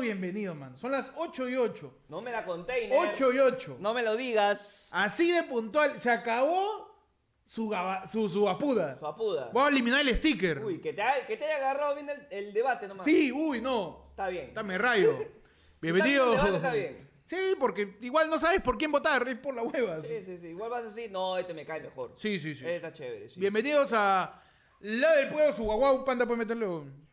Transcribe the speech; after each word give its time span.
bienvenido, 0.00 0.54
mano. 0.54 0.76
Son 0.76 0.90
las 0.92 1.10
8 1.16 1.48
y 1.48 1.56
8. 1.56 1.94
No 2.08 2.20
me 2.20 2.30
la 2.32 2.44
container. 2.44 2.96
8 3.12 3.32
y 3.32 3.38
8. 3.38 3.76
No 3.80 3.94
me 3.94 4.02
lo 4.02 4.16
digas. 4.16 4.88
Así 4.92 5.30
de 5.30 5.42
puntual. 5.44 6.00
Se 6.00 6.10
acabó 6.10 6.88
su, 7.46 7.68
gaba- 7.68 8.06
su, 8.08 8.28
su 8.28 8.48
apuda. 8.48 8.96
Su 8.96 9.06
apuda. 9.06 9.50
Voy 9.52 9.64
a 9.64 9.68
eliminar 9.68 10.00
el 10.00 10.14
sticker. 10.16 10.64
Uy, 10.64 10.80
que 10.80 10.92
te, 10.92 11.02
ha- 11.02 11.26
que 11.26 11.36
te 11.36 11.44
haya 11.44 11.56
agarrado 11.56 11.94
bien 11.94 12.08
el, 12.08 12.26
el 12.30 12.52
debate 12.52 12.86
nomás. 12.88 13.04
Sí, 13.04 13.32
uy, 13.32 13.60
no. 13.60 14.06
Está 14.10 14.28
bien. 14.28 14.46
Está 14.48 14.62
me 14.62 14.76
rayo. 14.78 15.18
Bienvenido. 15.80 16.30
Bien, 16.32 16.38
el 16.38 16.44
debate 16.46 16.56
está 16.56 16.72
bien. 16.74 17.08
Sí, 17.26 17.36
porque 17.60 17.98
igual 18.00 18.30
no 18.30 18.38
sabes 18.38 18.62
por 18.62 18.78
quién 18.78 18.90
votar, 18.90 19.28
es 19.28 19.38
por 19.38 19.54
la 19.54 19.62
hueva. 19.62 20.00
Sí, 20.02 20.22
sí, 20.24 20.38
sí. 20.38 20.46
Igual 20.48 20.70
vas 20.70 20.82
a 20.84 20.86
decir, 20.86 21.10
no, 21.10 21.36
este 21.36 21.52
me 21.52 21.66
cae 21.66 21.80
mejor. 21.82 22.14
Sí, 22.16 22.38
sí, 22.38 22.54
sí. 22.54 22.64
Este 22.64 22.76
está 22.76 22.90
chévere, 22.92 23.28
sí. 23.28 23.38
Bienvenidos 23.38 23.92
a 23.92 24.40
La 24.80 25.12
del 25.16 25.28
Pueblo, 25.28 25.52
su 25.54 25.62
guau 25.64 26.04
Panda 26.06 26.24
puede 26.24 26.38
meterle. 26.38 26.66
un- 26.66 27.06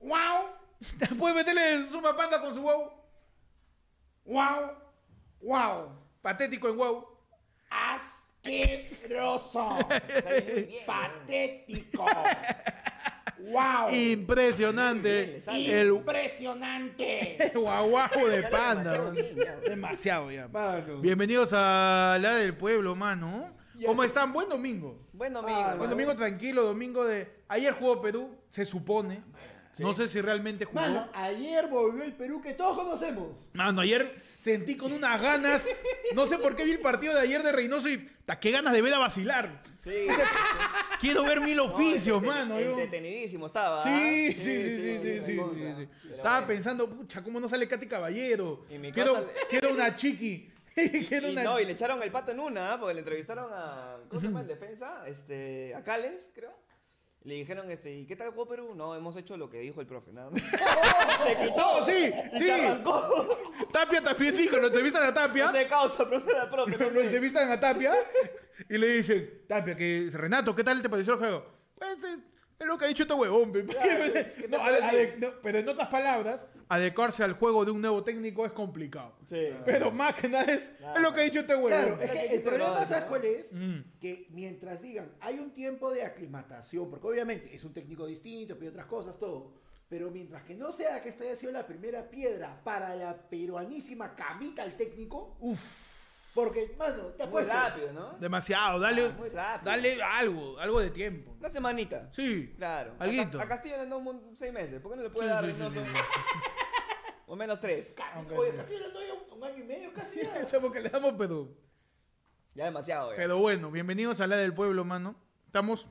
¡Wow! 0.00 0.50
Puede 1.18 1.34
meterle 1.34 1.88
Suma 1.88 2.16
Panda 2.16 2.40
con 2.40 2.54
su 2.54 2.62
guau. 2.62 2.90
¡Wow! 4.24 4.70
¡Wow! 5.40 5.88
Patético 6.22 6.68
en 6.68 6.76
guau. 6.76 7.06
Asqueroso. 7.70 9.78
Patético. 10.86 12.06
Wow. 13.38 13.90
Impresionante. 13.94 15.40
El 15.46 15.88
Impresionante. 15.88 17.50
guau 17.54 17.90
guau 17.90 18.26
de 18.28 18.42
panda. 18.44 18.92
demasiado 18.92 19.10
bien, 19.12 19.36
ya. 19.36 19.56
Demasiado 19.56 20.30
ya. 20.30 20.48
Mano. 20.48 21.00
Bienvenidos 21.00 21.50
a 21.52 22.18
La 22.20 22.36
del 22.36 22.56
Pueblo, 22.56 22.94
mano. 22.96 23.54
¿Cómo 23.84 24.02
están? 24.04 24.32
Buen 24.32 24.48
domingo. 24.48 25.06
Buen 25.12 25.34
domingo. 25.34 25.58
Ah, 25.58 25.62
Buen 25.62 25.72
hermano. 25.72 25.90
domingo 25.90 26.16
tranquilo, 26.16 26.62
domingo 26.64 27.04
de. 27.04 27.30
Ayer 27.48 27.74
jugó 27.74 28.00
Perú, 28.00 28.34
se 28.48 28.64
supone. 28.64 29.22
No 29.78 29.92
sé 29.92 30.08
si 30.08 30.20
realmente 30.20 30.64
jugó. 30.64 30.80
Mano, 30.80 31.08
ayer 31.12 31.66
volvió 31.68 32.02
el 32.02 32.14
Perú 32.14 32.40
que 32.40 32.54
todos 32.54 32.76
conocemos. 32.78 33.50
Mano, 33.52 33.82
ayer 33.82 34.14
sentí 34.38 34.76
con 34.76 34.92
unas 34.92 35.20
ganas. 35.20 35.66
No 36.14 36.26
sé 36.26 36.38
por 36.38 36.56
qué 36.56 36.64
vi 36.64 36.72
el 36.72 36.80
partido 36.80 37.14
de 37.14 37.20
ayer 37.20 37.42
de 37.42 37.52
Reynoso 37.52 37.88
y. 37.88 38.08
ta, 38.24 38.38
¡Qué 38.40 38.50
ganas 38.50 38.72
de 38.72 38.80
ver 38.82 38.94
a 38.94 38.98
vacilar! 38.98 39.62
Sí. 39.78 40.06
Quiero 41.00 41.22
ver 41.24 41.40
mil 41.40 41.60
oficios, 41.60 42.22
No, 42.22 42.28
mano. 42.28 42.58
Entretenidísimo 42.58 43.46
estaba. 43.46 43.82
Sí, 43.82 43.88
¿ah? 43.90 44.32
sí, 44.32 44.32
sí, 44.32 44.42
sí, 44.42 44.98
sí, 45.02 45.20
sí, 45.26 45.36
sí, 45.36 45.88
Estaba 46.10 46.36
bueno. 46.40 46.46
pensando, 46.46 46.88
pucha, 46.88 47.22
¿cómo 47.22 47.38
no 47.38 47.48
sale 47.48 47.68
Katy 47.68 47.86
Caballero? 47.86 48.64
Quiero, 48.94 49.14
casa- 49.14 49.28
quiero 49.50 49.70
una 49.72 49.94
chiqui. 49.94 50.50
quiero 51.08 51.28
Y 51.28 51.32
una. 51.32 51.42
no, 51.44 51.60
y 51.60 51.64
le 51.64 51.72
echaron 51.72 52.02
el 52.02 52.10
pato 52.10 52.32
en 52.32 52.40
una, 52.40 52.72
¿ah? 52.72 52.78
porque 52.80 52.94
le 52.94 53.00
entrevistaron 53.00 53.50
a. 53.52 53.96
¿Cómo 54.08 54.20
se 54.20 54.26
llama 54.26 54.40
el 54.40 54.46
defensa? 54.46 55.04
Este, 55.06 55.74
a 55.74 55.82
Callens, 55.84 56.30
creo. 56.34 56.52
Le 57.26 57.34
dijeron, 57.34 57.68
este, 57.72 57.92
¿y 57.92 58.06
qué 58.06 58.14
tal 58.14 58.30
jugó 58.30 58.46
Perú? 58.46 58.72
No, 58.76 58.94
hemos 58.94 59.16
hecho 59.16 59.36
lo 59.36 59.50
que 59.50 59.58
dijo 59.58 59.80
el 59.80 59.86
profe, 59.88 60.12
nada 60.12 60.30
más. 60.30 60.40
se 61.24 61.36
quitó. 61.36 61.54
Oh, 61.56 61.84
sí, 61.84 62.12
y 62.32 62.38
sí. 62.38 62.44
Se 62.44 62.52
arrancó. 62.52 63.36
Tapia 63.72 64.00
también 64.00 64.36
dijo, 64.36 64.56
lo 64.58 64.68
entrevistan 64.68 65.02
a 65.02 65.12
Tapia. 65.12 65.46
No 65.46 65.50
sé 65.50 65.66
causa, 65.66 66.08
profe, 66.08 66.30
era 66.30 66.48
profe, 66.48 66.78
no 66.78 66.84
lo 66.84 67.00
sé. 67.00 67.06
entrevistan 67.06 67.50
a 67.50 67.58
Tapia 67.58 67.94
y 68.68 68.78
le 68.78 68.86
dicen, 68.90 69.42
Tapia, 69.48 69.74
que 69.74 70.08
Renato, 70.12 70.54
¿qué 70.54 70.62
tal 70.62 70.80
te 70.80 70.88
pareció 70.88 71.14
el 71.14 71.18
juego? 71.18 71.46
Pues 71.74 71.98
eh, 72.04 72.18
es 72.58 72.66
lo 72.66 72.78
que 72.78 72.84
ha 72.86 72.88
dicho 72.88 73.02
este 73.02 73.14
huevón. 73.14 73.52
pero 75.42 75.58
en 75.58 75.68
otras 75.68 75.88
palabras, 75.88 76.46
adecuarse 76.68 77.22
al 77.22 77.34
juego 77.34 77.64
de 77.64 77.70
un 77.70 77.80
nuevo 77.80 78.02
técnico 78.02 78.46
es 78.46 78.52
complicado. 78.52 79.14
Sí. 79.26 79.50
Pero 79.64 79.90
más 79.90 80.14
que 80.14 80.28
nada 80.28 80.44
es, 80.52 80.70
es 80.94 81.02
lo 81.02 81.12
que 81.12 81.20
ha 81.20 81.24
dicho 81.24 81.40
este 81.40 81.54
huevón. 81.54 81.70
Claro, 81.70 82.00
es 82.00 82.10
que 82.10 82.34
el 82.34 82.42
problema, 82.42 82.84
¿sabes 82.86 83.04
¿no? 83.04 83.08
cuál 83.08 83.24
es? 83.24 83.52
Mm. 83.52 83.78
Que 84.00 84.26
mientras 84.30 84.80
digan, 84.80 85.12
hay 85.20 85.38
un 85.38 85.50
tiempo 85.50 85.90
de 85.92 86.04
aclimatación, 86.04 86.90
porque 86.90 87.06
obviamente 87.06 87.54
es 87.54 87.64
un 87.64 87.72
técnico 87.72 88.06
distinto, 88.06 88.58
pide 88.58 88.70
otras 88.70 88.86
cosas, 88.86 89.18
todo. 89.18 89.52
Pero 89.88 90.10
mientras 90.10 90.42
que 90.42 90.54
no 90.54 90.72
sea 90.72 91.00
que 91.00 91.08
esta 91.08 91.22
haya 91.22 91.36
sido 91.36 91.52
la 91.52 91.64
primera 91.64 92.10
piedra 92.10 92.60
para 92.64 92.96
la 92.96 93.16
peruanísima 93.28 94.16
camita 94.16 94.62
al 94.62 94.76
técnico, 94.76 95.36
Uf, 95.38 95.60
porque, 96.36 96.72
mano, 96.78 97.02
te 97.08 97.24
Muy 97.24 97.26
apuesto. 97.26 97.52
rápido, 97.52 97.92
¿no? 97.92 98.12
demasiado, 98.20 98.78
dale, 98.78 99.06
Ah, 99.06 99.14
muy 99.18 99.28
rápido. 99.30 99.70
dale 99.72 100.02
algo, 100.02 100.58
algo 100.60 100.80
de 100.80 100.90
tiempo. 100.90 101.34
Una 101.40 101.48
semanita. 101.50 102.08
Sí. 102.14 102.54
Claro. 102.56 102.94
A, 103.00 103.02
Alguito. 103.04 103.40
A 103.40 103.48
Castillo 103.48 103.74
le 103.76 103.82
han 103.82 103.90
dado 103.90 104.02
un- 104.02 104.36
seis 104.36 104.52
meses. 104.52 104.80
¿Por 104.80 104.92
qué 104.92 104.96
no 104.98 105.02
le 105.02 105.10
puede 105.10 105.26
Sí, 105.26 105.32
dar 105.34 105.44
sí, 105.44 105.50
sí, 105.50 105.56
Reynoso? 105.58 105.80
sí. 105.84 105.92
O 107.28 107.34
menos 107.34 107.58
tres. 107.58 107.92
Oye, 108.36 108.54
casi 108.54 108.74
le 108.78 108.90
doy 108.90 109.04
un, 109.10 109.38
un 109.38 109.42
año 109.44 109.58
y 109.58 109.64
medio, 109.64 109.92
casi 109.92 110.20
ya. 110.20 110.46
Porque 110.60 110.78
le 110.78 110.90
damos 110.90 111.14
pero, 111.18 111.48
Ya 112.54 112.66
demasiado, 112.66 113.10
ya. 113.10 113.16
pero 113.16 113.38
bueno, 113.38 113.72
bienvenidos 113.72 114.20
a 114.20 114.28
la 114.28 114.36
del 114.36 114.54
pueblo, 114.54 114.84
mano. 114.84 115.16
Estamos 115.46 115.88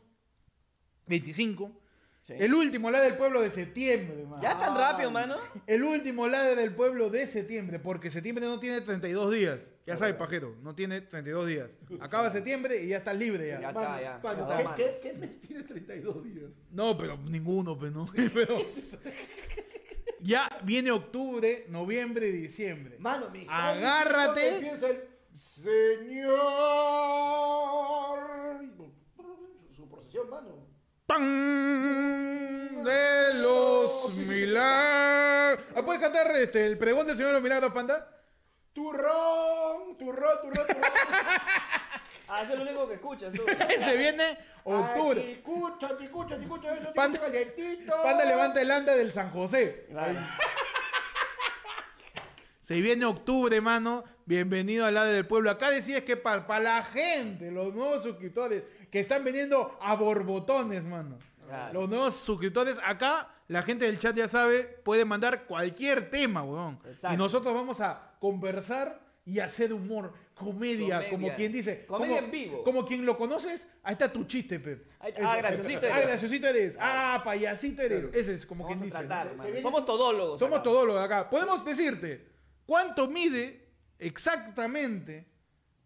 25. 1.08 1.72
Sí. 2.22 2.34
El 2.40 2.54
último 2.54 2.90
la 2.90 3.02
del 3.02 3.18
pueblo 3.18 3.42
de 3.42 3.50
septiembre, 3.52 4.24
mano. 4.26 4.42
¿Ya 4.42 4.58
tan 4.58 4.76
rápido, 4.78 5.12
mano? 5.12 5.36
El 5.68 5.84
último 5.84 6.28
lade 6.28 6.56
del 6.56 6.74
pueblo 6.74 7.10
de 7.10 7.28
septiembre, 7.28 7.80
porque 7.80 8.10
septiembre 8.10 8.46
no 8.46 8.60
tiene 8.60 8.82
32 8.82 9.32
días. 9.34 9.60
Ya 9.86 9.96
sabes, 9.98 10.16
pajero, 10.16 10.56
no 10.64 10.74
tiene 10.74 11.02
32 11.02 11.48
días. 11.48 11.70
Acaba 12.00 12.32
septiembre 12.32 12.82
y 12.84 12.88
ya 12.88 12.98
estás 12.98 13.16
libre 13.16 13.48
ya. 13.50 13.62
Ya 13.62 13.72
Mano, 13.72 13.82
está, 13.82 14.02
ya. 14.02 14.20
mano, 14.24 14.76
¿qué, 14.76 14.84
qué, 14.84 15.00
qué 15.04 15.14
mes 15.20 15.40
tiene 15.42 15.64
32 15.64 16.24
días? 16.24 16.50
No, 16.72 16.98
pero 16.98 17.18
ninguno, 17.18 17.78
pues 17.78 17.92
no. 17.94 18.08
Pero 18.34 18.58
ya 20.22 20.50
viene 20.64 20.90
octubre, 20.92 21.66
noviembre 21.70 22.30
y 22.30 22.32
diciembre. 22.32 22.96
Mano, 22.98 23.28
está 23.34 23.70
Agárrate. 23.70 24.56
empieza 24.56 24.88
el 24.90 25.04
Señor. 27.56 28.60
Su 29.76 29.88
procesión, 29.90 30.30
mano. 30.30 30.66
¡Pam! 31.06 32.84
De 32.84 33.34
los 33.42 34.16
milagros. 34.28 35.66
Ah, 35.76 35.82
¿Puedes 35.84 36.02
cantar 36.02 36.36
este, 36.38 36.66
el 36.66 36.78
pregón 36.78 37.06
del 37.06 37.16
Señor 37.16 37.30
de 37.30 37.34
los 37.36 37.44
Milagros, 37.44 37.72
panda? 37.74 38.12
Turrón, 38.76 39.98
turrón, 39.98 40.38
turrón, 40.42 40.68
turrón. 40.68 40.84
Ah, 42.28 42.42
eso 42.42 42.54
es 42.54 42.58
lo 42.60 42.66
único 42.66 42.88
que 42.88 42.96
escuchas 42.96 43.32
tú. 43.34 43.44
Se 43.84 43.96
viene 43.98 44.38
octubre. 44.64 45.22
Anticucho, 45.22 45.86
anticucho, 45.86 46.34
anticucho, 46.34 46.72
eso, 46.72 46.92
Panda- 46.96 47.20
calientito. 47.20 47.94
Panda 48.02 48.26
levanta 48.26 48.62
el 48.62 48.72
anda 48.72 48.96
del 48.96 49.14
San 49.14 49.30
José. 49.30 49.88
Se 52.62 52.82
viene 52.82 53.06
octubre, 53.06 53.62
mano. 53.62 54.04
Bienvenido 54.26 54.88
al 54.88 54.96
lado 54.96 55.12
del 55.12 55.28
pueblo. 55.28 55.52
Acá 55.52 55.70
decías 55.70 56.02
que 56.02 56.18
para 56.18 56.60
la 56.60 56.84
gente, 56.84 57.52
los 57.52 57.76
nuevos 57.76 58.02
suscriptores 58.02 58.64
que 58.92 59.00
están 59.02 59.24
viniendo 59.24 59.78
a 59.80 59.94
borbotones, 59.96 60.84
mano. 60.84 61.20
Claro. 61.46 61.74
Los 61.82 61.90
nuevos 61.90 62.16
suscriptores, 62.16 62.78
acá 62.84 63.30
la 63.48 63.62
gente 63.64 63.86
del 63.86 64.00
chat 64.00 64.16
ya 64.16 64.28
sabe, 64.28 64.64
puede 64.64 65.06
mandar 65.06 65.46
cualquier 65.46 66.10
tema, 66.10 66.44
weón. 66.44 66.80
Exacto. 66.86 67.14
Y 67.14 67.18
nosotros 67.18 67.54
vamos 67.54 67.80
a 67.82 68.16
conversar 68.20 69.04
y 69.28 69.40
hacer 69.40 69.74
humor, 69.74 70.14
comedia, 70.36 70.98
Comedia. 70.98 71.10
como 71.12 71.36
quien 71.36 71.52
dice. 71.52 71.86
Comedia 71.88 72.16
como, 72.18 72.26
en 72.26 72.32
vivo. 72.32 72.64
Como 72.64 72.86
quien 72.86 73.06
lo 73.06 73.18
conoces, 73.18 73.68
ahí 73.84 73.94
está 73.94 74.12
tu 74.12 74.24
chiste, 74.26 74.60
Pep. 74.60 74.88
Ah, 75.00 75.38
graciosito 75.38 75.88
Ah, 75.92 75.98
eres. 75.98 76.08
graciosito 76.10 76.48
eres. 76.48 76.78
Ah, 76.80 77.22
payasito 77.24 77.82
eres. 77.82 78.14
Ese 78.14 78.36
es 78.36 78.46
como 78.46 78.64
Vamos 78.66 78.78
quien 78.78 78.90
dice. 78.92 78.98
tratar, 79.04 79.36
viene- 79.44 79.62
Somos 79.62 79.84
todólogos. 79.86 80.40
Somos 80.40 80.60
acá. 80.60 80.70
de 80.70 81.00
acá. 81.04 81.30
Podemos 81.30 81.66
decirte 81.66 82.28
cuánto 82.68 83.08
mide 83.08 83.68
exactamente 84.00 85.26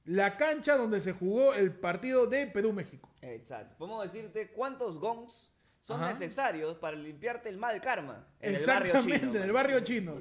la 0.06 0.36
cancha 0.38 0.76
donde 0.76 1.00
se 1.00 1.14
jugó 1.14 1.54
el 1.54 1.74
partido 1.74 2.26
de 2.26 2.48
Perú-México. 2.48 3.10
Exacto. 3.22 3.76
Podemos 3.78 4.04
decirte 4.12 4.50
cuántos 4.52 4.98
gongs 5.00 5.52
son 5.82 6.02
Ajá. 6.02 6.12
necesarios 6.12 6.78
para 6.78 6.96
limpiarte 6.98 7.50
el 7.50 7.58
mal 7.58 7.80
karma 7.82 8.28
en 8.40 8.56
el 8.56 8.66
barrio 8.66 8.86
Exactamente, 8.88 9.26
chino. 9.28 9.36
en 9.38 9.44
el 9.44 9.52
barrio 9.52 9.80
chino. 9.82 10.14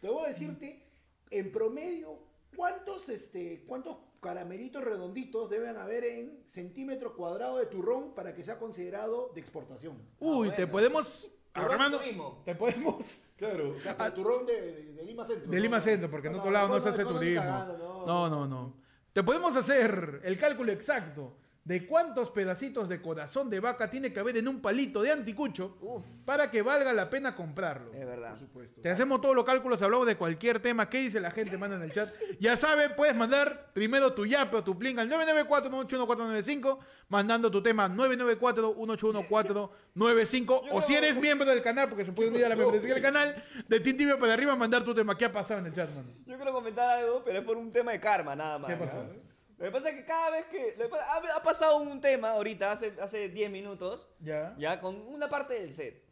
Te 0.00 0.08
voy 0.08 0.24
a 0.24 0.28
decirte, 0.28 0.84
en 1.30 1.52
promedio, 1.52 2.18
¿cuántos, 2.56 3.08
este, 3.08 3.64
cuántos 3.66 3.96
caramelitos 4.20 4.82
redonditos 4.82 5.48
deben 5.50 5.76
haber 5.76 6.04
en 6.04 6.44
centímetro 6.48 7.14
cuadrado 7.14 7.58
de 7.58 7.66
turrón 7.66 8.14
para 8.14 8.34
que 8.34 8.42
sea 8.42 8.58
considerado 8.58 9.30
de 9.34 9.40
exportación? 9.40 9.96
Uy, 10.18 10.48
bueno. 10.48 10.54
te 10.54 10.66
podemos. 10.66 11.28
Turrón 11.54 11.70
Armando, 11.72 12.42
te 12.46 12.54
podemos. 12.54 13.24
Claro, 13.36 13.74
o 13.76 13.80
sea, 13.80 13.96
para 13.96 14.14
turrón 14.14 14.46
de, 14.46 14.60
de- 14.72 14.92
de 14.94 15.02
Lima 15.04 15.26
Centro. 15.26 15.50
De 15.50 15.56
¿no? 15.56 15.62
Lima 15.62 15.80
Centro, 15.80 16.10
porque 16.10 16.28
en 16.28 16.34
otro 16.36 16.50
lado 16.50 16.68
no 16.68 16.80
se 16.80 16.88
hace 16.88 17.04
no, 17.04 17.10
no, 17.10 17.18
turismo. 17.18 17.42
cagando, 17.42 18.04
No, 18.06 18.28
no, 18.30 18.46
no. 18.46 18.76
Te 19.12 19.22
podemos 19.22 19.54
hacer 19.56 20.20
el 20.24 20.38
cálculo 20.38 20.72
exacto 20.72 21.36
de 21.64 21.86
cuántos 21.86 22.30
pedacitos 22.30 22.88
de 22.88 23.00
corazón 23.00 23.48
de 23.48 23.60
vaca 23.60 23.88
tiene 23.88 24.12
que 24.12 24.18
haber 24.18 24.36
en 24.36 24.48
un 24.48 24.60
palito 24.60 25.00
de 25.00 25.12
anticucho 25.12 25.76
Uf, 25.80 26.04
para 26.24 26.50
que 26.50 26.60
valga 26.60 26.92
la 26.92 27.08
pena 27.08 27.36
comprarlo. 27.36 27.92
es 27.94 28.04
verdad. 28.04 28.30
Por 28.30 28.38
supuesto. 28.38 28.80
Te 28.80 28.90
hacemos 28.90 29.20
todos 29.20 29.36
los 29.36 29.44
cálculos, 29.44 29.80
hablamos 29.80 30.06
de 30.06 30.16
cualquier 30.16 30.58
tema. 30.60 30.90
¿Qué 30.90 30.98
dice 30.98 31.20
la 31.20 31.30
gente? 31.30 31.56
Manda 31.56 31.76
en 31.76 31.82
el 31.82 31.92
chat. 31.92 32.08
Ya 32.40 32.56
sabe, 32.56 32.90
puedes 32.90 33.14
mandar 33.14 33.70
primero 33.72 34.12
tu 34.12 34.26
yape 34.26 34.56
o 34.56 34.64
tu 34.64 34.76
plink 34.76 34.98
al 34.98 35.08
994-181-495, 35.10 36.78
mandando 37.08 37.50
tu 37.50 37.62
tema 37.62 37.88
994-181-495. 37.88 40.62
O 40.72 40.82
si 40.82 40.94
eres 40.94 41.18
miembro 41.18 41.48
del 41.48 41.62
canal, 41.62 41.88
porque 41.88 42.04
se 42.04 42.12
puede 42.12 42.30
unir 42.30 42.44
a 42.44 42.48
la 42.48 42.56
membresía 42.56 42.94
del 42.94 43.02
canal, 43.02 43.44
de 43.68 43.80
Tintibio 43.80 44.18
para 44.18 44.32
arriba, 44.32 44.56
mandar 44.56 44.82
tu 44.84 44.94
tema. 44.94 45.16
¿Qué 45.16 45.24
ha 45.26 45.32
pasado 45.32 45.60
en 45.60 45.66
el 45.66 45.72
chat, 45.72 45.88
mano? 45.94 46.08
Yo 46.26 46.36
quiero 46.36 46.52
comentar 46.52 46.90
algo, 46.90 47.22
pero 47.24 47.38
es 47.38 47.44
por 47.44 47.56
un 47.56 47.70
tema 47.70 47.92
de 47.92 48.00
karma 48.00 48.34
nada 48.34 48.58
más. 48.58 48.70
¿Qué 48.70 48.76
pasó? 48.76 49.04
¿no? 49.04 49.31
Lo 49.62 49.68
que 49.68 49.72
pasa 49.72 49.90
es 49.90 49.94
que 49.94 50.04
cada 50.04 50.30
vez 50.30 50.46
que... 50.46 50.76
pasa- 50.90 51.06
ha, 51.12 51.36
ha 51.36 51.42
pasado 51.42 51.76
un 51.76 52.00
tema 52.00 52.30
ahorita, 52.32 52.72
hace, 52.72 52.92
hace 53.00 53.28
10 53.28 53.50
minutos, 53.50 54.08
Ya. 54.20 54.54
ya, 54.58 54.80
con 54.80 54.96
una 55.06 55.28
parte 55.28 55.54
del 55.54 55.72
set. 55.72 56.02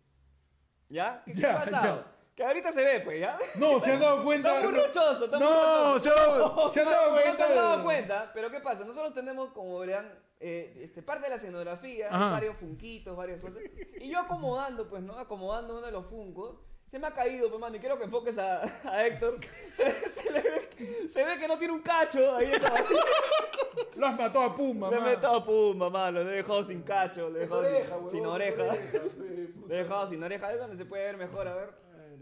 ¿Ya? 0.88 1.22
¿Qué, 1.26 1.34
Ya, 1.34 1.56
ha 1.60 1.64
pasado? 1.64 1.96
ya. 2.06 2.06
Que 2.36 2.44
ahorita 2.44 2.72
se 2.72 2.84
ve, 2.84 3.00
pues, 3.00 3.20
¿ya? 3.20 3.38
No, 3.56 3.80
se 3.80 3.92
han 3.92 4.00
dado 4.00 4.22
cuenta. 4.24 4.56
Está 4.56 4.70
muy 4.70 4.78
rochoso, 4.78 5.24
está 5.24 5.38
No, 5.38 5.98
se 5.98 6.08
han 6.08 6.14
dado, 6.14 6.72
se 6.72 6.80
han 6.80 6.86
dado 6.88 7.10
No 7.10 7.16
se 7.16 7.22
cuenta. 7.24 7.46
han 7.46 7.54
dado 7.54 7.82
cuenta, 7.82 8.30
pero 8.32 8.50
¿qué 8.50 8.60
pasa? 8.60 8.84
Nosotros 8.84 9.12
tenemos, 9.12 9.50
como 9.52 9.78
verán, 9.80 10.16
eh, 10.38 10.78
este, 10.82 11.02
parte 11.02 11.24
de 11.24 11.30
la 11.30 11.34
escenografía, 11.36 12.08
Ajá. 12.08 12.30
varios 12.30 12.56
funquitos, 12.56 13.14
varias 13.16 13.40
cosas. 13.40 13.58
Y 14.00 14.08
yo 14.10 14.20
acomodando, 14.20 14.88
pues, 14.88 15.02
¿no? 15.02 15.18
Acomodando 15.18 15.76
uno 15.78 15.86
de 15.86 15.92
los 15.92 16.06
funcos. 16.06 16.56
Se 16.90 16.98
me 16.98 17.06
ha 17.06 17.12
caído, 17.12 17.48
pues, 17.50 17.74
y 17.74 17.78
quiero 17.78 17.96
que 17.98 18.04
enfoques 18.04 18.36
a, 18.38 18.62
a 18.84 19.06
Héctor. 19.06 19.36
Se, 19.76 19.90
se 19.90 20.32
le 20.32 20.40
ve, 20.42 21.08
se 21.08 21.24
ve 21.24 21.38
que 21.38 21.46
no 21.46 21.56
tiene 21.56 21.72
un 21.72 21.80
cacho 21.82 22.34
ahí. 22.36 22.50
en 22.52 22.60
la- 22.62 22.84
Lo 23.96 24.06
has 24.06 24.18
matado 24.18 24.40
a 24.44 24.56
Pumba, 24.56 24.90
Le 24.90 24.96
he 24.96 25.00
man. 25.00 25.10
metido 25.10 25.34
a 25.36 25.44
puma, 25.44 25.88
mano. 25.90 26.24
Le 26.24 26.32
he 26.32 26.36
dejado 26.36 26.64
sin 26.64 26.82
cacho, 26.82 27.28
le 27.30 27.38
he 27.38 27.42
dejado 27.42 27.60
oreja, 27.60 27.96
sin, 28.00 28.10
sin 28.10 28.26
oreja. 28.26 28.62
Le 29.68 29.74
he 29.74 29.78
dejado 29.82 30.06
sin 30.08 30.22
oreja. 30.22 30.46
Ahí 30.48 30.54
es 30.54 30.60
donde 30.60 30.76
se 30.76 30.84
puede 30.84 31.04
ver 31.04 31.16
mejor, 31.16 31.46
a 31.46 31.54
ver. 31.54 31.70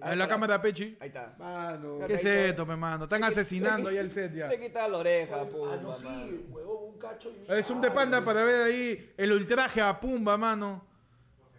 A 0.01 0.11
ver 0.11 0.19
la 0.19 0.29
cámara, 0.29 0.61
Pechi. 0.61 0.97
Ahí 1.01 1.09
está. 1.09 1.35
Mano. 1.39 1.99
¿Qué 2.07 2.15
es 2.15 2.25
esto, 2.25 2.67
mi 2.67 2.77
mano? 2.77 3.05
Están 3.05 3.25
asesinando 3.25 3.89
ahí 3.89 3.97
el 3.97 4.13
set 4.13 4.33
ya. 4.35 4.49
Le 4.49 4.57
he 4.57 4.61
quitado 4.61 4.89
la 4.91 4.99
oreja, 4.99 5.45
puma, 5.49 5.73
Ah, 5.73 5.79
no, 5.83 5.95
sí, 5.95 6.47
huevón, 6.51 6.93
un 6.93 6.99
cacho 6.99 7.31
y... 7.31 7.53
Es 7.53 7.71
un 7.71 7.81
de 7.81 7.91
panda 7.91 8.23
para 8.25 8.45
ver 8.45 8.63
ahí 8.63 9.13
el 9.17 9.33
ultraje 9.33 9.81
a 9.81 9.99
Pumba, 9.99 10.37
mano. 10.37 10.87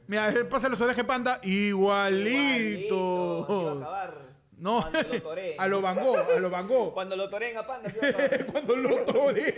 Mira, 0.09 0.29
ver, 0.31 0.50
pasa 0.50 0.67
los 0.69 0.81
orejas 0.81 0.97
de 0.97 1.03
panda. 1.03 1.39
Igualito. 1.44 3.45
va 3.47 3.69
a 3.69 3.73
acabar. 3.75 4.17
No, 4.57 4.81
Cuando 4.81 5.03
lo 5.13 5.21
toreen. 5.29 5.61
a 5.61 5.67
lo 5.67 5.81
Van 5.81 6.03
Gogh, 6.03 6.17
a 6.17 6.39
lo 6.39 6.50
Van 6.50 6.67
Gogh. 6.67 6.94
Cuando 6.95 7.15
lo 7.15 7.29
toreen 7.29 7.56
a 7.57 7.67
Panda, 7.67 7.89
así 7.89 8.00
va 8.00 8.07
a 8.07 8.09
acabar. 8.09 8.45
Cuando 8.47 8.75
lo 8.75 8.95
tore. 9.06 9.53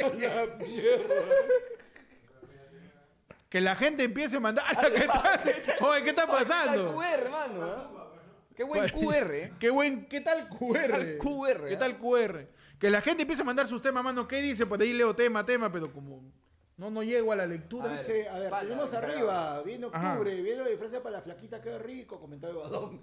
La 0.00 0.10
mierda. 0.10 0.56
Que 3.48 3.60
la 3.60 3.74
gente 3.74 4.04
empiece 4.04 4.36
a 4.36 4.40
mandar. 4.40 4.64
¿Qué 4.94 5.08
tal? 5.08 5.40
Oye, 5.80 6.02
¿qué 6.04 6.10
está 6.10 6.24
Oye, 6.26 6.32
¿Qué 6.32 6.38
pasando? 6.38 6.84
tal 6.84 6.94
QR, 6.94 7.24
hermano? 7.24 7.64
¿ah? 7.64 7.90
Qué 8.54 8.62
buen 8.62 8.88
QR. 8.88 9.34
¿eh? 9.34 9.52
Qué 9.58 9.70
buen, 9.70 10.06
¿qué 10.06 10.20
tal 10.20 10.48
QR? 10.48 10.90
tal 10.90 11.18
QR, 11.18 11.66
¿Qué 11.66 11.74
eh? 11.74 11.76
tal 11.76 11.98
QR? 11.98 12.46
Que 12.78 12.88
la 12.88 13.00
gente 13.00 13.22
empiece 13.22 13.42
a 13.42 13.44
mandar 13.44 13.66
sus 13.66 13.82
temas, 13.82 14.04
mano. 14.04 14.28
¿Qué 14.28 14.40
dice? 14.42 14.64
Por 14.64 14.80
ahí 14.80 14.92
leo 14.92 15.16
tema, 15.16 15.44
tema, 15.44 15.72
pero 15.72 15.92
como 15.92 16.22
no, 16.76 16.90
no 16.90 17.02
llego 17.02 17.32
a 17.32 17.36
la 17.36 17.46
lectura. 17.46 17.86
A 17.86 17.88
ver. 17.88 17.98
Dice, 17.98 18.28
a 18.28 18.38
ver, 18.38 18.50
Panda, 18.50 18.68
tenemos 18.68 18.92
arriba, 18.92 19.62
viene 19.62 19.86
Ajá. 19.92 20.12
octubre, 20.12 20.42
viene 20.42 20.62
la 20.62 20.68
diferencia 20.68 21.02
para 21.02 21.16
la 21.16 21.22
flaquita, 21.22 21.60
qué 21.60 21.78
rico, 21.78 22.20
comentario 22.20 22.56
de 22.56 22.62
Badón. 22.62 23.02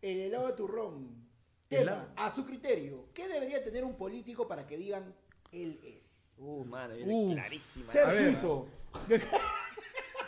El 0.00 0.20
helado 0.20 0.46
de 0.46 0.52
turrón. 0.54 1.28
Tema, 1.68 2.12
a 2.16 2.30
su 2.30 2.44
criterio, 2.44 3.10
¿qué 3.14 3.28
debería 3.28 3.62
tener 3.62 3.84
un 3.84 3.96
político 3.96 4.48
para 4.48 4.66
que 4.66 4.76
digan 4.76 5.14
él 5.52 5.80
es? 5.84 6.34
Uh, 6.36 6.64
mano, 6.64 6.96
viene 6.96 7.14
Uf. 7.14 7.34
clarísima. 7.34 7.92
Ser 7.92 8.08
ver. 8.08 8.34
suizo. 8.34 8.68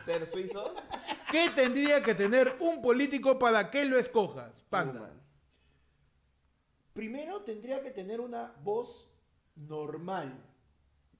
Ser 0.04 0.26
suizo. 0.26 0.74
¿Qué 1.32 1.50
tendría 1.50 2.02
que 2.02 2.14
tener 2.14 2.56
un 2.60 2.80
político 2.80 3.38
para 3.40 3.70
que 3.70 3.84
lo 3.84 3.98
escojas? 3.98 4.52
Uh, 4.56 4.70
Panda. 4.70 5.00
mano. 5.00 5.20
Primero 6.92 7.42
tendría 7.42 7.82
que 7.82 7.90
tener 7.90 8.20
una 8.20 8.54
voz 8.62 9.10
normal. 9.56 10.38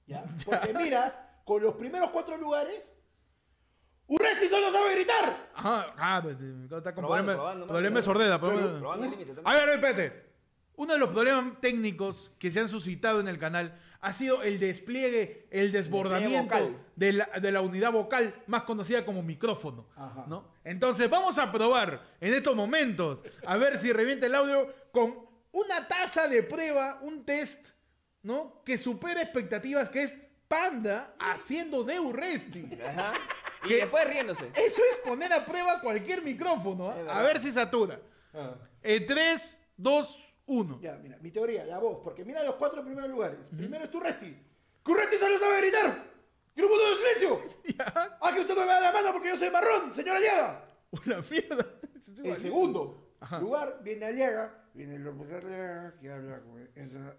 ¿Ya? 0.05 0.23
Porque 0.45 0.73
mira, 0.73 1.22
con 1.43 1.61
los 1.61 1.75
primeros 1.75 2.09
cuatro 2.11 2.37
lugares, 2.37 2.97
Urresti 4.07 4.47
solo 4.47 4.71
sabe 4.71 4.95
gritar. 4.95 5.49
Ajá, 5.55 5.93
ah, 5.97 6.23
está 6.77 6.93
con 6.93 7.05
Probando, 7.05 7.67
problema, 7.67 7.99
de 7.99 8.05
sordera. 8.05 8.37
Límite 8.37 9.41
A 9.43 9.53
ver, 9.53 9.69
espérate. 9.69 10.33
Uno 10.75 10.93
de 10.93 10.99
los 10.99 11.09
problemas 11.09 11.61
técnicos 11.61 12.31
que 12.39 12.49
se 12.51 12.59
han 12.59 12.67
suscitado 12.67 13.19
en 13.19 13.27
el 13.27 13.37
canal 13.37 13.79
ha 14.01 14.11
sido 14.11 14.41
el 14.41 14.59
despliegue, 14.59 15.47
el 15.51 15.71
desbordamiento 15.71 16.55
vocal. 16.55 16.77
de 16.95 17.13
la, 17.13 17.25
de 17.25 17.51
la 17.51 17.61
unidad 17.61 17.91
vocal 17.91 18.35
más 18.47 18.63
conocida 18.63 19.05
como 19.05 19.21
micrófono. 19.21 19.87
Ajá. 19.95 20.25
¿no? 20.27 20.47
Entonces 20.63 21.09
vamos 21.09 21.37
a 21.37 21.51
probar 21.51 22.01
en 22.19 22.33
estos 22.33 22.55
momentos 22.55 23.21
a 23.45 23.55
ver 23.55 23.79
si 23.79 23.93
revienta 23.93 24.25
el 24.25 24.35
audio 24.35 24.73
con 24.91 25.15
una 25.51 25.87
tasa 25.87 26.27
de 26.27 26.43
prueba, 26.43 26.99
un 27.01 27.23
test, 27.23 27.67
¿no? 28.23 28.63
Que 28.65 28.77
supera 28.77 29.21
expectativas, 29.21 29.89
que 29.89 30.03
es 30.03 30.19
Panda 30.53 31.15
haciendo 31.17 31.83
de 31.83 31.99
Urresti. 31.99 32.69
Ajá. 32.85 33.13
Y 33.65 33.73
después 33.73 34.07
riéndose. 34.07 34.51
Eso 34.55 34.81
es 34.91 34.97
poner 35.03 35.33
a 35.33 35.43
prueba 35.43 35.81
cualquier 35.81 36.21
micrófono. 36.21 36.91
¿ah? 36.91 36.95
A 37.07 37.23
ver 37.23 37.41
si 37.41 37.51
satura. 37.51 37.99
En 38.83 39.05
3, 39.07 39.61
2, 39.77 40.33
1. 40.45 40.79
Ya, 40.79 40.95
mira, 40.97 41.17
mi 41.21 41.31
teoría, 41.31 41.65
la 41.65 41.79
voz, 41.79 42.01
porque 42.03 42.23
mira 42.23 42.43
los 42.43 42.55
cuatro 42.55 42.83
primeros 42.83 43.09
lugares. 43.09 43.39
Primero 43.57 43.85
es 43.85 43.89
Turresti. 43.89 44.37
¡Que 44.85 44.91
Urresti 44.91 45.17
solo 45.17 45.39
sabe 45.39 45.61
gritar! 45.61 46.03
¡Quiero 46.53 46.69
un 46.69 46.77
minuto 46.77 46.89
de 46.91 46.97
silencio! 46.97 47.41
Ya. 47.75 48.17
¡Ah, 48.21 48.31
que 48.31 48.41
usted 48.41 48.53
no 48.53 48.61
me 48.61 48.67
da 48.67 48.79
la 48.79 48.91
mano 48.91 49.11
porque 49.11 49.29
yo 49.29 49.37
soy 49.37 49.49
marrón, 49.49 49.91
señora 49.91 50.19
Aliaga! 50.19 50.65
Una 50.91 51.21
mierda. 51.31 51.65
El 52.23 52.37
segundo 52.37 53.15
Ajá. 53.21 53.39
lugar 53.39 53.79
viene 53.81 54.05
Aliaga, 54.05 54.62
viene 54.73 54.99
López 54.99 55.31
Aliaga, 55.31 55.95
que 55.99 56.09
habla 56.11 56.41
con 56.41 56.69
esa... 56.75 57.15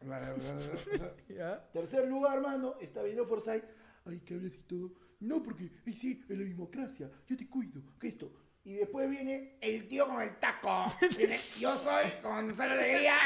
Ya. 1.28 1.70
Tercer 1.72 2.08
lugar, 2.08 2.38
hermano, 2.38 2.76
está 2.80 3.02
viendo 3.02 3.26
Forsyth. 3.26 3.64
Ay, 4.04 4.20
que 4.20 4.34
hables 4.34 4.54
y 4.54 4.62
todo. 4.62 4.92
No, 5.20 5.42
porque, 5.42 5.70
ay, 5.86 5.94
sí, 5.94 6.24
es 6.28 6.38
la 6.38 6.44
democracia. 6.44 7.10
Yo 7.26 7.36
te 7.36 7.48
cuido, 7.48 7.82
que 7.98 8.08
esto. 8.08 8.32
Y 8.64 8.74
después 8.74 9.08
viene 9.08 9.58
el 9.60 9.88
tío 9.88 10.06
con 10.06 10.20
el 10.20 10.38
taco. 10.38 10.86
Viene, 11.16 11.40
yo 11.58 11.76
soy 11.76 12.04
Gonzalo 12.22 12.74
Alegría. 12.74 13.16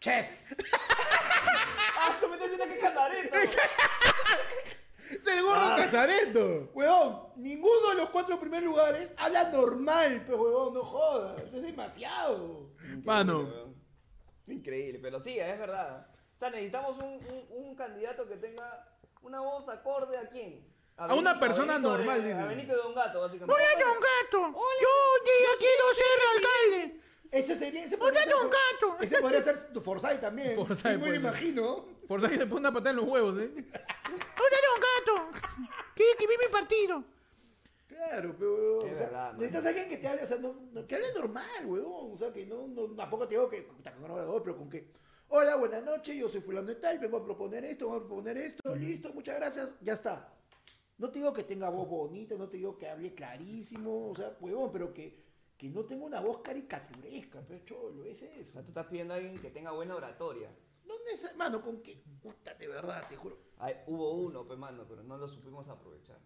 Chess. 0.00 0.56
¡Ah, 1.98 2.16
tú 2.20 2.28
me 2.28 2.34
estás 2.34 2.50
diciendo 2.50 2.74
que 2.74 3.24
es! 3.26 4.76
Es 5.10 5.26
el 5.26 5.42
gordo 5.42 5.60
Ah. 5.60 5.74
Casareto. 5.76 6.70
Huevón, 6.72 7.28
ninguno 7.36 7.90
de 7.90 7.94
los 7.96 8.10
cuatro 8.10 8.38
primeros 8.38 8.64
lugares 8.64 9.10
habla 9.16 9.50
normal, 9.50 10.22
pues, 10.26 10.38
huevón, 10.38 10.74
no 10.74 10.84
jodas. 10.84 11.42
Es 11.52 11.62
demasiado. 11.62 12.70
Mano. 13.04 13.40
weón. 13.40 13.74
Increíble, 14.46 14.98
pero 15.02 15.20
sí, 15.20 15.38
es 15.38 15.58
verdad. 15.58 16.06
O 16.36 16.38
sea, 16.38 16.50
necesitamos 16.50 16.96
un, 16.98 17.12
un- 17.14 17.46
un 17.66 17.74
candidato 17.76 18.26
que 18.28 18.36
tenga 18.36 18.86
una 19.22 19.40
voz 19.40 19.68
acorde 19.68 20.16
a 20.16 20.28
quién. 20.28 20.66
A 20.96 21.14
una 21.14 21.32
Benito- 21.34 21.40
persona 21.40 21.74
de- 21.74 21.80
normal, 21.80 22.22
dice. 22.24 22.34
A 22.34 22.44
Benito 22.46 22.74
de 22.74 22.88
un 22.88 22.94
gato, 22.94 23.20
básicamente. 23.20 23.54
Hola, 23.54 23.84
Don 23.84 23.94
Gato. 24.00 24.58
Yo 24.80 24.88
ya 25.26 25.58
quiero 25.58 25.84
ser 25.94 26.20
alcalde. 26.34 27.00
Ese 27.30 27.56
sería. 27.56 27.84
Ese 27.84 27.94
Hola, 27.94 28.04
podría 28.04 28.24
ser- 28.24 28.34
Gato. 28.36 28.96
Ese 29.00 29.20
podría 29.20 29.42
ser 29.42 29.72
tu 29.72 29.80
Forsyth 29.80 30.20
también. 30.20 30.54
Forsyth 30.66 30.78
sí, 30.92 30.98
me 30.98 31.04
ser. 31.06 31.14
imagino. 31.14 31.86
Si 32.08 32.36
le 32.36 32.46
pone 32.46 32.60
una 32.60 32.72
patada 32.72 32.90
en 32.90 32.96
los 32.96 33.04
huevos, 33.08 33.38
¿eh? 33.38 33.50
Hola, 34.12 34.58
Don 34.66 34.80
Gato. 34.80 35.38
¿Quiere 35.94 36.16
que 36.18 36.26
vi 36.26 36.34
mi 36.38 36.50
partido? 36.52 37.04
Claro, 37.86 38.34
pero 38.38 38.86
Es 38.86 38.92
o 38.92 38.94
sea, 38.96 39.06
verdad, 39.06 39.32
necesitas 39.34 39.64
a 39.64 39.68
alguien 39.68 39.88
que 39.88 39.96
te 39.98 40.08
hable, 40.08 40.22
o 40.22 40.26
sea, 40.26 40.38
no, 40.38 40.54
no- 40.72 40.86
que 40.86 40.94
hable 40.94 41.12
normal, 41.12 41.66
huevón. 41.66 42.12
O 42.14 42.18
sea, 42.18 42.32
que 42.32 42.46
no, 42.46 42.66
no 42.68 42.86
tampoco 42.94 43.26
te 43.28 43.34
digo 43.34 43.48
que 43.48 43.66
con 43.66 43.76
pero 44.42 44.56
con 44.56 44.70
que. 44.70 44.92
Hola, 45.28 45.56
buenas 45.56 45.84
noches, 45.84 46.16
yo 46.16 46.28
soy 46.28 46.40
fulano 46.40 46.66
de 46.68 46.74
tal, 46.76 46.98
vengo 46.98 47.18
a 47.18 47.24
proponer 47.24 47.64
esto, 47.64 47.84
vengo 47.86 47.96
a 47.98 48.00
proponer 48.00 48.36
esto, 48.38 48.74
listo, 48.74 49.12
muchas 49.12 49.36
gracias, 49.36 49.74
ya 49.80 49.92
está. 49.92 50.32
No 50.98 51.08
te 51.10 51.20
digo 51.20 51.32
que 51.32 51.44
tenga 51.44 51.70
voz 51.70 51.88
bonita, 51.88 52.34
no 52.36 52.48
te 52.48 52.56
digo 52.56 52.76
que 52.76 52.88
hable 52.88 53.14
clarísimo, 53.14 54.10
o 54.10 54.16
sea, 54.16 54.36
huevón, 54.40 54.72
pero 54.72 54.92
que, 54.92 55.22
que 55.56 55.68
no 55.68 55.84
tenga 55.84 56.04
una 56.04 56.20
voz 56.20 56.40
caricaturesca, 56.42 57.42
pero 57.46 57.64
cholo, 57.64 58.04
es 58.04 58.20
O 58.22 58.26
eso. 58.26 58.52
sea, 58.54 58.62
tú 58.62 58.68
estás 58.68 58.86
pidiendo 58.86 59.14
a 59.14 59.18
alguien 59.18 59.38
que 59.38 59.50
tenga 59.50 59.70
buena 59.70 59.94
oratoria. 59.94 60.50
No 60.86 60.94
neces- 61.10 61.34
mano, 61.36 61.60
con 61.62 61.82
que, 61.82 62.02
puta, 62.22 62.54
de 62.54 62.66
verdad, 62.68 63.06
te 63.08 63.16
juro. 63.16 63.38
Ay, 63.58 63.74
hubo 63.86 64.12
uno, 64.12 64.44
pues, 64.46 64.58
mano, 64.58 64.84
pero 64.88 65.02
no 65.02 65.16
lo 65.18 65.28
supimos 65.28 65.68
aprovechar. 65.68 66.18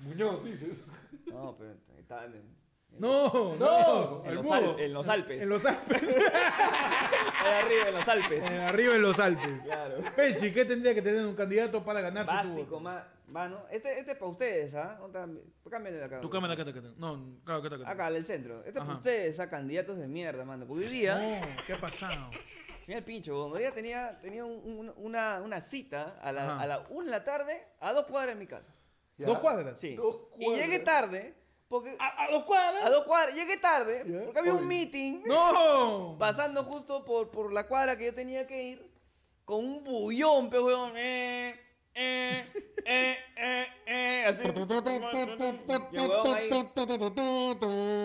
Muñoz, 0.00 0.44
dices. 0.44 0.78
No, 1.26 1.56
pero 1.58 1.76
estaban 1.98 2.34
en 2.34 2.56
No, 2.98 3.54
no. 3.56 4.22
en 4.26 4.34
los, 4.34 4.44
mudo. 4.44 4.54
Al- 4.54 4.80
en 4.80 4.92
los 4.92 5.08
Alpes. 5.08 5.42
En 5.42 5.48
los 5.48 5.64
Alpes. 5.64 6.02
Arriba, 7.44 7.88
en 7.88 7.94
los 7.94 8.08
Alpes. 8.08 8.44
Eh, 8.44 8.58
arriba 8.58 8.94
en 8.96 9.02
los 9.02 9.18
Alpes. 9.20 9.62
Claro. 9.64 9.96
Pechi, 10.16 10.52
¿qué 10.52 10.64
tendría 10.64 10.94
que 10.94 11.02
tener 11.02 11.24
un 11.24 11.34
candidato 11.36 11.84
para 11.84 12.00
ganarse 12.00 12.30
tu 12.30 12.36
Básico, 12.36 12.64
voto? 12.70 12.80
más. 12.80 13.04
Mano, 13.28 13.66
este, 13.70 13.98
este 13.98 14.12
es 14.12 14.18
para 14.18 14.30
ustedes, 14.30 14.74
¿ah? 14.74 14.98
De 15.06 16.04
acá. 16.04 16.20
Tu 16.20 16.30
cámara, 16.30 16.54
acá, 16.54 16.62
acá, 16.62 16.70
acá. 16.70 16.88
No, 16.96 17.36
claro, 17.44 17.64
acá, 17.64 17.74
acá. 17.76 17.90
Acá, 17.90 18.06
al 18.06 18.24
centro. 18.26 18.58
Este 18.64 18.70
es 18.70 18.84
para 18.84 18.94
ustedes, 18.96 19.38
¿ah? 19.40 19.48
Candidatos 19.50 19.98
de 19.98 20.08
mierda, 20.08 20.44
mano. 20.44 20.66
Porque 20.66 20.84
hoy 20.86 20.90
día. 20.90 21.14
No, 21.40 21.46
¿qué 21.66 21.74
ha 21.74 21.80
pasado? 21.80 22.30
Mira 22.88 22.98
el 22.98 23.04
pincho. 23.04 23.36
Hoy 23.48 23.58
día 23.60 23.70
tenía, 23.72 24.18
tenía 24.22 24.44
un- 24.46 24.62
un- 24.64 24.92
una, 24.96 25.42
una 25.42 25.60
cita 25.60 26.18
a 26.22 26.32
la, 26.32 26.54
Ajá. 26.54 26.62
a 26.62 26.66
la 26.66 26.86
1 26.88 27.04
de 27.04 27.10
la 27.10 27.22
tarde 27.22 27.66
a 27.80 27.92
dos 27.92 28.06
cuadras 28.06 28.34
de 28.34 28.40
mi 28.40 28.46
casa. 28.46 28.74
¿Dos 29.18 29.38
cuadras? 29.40 29.78
Sí. 29.78 29.94
Dos 29.94 30.16
Y 30.38 30.46
llegué 30.54 30.82
cuadras. 30.82 30.84
tarde. 30.84 31.34
Porque, 31.68 31.94
¿A, 31.98 32.24
a 32.24 32.30
dos 32.30 32.44
cuadras? 32.44 32.84
a 32.84 32.90
dos 32.90 33.04
cuadras. 33.04 33.34
Llegué 33.34 33.58
tarde. 33.58 34.04
Porque 34.24 34.38
había 34.38 34.54
un 34.54 34.66
meeting. 34.66 35.22
¡No! 35.26 36.16
Pasando 36.18 36.64
justo 36.64 37.04
por, 37.04 37.30
por 37.30 37.52
la 37.52 37.66
cuadra 37.66 37.96
que 37.98 38.06
yo 38.06 38.14
tenía 38.14 38.46
que 38.46 38.62
ir. 38.62 38.90
Con 39.44 39.64
un 39.64 39.84
bullón, 39.84 40.48
pe, 40.50 40.58
weón. 40.58 40.92
Eh, 40.96 41.54
eh, 42.00 42.44
eh, 42.84 43.16
eh, 43.36 43.66
eh, 43.86 44.24
así. 44.26 44.42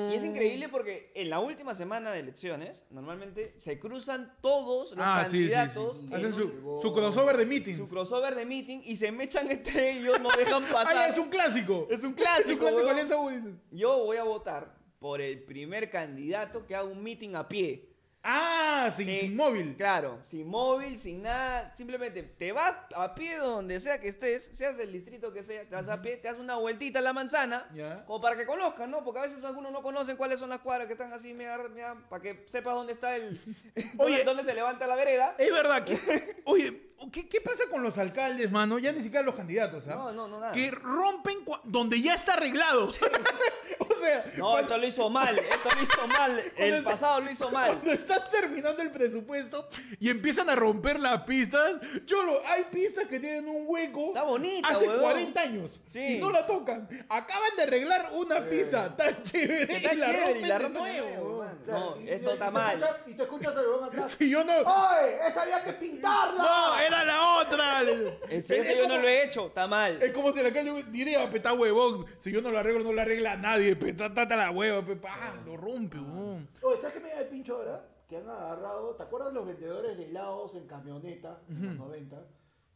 Y 0.09 0.15
es 0.15 0.23
increíble 0.23 0.69
porque 0.69 1.11
en 1.15 1.29
la 1.29 1.39
última 1.39 1.73
semana 1.75 2.11
de 2.11 2.19
elecciones, 2.19 2.85
normalmente 2.89 3.53
se 3.57 3.79
cruzan 3.79 4.35
todos 4.41 4.91
los 4.91 4.99
Ah, 5.05 5.25
sí, 5.29 5.43
sí, 5.43 5.43
sí. 5.47 5.53
candidatos 5.53 6.03
en 6.03 6.13
Hacen 6.13 6.33
su, 6.33 6.79
su 6.81 6.93
crossover 6.93 7.37
de 7.37 7.45
meetings. 7.45 7.77
su 7.77 7.89
crossover 7.89 8.35
de 8.35 8.45
meeting 8.45 8.79
y 8.83 8.95
se 8.95 9.11
mechan 9.11 9.49
entre 9.51 9.91
ellos, 9.97 10.19
no 10.19 10.29
dejan 10.37 10.63
Ah, 10.69 10.73
pasar. 10.73 11.09
es 11.11 11.17
un 11.17 11.29
clásico. 11.29 11.87
Es 11.89 12.03
un 12.03 12.03
Es 12.03 12.03
un 12.03 12.13
clásico. 12.13 12.59
clásico, 12.59 12.65
huevón. 12.65 12.89
Alianza 12.89 13.17
U, 13.17 13.29
dice. 13.29 13.55
Yo 13.71 14.03
voy 14.05 14.17
a 14.17 14.23
votar 14.23 14.75
por 14.99 15.21
el 15.21 15.43
primer 15.43 15.89
candidato 15.89 16.65
que 16.65 16.75
haga 16.75 16.87
un 16.89 17.01
meeting 17.03 17.35
a 17.35 17.47
pie. 17.47 17.89
Ah, 18.25 18.89
sin, 18.95 19.35
móvil. 19.35 19.75
Claro, 19.75 20.19
sin 20.25 20.47
móvil, 20.47 20.97
sin 20.97 21.21
nada. 21.23 21.73
Simplemente 21.75 22.23
te 22.23 22.53
vas 22.53 22.73
a 22.95 23.13
pie 23.15 23.35
donde 23.37 23.79
sea 23.81 23.99
que 23.99 24.07
estés, 24.07 24.49
seas 24.53 24.79
el 24.79 24.93
distrito 24.93 25.33
que 25.33 25.43
sea, 25.43 25.63
te 25.67 25.75
vas 25.75 25.89
a 25.89 26.01
pie, 26.01 26.15
te 26.17 26.29
das 26.29 26.37
una 26.37 26.55
vueltita 26.55 26.99
a 26.99 27.01
la 27.01 27.11
manzana, 27.11 27.67
Ya. 27.73 28.05
como 28.05 28.21
para 28.21 28.37
que 28.37 28.45
conozcan, 28.45 28.89
¿no? 28.91 29.03
Porque 29.03 29.19
a 29.19 29.23
veces 29.23 29.43
algunos 29.43 29.73
no 29.73 29.81
conocen 29.81 30.15
cuáles 30.15 30.39
son 30.39 30.49
las 30.49 30.61
cuadras 30.61 30.87
que 30.87 30.93
están 30.93 31.11
así, 31.11 31.33
media- 31.33 31.57
media- 31.69 31.95
para 32.09 32.21
que 32.21 32.43
sepas 32.47 32.73
dónde 32.75 32.93
está 32.93 33.15
el. 33.17 33.39
Oye. 33.97 34.17
dónde, 34.19 34.23
dónde 34.23 34.43
se 34.45 34.53
levanta 34.53 34.87
la 34.87 34.95
vereda. 34.95 35.35
Es 35.37 35.51
verdad 35.51 35.83
que. 35.83 35.97
Oye, 36.45 36.92
¿qué, 37.11 37.27
qué 37.27 37.41
pasa 37.41 37.63
con 37.69 37.83
los 37.83 37.97
alcaldes, 37.97 38.49
mano? 38.51 38.79
Ya 38.79 38.91
ni 38.91 39.01
siquiera 39.01 39.25
los 39.25 39.35
candidatos, 39.35 39.87
¿ah? 39.87 39.95
No, 39.95 40.11
no, 40.11 40.27
no, 40.27 40.39
nada. 40.39 40.51
Que 40.53 40.71
rompen 40.71 41.37
donde 41.63 42.01
ya 42.01 42.13
está 42.15 42.33
arreglado. 42.33 42.89
o 43.79 43.99
sea, 43.99 44.25
No, 44.37 44.51
cuando, 44.51 44.59
esto 44.61 44.77
lo 44.77 44.87
hizo 44.87 45.09
mal, 45.09 45.37
esto 45.39 45.69
lo 45.75 45.83
hizo 45.83 46.07
mal. 46.07 46.39
El 46.57 46.73
está- 46.75 46.89
pasado 46.91 47.21
lo 47.21 47.31
hizo 47.31 47.49
mal. 47.49 47.71
cuando 47.73 47.91
están 47.93 48.21
terminando 48.31 48.81
el 48.81 48.91
presupuesto 48.91 49.67
y 49.99 50.09
empiezan 50.09 50.49
a 50.49 50.55
romper 50.55 50.99
las 50.99 51.23
pistas, 51.23 51.73
cholo, 52.05 52.41
hay 52.45 52.63
pistas 52.65 53.05
que 53.07 53.19
tienen 53.19 53.47
un 53.47 53.63
hueco. 53.67 54.07
Está 54.09 54.23
bonita, 54.23 54.67
Hace 54.67 54.87
huevón. 54.87 55.01
40 55.03 55.41
años. 55.41 55.79
Sí. 55.87 56.15
Y 56.15 56.17
no 56.19 56.31
la 56.31 56.45
tocan. 56.45 56.87
Acaban 57.09 57.55
de 57.57 57.63
arreglar 57.63 58.11
una 58.13 58.41
pista 58.41 58.95
tan 58.95 59.23
chévere. 59.23 59.75
Está 59.77 59.93
y 59.93 59.97
la 59.97 60.05
chévere 60.07 60.23
rompen 60.25 60.43
y 60.45 60.47
la 60.47 60.59
rompen 60.59 60.83
de 60.83 60.99
nuevo, 60.99 61.15
nuevo, 61.17 61.45
No, 61.67 62.01
y- 62.01 62.09
esto 62.09 62.29
y- 62.29 62.33
está 62.33 62.51
mal. 62.51 62.77
escuchas- 62.81 62.97
y 63.07 63.13
te 63.13 63.23
escuchas 63.23 63.57
al 63.57 63.65
huevón 63.67 63.83
atrás. 63.85 64.11
Si 64.17 64.29
yo 64.29 64.43
no. 64.43 64.53
¡Oye! 64.53 65.27
¡Esa 65.27 65.41
había 65.43 65.63
que 65.63 65.73
pintarla! 65.73 66.43
No, 66.43 66.79
era 66.79 66.92
la 67.05 67.37
otra. 67.37 67.81
Es 68.29 68.47
yo 68.47 68.55
como- 68.81 68.95
no 68.95 69.01
lo 69.01 69.07
he 69.07 69.23
hecho, 69.25 69.47
está 69.47 69.67
mal. 69.67 70.01
Es 70.01 70.11
como 70.11 70.31
si 70.33 70.39
el 70.41 70.47
alcalde 70.47 70.83
diría, 70.91 71.29
peta 71.29 71.53
huevón, 71.53 72.05
si 72.19 72.31
yo 72.31 72.41
no 72.41 72.51
lo 72.51 72.59
arreglo, 72.59 72.83
no 72.83 72.91
lo 72.93 73.01
arregla 73.01 73.35
nadie, 73.37 73.75
peta 73.75 74.13
tata 74.13 74.35
la 74.35 74.51
hueva, 74.51 74.85
pe, 74.85 74.95
pa, 74.95 75.33
lo 75.45 75.55
rompe, 75.57 75.97
huevón. 75.97 76.49
Oye, 76.61 76.77
¿sabes 76.81 76.95
qué 76.95 76.99
me 76.99 77.09
da 77.09 77.21
el 77.21 77.27
pincho 77.27 77.55
ahora? 77.55 77.85
Que 78.09 78.17
han 78.17 78.29
agarrado, 78.29 78.95
¿te 78.95 79.03
acuerdas 79.03 79.33
los 79.33 79.45
vendedores 79.45 79.97
de 79.97 80.05
helados 80.05 80.55
en 80.55 80.67
camioneta 80.67 81.39
en 81.49 81.65
los 81.65 81.77
90? 81.77 82.17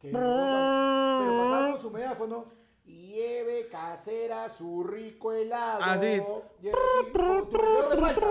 Que 0.00 0.10
pero 0.10 0.26
pasaban 1.42 1.72
con 1.72 1.80
su 1.80 1.90
megáfono 1.90 2.46
y 2.84 3.08
lleve 3.14 3.68
casera 3.68 4.48
su 4.48 4.82
rico 4.84 5.32
helado. 5.32 5.80
Ah, 5.82 5.92
así, 5.92 6.18
como 6.18 7.42
tu 7.46 7.58
vendedor 7.58 7.88
de 7.94 8.00
Malta. 8.00 8.26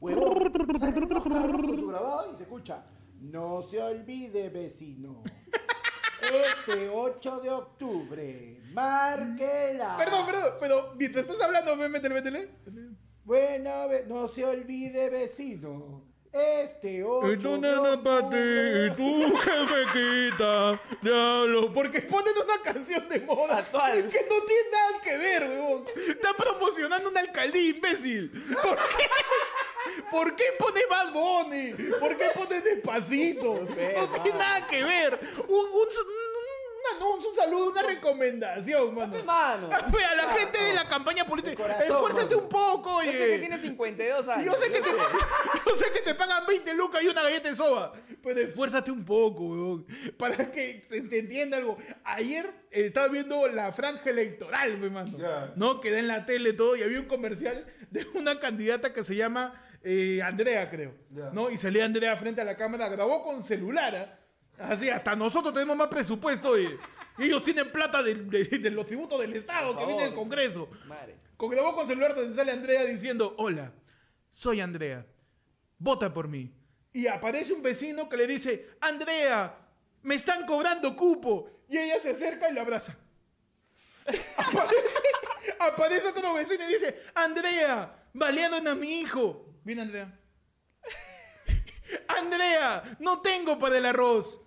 Huevón, 0.00 0.32
unos 0.38 1.22
con 1.22 1.76
su 1.76 1.86
grabado 1.88 2.32
y 2.32 2.36
se 2.36 2.42
escucha. 2.44 2.82
No 3.22 3.62
se 3.62 3.80
olvide, 3.80 4.50
vecino. 4.50 5.22
Este 6.20 6.88
8 6.88 7.40
de 7.40 7.50
octubre, 7.50 8.60
marquela. 8.72 9.96
Perdón, 9.96 10.26
perdón, 10.26 10.54
pero 10.58 10.94
mientras 10.96 11.24
estás 11.24 11.40
hablando, 11.40 11.76
métele, 11.76 12.14
métele. 12.14 12.48
Bueno, 13.24 13.70
no 14.08 14.26
se 14.26 14.44
olvide, 14.44 15.08
vecino. 15.08 16.11
Este 16.32 17.04
8 17.04 17.32
Y 17.32 17.36
tú, 17.36 17.52
de 17.52 17.58
nena, 17.58 18.02
ti, 18.30 18.36
y 18.86 18.90
tú 18.96 19.32
que 19.44 19.50
me 19.50 20.30
quita, 20.30 20.80
diablo. 21.02 21.70
Porque 21.74 22.00
ponen 22.00 22.32
una 22.42 22.62
canción 22.62 23.06
de 23.06 23.20
moda 23.20 23.58
Actual. 23.58 24.08
que 24.08 24.26
no 24.30 24.42
tiene 24.42 24.70
nada 24.72 25.00
que 25.02 25.18
ver, 25.18 25.42
huevón. 25.42 25.84
Está 26.08 26.32
promocionando 26.34 27.10
una 27.10 27.20
alcaldía, 27.20 27.68
imbécil. 27.68 28.32
¿Por 28.62 28.76
qué? 28.76 29.08
¿Por 30.10 30.36
qué 30.36 30.44
pone 30.58 30.80
Bad 30.88 31.12
Bunny? 31.12 31.72
¿Por 32.00 32.16
qué 32.16 32.30
pone 32.34 32.60
Despacito? 32.62 33.60
No, 33.60 33.74
sé, 33.74 33.96
tiene 34.22 34.38
nada 34.38 34.66
que 34.66 34.84
ver. 34.84 35.20
Un, 35.48 35.66
un, 35.66 35.88
un 36.82 36.96
anuncio, 37.02 37.30
un 37.30 37.36
saludo, 37.36 37.70
una 37.70 37.82
recomendación, 37.82 38.94
mano. 38.94 39.16
Hermano. 39.16 39.70
A 39.72 40.14
la 40.14 40.28
gente 40.34 40.62
de 40.62 40.72
la 40.74 40.88
campaña 40.88 41.24
política, 41.26 41.56
corazón, 41.56 41.84
esfuérzate 41.86 42.34
mano. 42.34 42.38
un 42.42 42.48
poco, 42.48 43.02
Yo 43.02 43.12
sé 43.12 43.18
que 43.18 43.24
oye. 43.24 43.38
tiene 43.38 43.58
52 43.58 44.28
años. 44.28 44.44
Yo 44.46 44.54
sé, 44.60 44.72
que 44.72 44.80
te, 44.80 44.90
yo 45.70 45.76
sé 45.76 45.92
que 45.92 46.00
te 46.00 46.14
pagan 46.14 46.44
20 46.46 46.74
lucas 46.74 47.02
y 47.02 47.08
una 47.08 47.22
galleta 47.22 47.48
de 47.48 47.54
soba, 47.56 47.92
pero 48.22 48.40
esfuérzate 48.40 48.90
un 48.90 49.04
poco, 49.04 49.44
weón, 49.44 49.86
para 50.16 50.50
que 50.50 50.84
se 50.90 51.00
te 51.02 51.18
entienda 51.20 51.56
algo. 51.58 51.78
Ayer 52.04 52.46
eh, 52.70 52.86
estaba 52.86 53.08
viendo 53.08 53.46
la 53.48 53.72
franja 53.72 54.10
electoral, 54.10 54.80
we, 54.82 54.90
mano, 54.90 55.16
Ya. 55.18 55.52
¿no? 55.56 55.80
Que 55.80 55.90
da 55.90 55.98
en 55.98 56.08
la 56.08 56.26
tele 56.26 56.52
todo 56.52 56.76
y 56.76 56.82
había 56.82 57.00
un 57.00 57.06
comercial 57.06 57.66
de 57.90 58.06
una 58.14 58.40
candidata 58.40 58.92
que 58.92 59.04
se 59.04 59.14
llama 59.16 59.62
eh, 59.84 60.20
Andrea, 60.22 60.70
creo, 60.70 60.94
Ya. 61.10 61.30
¿no? 61.32 61.50
Y 61.50 61.58
salía 61.58 61.84
Andrea 61.84 62.16
frente 62.16 62.40
a 62.40 62.44
la 62.44 62.56
cámara, 62.56 62.88
grabó 62.88 63.22
con 63.22 63.42
celular, 63.42 63.94
¿ah? 63.96 64.18
Así, 64.70 64.88
hasta 64.88 65.14
nosotros 65.16 65.52
tenemos 65.52 65.76
más 65.76 65.88
presupuesto 65.88 66.58
y, 66.58 66.78
ellos 67.18 67.42
tienen 67.42 67.70
plata 67.70 68.02
de, 68.02 68.14
de- 68.14 68.44
de 68.58 68.70
los 68.70 68.86
tributos 68.86 69.20
del 69.20 69.34
Estado 69.36 69.76
que 69.76 69.84
viene 69.84 70.04
del. 70.04 70.14
Congreso. 70.14 70.68
Madre. 70.86 71.16
Con 71.36 71.50
grabó 71.50 71.74
con 71.74 71.86
celular 71.86 72.14
donde 72.14 72.34
sale 72.34 72.52
Andrea 72.52 72.84
diciendo, 72.84 73.34
hola, 73.38 73.72
soy 74.30 74.60
Andrea, 74.60 75.04
vota 75.78 76.12
por 76.12 76.26
mí. 76.28 76.50
Y 76.92 77.06
aparece 77.06 77.52
un 77.52 77.62
vecino 77.62 78.08
que 78.08 78.16
le 78.16 78.26
dice, 78.26 78.70
Andrea, 78.80 79.56
me 80.02 80.14
están 80.14 80.46
cobrando 80.46 80.96
cupo. 80.96 81.50
Y 81.68 81.78
ella 81.78 81.98
se 82.00 82.10
acerca 82.10 82.50
y 82.50 82.54
la 82.54 82.62
abraza. 82.62 82.96
aparece, 84.36 84.98
aparece 85.58 86.08
otro 86.08 86.34
vecino 86.34 86.64
y 86.68 86.72
dice, 86.72 87.02
Andrea, 87.14 88.04
balearon 88.12 88.66
a 88.68 88.74
mi 88.74 89.00
hijo. 89.00 89.54
Viene 89.64 89.82
Andrea. 89.82 90.18
Andrea, 92.08 92.96
no 93.00 93.20
tengo 93.20 93.58
para 93.58 93.78
el 93.78 93.86
arroz. 93.86 94.38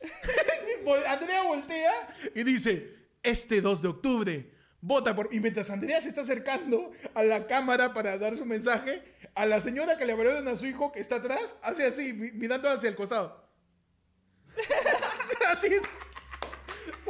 Andrea 1.06 1.42
voltea 1.42 2.14
y 2.34 2.42
dice, 2.42 2.94
este 3.22 3.60
2 3.60 3.82
de 3.82 3.88
octubre, 3.88 4.50
vota 4.80 5.14
por... 5.14 5.28
Y 5.32 5.40
mientras 5.40 5.68
Andrea 5.70 6.00
se 6.00 6.08
está 6.08 6.22
acercando 6.22 6.90
a 7.14 7.22
la 7.22 7.46
cámara 7.46 7.92
para 7.92 8.16
dar 8.18 8.36
su 8.36 8.46
mensaje, 8.46 9.02
a 9.34 9.46
la 9.46 9.60
señora 9.60 9.96
que 9.96 10.04
le 10.06 10.12
abrieron 10.12 10.46
a 10.48 10.56
su 10.56 10.66
hijo 10.66 10.90
que 10.92 11.00
está 11.00 11.16
atrás, 11.16 11.54
hace 11.62 11.84
así, 11.86 12.12
mi- 12.12 12.32
mirando 12.32 12.68
hacia 12.68 12.88
el 12.88 12.96
costado. 12.96 13.48
así 15.48 15.66
es. 15.68 15.82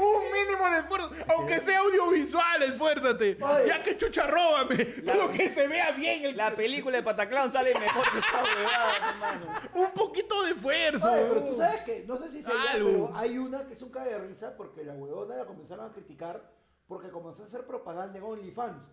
Un 0.01 0.33
mínimo 0.33 0.71
de 0.71 0.79
esfuerzo, 0.79 1.11
aunque 1.29 1.61
sea 1.61 1.81
audiovisual, 1.81 2.63
esfuérzate. 2.63 3.37
Oye. 3.41 3.67
Ya 3.67 3.83
que 3.83 3.97
chucha, 3.99 4.27
róbame, 4.27 4.77
pero 5.05 5.31
que 5.37 5.51
se 5.51 5.69
vea 5.69 5.91
bien 5.93 6.25
el... 6.25 6.37
La 6.37 6.55
película 6.55 6.97
de 6.97 7.03
Pataclown 7.03 7.51
sale 7.51 7.75
mejor 7.79 8.11
que 8.11 8.19
esta 8.19 8.43
huevada, 8.43 9.11
hermano. 9.11 9.47
Un 9.75 9.91
poquito 9.93 10.43
de 10.43 10.53
esfuerzo. 10.53 11.11
Oye, 11.13 11.27
pero 11.29 11.45
tú 11.45 11.55
sabes 11.55 11.83
que, 11.83 12.05
no 12.07 12.17
sé 12.17 12.31
si 12.31 12.43
se 12.43 12.51
Algo. 12.51 13.09
pero 13.09 13.13
hay 13.15 13.37
una 13.37 13.67
que 13.67 13.75
es 13.75 13.83
un 13.83 13.91
cae 13.91 14.09
de 14.09 14.19
risa 14.19 14.57
porque 14.57 14.85
la 14.85 14.95
huevona 14.95 15.37
la 15.37 15.45
comenzaron 15.45 15.91
a 15.91 15.93
criticar 15.93 16.51
porque 16.89 17.11
comenzó 17.11 17.43
a 17.43 17.47
hacer 17.47 17.67
propaganda 17.67 18.19
en 18.19 18.25
OnlyFans. 18.25 18.91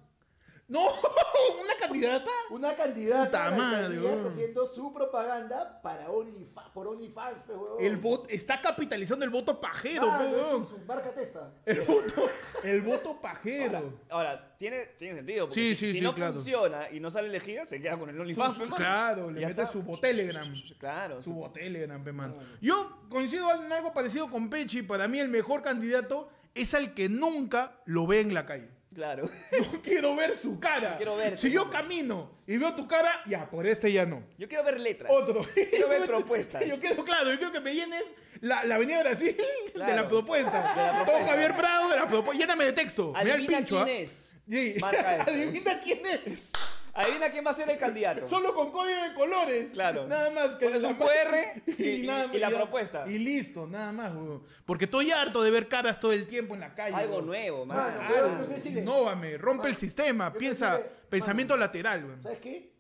No, 0.69 0.87
una 1.63 1.75
candidata. 1.79 2.31
Una 2.49 2.75
candidata 2.75 3.49
la 3.51 3.87
está 3.87 4.27
haciendo 4.27 4.67
su 4.67 4.93
propaganda 4.93 5.81
para 5.81 6.09
OnlyFans, 6.09 6.69
por 6.73 6.87
OnlyFans. 6.87 7.37
El 7.79 7.95
voto, 7.97 8.27
está 8.29 8.59
capitalizando 8.59 9.23
el 9.23 9.31
voto 9.31 9.61
pajero, 9.61 10.09
Ah, 10.11 10.27
no, 10.29 10.65
su, 10.65 10.75
su 10.75 10.85
marca 10.85 11.11
testa. 11.13 11.53
El 11.65 11.81
voto, 11.81 12.29
el 12.63 12.81
voto 12.81 13.21
pajero. 13.21 13.93
Ahora, 14.09 14.55
tiene, 14.57 14.87
tiene 14.97 15.15
sentido. 15.15 15.47
Porque 15.47 15.61
Sí, 15.61 15.69
si, 15.69 15.75
sí, 15.75 15.91
si 15.91 15.97
sí, 15.99 16.03
no 16.03 16.13
claro. 16.13 16.33
funciona 16.33 16.89
y 16.91 16.99
no 16.99 17.11
sale 17.11 17.29
elegida, 17.29 17.65
se 17.65 17.79
queda 17.81 17.97
con 17.97 18.09
el 18.09 18.19
OnlyFans, 18.19 18.57
claro, 18.75 19.31
le 19.31 19.39
mete 19.47 19.61
está. 19.61 19.67
su 19.71 19.81
botelegram. 19.83 20.53
Claro. 20.79 21.21
Su 21.21 21.31
botelegram, 21.33 22.03
mano. 22.13 22.33
Bueno. 22.35 22.49
Yo 22.59 22.97
coincido 23.09 23.49
en 23.53 23.71
algo 23.71 23.93
parecido 23.93 24.29
con 24.29 24.49
Pechi. 24.49 24.81
Para 24.81 25.07
mí 25.07 25.19
el 25.19 25.29
mejor 25.29 25.61
candidato 25.61 26.29
es 26.53 26.73
al 26.73 26.93
que 26.93 27.07
nunca 27.07 27.79
lo 27.85 28.05
ve 28.05 28.19
en 28.19 28.33
la 28.33 28.45
calle. 28.45 28.76
Claro. 28.97 29.29
No 29.51 29.79
quiero 29.83 30.15
ver 30.15 30.35
su 30.35 30.59
cara. 30.59 30.97
Quiero 30.97 31.15
verte, 31.15 31.37
Si 31.37 31.51
yo 31.51 31.69
camino 31.69 32.31
y 32.47 32.57
veo 32.57 32.73
tu 32.73 32.87
cara, 32.87 33.21
ya, 33.27 33.47
por 33.47 33.67
este 33.67 33.91
ya 33.91 34.07
no. 34.07 34.23
Yo 34.39 34.47
quiero 34.47 34.63
ver 34.63 34.79
letras. 34.79 35.11
Otro. 35.13 35.41
Quiero 35.53 35.87
ver 35.87 36.03
propuestas. 36.07 36.65
Yo 36.65 36.79
quiero, 36.79 37.05
claro, 37.05 37.29
yo 37.31 37.37
quiero 37.37 37.53
que 37.53 37.59
me 37.59 37.75
llenes 37.75 38.03
la, 38.41 38.63
la 38.63 38.73
Avenida 38.73 39.01
Brasil 39.03 39.37
de 39.75 39.79
la 39.95 40.07
propuesta. 40.07 40.49
De 40.73 40.81
la 40.81 40.91
Todo 40.93 41.05
propuesta. 41.05 41.29
Javier 41.31 41.55
Prado 41.55 41.89
de 41.91 41.95
la 41.95 42.07
propuesta. 42.07 42.41
Lléname 42.41 42.65
de 42.65 42.73
texto. 42.73 43.13
El 43.21 43.29
Adivina 43.31 43.57
pincho, 43.59 43.85
quién 43.85 44.03
es. 44.03 44.31
Sí. 44.49 44.75
Marca 44.81 45.15
esto. 45.17 45.29
Adivina 45.29 45.79
quién 45.79 46.01
es. 46.07 46.51
Adivina 46.97 47.29
quién 47.29 47.45
va 47.45 47.51
a 47.51 47.53
ser 47.53 47.69
el 47.69 47.77
candidato. 47.77 48.25
Solo 48.25 48.53
con 48.55 48.71
código 48.71 49.01
de 49.03 49.13
colores. 49.13 49.71
Claro. 49.71 50.07
Nada 50.07 50.29
más 50.31 50.55
que 50.55 50.65
Pones 50.65 50.83
un 50.83 50.95
QR 50.95 51.63
y- 51.77 51.83
y- 52.03 52.07
nada 52.07 52.29
y 52.33 52.39
la 52.39 52.49
propuesta. 52.49 53.07
Y 53.07 53.19
listo, 53.19 53.67
nada 53.67 53.91
más, 53.91 54.13
weón. 54.15 54.43
Porque 54.65 54.85
estoy 54.85 55.11
harto 55.11 55.43
de 55.43 55.51
ver 55.51 55.67
caras 55.67 55.99
todo 55.99 56.11
el 56.11 56.25
tiempo 56.25 56.55
en 56.55 56.61
la 56.61 56.73
calle. 56.73 56.95
Algo 56.95 57.15
weón. 57.15 57.25
nuevo, 57.27 57.65
Mano, 57.65 58.01
mano. 58.01 58.39
yo 58.39 58.47
decirle- 58.47 58.81
Innóvame, 58.81 59.37
rompe 59.37 59.67
el 59.67 59.75
sistema, 59.75 60.33
piensa, 60.33 60.77
decirle- 60.79 60.91
pensamiento 61.09 61.53
mano, 61.53 61.65
lateral, 61.65 62.03
weón. 62.05 62.21
¿Sabes 62.23 62.39
qué? 62.39 62.73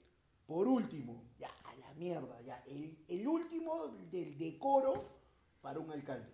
Por 0.47 0.67
último, 0.67 1.23
ya, 1.37 1.49
a 1.65 1.75
la 1.75 1.93
mierda, 1.93 2.41
ya, 2.41 2.63
el, 2.67 2.97
el 3.07 3.27
último 3.27 3.87
del 4.09 4.37
decoro 4.37 5.03
para 5.61 5.77
un 5.79 5.91
alcalde. 5.91 6.31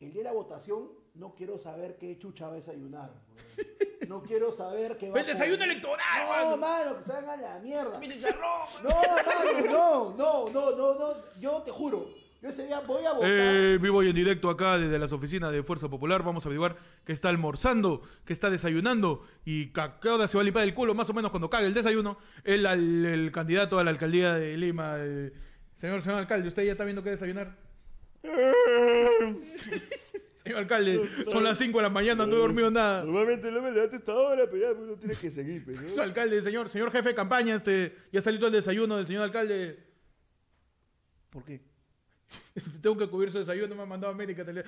el 0.00 0.12
de 0.12 0.22
la 0.22 0.32
votación 0.32 0.88
no 1.14 1.34
quiero 1.34 1.58
saber 1.58 1.96
qué 1.98 2.18
chucha 2.18 2.46
va 2.46 2.52
a 2.52 2.56
desayunar. 2.56 3.10
weón. 3.10 4.08
No 4.08 4.22
quiero 4.22 4.50
saber 4.52 4.96
qué 4.98 5.10
va 5.10 5.20
El 5.20 5.26
desayuno 5.26 5.62
electoral, 5.64 6.22
No, 6.22 6.28
mano. 6.28 6.56
mano, 6.56 6.96
que 6.98 7.04
se 7.04 7.12
hagan 7.12 7.40
la 7.40 7.58
mierda. 7.60 7.98
Mi 7.98 8.08
chicharrón. 8.08 8.42
No, 8.82 8.88
mano, 8.90 9.60
no, 9.70 10.14
no, 10.16 10.48
no, 10.50 10.76
no, 10.76 10.94
no. 10.98 11.14
Yo 11.40 11.62
te 11.62 11.70
juro, 11.70 12.08
yo 12.42 12.48
ese 12.48 12.66
día 12.66 12.80
voy 12.80 13.04
a 13.06 13.12
votar. 13.12 13.30
Eh, 13.30 13.78
vivo 13.80 14.02
y 14.02 14.08
en 14.08 14.14
directo 14.16 14.50
acá 14.50 14.76
desde 14.78 14.98
las 14.98 15.12
oficinas 15.12 15.52
de 15.52 15.62
Fuerza 15.62 15.88
Popular. 15.88 16.22
Vamos 16.24 16.44
a 16.44 16.48
averiguar 16.48 16.76
que 17.04 17.12
está 17.12 17.28
almorzando, 17.28 18.02
que 18.24 18.32
está 18.32 18.50
desayunando 18.50 19.24
y 19.44 19.66
que 19.68 19.80
se 20.26 20.36
va 20.36 20.40
a 20.40 20.44
limpiar 20.44 20.64
el 20.66 20.74
culo, 20.74 20.94
más 20.94 21.08
o 21.08 21.14
menos 21.14 21.30
cuando 21.30 21.48
cague 21.48 21.66
el 21.66 21.74
desayuno. 21.74 22.18
El, 22.42 22.66
al- 22.66 23.04
el 23.06 23.30
candidato 23.32 23.78
a 23.78 23.84
la 23.84 23.90
alcaldía 23.90 24.34
de 24.34 24.56
Lima. 24.56 24.96
el- 24.96 25.32
señor, 25.76 26.02
señor 26.02 26.18
alcalde, 26.18 26.48
¿usted 26.48 26.64
ya 26.64 26.72
está 26.72 26.84
viendo 26.84 27.02
qué 27.04 27.10
desayunar? 27.10 27.56
señor 30.44 30.58
alcalde, 30.58 31.08
son 31.30 31.44
las 31.44 31.58
5 31.58 31.78
de 31.78 31.82
la 31.82 31.88
mañana, 31.90 32.26
no 32.26 32.34
he 32.36 32.38
dormido 32.38 32.70
nada. 32.70 33.04
Normalmente 33.04 33.50
no 33.50 33.62
me 33.62 33.70
levanto 33.70 33.96
esta 33.96 34.14
hora, 34.14 34.44
pero 34.50 34.58
ya 34.58 34.72
uno 34.78 34.94
tiene 34.96 35.14
que 35.14 35.30
seguir, 35.30 35.64
pues, 35.64 35.80
¿no? 35.80 35.88
Señor 35.88 36.04
alcalde, 36.04 36.42
señor, 36.42 36.68
señor 36.68 36.90
jefe 36.90 37.10
de 37.10 37.14
campaña, 37.14 37.56
este, 37.56 37.96
ya 38.12 38.18
está 38.18 38.30
listo 38.30 38.46
el 38.46 38.52
desayuno 38.52 38.96
del 38.96 39.06
señor 39.06 39.22
alcalde. 39.22 39.78
¿Por 41.30 41.44
qué? 41.44 41.60
Tengo 42.82 42.96
que 42.96 43.08
cubrir 43.08 43.30
su 43.30 43.38
desayuno, 43.38 43.74
me 43.74 43.82
ha 43.82 43.86
mandado 43.86 44.12
a 44.12 44.16
médica. 44.16 44.44
tele- 44.44 44.64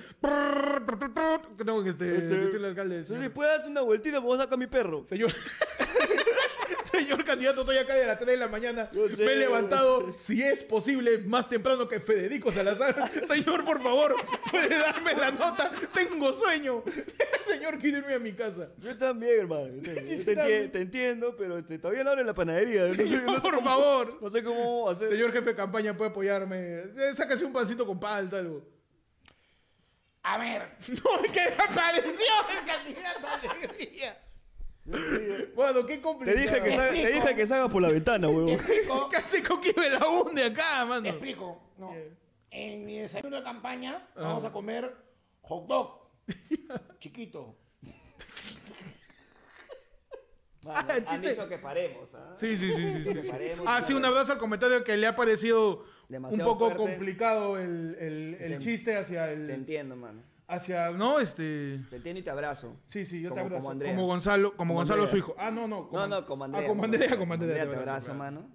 Que 1.57 1.63
tengo 1.63 1.83
que 1.83 1.89
este, 1.91 2.05
decirle 2.05 2.57
al 2.57 2.65
alcalde. 2.71 3.05
Señor. 3.05 3.31
¿puedes 3.31 3.53
darte 3.53 3.69
una 3.69 3.81
vueltita? 3.81 4.17
A 4.19 4.37
sacar 4.37 4.53
a 4.53 4.57
mi 4.57 4.67
perro. 4.67 5.05
Señor. 5.07 5.31
Señor 6.95 7.23
candidato, 7.25 7.61
estoy 7.61 7.77
acá 7.77 7.95
de 7.95 8.05
las 8.07 8.17
3 8.17 8.27
de 8.27 8.37
la 8.37 8.47
mañana. 8.47 8.89
Sé, 9.15 9.25
Me 9.25 9.31
he 9.33 9.35
levantado, 9.35 10.13
si 10.17 10.41
es 10.41 10.63
posible, 10.63 11.17
más 11.19 11.47
temprano 11.49 11.87
que 11.87 11.99
Federico 11.99 12.51
Salazar. 12.51 13.11
Señor, 13.27 13.63
por 13.65 13.81
favor, 13.81 14.15
puede 14.49 14.69
darme 14.77 15.13
la 15.15 15.31
nota. 15.31 15.71
Tengo 15.93 16.33
sueño. 16.33 16.83
Señor, 17.47 17.77
quiero 17.79 17.97
irme 17.99 18.13
a 18.13 18.19
mi 18.19 18.33
casa. 18.33 18.69
Yo 18.77 18.97
también, 18.97 19.39
hermano. 19.41 19.67
Yo 19.81 19.93
también. 19.93 20.19
Yo 20.19 20.25
te, 20.25 20.35
enti- 20.35 20.71
te 20.71 20.81
entiendo, 20.81 21.35
pero 21.37 21.57
este, 21.57 21.77
todavía 21.79 22.03
no 22.03 22.11
abre 22.11 22.23
la 22.23 22.33
panadería. 22.33 22.83
No 22.85 22.95
sé, 22.95 23.07
Señor, 23.07 23.23
no 23.23 23.35
sé 23.35 23.41
por 23.41 23.55
cómo- 23.55 23.65
favor. 23.69 24.17
No 24.21 24.29
sé 24.29 24.43
cómo 24.43 24.89
hacer. 24.89 25.09
Señor 25.09 25.31
jefe 25.31 25.49
de 25.49 25.55
campaña, 25.55 25.95
puede 25.95 26.11
apoyarme. 26.11 26.57
Eh, 26.97 27.13
Sácase 27.15 27.45
un 27.45 27.53
pancito 27.53 27.85
con 27.85 27.99
palta, 27.99 28.37
algo. 28.37 28.63
A 30.23 30.37
ver, 30.39 30.63
No, 31.03 31.21
que 31.31 31.41
apareció 31.41 32.25
el 32.49 32.65
candidato 32.65 33.27
alegría. 33.27 34.17
Bueno, 34.85 35.85
qué 35.85 35.95
Te 35.97 36.01
complicado. 36.01 36.37
dije, 36.39 36.61
que 36.61 36.69
salga, 36.75 36.91
te 36.91 37.11
dije 37.13 37.35
que 37.35 37.47
salga 37.47 37.69
por 37.69 37.81
la 37.81 37.89
ventana, 37.89 38.27
huevón. 38.29 38.49
explico, 38.49 39.09
Casi 39.11 39.41
coquí 39.41 39.71
me 39.75 39.89
la 39.89 40.07
hunde 40.07 40.43
acá, 40.43 40.79
te 40.81 40.85
mano. 40.85 41.07
explico. 41.07 41.61
No. 41.77 41.93
En 42.51 42.85
mi 42.85 42.99
desayuno 42.99 43.37
de 43.37 43.43
campaña 43.43 44.07
Ah. 44.15 44.21
vamos 44.21 44.45
a 44.45 44.51
comer 44.51 44.95
hot 45.41 45.67
dog. 45.67 46.09
Chiquito. 46.99 47.55
Mano, 47.81 47.99
Ah, 50.79 50.85
el 50.89 50.91
han 50.91 51.05
chiste. 51.05 51.29
dicho 51.29 51.47
que 51.49 51.57
paremos, 51.57 52.09
¿ah? 52.13 52.33
Sí, 52.37 52.57
sí, 52.57 52.73
sí, 52.73 52.75
sí. 52.75 53.03
sí. 53.03 53.13
Que 53.21 53.29
paremos, 53.29 53.65
Ah, 53.69 53.81
sí, 53.81 53.93
un 53.93 54.05
abrazo 54.05 54.31
al 54.33 54.37
comentario 54.39 54.83
que 54.83 54.97
le 54.97 55.07
ha 55.07 55.15
parecido 55.15 55.83
Demasiado 56.09 56.51
un 56.51 56.57
poco 56.57 56.71
fuerte. 56.75 56.91
complicado 56.95 57.57
el, 57.59 57.95
el- 57.99 58.37
el 58.39 58.59
chiste 58.59 58.95
hacia 58.97 59.25
Te 59.25 59.33
el. 59.33 59.49
entiendo, 59.49 59.95
mano. 59.95 60.21
Hacia. 60.47 60.91
No, 60.91 61.19
este. 61.19 61.79
Te 61.89 61.95
entiendo 61.95 62.19
y 62.19 62.23
te 62.23 62.29
abrazo. 62.29 62.75
Sí, 62.85 63.05
sí, 63.05 63.19
yo 63.21 63.29
te 63.29 63.35
Como- 63.35 63.41
abrazo. 63.45 63.55
como 63.55 63.61
Como, 63.63 63.71
Andrea. 63.71 63.95
Gonzalo, 63.97 64.49
como, 64.51 64.57
Como 64.57 64.73
Gonzalo 64.75 65.01
Andrea. 65.03 65.11
su 65.11 65.17
hijo. 65.17 65.35
Ah, 65.39 65.49
no, 65.51 65.67
no. 65.67 65.89
No, 65.91 66.07
no, 66.07 66.25
como 66.25 66.43
Andrea. 66.45 66.65
Ah, 66.65 66.67
como 66.67 66.83
Andrea, 66.83 67.17
como 67.17 67.33
Andrea, 67.33 67.69
te 67.69 67.75
abrazo, 67.75 68.13
mano. 68.13 68.47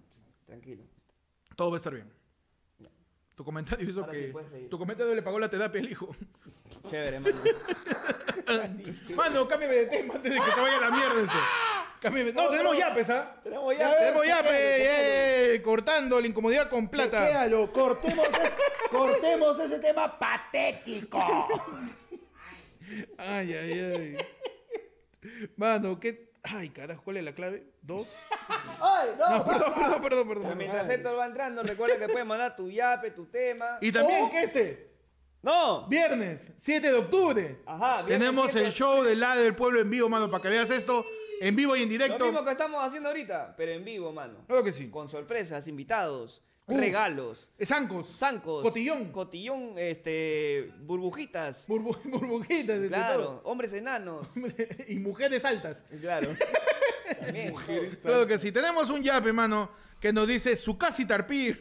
Tranquilo. 0.47 0.83
Todo 1.57 1.71
va 1.71 1.77
a 1.77 1.79
estar 1.79 1.93
bien. 1.95 2.09
Tu 3.35 3.45
comentario 3.45 3.89
hizo 3.89 4.01
Ahora 4.01 4.13
sí 4.13 4.19
que. 4.33 4.33
seguir. 4.51 4.69
tu 4.69 4.79
comentario 4.79 5.15
le 5.15 5.23
pagó 5.23 5.39
la 5.39 5.49
terapia 5.49 5.81
al 5.81 5.91
hijo. 5.91 6.15
Chévere, 6.91 7.21
mano. 7.21 7.37
Mano, 9.17 9.49
cámbiame 9.49 9.75
de 9.75 9.87
tema 9.87 10.15
antes 10.15 10.33
de 10.35 10.41
que 10.41 10.51
se 10.53 10.61
vaya 10.61 10.77
a 10.77 10.81
la 10.81 10.91
mierda 10.91 11.21
esto. 11.23 11.39
Cámbiame. 12.01 12.33
No, 12.33 12.49
tenemos 12.49 12.79
yapes, 12.79 13.11
¿ah? 13.11 13.37
Tenemos 13.43 13.75
Ya 13.77 13.91
ya. 13.91 13.99
Tenemos 13.99 14.23
Quédalo, 14.23 14.43
yape, 14.43 15.55
eh, 15.55 15.63
cortando 15.63 16.21
la 16.21 16.27
incomodidad 16.27 16.69
con 16.71 16.89
plata. 16.89 17.27
Quédalo, 17.27 17.71
cortemos, 17.73 18.27
es- 18.29 18.89
cortemos 18.91 19.61
ese 19.61 19.79
tema 19.79 20.19
patético. 20.19 21.19
Ay, 23.19 23.55
ay, 23.55 23.73
ay. 23.81 24.17
Mano, 25.57 26.01
¿qué? 26.01 26.31
Ay, 26.43 26.71
carajo, 26.71 27.03
¿cuál 27.05 27.19
es 27.19 27.25
la 27.25 27.35
clave? 27.35 27.65
¿Dos? 27.83 28.07
Ay, 28.81 29.11
no. 29.19 29.31
No, 29.39 29.45
perdón, 29.47 29.75
perdón, 29.75 30.03
perdón, 30.03 30.29
Pero 30.29 30.41
perdón. 30.41 30.59
mientras 30.59 30.89
Héctor 30.89 31.19
va 31.19 31.27
entrando, 31.27 31.63
recuerda 31.63 31.99
que 31.99 32.09
puedes 32.09 32.27
mandar 32.27 32.57
tu 32.57 32.71
yape, 32.71 33.11
tu 33.11 33.27
tema. 33.27 33.77
Y 33.83 33.93
también 33.93 34.25
Oh. 34.25 34.31
que 34.31 34.43
este, 34.43 34.91
¡No! 35.43 35.87
viernes, 35.87 36.51
7 36.57 36.91
de 36.91 36.95
octubre, 36.99 37.59
Ajá, 37.67 38.03
viernes 38.03 38.19
tenemos 38.19 38.51
siete. 38.53 38.67
el 38.67 38.73
show 38.73 39.03
del 39.03 39.21
lado 39.21 39.43
del 39.43 39.55
pueblo 39.55 39.81
en 39.81 39.91
vivo, 39.91 40.09
mano, 40.09 40.31
para 40.31 40.43
que 40.43 40.49
veas 40.49 40.71
esto 40.71 41.05
en 41.41 41.57
vivo 41.57 41.75
y 41.75 41.83
en 41.83 41.89
Lo 41.89 41.93
directo. 41.93 42.25
mismo 42.25 42.45
que 42.45 42.51
estamos 42.53 42.85
haciendo 42.85 43.09
ahorita, 43.09 43.55
pero 43.57 43.73
en 43.73 43.85
vivo, 43.85 44.13
mano. 44.13 44.45
Claro 44.47 44.63
que 44.63 44.73
sí. 44.73 44.89
Con 44.91 45.09
sorpresas, 45.09 45.67
invitados, 45.67 46.43
Uf. 46.67 46.79
regalos, 46.79 47.49
Zancos, 47.65 48.09
zancos, 48.17 48.63
Cotillón. 48.63 49.11
cotillón, 49.11 49.73
este, 49.77 50.71
burbujitas, 50.83 51.67
burbu- 51.69 51.99
burbujitas, 52.05 52.81
de 52.81 52.89
claro, 52.89 53.41
hombres 53.45 53.73
enanos, 53.73 54.29
y 54.89 54.97
mujeres 54.97 55.45
altas. 55.45 55.83
claro. 56.01 56.31
También, 57.21 57.53
Claro 58.03 58.25
que 58.27 58.39
sí. 58.39 58.53
Tenemos 58.53 58.89
un 58.89 59.03
yape, 59.03 59.33
mano, 59.33 59.71
que 59.99 60.13
nos 60.13 60.29
dice 60.29 60.55
su 60.55 60.79
casi 60.79 61.05
tarpir. 61.07 61.61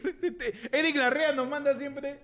Eric 0.70 0.94
Larrea 0.94 1.32
nos 1.32 1.48
manda 1.48 1.76
siempre. 1.76 2.20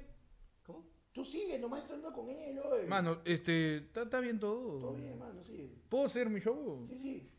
¿Cómo? 0.65 0.85
Tú 1.13 1.25
sigue, 1.25 1.59
nomás 1.59 1.81
estoy 1.81 1.97
hablando 1.97 2.17
con 2.17 2.31
él, 2.31 2.57
oye. 2.61 2.87
Mano, 2.87 3.19
este, 3.25 3.79
¿está 3.79 4.03
está 4.03 4.21
bien 4.21 4.39
todo? 4.39 4.79
Todo 4.79 4.93
bien, 4.95 5.19
mano, 5.19 5.43
sigue. 5.43 5.71
¿Puedo 5.89 6.05
hacer 6.05 6.31
mi 6.31 6.39
show? 6.41 6.87
Sí, 6.89 6.99
sí. 7.03 7.31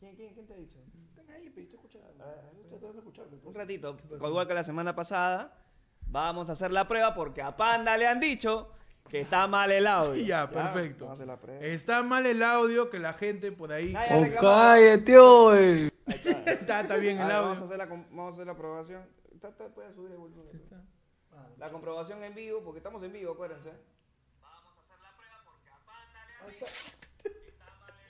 ¿Quién, 0.00 0.16
quién, 0.16 0.32
quién 0.34 0.46
te 0.46 0.54
ha 0.54 0.56
dicho? 0.56 0.78
Están 1.10 1.30
ahí, 1.30 1.50
pero 1.50 1.62
estoy 1.64 1.76
escuchando. 1.76 2.08
Estoy 2.08 2.68
tratando 2.70 2.92
de 2.94 2.98
escucharlo. 2.98 3.38
Un 3.44 3.54
ratito, 3.54 3.96
igual 4.10 4.48
que 4.48 4.54
la 4.54 4.64
semana 4.64 4.94
pasada, 4.94 5.54
vamos 6.06 6.48
a 6.48 6.52
hacer 6.52 6.70
la 6.72 6.88
prueba 6.88 7.14
porque 7.14 7.42
a 7.42 7.54
Panda 7.56 7.96
le 7.98 8.06
han 8.06 8.18
dicho 8.18 8.72
que 9.08 9.20
está 9.20 9.46
mal 9.46 9.70
el 9.70 9.86
audio. 9.86 10.24
Ya, 10.26 10.48
perfecto. 10.50 11.04
Vamos 11.04 11.10
a 11.20 11.22
hacer 11.22 11.26
la 11.26 11.36
prueba. 11.40 11.60
Está 11.64 12.02
mal 12.02 12.24
el 12.26 12.42
audio 12.42 12.88
que 12.88 12.98
la 12.98 13.12
gente 13.12 13.52
por 13.52 13.72
ahí. 13.72 13.92
Ah, 13.94 14.06
Oh, 14.12 14.40
cállate, 14.40 15.18
oye. 15.18 15.92
Ahí 16.06 16.14
está. 16.16 16.30
Está, 16.52 16.80
está 16.80 16.96
bien 16.96 17.16
el 17.16 17.22
Ahora 17.24 17.40
vamos, 17.42 17.58
a 17.58 17.60
audio. 17.60 17.64
hacer 17.66 17.78
la, 17.78 17.88
com- 17.88 18.04
vamos 18.10 18.30
a 18.30 18.32
hacer 18.34 18.46
la 18.46 18.52
aprobación. 18.52 19.02
Está, 19.34 19.48
está, 19.48 19.68
puede 19.68 19.92
subir 19.92 20.12
el 20.12 20.18
volumen. 20.18 20.62
La 21.58 21.70
comprobación 21.70 22.22
en 22.24 22.34
vivo, 22.34 22.62
porque 22.64 22.78
estamos 22.78 23.02
en 23.02 23.12
vivo, 23.12 23.32
acuérdense. 23.32 23.70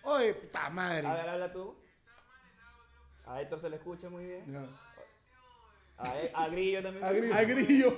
Oye, 0.04 0.34
puta 0.34 0.70
madre. 0.70 1.06
A 1.06 1.14
ver, 1.14 1.28
habla 1.28 1.52
tú. 1.52 1.76
A 3.30 3.40
Héctor 3.40 3.60
se 3.60 3.70
le 3.70 3.76
escucha 3.76 4.08
muy 4.10 4.24
bien. 4.24 4.44
Ya. 4.52 4.66
A, 5.98 6.18
E- 6.20 6.32
a 6.34 6.48
Grillo 6.48 6.82
también. 6.82 7.04
A 7.04 7.12
grillo. 7.12 7.34
A 7.34 7.42
grillo. 7.44 7.96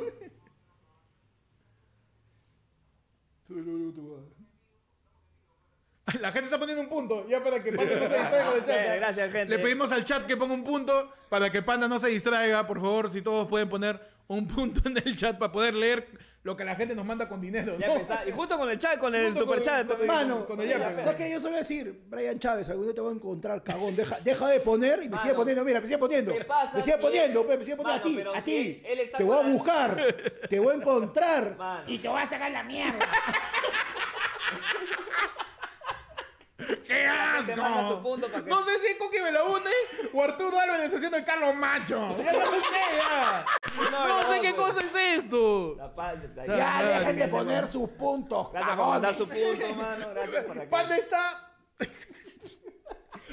La 6.21 6.33
gente 6.33 6.47
está 6.47 6.59
poniendo 6.59 6.83
un 6.83 6.89
punto, 6.91 7.27
ya 7.29 7.43
para 7.43 7.63
que 7.63 7.73
Panda 7.73 7.95
no 7.95 8.09
se 8.09 8.19
distraiga 8.19 8.47
con 8.51 8.57
el 8.59 8.65
chat. 8.65 8.87
¿ya? 8.87 8.95
gracias, 8.97 9.33
gente. 9.33 9.57
Le 9.57 9.63
pedimos 9.63 9.93
al 9.93 10.05
chat 10.05 10.27
que 10.27 10.37
ponga 10.37 10.53
un 10.55 10.65
punto 10.65 11.13
para 11.31 11.51
que 11.51 11.63
Panda 11.63 11.89
no 11.89 11.99
se 11.99 12.09
distraiga, 12.09 12.67
por 12.67 12.79
favor, 12.81 13.11
si 13.11 13.23
todos 13.23 13.49
pueden 13.49 13.69
poner 13.71 14.01
un 14.27 14.47
punto 14.47 14.87
en 14.89 14.99
el 14.99 15.17
chat 15.17 15.39
para 15.39 15.51
poder 15.53 15.73
leer 15.75 16.07
lo 16.45 16.57
que 16.57 16.65
la 16.65 16.75
gente 16.75 16.95
nos 16.97 17.05
manda 17.07 17.29
con 17.29 17.41
dinero. 17.41 17.77
Y 18.27 18.33
justo 18.33 18.59
con 18.59 18.69
el 18.69 18.77
chat, 18.79 18.99
con 18.99 19.15
el 19.15 19.33
con 19.35 20.01
el- 20.01 20.07
Mano, 20.07 20.45
con 20.45 20.61
el 20.61 20.69
yape. 20.69 21.03
¿sabes 21.05 21.17
qué? 21.17 21.31
Yo 21.31 21.37
solo 21.39 21.51
voy 21.51 21.57
a 21.59 21.61
decir, 21.61 22.03
Brian 22.09 22.39
Chávez, 22.41 22.69
algún 22.69 22.87
día 22.87 22.95
te 22.95 23.01
voy 23.01 23.13
a 23.13 23.15
encontrar, 23.15 23.63
cagón. 23.63 23.95
Deja, 23.95 24.19
deja 24.21 24.49
de 24.49 24.59
poner 24.61 24.99
y 25.01 25.05
me 25.05 25.11
Mano, 25.11 25.23
sigue 25.23 25.35
poniendo, 25.35 25.65
mira, 25.65 25.81
me 25.81 25.87
sigue 25.87 25.99
poniendo. 25.99 26.33
¿qué 26.33 26.45
pasa 26.45 26.77
Me 26.77 26.83
sigue 26.83 26.97
si 26.97 27.03
poniendo, 27.03 27.41
él- 27.43 27.47
pe, 27.47 27.59
me 27.59 27.65
sigue 27.65 27.77
poniendo 27.77 28.09
Mano, 28.09 28.15
a 28.15 28.19
pero 28.19 28.33
ti, 28.33 28.39
a 28.39 28.43
ti. 28.43 28.57
él- 28.59 28.83
él 28.87 29.01
está 29.01 29.19
te 29.19 29.25
voy 29.25 29.37
a 29.39 29.43
buscar, 29.49 30.15
te 30.49 30.59
voy 30.59 30.73
a 30.73 30.77
encontrar 30.77 31.57
Mano. 31.59 31.85
y 31.87 31.99
te 31.99 32.09
voy 32.09 32.21
a 32.23 32.27
sacar 32.27 32.51
la 32.51 32.63
mierda. 32.65 32.99
¡Qué 36.87 37.07
asco! 37.07 37.47
que- 37.47 38.43
No 38.49 38.63
sé 38.65 38.79
si 38.81 38.87
es 38.89 38.97
Coqui 38.97 39.19
Belaunde 39.19 39.71
o 40.13 40.23
Arturo 40.23 40.59
Álvarez 40.59 40.93
haciendo 40.95 41.17
el 41.17 41.25
Carlos 41.25 41.55
Macho. 41.55 42.17
Ya 42.25 42.33
no 42.33 42.51
sé, 42.53 42.59
ya. 42.99 43.45
No, 43.91 44.33
sé 44.33 44.41
qué 44.41 44.55
cosa 44.55 44.81
es 44.81 44.95
esto. 44.95 45.75
La 45.77 45.95
pa- 45.95 46.15
la- 46.15 46.47
Ya, 46.57 46.83
dejen 46.83 47.17
de 47.19 47.29
poner 47.29 47.67
sus 47.69 47.89
puntos, 47.91 48.51
Gracias 48.53 48.77
por 48.77 48.87
mandar 48.89 49.15
su 49.15 49.27
punto, 49.27 49.75
mano. 49.75 50.07
Gracias 50.15 50.45
por 50.45 50.69
Panda 50.69 50.97
está. 50.97 51.49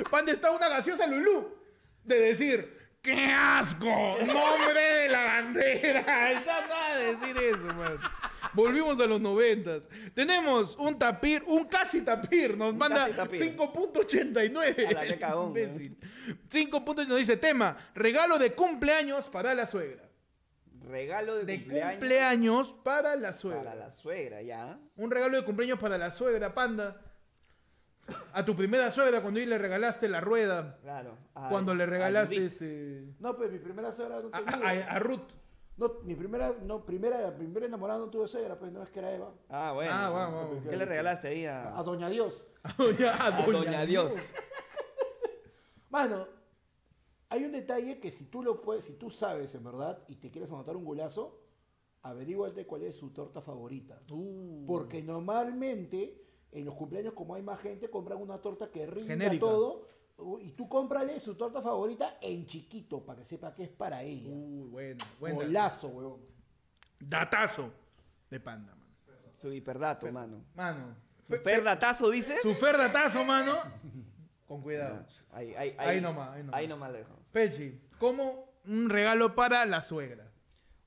Panda 0.10 0.32
está 0.32 0.52
una 0.52 0.70
gaseosa 0.70 1.06
Lulú 1.08 1.56
de 2.04 2.20
decir. 2.20 2.80
¡Qué 3.02 3.32
asco! 3.32 3.86
¡Nombre 3.86 4.74
de 4.82 5.08
la 5.08 5.24
bandera! 5.24 6.32
Está 6.34 6.68
nada 6.68 6.96
de 6.98 7.16
decir 7.16 7.38
eso, 7.38 7.64
man. 7.68 7.98
Volvimos 8.52 9.00
a 9.00 9.06
los 9.06 9.22
noventas. 9.22 9.84
Tenemos 10.14 10.76
un 10.76 11.00
tapir, 11.00 11.42
un 11.48 11.64
casi 11.64 12.02
tapir. 12.02 12.58
Nos 12.58 12.76
manda 12.76 13.06
casi 13.06 13.14
tapir. 13.14 13.56
5.89. 13.58 14.88
Ala, 14.90 15.08
qué 15.08 15.18
cagón, 15.18 15.48
Imbécil. 15.48 15.98
5 16.50 16.84
puntos 16.84 17.06
y 17.06 17.08
nos 17.08 17.18
dice 17.20 17.38
tema: 17.38 17.78
regalo 17.96 18.38
de 18.38 18.52
cumpleaños 18.52 19.24
para 19.30 19.56
la 19.56 19.66
suegra. 19.66 20.09
Regalo 20.82 21.36
de, 21.36 21.46
De 21.46 21.58
cumpleaños, 21.60 21.92
cumpleaños 22.00 22.76
para 22.84 23.16
la 23.16 23.34
suegra. 23.34 23.64
para 23.64 23.76
la 23.76 23.92
suegra, 23.92 24.42
ya. 24.42 24.80
Un 24.96 25.12
regalo 25.12 25.38
de 25.38 25.46
cumpleaños 25.46 25.80
para 25.80 25.98
la 25.98 26.12
suegra, 26.12 26.54
panda. 26.54 27.02
A 28.34 28.44
tu 28.44 28.56
primera 28.56 28.90
suegra 28.90 29.22
cuando 29.22 29.40
ahí 29.40 29.46
le 29.46 29.58
regalaste 29.60 30.08
la 30.08 30.20
rueda. 30.20 30.78
Claro. 30.82 31.16
a- 31.36 31.50
Cuando 31.50 31.76
le 31.76 31.86
regalaste 31.86 32.44
este. 32.44 33.04
No, 33.20 33.36
pues 33.38 33.52
mi 33.52 33.60
primera 33.60 33.92
suegra 33.92 34.20
no 34.22 34.30
A, 34.32 34.40
tenía. 34.40 34.88
a- 34.88 34.96
a 34.96 35.00
Ruth. 35.00 35.30
No, 35.78 35.94
mi 36.04 36.14
primera, 36.16 36.52
no, 36.64 36.84
primera, 36.86 37.34
primera 37.36 37.66
enamorada 37.68 38.00
no 38.00 38.10
tuve 38.10 38.28
suegra, 38.28 38.58
pues 38.58 38.72
no 38.72 38.84
es 38.84 38.90
que 38.90 39.00
era 39.00 39.14
Eva. 39.14 39.32
Ah, 39.48 39.72
bueno. 39.74 39.92
Ah. 39.94 40.50
¿Qué 40.70 40.76
le 40.76 40.86
regalaste 40.86 41.28
ahí 41.30 41.46
a, 41.46 41.78
A 41.78 41.84
Doña 41.84 42.10
Dios. 42.10 42.48
A 42.64 42.74
Doña, 42.74 43.32
Doña 43.46 43.86
Dios? 43.86 44.14
Mano, 45.90 46.28
hay 47.30 47.46
un 47.46 47.52
detalle 47.52 48.00
que 48.00 48.12
si 48.12 48.26
tú 48.26 48.42
lo 48.44 48.62
puedes, 48.62 48.86
si 48.86 48.94
tú 48.94 49.10
sabes 49.10 49.54
en 49.56 49.64
verdad 49.64 50.04
y 50.08 50.16
te 50.16 50.32
quieres 50.32 50.52
anotar 50.52 50.76
un 50.76 50.84
golazo, 50.86 51.40
averíguate 52.02 52.66
cuál 52.66 52.84
es 52.84 52.96
su 52.96 53.10
torta 53.12 53.42
favorita. 53.42 54.02
Uh. 54.10 54.66
Porque 54.66 55.02
normalmente 55.02 56.24
en 56.52 56.66
los 56.66 56.74
cumpleaños, 56.76 57.14
como 57.14 57.36
hay 57.36 57.44
más 57.44 57.60
gente, 57.60 57.90
compran 57.90 58.20
una 58.20 58.40
torta 58.40 58.72
que 58.72 58.86
rinda 58.88 59.14
Genérica. 59.14 59.40
todo. 59.46 59.86
u- 60.18 60.40
Y 60.40 60.52
tú 60.54 60.68
cómprale 60.68 61.20
su 61.20 61.36
torta 61.36 61.62
favorita 61.62 62.18
en 62.22 62.46
chiquito 62.46 63.06
para 63.06 63.20
que 63.20 63.26
sepa 63.26 63.54
que 63.54 63.64
es 63.64 63.70
para 63.70 64.02
ella. 64.04 64.32
Uy, 64.32 64.68
bueno, 64.70 65.06
bueno. 65.20 65.36
Golazo, 65.38 65.88
weón. 65.90 66.20
Datazo 67.00 67.72
de 68.30 68.40
panda, 68.40 68.74
mano. 68.76 68.90
Su 69.38 69.54
hiperdato, 69.54 70.12
mano. 70.12 70.44
Mano. 70.56 70.96
¿Su 71.28 71.36
ferdatazo 71.38 72.10
dices? 72.10 72.42
Su 72.42 72.54
fer 72.56 72.76
datazo, 72.78 73.24
mano. 73.24 73.56
Con 74.48 74.62
cuidado. 74.62 75.06
Ahí, 75.32 75.54
ahí, 75.54 75.76
Ahí 75.78 76.02
nomás, 76.02 76.32
ahí 76.32 76.42
nomás. 76.44 76.60
Ahí 76.60 76.68
nomás 76.68 76.92
lo 76.92 76.98
dejamos. 76.98 77.19
Pechi, 77.32 77.80
como 78.00 78.54
un 78.66 78.90
regalo 78.90 79.36
para 79.36 79.66
la 79.66 79.82
suegra. 79.82 80.26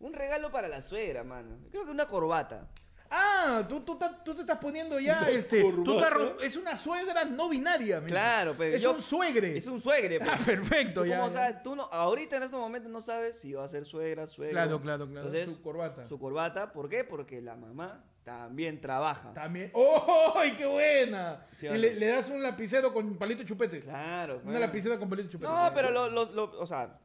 Un 0.00 0.12
regalo 0.12 0.50
para 0.50 0.68
la 0.68 0.82
suegra, 0.82 1.22
mano. 1.24 1.58
Creo 1.70 1.84
que 1.84 1.90
una 1.90 2.06
corbata. 2.06 2.68
Ah, 3.14 3.62
tú, 3.68 3.80
tú, 3.80 3.98
tú 4.24 4.34
te 4.34 4.40
estás 4.40 4.56
poniendo 4.58 4.98
ya, 4.98 5.28
este, 5.28 5.60
tú 5.84 5.96
estás 5.98 6.10
ro- 6.10 6.40
es 6.40 6.56
una 6.56 6.78
suegra 6.78 7.26
no 7.26 7.50
binaria, 7.50 7.98
amigo. 7.98 8.08
Claro, 8.10 8.54
pero 8.56 8.74
Es 8.74 8.82
yo- 8.82 8.94
un 8.94 9.02
suegre. 9.02 9.54
Es 9.58 9.66
un 9.66 9.78
suegre, 9.82 10.18
pues. 10.18 10.30
Ah, 10.32 10.38
perfecto, 10.44 11.02
¿Tú 11.02 11.06
ya. 11.06 11.16
cómo 11.18 11.28
ya. 11.28 11.34
sabes? 11.34 11.62
Tú 11.62 11.76
no, 11.76 11.82
ahorita 11.92 12.38
en 12.38 12.44
estos 12.44 12.58
momentos 12.58 12.90
no 12.90 13.02
sabes 13.02 13.38
si 13.38 13.52
va 13.52 13.64
a 13.64 13.68
ser 13.68 13.84
suegra, 13.84 14.26
suegro. 14.28 14.52
Claro, 14.54 14.80
claro, 14.80 15.06
claro. 15.06 15.26
Entonces, 15.26 15.54
Su 15.54 15.62
corbata. 15.62 16.06
Su 16.06 16.18
corbata, 16.18 16.72
¿por 16.72 16.88
qué? 16.88 17.04
Porque 17.04 17.42
la 17.42 17.54
mamá 17.54 18.02
también 18.24 18.80
trabaja. 18.80 19.32
También. 19.34 19.70
¡Oh, 19.74 20.34
qué 20.56 20.66
buena! 20.66 21.46
Sí, 21.56 21.66
y 21.66 21.68
¿o 21.68 21.72
no? 21.72 21.78
le, 21.78 21.94
le 21.94 22.06
das 22.06 22.28
un 22.30 22.42
lapicero 22.42 22.92
con 22.92 23.16
palito 23.18 23.42
chupete. 23.44 23.80
Claro. 23.80 24.34
Una 24.36 24.42
bueno. 24.44 24.60
lapicera 24.60 24.98
con 24.98 25.08
palito 25.08 25.28
chupete. 25.28 25.50
No, 25.52 25.70
pero 25.74 25.90
lo, 25.90 26.08
lo, 26.08 26.24
lo- 26.32 26.60
o 26.60 26.66
sea, 26.66 26.98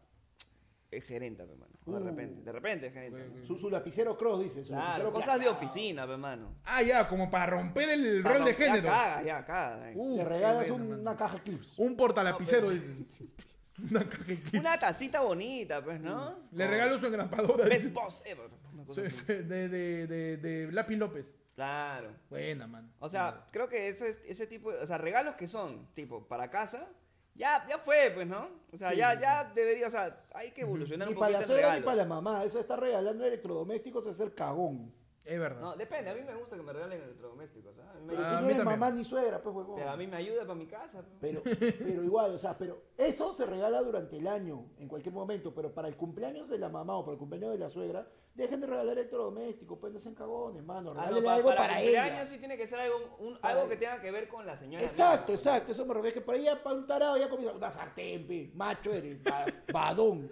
es 0.91 1.03
gerente, 1.05 1.43
pe, 1.45 1.55
mano. 1.55 1.67
De 1.85 1.91
Uh. 1.93 1.99
repente, 2.03 2.41
de 2.43 2.51
repente 2.51 2.87
es 2.87 2.93
gerente. 2.93 3.45
Su, 3.45 3.57
su 3.57 3.69
lapicero 3.69 4.17
cross, 4.17 4.43
dice. 4.43 4.61
Su 4.63 4.69
Claro, 4.73 4.85
lapicero 5.05 5.11
cosas 5.13 5.39
de 5.39 5.47
oficina, 5.49 6.05
pe, 6.05 6.17
mano. 6.17 6.55
Ah, 6.65 6.81
ya, 6.83 7.07
como 7.07 7.29
para 7.31 7.45
romper 7.47 7.89
el 7.89 8.21
Para 8.21 8.35
rol 8.39 8.45
de 8.45 8.51
romper- 8.51 8.59
ya 8.59 8.65
género. 8.73 8.87
caga, 8.89 9.23
ya 9.23 9.45
caga. 9.45 9.91
eh. 9.91 9.93
Uh, 9.95 10.17
Le 10.17 10.25
regalas 10.25 10.67
buena, 10.69 10.73
un- 10.83 10.89
mano. 10.89 11.01
una 11.01 11.15
caja 11.17 11.39
clips. 11.39 11.79
Un 11.79 11.95
portalapicero. 11.95 12.69
dice. 12.69 13.25
una 13.91 14.03
caja 14.07 14.23
de 14.25 14.35
clips. 14.41 14.59
Una 14.59 14.77
tacita 14.77 15.21
bonita, 15.21 15.81
pues, 15.83 15.99
¿no? 16.01 16.39
Le 16.51 16.65
Con 16.65 16.73
regalo 16.73 16.99
su 16.99 17.05
engrampadora. 17.07 17.65
Best 17.65 17.93
boss 17.93 18.21
ever. 18.25 18.49
Así. 18.91 19.01
De, 19.25 19.43
de, 19.69 20.07
de, 20.07 20.37
de 20.37 20.71
Lápiz 20.71 20.95
López. 20.97 21.25
Claro. 21.55 22.11
Buena, 22.29 22.67
man. 22.67 22.91
O 22.99 23.09
sea, 23.09 23.47
creo 23.51 23.67
que 23.67 23.87
ese, 23.87 24.15
ese 24.27 24.45
tipo, 24.47 24.71
de- 24.71 24.79
o 24.79 24.85
sea, 24.87 24.97
regalos 24.99 25.35
que 25.35 25.47
son, 25.47 25.87
tipo, 25.95 26.27
para 26.27 26.49
casa, 26.51 26.87
ya, 27.33 27.65
ya 27.67 27.79
fue, 27.79 28.11
pues, 28.13 28.27
¿no? 28.27 28.47
O 28.71 28.77
sea, 28.77 28.91
Sí, 28.91 28.97
ya, 28.97 29.13
sí, 29.15 29.21
ya 29.21 29.43
debería, 29.55 29.87
o 29.87 29.89
sea, 29.89 30.23
hay 30.33 30.51
que 30.51 30.61
evolucionar 30.61 31.07
Ni 31.07 31.13
un 31.15 31.19
para 31.19 31.33
poquito 31.39 31.39
la 31.39 31.43
el 31.43 31.47
suegra 31.47 31.67
ni 31.67 31.71
regalo. 31.79 31.85
para 31.85 31.95
la 31.97 32.05
mamá. 32.05 32.43
Eso 32.43 32.55
de 32.57 32.61
estar 32.61 32.79
regalando 32.79 33.25
electrodomésticos 33.25 34.05
es 34.05 34.17
ser 34.17 34.33
cagón. 34.35 34.93
Es 35.27 35.37
verdad. 35.37 35.59
No, 35.59 35.75
depende, 35.75 36.09
a 36.09 36.13
mí 36.15 36.21
me 36.25 36.33
gusta 36.35 36.55
que 36.55 36.61
me 36.61 36.71
regalen 36.71 37.01
electrodomésticos, 37.01 37.75
¿sabes? 37.75 38.01
Pero 38.07 38.21
Ah, 38.23 38.29
tú 38.29 38.35
no 38.35 38.45
eres 38.45 38.57
también. 38.57 38.79
mamá 38.79 38.91
ni 38.91 39.03
suegra, 39.03 39.41
pues, 39.43 39.53
huevón. 39.55 39.75
Pero 39.75 39.89
a 39.89 39.97
mí 39.97 40.07
me 40.07 40.15
ayuda 40.15 40.41
para 40.43 40.55
mi 40.55 40.67
casa. 40.67 41.01
pues. 41.01 41.17
Pero, 41.19 41.41
pero 41.43 42.03
igual, 42.03 42.33
o 42.35 42.39
sea, 42.39 42.57
pero 42.57 42.81
eso 42.97 43.33
se 43.33 43.45
regala 43.45 43.81
durante 43.81 44.17
el 44.17 44.25
año, 44.27 44.65
en 44.79 44.87
cualquier 44.87 45.13
momento. 45.13 45.53
Pero 45.53 45.73
para 45.73 45.89
el 45.89 45.97
cumpleaños 45.97 46.47
de 46.47 46.57
la 46.57 46.69
mamá 46.69 46.95
o 46.95 47.03
para 47.03 47.13
el 47.13 47.19
cumpleaños 47.19 47.51
de 47.51 47.57
la 47.57 47.69
suegra, 47.69 48.07
dejen 48.35 48.61
de 48.61 48.67
regalar 48.67 48.93
electrodomésticos, 48.97 49.77
pues 49.79 49.91
no 49.91 49.99
sean 49.99 50.15
cagones, 50.15 50.63
mano. 50.63 50.93
Ah, 50.95 51.09
no, 51.11 51.21
pa- 51.21 51.33
algo 51.33 51.49
para, 51.49 51.61
para, 51.61 51.73
cumpleaños 51.75 52.19
ella. 52.19 52.25
sí 52.27 52.37
tiene 52.37 52.55
que 52.55 52.65
ser 52.67 52.79
algo, 52.79 53.17
un- 53.19 53.37
Para 53.39 53.53
algo 53.55 53.65
ella. 53.65 53.69
que 53.73 53.85
tenga 53.85 53.99
que 54.01 54.11
ver 54.11 54.27
con 54.29 54.45
la 54.45 54.57
señora. 54.57 54.85
Exacto, 54.85 55.33
misma. 55.33 55.51
exacto, 55.51 55.71
eso 55.73 55.85
me 55.85 55.93
refiero. 55.93 56.07
Es 56.07 56.13
que 56.13 56.21
por 56.21 56.35
ahí 56.35 56.43
ya 56.43 56.63
para 56.63 56.75
un 56.75 56.87
tarado 56.87 57.17
ya 57.17 57.29
comienza 57.29 57.53
una 57.53 57.69
sartén, 57.71 58.25
pe, 58.25 58.51
macho 58.55 58.93
eres, 58.93 59.21
ba- 59.23 59.45
badón. 59.73 60.31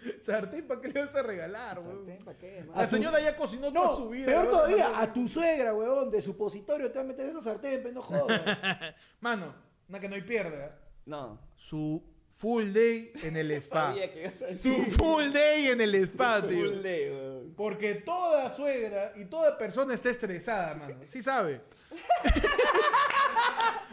Sartén, 0.22 0.66
¿para 0.66 0.80
qué 0.80 0.88
le 0.88 1.04
vas 1.04 1.14
a 1.14 1.22
regalar, 1.22 1.78
weón? 1.80 1.96
Sartén, 2.06 2.24
¿pa' 2.24 2.34
qué, 2.34 2.64
La 2.68 2.74
mano? 2.76 2.88
señora 2.88 3.20
ya 3.20 3.36
cocinó 3.36 3.72
toda 3.72 3.86
No, 3.86 3.96
su 3.96 4.08
vida. 4.08 4.26
peor 4.26 4.48
todavía, 4.50 4.98
a 5.00 5.12
tu 5.12 5.28
suegra, 5.28 5.74
weón, 5.74 6.10
de 6.10 6.22
supositorio 6.22 6.90
te 6.90 6.98
va 6.98 7.04
a 7.04 7.08
meter 7.08 7.26
esa 7.26 7.40
sartén, 7.42 7.82
pe, 7.82 7.92
no 7.92 8.00
jodas. 8.02 8.40
Mano, 9.20 9.54
una 9.88 10.00
que 10.00 10.08
no 10.08 10.14
hay 10.14 10.22
pierde. 10.22 10.64
¿eh? 10.66 10.70
No. 11.06 11.38
Su 11.56 12.02
full 12.32 12.72
day 12.72 13.12
en 13.22 13.36
el 13.36 13.50
spa. 13.60 13.88
Sabía 13.88 14.10
que 14.10 14.20
ibas 14.22 14.40
a 14.42 14.46
decir. 14.46 14.60
Su 14.86 14.90
full 14.92 15.30
day 15.32 15.66
en 15.68 15.80
el 15.80 15.94
spa, 15.96 16.40
tío. 16.46 16.66
Full 16.68 16.82
day, 16.82 17.10
weón. 17.10 17.54
Porque 17.56 17.96
toda 17.96 18.50
suegra 18.52 19.12
y 19.16 19.26
toda 19.26 19.58
persona 19.58 19.92
está 19.94 20.08
estresada, 20.10 20.74
mano. 20.74 20.96
Sí 21.08 21.22
sabe. 21.22 21.60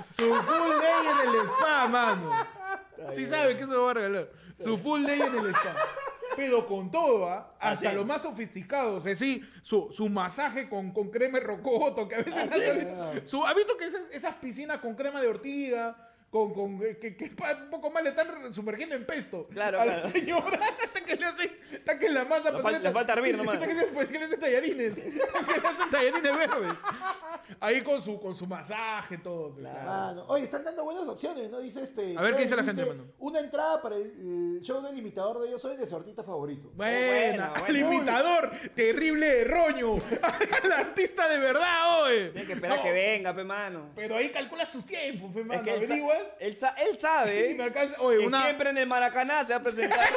Su 0.10 0.24
full 0.24 0.80
day 0.82 1.06
en 1.24 1.30
el 1.30 1.46
spa, 1.48 1.88
mano. 1.88 2.32
Sí 3.16 3.26
sabe 3.26 3.58
que 3.58 3.64
eso 3.64 3.84
va 3.84 3.92
a 3.92 3.94
regalar. 3.94 4.30
Su 4.60 4.78
full 4.78 5.04
day 5.04 5.20
en 5.22 5.36
el 5.38 5.48
spa. 5.48 5.76
Pero 6.36 6.68
con 6.68 6.92
todo, 6.92 7.30
¿ah? 7.30 7.56
hasta 7.60 7.94
lo 7.94 8.06
más 8.06 8.22
sofisticado. 8.22 8.98
O 8.98 9.02
sea, 9.02 9.16
sí, 9.16 9.42
su, 9.64 9.90
su 9.92 10.08
masaje 10.08 10.70
con, 10.70 10.92
con 10.92 11.10
crema 11.10 11.40
de 11.40 11.46
rocoto, 11.46 12.08
que 12.08 12.16
a 12.16 12.22
veces... 12.22 13.28
Su, 13.30 13.44
¿Ha 13.46 13.54
visto 13.54 13.76
que 13.76 13.86
esas, 13.86 14.04
esas 14.12 14.36
piscinas 14.36 14.80
con 14.80 14.96
crema 14.96 15.22
de 15.22 15.28
ortiga... 15.28 16.07
Con, 16.30 16.54
con, 16.54 16.78
que, 16.78 17.16
que 17.16 17.32
un 17.64 17.70
poco 17.70 17.90
más 17.90 18.04
le 18.04 18.10
están 18.10 18.54
sumergiendo 18.54 18.96
en 18.96 19.06
pesto. 19.06 19.48
Claro, 19.48 19.80
a 19.80 19.86
la 19.86 19.94
claro. 19.94 20.10
señora, 20.10 20.60
hasta 20.86 21.02
que 21.02 21.16
le 21.16 21.26
hace, 21.26 21.58
hasta 21.78 21.98
que 21.98 22.10
la 22.10 22.26
masa... 22.26 22.52
Le 22.52 22.60
pues, 22.60 22.66
fal- 22.76 22.82
le 22.82 22.92
falta 22.92 23.14
hervir 23.14 23.38
nomás. 23.38 23.56
Hasta 23.56 23.68
que, 23.68 23.76
se- 23.76 24.08
que 24.08 24.20
le 24.20 24.26
hacen 24.26 24.40
tallarines. 24.42 24.96
que 24.96 25.10
le 25.10 25.68
hacen 25.68 25.90
tallarines 25.90 26.22
verdes. 26.24 26.80
Ahí 27.62 27.82
con 27.82 28.02
su, 28.02 28.20
con 28.20 28.36
su 28.36 28.46
masaje, 28.46 29.18
todo. 29.20 29.52
pues, 29.54 29.62
Claro. 29.66 29.86
Mano, 29.86 30.26
oye, 30.28 30.44
están 30.44 30.66
dando 30.66 30.84
buenas 30.84 31.08
opciones, 31.08 31.50
¿no? 31.50 31.60
Dice 31.60 31.82
este. 31.84 32.18
A 32.18 32.22
ver, 32.22 32.36
¿qué 32.36 32.42
dice 32.42 32.56
la 32.58 32.62
Dice, 32.62 32.76
gente, 32.76 32.90
mano? 32.94 33.10
Una 33.20 33.40
entrada 33.40 33.82
para 33.82 33.96
el, 33.96 34.04
el 34.04 34.60
show 34.62 34.82
del 34.82 34.98
imitador 34.98 35.40
de 35.40 35.50
Yo 35.50 35.58
Soy 35.58 35.78
de 35.78 35.88
su 35.88 35.96
artista 35.96 36.24
favorito. 36.24 36.70
Buena, 36.76 37.08
buena, 37.08 37.54
al 37.54 37.62
buena. 37.62 37.96
imitador, 37.96 38.52
terrible 38.76 39.46
roño, 39.46 39.96
al 40.22 40.72
artista 40.74 41.28
de 41.30 41.38
verdad, 41.40 42.04
oye. 42.04 42.30
Tienes 42.32 42.48
que 42.48 42.54
esperar 42.54 42.78
No, 42.78 42.84
que 42.84 42.92
venga, 42.92 43.34
pe, 43.34 43.44
mano. 43.46 43.92
Pero 43.96 44.18
ahí 44.18 44.30
calculas 44.30 44.70
tus 44.72 44.86
tiempos, 44.86 45.34
fe, 45.34 45.44
mano, 45.46 45.62
Es 45.62 45.68
que 45.68 45.86
él, 46.40 46.58
sa- 46.58 46.70
él, 46.70 46.78
sa- 46.78 46.90
él 46.90 46.98
sabe 47.00 47.52
Y 47.52 47.56
me 47.56 47.64
alcanza- 47.66 48.00
oye, 48.02 48.20
que 48.20 48.26
una- 48.28 48.44
siempre 48.44 48.70
en 48.70 48.78
el 48.78 48.88
Maracaná 48.88 49.44
se 49.46 49.54
va 49.54 49.60
a 49.60 49.64
presentar 49.64 50.00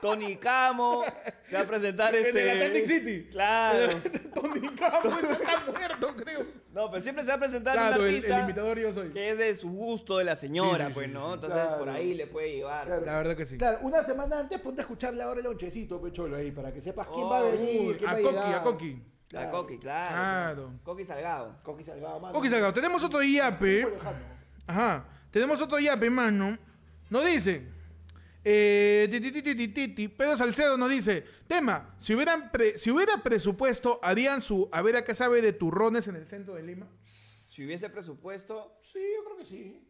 Tony 0.00 0.34
Camo, 0.36 1.04
se 1.44 1.54
va 1.54 1.62
a 1.62 1.64
presentar 1.64 2.12
En 2.16 2.26
este... 2.26 2.42
el 2.42 2.50
Atlantic 2.50 2.86
City. 2.86 3.28
Claro. 3.30 4.00
Tony 4.34 4.68
Campos 4.70 5.14
está 5.30 5.64
muerto, 5.70 6.16
creo. 6.16 6.44
No, 6.72 6.90
pero 6.90 7.00
siempre 7.02 7.22
se 7.22 7.28
va 7.30 7.36
a 7.36 7.38
presentar 7.38 7.74
Claro, 7.74 8.02
un 8.02 8.08
el, 8.08 8.14
artista 8.16 8.36
el 8.38 8.44
imitador 8.44 8.78
yo 8.80 8.92
soy. 8.92 9.10
que 9.10 9.30
es 9.30 9.38
de 9.38 9.54
su 9.54 9.70
gusto 9.70 10.18
de 10.18 10.24
la 10.24 10.34
señora, 10.34 10.78
Sí, 10.78 10.84
sí, 10.88 10.92
pues, 10.94 11.06
sí, 11.06 11.12
¿no? 11.12 11.28
sí. 11.28 11.34
Entonces 11.34 11.60
Claro. 11.60 11.78
por 11.78 11.88
ahí 11.90 12.14
le 12.14 12.26
puede 12.26 12.52
llevar. 12.52 12.86
Claro. 12.86 13.06
La 13.06 13.16
verdad 13.16 13.36
que 13.36 13.44
sí. 13.46 13.56
Claro, 13.58 13.78
una 13.82 14.02
semana 14.02 14.40
antes 14.40 14.58
ponte 14.60 14.80
a 14.80 14.82
escucharle 14.82 15.22
ahora 15.22 15.38
el 15.38 15.44
lonchecito, 15.44 16.02
pecholo, 16.02 16.36
ahí, 16.36 16.50
para 16.50 16.72
que 16.72 16.80
sepas 16.80 17.06
quién 17.14 17.26
va 17.30 17.38
a 17.38 17.42
Oh, 17.42 17.52
venir, 17.52 17.90
Uy, 17.90 17.94
quién 17.96 18.10
a 18.10 18.12
va 18.14 18.18
a 18.18 18.22
Coqui, 18.22 18.34
llegar. 18.36 18.54
a 18.54 18.62
Coqui. 18.64 19.02
La 19.32 19.40
Claro. 19.40 19.58
Coqui, 19.58 19.78
claro. 19.78 20.14
Claro. 20.14 20.80
Coqui 20.84 21.04
Salgado. 21.04 21.58
Coqui 21.62 21.82
Salgado, 21.82 22.20
mano. 22.20 22.34
Coqui 22.34 22.48
Salgado, 22.50 22.72
tenemos 22.72 23.02
otro 23.02 23.22
yape. 23.22 23.88
Ajá. 24.66 25.04
Tenemos 25.30 25.60
otro 25.60 25.78
yape, 25.78 26.10
mano. 26.10 26.58
Nos 27.10 27.24
dice. 27.24 27.66
Eh, 28.44 29.08
ti, 29.10 29.20
ti, 29.20 29.32
ti, 29.32 29.42
ti, 29.42 29.54
ti, 29.54 29.68
ti, 29.68 29.88
ti. 29.88 30.08
Pedro 30.08 30.36
Salcedo 30.36 30.76
nos 30.76 30.90
dice. 30.90 31.24
Tema. 31.46 31.94
Si, 31.98 32.14
hubieran 32.14 32.50
pre- 32.50 32.76
si 32.76 32.90
hubiera 32.90 33.22
presupuesto, 33.22 33.98
harían 34.02 34.42
su. 34.42 34.68
A 34.70 34.82
ver 34.82 34.96
a 34.96 35.04
qué 35.04 35.14
sabe 35.14 35.40
de 35.40 35.52
turrones 35.54 36.08
en 36.08 36.16
el 36.16 36.26
centro 36.26 36.54
de 36.54 36.62
Lima. 36.62 36.86
Si 37.04 37.64
hubiese 37.64 37.88
presupuesto, 37.90 38.78
Sí, 38.82 38.98
yo 39.16 39.24
creo 39.24 39.36
que 39.38 39.44
sí. 39.44 39.88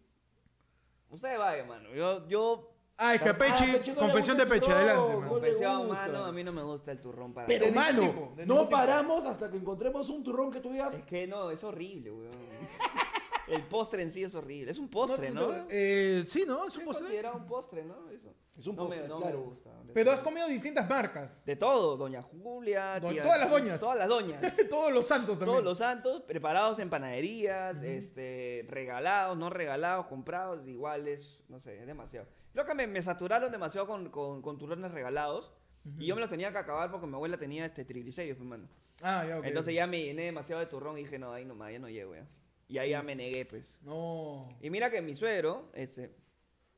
ustedes 1.11 1.39
vayan, 1.39 1.67
mano. 1.67 1.93
Yo, 1.95 2.29
yo 2.29 2.72
Ah, 2.99 3.15
es 3.15 3.23
que 3.23 3.29
a 3.31 3.37
Pechi. 3.39 3.65
Ah, 3.65 3.73
Pechi 3.73 3.91
no 3.91 3.95
le 3.97 4.01
confesión 4.01 4.37
de 4.37 4.43
el 4.45 4.49
Pechi, 4.49 4.67
turrón, 4.67 4.79
adelante, 4.79 5.03
no 5.03 5.09
mano. 5.09 5.23
le 5.23 5.29
confesión, 5.29 5.87
gusta. 5.89 6.07
mano, 6.07 6.25
a 6.25 6.33
mí 6.33 6.45
no 6.45 6.53
me 6.53 6.63
gusta 6.63 6.93
el 6.93 7.01
turrón 7.01 7.33
para 7.35 7.47
Pero, 7.47 7.73
mano, 7.73 8.01
tipo, 8.03 8.21
de 8.37 8.47
ningún 8.47 8.49
no 8.49 8.55
tipo. 8.65 8.71
paramos 8.71 9.27
hasta 9.27 9.51
que 9.51 9.57
encontremos 9.57 10.09
un 10.09 10.23
turrón 10.23 10.51
que 10.53 10.61
tú 10.61 10.71
digas. 10.71 10.95
Es 10.95 11.03
que 11.05 11.27
no, 11.27 11.51
es 11.51 11.65
horrible, 11.65 12.11
weón. 12.13 12.31
El 13.49 13.63
postre 13.65 14.03
en 14.03 14.11
sí 14.11 14.23
es 14.23 14.35
horrible. 14.35 14.71
Es 14.71 14.79
un 14.79 14.89
postre, 14.89 15.31
¿no? 15.31 15.67
Eh, 15.69 16.25
sí, 16.29 16.45
¿no? 16.47 16.67
Es 16.67 16.77
un 16.77 16.85
postre. 16.85 17.03
considerado 17.05 17.37
un 17.37 17.47
postre, 17.47 17.85
¿no? 17.85 18.09
Eso. 18.11 18.33
Es 18.57 18.67
un 18.67 18.77
no 18.77 18.83
postre, 18.85 19.03
me, 19.03 19.09
no 19.09 19.19
claro. 19.19 19.39
me 19.39 19.45
gusta. 19.45 19.71
Pero 19.95 20.11
has 20.13 20.21
comido 20.21 20.47
distintas 20.47 20.89
marcas. 20.89 21.31
De 21.45 21.57
todo, 21.57 21.97
doña 21.97 22.23
Julia, 22.23 22.99
Do- 23.01 23.09
tía- 23.11 23.23
todas 23.23 23.39
las 23.41 23.51
doñas. 23.51 23.81
Todas 23.81 23.99
las 23.99 24.09
doñas. 24.09 24.41
Todos 24.71 24.93
los 24.93 25.07
santos 25.07 25.31
también. 25.39 25.47
Todos 25.47 25.65
los 25.65 25.79
santos, 25.79 26.23
preparados 26.23 26.79
en 26.79 26.89
panaderías, 26.89 27.83
este, 27.83 28.65
regalados, 28.69 29.37
no 29.37 29.51
regalados, 29.51 30.07
comprados, 30.07 30.67
iguales, 30.67 31.43
no 31.49 31.61
sé, 31.61 31.81
es 31.81 31.87
demasiado. 31.87 32.27
Creo 32.53 32.65
que 32.65 32.75
me, 32.75 32.87
me 32.87 33.03
saturaron 33.03 33.51
demasiado 33.51 33.87
con, 33.87 34.09
con, 34.11 34.41
con 34.43 34.59
turrones 34.59 34.91
regalados. 34.93 35.53
Y 35.99 36.07
yo 36.07 36.15
me 36.15 36.21
los 36.21 36.31
tenía 36.31 36.53
que 36.53 36.59
acabar 36.59 36.91
porque 36.93 37.07
mi 37.09 37.15
abuela 37.15 37.37
tenía 37.37 37.67
este 37.67 37.85
triglicéridos, 37.85 38.37
pues, 38.39 38.49
mano. 38.49 38.69
Ah, 39.03 39.25
ya, 39.27 39.39
ok. 39.41 39.47
Entonces 39.47 39.75
ya 39.75 39.87
me 39.87 40.01
llené 40.01 40.23
demasiado 40.23 40.61
de 40.61 40.67
turrón 40.67 40.97
y 40.97 41.03
dije, 41.03 41.19
no, 41.19 41.33
ahí 41.33 41.45
nomás, 41.45 41.73
ya 41.73 41.81
no 41.81 41.89
llego, 41.89 42.15
ya. 42.15 42.25
Y 42.73 42.79
ahí 42.79 42.91
ya 42.91 43.03
me 43.03 43.15
negué, 43.15 43.45
pues. 43.45 43.79
No. 43.83 44.49
Y 44.63 44.71
mira 44.71 44.91
que 44.91 45.03
mi 45.03 45.15
suegro, 45.15 45.71
este, 45.75 46.11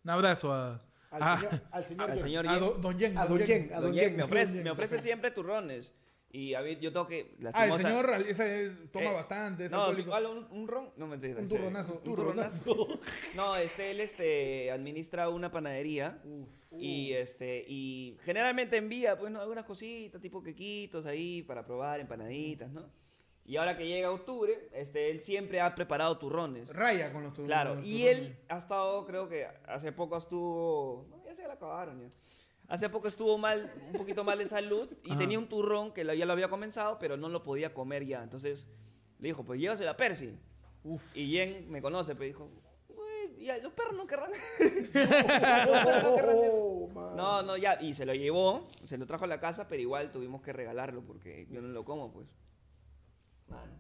Un 0.03 0.11
abrazo 0.11 0.53
a. 0.53 0.83
Al 1.13 1.23
a- 1.23 1.37
señor, 1.39 1.61
al 1.71 1.85
señor, 1.87 2.11
al 2.11 2.17
Yen. 2.17 2.25
señor 2.25 2.49
a 2.49 2.53
Yen. 2.55 2.61
do- 2.61 2.75
Don 2.75 2.99
Yen. 2.99 3.17
A 3.19 3.27
Don 3.27 3.39
Yen, 3.47 3.71
a 3.73 3.81
Don 3.81 3.93
Yen 3.95 4.17
me, 4.17 4.23
ofrece, 4.25 4.57
me 4.61 4.71
ofrece 4.71 4.99
siempre 5.01 5.31
turrones. 5.31 5.93
Y 6.33 6.55
a 6.55 6.63
mí, 6.63 6.77
yo 6.81 6.93
tengo 6.93 7.07
que, 7.07 7.37
Ah, 7.53 7.67
el 7.69 7.75
señor 7.81 8.11
esa 8.27 8.45
es- 8.45 8.73
toma 8.91 9.13
Eh, 9.13 9.15
bastante. 9.15 9.69
No. 9.69 9.87
¿cuál? 10.05 10.27
un, 10.27 10.47
un 10.51 10.67
ron, 10.67 10.91
no 10.97 11.07
me 11.07 11.15
entiendes. 11.15 11.45
Un 11.45 11.49
turronazo. 11.49 12.03
Un 12.05 12.15
turronazo. 12.17 12.89
no, 13.37 13.55
este, 13.55 13.93
él 13.93 14.01
este, 14.01 14.73
administra 14.73 15.29
una 15.29 15.53
panadería. 15.53 16.21
Y 16.77 17.13
este, 17.13 17.65
y 17.69 18.19
generalmente 18.25 18.77
envía, 18.79 19.17
pues, 19.17 19.31
¿no? 19.31 19.41
algunas 19.41 19.65
cositas, 19.65 20.21
tipo 20.21 20.43
quequitos 20.43 21.07
ahí 21.07 21.43
para 21.43 21.65
probar, 21.65 22.01
empanaditas, 22.01 22.69
¿no? 22.73 22.91
Y 23.47 23.57
ahora 23.57 23.77
que 23.77 23.87
llega 23.87 24.11
octubre, 24.11 24.69
este, 24.73 25.11
él 25.11 25.21
siempre 25.21 25.61
ha 25.61 25.75
preparado 25.75 26.17
turrones. 26.17 26.69
Raya 26.71 27.13
con 27.13 27.23
los 27.25 27.33
turrones. 27.35 27.55
Claro, 27.55 27.75
los 27.75 27.87
y 27.87 28.03
turrones. 28.05 28.19
él 28.31 28.39
ha 28.49 28.59
estado, 28.59 29.05
creo 29.07 29.29
que 29.29 29.47
hace 29.67 29.93
poco 29.93 30.17
estuvo, 30.17 31.07
no, 31.11 31.23
ya 31.25 31.35
se 31.35 31.43
le 31.47 31.53
acabaron 31.53 32.01
ya. 32.01 32.09
Hace 32.69 32.89
poco 32.89 33.09
estuvo 33.09 33.37
mal, 33.37 33.71
un 33.89 33.93
poquito 33.99 34.25
mal 34.25 34.39
de 34.39 34.47
salud 34.49 34.89
y 35.05 35.11
Ajá. 35.11 35.19
tenía 35.19 35.39
un 35.39 35.47
turrón 35.47 35.93
que 35.93 36.03
lo- 36.05 36.15
ya 36.15 36.25
lo 36.25 36.33
había 36.33 36.49
comenzado, 36.49 36.99
pero 36.99 37.19
no 37.19 37.29
lo 37.29 37.43
podía 37.43 37.75
comer 37.75 38.07
ya. 38.07 38.23
Entonces 38.23 38.67
le 39.19 39.29
dijo, 39.29 39.45
pues 39.45 39.61
llévaselo 39.61 39.91
a 39.91 39.97
Percy. 39.99 40.35
Uf. 40.83 41.15
Y 41.15 41.33
Jen 41.37 41.71
me 41.71 41.83
conoce, 41.83 42.15
pero 42.15 42.25
dijo, 42.27 42.49
"Uy, 42.89 43.45
ya, 43.45 43.59
los 43.59 43.75
perros 43.75 43.95
no 43.95 44.07
querrán. 44.07 44.31
Oh, 45.69 46.89
no, 47.17 47.43
no, 47.43 47.57
ya. 47.57 47.79
Y 47.81 47.93
se 47.95 48.07
lo 48.07 48.15
llevó, 48.15 48.67
se 48.85 48.97
lo 48.99 49.07
trajo 49.07 49.25
a 49.25 49.29
la 49.29 49.41
casa, 49.41 49.69
pero 49.69 49.83
igual 49.83 50.11
tuvimos 50.13 50.41
que 50.43 50.53
regalarlo 50.53 51.03
porque 51.03 51.47
yo 51.51 51.61
no 51.61 51.69
lo 51.69 51.85
como, 51.85 52.13
pues. 52.13 52.27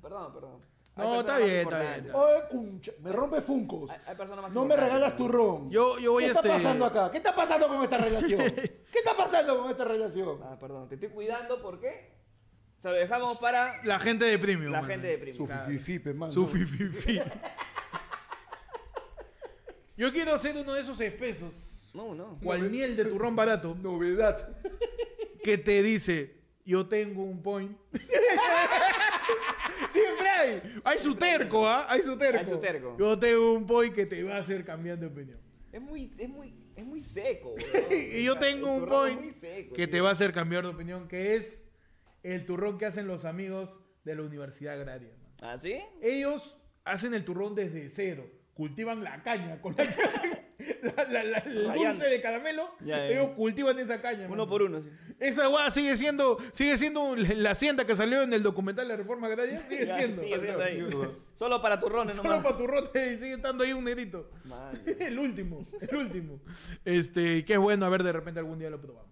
Perdón, 0.02 0.32
perdón. 0.34 0.60
Hay 0.96 1.04
No, 1.06 1.10
personas 1.16 1.20
está 1.20 1.32
más 1.32 1.38
bien, 1.42 1.58
está 1.60 1.62
importantes. 1.76 2.02
bien. 2.04 2.14
Oye, 2.16 2.48
cuncha, 2.50 2.92
me 3.00 3.12
rompe 3.12 3.40
funcos. 3.40 3.90
Hay, 3.90 3.98
hay 4.06 4.16
personas 4.16 4.42
más 4.42 4.52
No 4.52 4.60
me 4.60 4.64
importantes. 4.66 4.94
regalas 4.94 5.16
turrón. 5.16 5.70
Yo, 5.70 5.98
yo 5.98 6.12
voy 6.12 6.22
¿Qué 6.22 6.28
a 6.28 6.32
está 6.32 6.40
este. 6.40 6.50
pasando 6.62 6.84
acá? 6.86 7.10
¿Qué 7.10 7.16
está 7.16 7.34
pasando 7.34 7.68
con 7.68 7.82
esta 7.82 7.98
relación? 7.98 8.40
¿Qué 8.54 8.98
está 8.98 9.16
pasando 9.16 9.58
con 9.60 9.70
esta 9.70 9.84
relación? 9.84 10.40
Ah, 10.44 10.56
perdón, 10.60 10.88
te 10.88 10.94
estoy 10.94 11.08
cuidando 11.10 11.60
porque 11.60 12.14
se 12.78 12.88
lo 12.88 12.94
dejamos 12.94 13.38
para 13.38 13.82
La 13.84 13.98
gente 13.98 14.24
de 14.24 14.38
premium. 14.38 14.70
la 14.70 14.82
mano. 14.82 14.92
gente 14.92 15.06
de 15.08 15.18
Premium. 15.18 15.48
Su 15.48 15.52
fififi, 15.66 15.98
pe, 15.98 16.14
mano. 16.14 16.32
Su 16.32 16.46
fi, 16.46 16.64
fi, 16.64 16.88
fi. 16.88 17.20
Yo 19.96 20.12
quiero 20.12 20.36
ser 20.38 20.56
uno 20.56 20.72
de 20.74 20.80
esos 20.80 21.00
espesos. 21.00 21.90
No, 21.94 22.14
no. 22.14 22.38
O 22.44 22.52
al 22.52 22.68
miel 22.70 22.96
de 22.96 23.04
turrón 23.04 23.34
barato. 23.36 23.74
Novedad. 23.74 24.48
Que 25.42 25.56
te 25.58 25.82
dice, 25.82 26.40
yo 26.64 26.86
tengo 26.88 27.22
un 27.22 27.42
point. 27.42 27.76
Siempre 29.90 30.28
hay. 30.28 30.80
Hay 30.84 30.98
su 30.98 31.14
terco, 31.14 31.66
¿ah? 31.68 31.86
Hay 31.88 32.02
su 32.02 32.16
terco. 32.16 32.38
Hay 32.40 32.46
su 32.46 32.58
terco. 32.58 32.96
Yo 32.98 33.18
tengo 33.18 33.52
un 33.54 33.66
point 33.66 33.94
que 33.94 34.06
te 34.06 34.22
va 34.22 34.36
a 34.36 34.38
hacer 34.40 34.64
cambiar 34.64 34.98
de 34.98 35.06
opinión. 35.06 35.38
Es 35.72 35.80
muy, 35.80 36.12
es 36.18 36.28
muy, 36.28 36.54
es 36.76 36.84
muy 36.84 37.00
seco. 37.00 37.54
Y 37.90 38.24
yo 38.24 38.38
tengo 38.38 38.72
un 38.74 39.32
seco, 39.32 39.74
que 39.74 39.86
tío. 39.86 39.90
te 39.90 40.00
va 40.00 40.10
a 40.10 40.12
hacer 40.12 40.32
cambiar 40.32 40.62
de 40.64 40.70
opinión, 40.70 41.08
que 41.08 41.34
es 41.36 41.60
el 42.22 42.44
turrón 42.46 42.78
que 42.78 42.86
hacen 42.86 43.06
los 43.06 43.24
amigos 43.24 43.80
de 44.04 44.14
la 44.14 44.22
Universidad 44.22 44.74
Agraria. 44.74 45.10
man. 45.20 45.32
¿Ah, 45.42 45.58
sí? 45.58 45.80
Ellos 46.02 46.56
hacen 46.84 47.14
el 47.14 47.24
turrón 47.24 47.54
desde 47.54 47.88
cero. 47.90 48.26
Cultivan 48.54 49.02
la 49.02 49.22
caña 49.22 49.60
con 49.60 49.74
la 49.76 49.84
que 49.84 50.02
hacen 50.02 50.43
la- 50.82 51.04
la- 51.04 51.24
la- 51.24 51.38
el 51.38 51.68
Rayando. 51.68 51.88
dulce 51.90 52.04
de 52.08 52.20
caramelo. 52.20 52.68
Ya, 52.80 52.96
ya. 52.98 53.08
Ellos 53.08 53.30
cultivan 53.36 53.78
esa 53.78 54.00
caña. 54.00 54.26
Uno 54.30 54.48
por 54.48 54.62
uno. 54.62 54.80
sí. 54.82 54.88
Esa 55.20 55.46
guada 55.46 55.70
sigue 55.70 55.96
siendo, 55.96 56.38
sigue 56.52 56.76
siendo 56.76 57.14
la 57.16 57.50
hacienda 57.52 57.86
que 57.86 57.94
salió 57.94 58.22
en 58.22 58.32
el 58.32 58.42
documental 58.42 58.86
de 58.86 58.94
la 58.94 58.96
reforma 58.96 59.28
agraria. 59.28 59.62
Sigue 59.68 59.86
Ya, 59.86 59.96
siendo. 59.98 60.22
sigue 60.22 60.40
siendo 60.40 60.62
ahí. 60.62 60.86
Solo 61.34 61.62
para 61.62 61.78
turrones 61.80 62.16
Solo 62.16 62.28
nomás. 62.30 62.44
para 62.44 62.56
tu 62.56 62.66
rote 62.66 63.12
y 63.12 63.16
sigue 63.18 63.34
estando 63.34 63.62
ahí 63.64 63.72
un 63.72 63.84
negrito. 63.84 64.30
El 64.98 65.18
último, 65.18 65.64
el 65.80 65.96
último. 65.96 66.40
Este, 66.84 67.44
qué 67.44 67.56
bueno, 67.56 67.86
a 67.86 67.88
ver, 67.88 68.02
de 68.02 68.12
repente 68.12 68.40
algún 68.40 68.58
día 68.58 68.70
lo 68.70 68.80
probamos. 68.80 69.08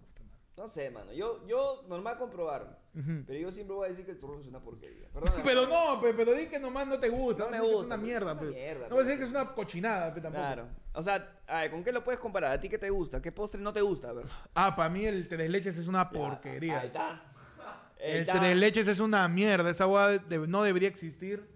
No 0.55 0.69
sé, 0.69 0.91
mano. 0.91 1.11
Yo, 1.13 1.45
yo 1.47 1.83
normal 1.87 2.17
comprobar. 2.17 2.79
Ujú. 2.93 3.23
Pero 3.25 3.39
yo 3.39 3.51
siempre 3.51 3.75
voy 3.75 3.87
a 3.87 3.89
decir 3.89 4.05
que 4.05 4.11
el 4.11 4.19
turrón 4.19 4.41
es 4.41 4.47
una 4.47 4.59
porquería. 4.59 5.07
Perdóname. 5.11 5.41
Pero 5.43 5.67
no, 5.67 5.99
pe, 5.99 6.13
pero 6.13 6.33
di 6.33 6.45
que 6.45 6.59
nomás 6.59 6.87
no 6.87 6.99
te 6.99 7.09
gusta. 7.09 7.45
No 7.45 7.49
me 7.49 7.59
gusta, 7.59 7.79
Es 7.79 7.85
una 7.87 7.97
mierda, 7.97 8.39
pe. 8.39 8.77
No 8.89 8.95
vas 8.95 9.05
a 9.05 9.07
decir 9.09 9.17
que 9.19 9.23
es 9.25 9.29
una 9.31 9.53
cochinada, 9.53 10.13
pe, 10.13 10.21
tampoco. 10.21 10.43
Claro. 10.43 10.67
O 10.93 11.01
sea, 11.01 11.39
a 11.47 11.61
ver, 11.61 11.71
¿con 11.71 11.83
qué 11.83 11.91
lo 11.91 12.03
puedes 12.03 12.19
comparar? 12.19 12.51
¿A 12.51 12.59
ti 12.59 12.69
qué 12.69 12.77
te 12.77 12.89
gusta? 12.89 13.21
¿Qué 13.21 13.31
postre 13.31 13.59
no 13.59 13.73
te 13.73 13.81
gusta? 13.81 14.09
A 14.09 14.13
ver. 14.13 14.25
Ah, 14.53 14.75
para 14.75 14.89
mí 14.89 15.05
el 15.05 15.27
tres 15.27 15.49
leches 15.49 15.77
es 15.77 15.87
una 15.87 16.09
porquería. 16.09 16.79
Ahí 16.81 16.87
está. 16.87 17.23
El 17.99 18.21
está. 18.21 18.37
tres 18.37 18.57
leches 18.57 18.87
es 18.89 18.99
una 18.99 19.25
mierda. 19.29 19.69
Esa 19.69 19.87
de- 19.87 20.45
no 20.45 20.61
debería 20.61 20.89
existir. 20.89 21.47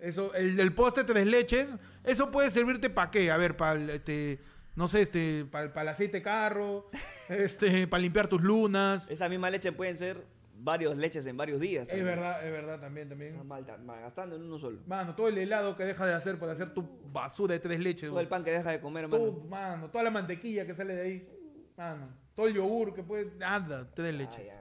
Eso, 0.00 0.34
el, 0.34 0.58
el 0.60 0.74
postre 0.74 1.04
tres 1.04 1.26
leches, 1.26 1.74
eso 2.04 2.30
puede 2.30 2.50
servirte 2.50 2.90
para 2.90 3.10
qué? 3.10 3.30
A 3.30 3.36
ver, 3.36 3.56
para 3.56 3.80
este, 3.94 4.40
no 4.76 4.86
sé, 4.88 5.02
este, 5.02 5.44
para 5.50 5.82
el 5.82 5.88
aceite 5.88 6.18
de 6.18 6.22
carro, 6.22 6.88
este, 7.28 7.86
para 7.88 8.00
limpiar 8.00 8.28
tus 8.28 8.42
lunas. 8.42 9.10
Esa 9.10 9.28
misma 9.28 9.50
leche 9.50 9.72
pueden 9.72 9.96
ser 9.96 10.24
varios 10.58 10.96
leches 10.96 11.26
en 11.26 11.36
varios 11.36 11.60
días. 11.60 11.88
Es 11.88 12.04
verdad, 12.04 12.44
es 12.46 12.52
verdad 12.52 12.80
también, 12.80 13.08
también. 13.08 13.46
mal, 13.46 13.60
estás 13.60 13.80
mal 13.80 14.00
gastando 14.00 14.36
en 14.36 14.42
uno 14.42 14.58
solo. 14.58 14.78
Mano, 14.86 15.14
todo 15.14 15.28
el 15.28 15.38
helado 15.38 15.76
que 15.76 15.84
dejas 15.84 16.06
de 16.06 16.14
hacer 16.14 16.38
para 16.38 16.52
hacer 16.52 16.72
tu 16.72 16.82
basura 17.12 17.54
de 17.54 17.60
tres 17.60 17.80
leches. 17.80 18.08
Todo 18.10 18.20
el 18.20 18.28
pan 18.28 18.44
que 18.44 18.50
deja 18.52 18.70
de 18.70 18.80
comer, 18.80 19.04
hermano. 19.04 19.24
Todo, 19.24 19.40
mano, 19.48 19.90
toda 19.90 20.04
la 20.04 20.10
mantequilla 20.10 20.66
que 20.66 20.74
sale 20.74 20.94
de 20.94 21.02
ahí. 21.02 21.28
Mano, 21.76 22.08
todo 22.34 22.46
el 22.46 22.54
yogur 22.54 22.94
que 22.94 23.02
puede. 23.02 23.32
Nada, 23.36 23.88
tres 23.94 24.14
Ah, 24.14 24.18
leches. 24.18 24.52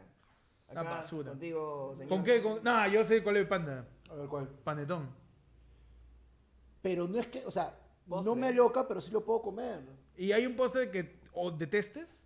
Una 0.70 0.82
Acá, 0.82 0.90
basura. 0.90 1.30
Contigo, 1.32 1.94
señor. 1.98 2.10
¿Con 2.10 2.24
qué? 2.24 2.42
Con... 2.42 2.64
Nah, 2.64 2.88
yo 2.88 3.04
sé 3.06 3.22
cuál 3.24 3.38
es 3.38 3.42
el 3.44 3.48
panda. 3.48 3.86
A 4.10 4.16
ver 4.16 4.28
cuál. 4.28 4.48
Panetón. 4.64 5.10
Pero 6.82 7.08
no 7.08 7.20
es 7.20 7.28
que, 7.28 7.46
o 7.46 7.52
sea, 7.52 7.74
Postre. 8.08 8.26
no 8.30 8.36
me 8.36 8.48
aloca, 8.48 8.88
pero 8.88 9.02
sí 9.02 9.12
lo 9.12 9.24
puedo 9.24 9.42
comer. 9.42 9.82
¿Y 10.18 10.32
hay 10.32 10.46
un 10.46 10.56
postre 10.56 10.90
que 10.92 11.20
o 11.34 11.52
detestes? 11.52 12.22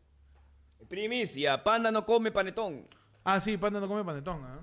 Primicia, 0.87 1.63
panda 1.63 1.91
no 1.91 2.05
come 2.05 2.31
panetón. 2.31 2.87
Ah, 3.23 3.39
sí, 3.39 3.57
panda 3.57 3.79
no 3.79 3.87
come 3.87 4.03
panetón. 4.03 4.41
¿ah? 4.43 4.59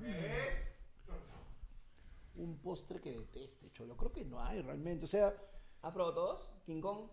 Un 2.36 2.58
postre 2.58 3.00
que 3.00 3.12
deteste, 3.12 3.70
cholo. 3.72 3.96
Creo 3.96 4.12
que 4.12 4.24
no 4.24 4.42
hay 4.42 4.60
realmente. 4.62 5.04
O 5.04 5.08
sea, 5.08 5.34
¿Has 5.82 5.92
probado 5.92 6.14
todos? 6.14 6.50
King 6.66 6.80
Kong. 6.80 7.08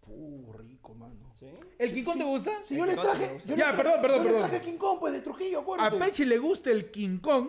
puh, 0.00 0.52
rico, 0.54 0.94
mano. 0.94 1.34
¿Sí? 1.38 1.46
¿El 1.78 1.92
King 1.94 2.04
Kong 2.04 2.18
te 2.18 2.24
gusta? 2.24 2.50
Si 2.64 2.76
yo 2.76 2.84
les 2.86 2.96
traje. 3.00 3.40
yo 3.46 3.54
Ya, 3.56 3.70
les 3.70 3.74
tra- 3.74 3.76
perdón, 3.82 4.00
perdón, 4.02 4.18
yo 4.18 4.24
les 4.24 4.32
perdón. 4.34 4.50
traje 4.50 4.64
King 4.64 4.78
Kong, 4.78 4.98
pues 5.00 5.12
de 5.12 5.20
Trujillo, 5.22 5.58
A 5.58 5.62
acuérdate. 5.62 5.98
Pechi 5.98 6.24
le 6.24 6.38
gusta 6.38 6.70
el 6.70 6.90
King 6.90 7.18
Kong 7.18 7.48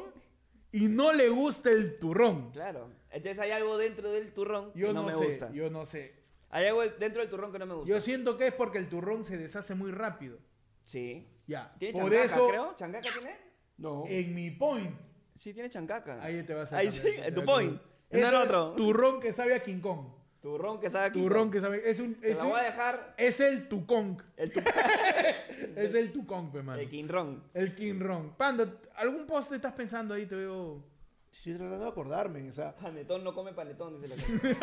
y 0.71 0.87
no 0.87 1.11
le 1.13 1.29
gusta 1.29 1.69
el 1.69 1.97
turrón. 1.99 2.51
Claro. 2.51 2.89
Entonces 3.09 3.39
hay 3.39 3.51
algo 3.51 3.77
dentro 3.77 4.11
del 4.11 4.33
turrón 4.33 4.71
Yo 4.75 4.87
que 4.87 4.93
no, 4.93 5.01
no, 5.01 5.07
me 5.07 5.13
sé, 5.13 5.25
gusta. 5.25 5.51
yo 5.51 5.69
no 5.69 5.85
sé. 5.85 6.13
Hay 6.51 6.65
algo 6.67 6.81
dentro 6.83 7.21
del 7.21 7.29
turrón 7.29 7.51
que 7.51 7.59
no 7.59 7.65
me 7.65 7.73
gusta. 7.75 7.89
Yo 7.89 7.99
siento 8.01 8.37
que 8.37 8.47
es 8.47 8.53
porque 8.53 8.77
el 8.77 8.89
turrón 8.89 9.25
se 9.25 9.37
deshace 9.37 9.73
muy 9.73 9.91
rápido. 9.91 10.37
Sí. 10.83 11.27
Ya. 11.47 11.73
¿Tiene 11.79 11.99
Por 11.99 12.11
chancaca, 12.11 12.35
eso, 12.35 12.47
creo? 12.47 12.75
¿Chancaca 12.75 13.07
tiene? 13.19 13.37
No. 13.77 14.03
en 14.07 14.35
mi 14.35 14.51
point, 14.51 14.93
Sí, 15.35 15.53
tiene 15.53 15.69
chancaca. 15.69 16.21
ahí 16.23 16.43
te 16.43 16.53
vas 16.53 16.71
a 16.71 16.77
Ahí 16.77 16.91
sí, 16.91 17.01
en 17.07 17.23
te 17.23 17.31
tu 17.31 17.41
a 17.41 17.45
point. 17.45 17.81
cambiar. 18.11 18.33
En 18.33 18.39
otro. 18.41 18.73
Turrón 18.75 19.19
que 19.21 19.33
sabe 19.33 19.55
a 19.55 19.63
King 19.63 19.79
Kong. 19.79 20.07
Turrón 20.41 20.79
que 20.79 20.89
sabe 20.89 21.05
aquí. 21.07 21.19
Turrón 21.21 21.49
que 21.51 21.61
sabe. 21.61 21.89
Es 21.89 21.99
un. 21.99 22.15
Te 22.15 22.31
Es, 22.31 22.37
la 22.37 22.43
un- 22.43 22.49
voy 22.49 22.59
a 22.59 22.63
dejar 22.63 23.13
es 23.17 23.39
el 23.39 23.67
Tukong. 23.69 24.21
el, 24.37 24.51
tu... 24.51 24.59
Es 25.75 25.93
el 25.93 26.11
Tukong, 26.11 26.51
pe, 26.51 26.61
mano. 26.63 26.79
el 26.81 26.89
King 26.89 27.07
Ron. 27.07 27.43
El 27.53 27.75
King 27.75 27.99
Ron. 27.99 28.33
Panda, 28.35 28.71
¿algún 28.95 29.25
postre 29.25 29.55
estás 29.57 29.73
pensando 29.73 30.13
ahí? 30.13 30.25
Te 30.25 30.35
veo. 30.35 30.83
Estoy 31.31 31.53
tratando 31.55 31.85
de 31.85 31.89
acordarme. 31.89 32.49
O 32.49 32.53
sea, 32.53 32.75
Panetón 32.75 33.23
no 33.23 33.33
come 33.33 33.53
panetón, 33.53 34.01
dice 34.01 34.15
la 34.15 34.21
gente. 34.21 34.57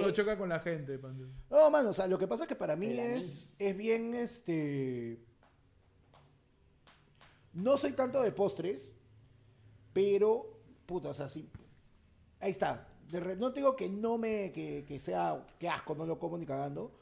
No 0.02 0.10
choca 0.12 0.36
con 0.36 0.48
la 0.48 0.60
gente, 0.60 0.98
Panda. 0.98 1.26
no, 1.50 1.70
mano, 1.70 1.90
o 1.90 1.94
sea, 1.94 2.06
lo 2.06 2.18
que 2.18 2.26
pasa 2.28 2.44
es 2.44 2.48
que 2.48 2.56
para 2.56 2.76
mí 2.76 2.88
El 2.90 2.98
es, 2.98 3.52
es 3.58 3.76
bien, 3.76 4.14
este... 4.14 5.20
No 7.52 7.76
soy 7.76 7.92
tanto 7.92 8.22
de 8.22 8.30
postres, 8.32 8.92
pero, 9.92 10.60
puta, 10.86 11.08
o 11.10 11.14
sea, 11.14 11.28
sí. 11.28 11.48
Ahí 12.38 12.52
está. 12.52 12.86
De 13.10 13.18
re- 13.18 13.36
no 13.36 13.52
te 13.52 13.58
digo 13.60 13.74
que 13.74 13.88
no 13.88 14.18
me, 14.18 14.52
que, 14.52 14.84
que 14.86 15.00
sea, 15.00 15.44
que 15.58 15.68
asco, 15.68 15.96
no 15.96 16.06
lo 16.06 16.18
como 16.20 16.38
ni 16.38 16.46
cagando, 16.46 16.92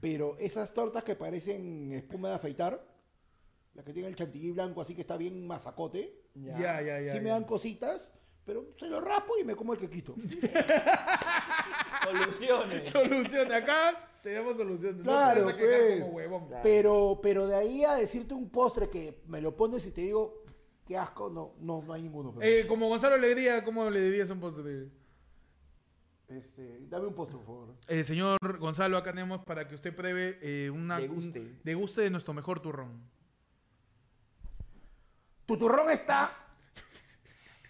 pero 0.00 0.36
esas 0.38 0.72
tortas 0.72 1.04
que 1.04 1.14
parecen 1.14 1.92
espuma 1.92 2.30
de 2.30 2.34
afeitar, 2.36 2.82
la 3.74 3.84
que 3.84 3.92
tiene 3.92 4.08
el 4.08 4.16
chantilly 4.16 4.52
blanco 4.52 4.80
así 4.80 4.94
que 4.94 5.02
está 5.02 5.18
bien 5.18 5.46
masacote, 5.46 6.22
Ya, 6.42 6.80
ya, 6.82 7.00
ya. 7.00 7.12
sí 7.12 7.20
me 7.20 7.30
dan 7.30 7.44
cositas, 7.44 8.12
pero 8.44 8.66
se 8.78 8.88
lo 8.88 9.00
raspo 9.00 9.34
y 9.40 9.44
me 9.44 9.54
como 9.56 9.72
el 9.74 9.78
quequito. 9.78 10.14
Soluciones. 12.04 12.90
Solución. 12.90 13.52
Acá 13.52 14.10
tenemos 14.22 14.56
solución. 14.56 15.00
Claro, 15.02 15.42
no 15.42 15.46
te 15.46 15.52
vas 15.52 15.54
a 15.54 15.56
quejar 15.58 15.80
pues. 15.88 16.00
como 16.02 16.16
huevón. 16.16 16.46
Claro. 16.48 16.62
Pero, 16.62 17.20
pero 17.22 17.46
de 17.46 17.56
ahí 17.56 17.84
a 17.84 17.94
decirte 17.94 18.34
un 18.34 18.48
postre 18.50 18.88
que 18.88 19.20
me 19.26 19.40
lo 19.40 19.56
pones 19.56 19.86
y 19.86 19.90
te 19.92 20.02
digo, 20.02 20.42
qué 20.86 20.96
asco, 20.96 21.30
no, 21.30 21.54
no, 21.60 21.82
no 21.86 21.92
hay 21.92 22.02
ninguno. 22.02 22.32
pero. 22.34 22.46
Eh, 22.46 22.66
como 22.66 22.88
Gonzalo 22.88 23.14
Alegría, 23.16 23.64
¿cómo 23.64 23.88
le 23.90 24.00
dirías 24.00 24.30
un 24.30 24.40
postre? 24.40 24.88
Este, 26.28 26.78
dame 26.88 27.06
un 27.06 27.14
postre, 27.14 27.36
por 27.38 27.46
favor. 27.46 27.74
Eh, 27.86 28.04
señor 28.04 28.36
Gonzalo, 28.58 28.98
acá 28.98 29.12
tenemos 29.12 29.42
para 29.44 29.66
que 29.66 29.74
usted 29.74 29.94
pruebe 29.94 30.38
eh, 30.42 30.68
una, 30.70 30.98
Deguste. 30.98 31.40
un- 31.40 31.60
deguste 31.64 32.02
de 32.02 32.10
nuestro 32.10 32.34
mejor 32.34 32.60
turrón. 32.60 33.00
Tu 35.48 35.56
turrón 35.56 35.88
está 35.88 36.30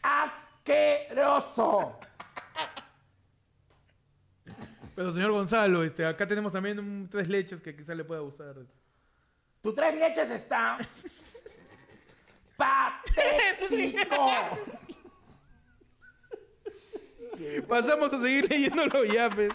asqueroso. 0.03 1.97
Pero 4.97 5.12
señor 5.12 5.31
Gonzalo, 5.31 5.85
este, 5.85 6.05
acá 6.05 6.27
tenemos 6.27 6.53
también 6.53 6.81
un 6.81 7.09
tres 7.09 7.29
leches 7.29 7.62
que 7.62 7.77
quizá 7.77 7.95
le 7.95 8.03
pueda 8.03 8.21
gustar. 8.21 8.57
Tu 9.62 9.73
tres 9.73 9.95
leches 9.95 10.29
está 10.29 10.77
patético. 12.57 14.27
Pasamos 17.69 18.12
a 18.12 18.21
seguir 18.21 18.51
leyendo 18.51 18.87
los 18.87 19.07
yapes. 19.07 19.53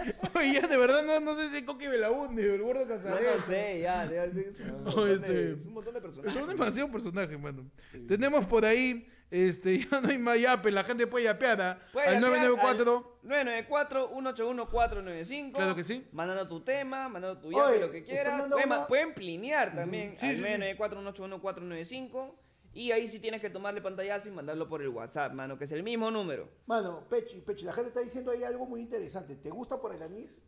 Oye, 0.34 0.52
ya 0.60 0.66
de 0.66 0.76
verdad 0.76 1.02
no, 1.02 1.20
no 1.20 1.34
sé 1.36 1.50
si 1.50 1.62
Coqui 1.64 1.86
Belaunde 1.86 2.50
o 2.50 2.54
el 2.54 2.62
gordo 2.62 2.80
No, 2.84 2.88
Casadero. 2.88 3.36
no 3.36 3.42
sé, 3.42 3.80
ya. 3.80 4.10
ya, 4.10 4.24
es, 4.24 4.34
un 4.60 4.84
montón 4.84 5.06
de, 5.06 5.14
este- 5.14 5.52
es 5.60 5.66
un 5.66 5.72
montón 5.74 5.94
de 5.94 6.00
personajes. 6.00 6.34
Son 6.34 6.48
demasiados 6.48 6.90
personajes, 6.90 7.38
mano. 7.40 7.70
Tenemos 8.08 8.46
por 8.46 8.64
ahí, 8.64 9.06
este, 9.30 9.78
ya 9.90 10.00
no 10.00 10.08
hay 10.08 10.18
más 10.18 10.40
yape, 10.40 10.70
la 10.70 10.82
gente 10.84 11.06
puede 11.06 11.24
yapear 11.26 11.60
¿ah? 11.60 11.78
Puede 11.92 12.06
al 12.08 12.14
enviar 12.14 12.32
994. 12.50 13.18
al 13.28 13.30
994-181-495. 13.66 15.52
Claro 15.52 15.74
que 15.74 15.84
sí. 15.84 16.06
Mandando 16.12 16.48
tu 16.48 16.60
tema, 16.62 17.08
mandando 17.08 17.40
tu 17.40 17.48
Oye, 17.48 17.56
yape, 17.56 17.80
lo 17.80 17.90
que 17.92 18.02
quieras. 18.04 18.40
Pueden, 18.48 18.66
una- 18.68 18.78
ma- 18.80 18.86
pueden 18.86 19.14
plinear 19.14 19.74
también 19.74 20.16
Sí, 20.18 20.26
al 20.26 20.36
sí, 20.36 20.42
sí. 20.42 20.48
994-181-495. 20.78 22.34
Y 22.72 22.92
ahí 22.92 23.08
sí 23.08 23.18
tienes 23.18 23.40
que 23.40 23.50
tomarle 23.50 23.80
pantallazo 23.82 24.28
y 24.28 24.30
mandarlo 24.30 24.68
por 24.68 24.80
el 24.80 24.88
WhatsApp, 24.88 25.32
mano, 25.32 25.58
que 25.58 25.64
es 25.64 25.72
el 25.72 25.82
mismo 25.82 26.10
número. 26.10 26.48
Mano, 26.66 27.04
Pechi, 27.08 27.40
Pechi, 27.40 27.64
la 27.64 27.72
gente 27.72 27.88
está 27.88 28.00
diciendo 28.00 28.30
ahí 28.30 28.44
algo 28.44 28.64
muy 28.66 28.80
interesante. 28.82 29.34
¿Te 29.36 29.50
gusta 29.50 29.80
por 29.80 29.92
el 29.94 30.02
anís? 30.02 30.40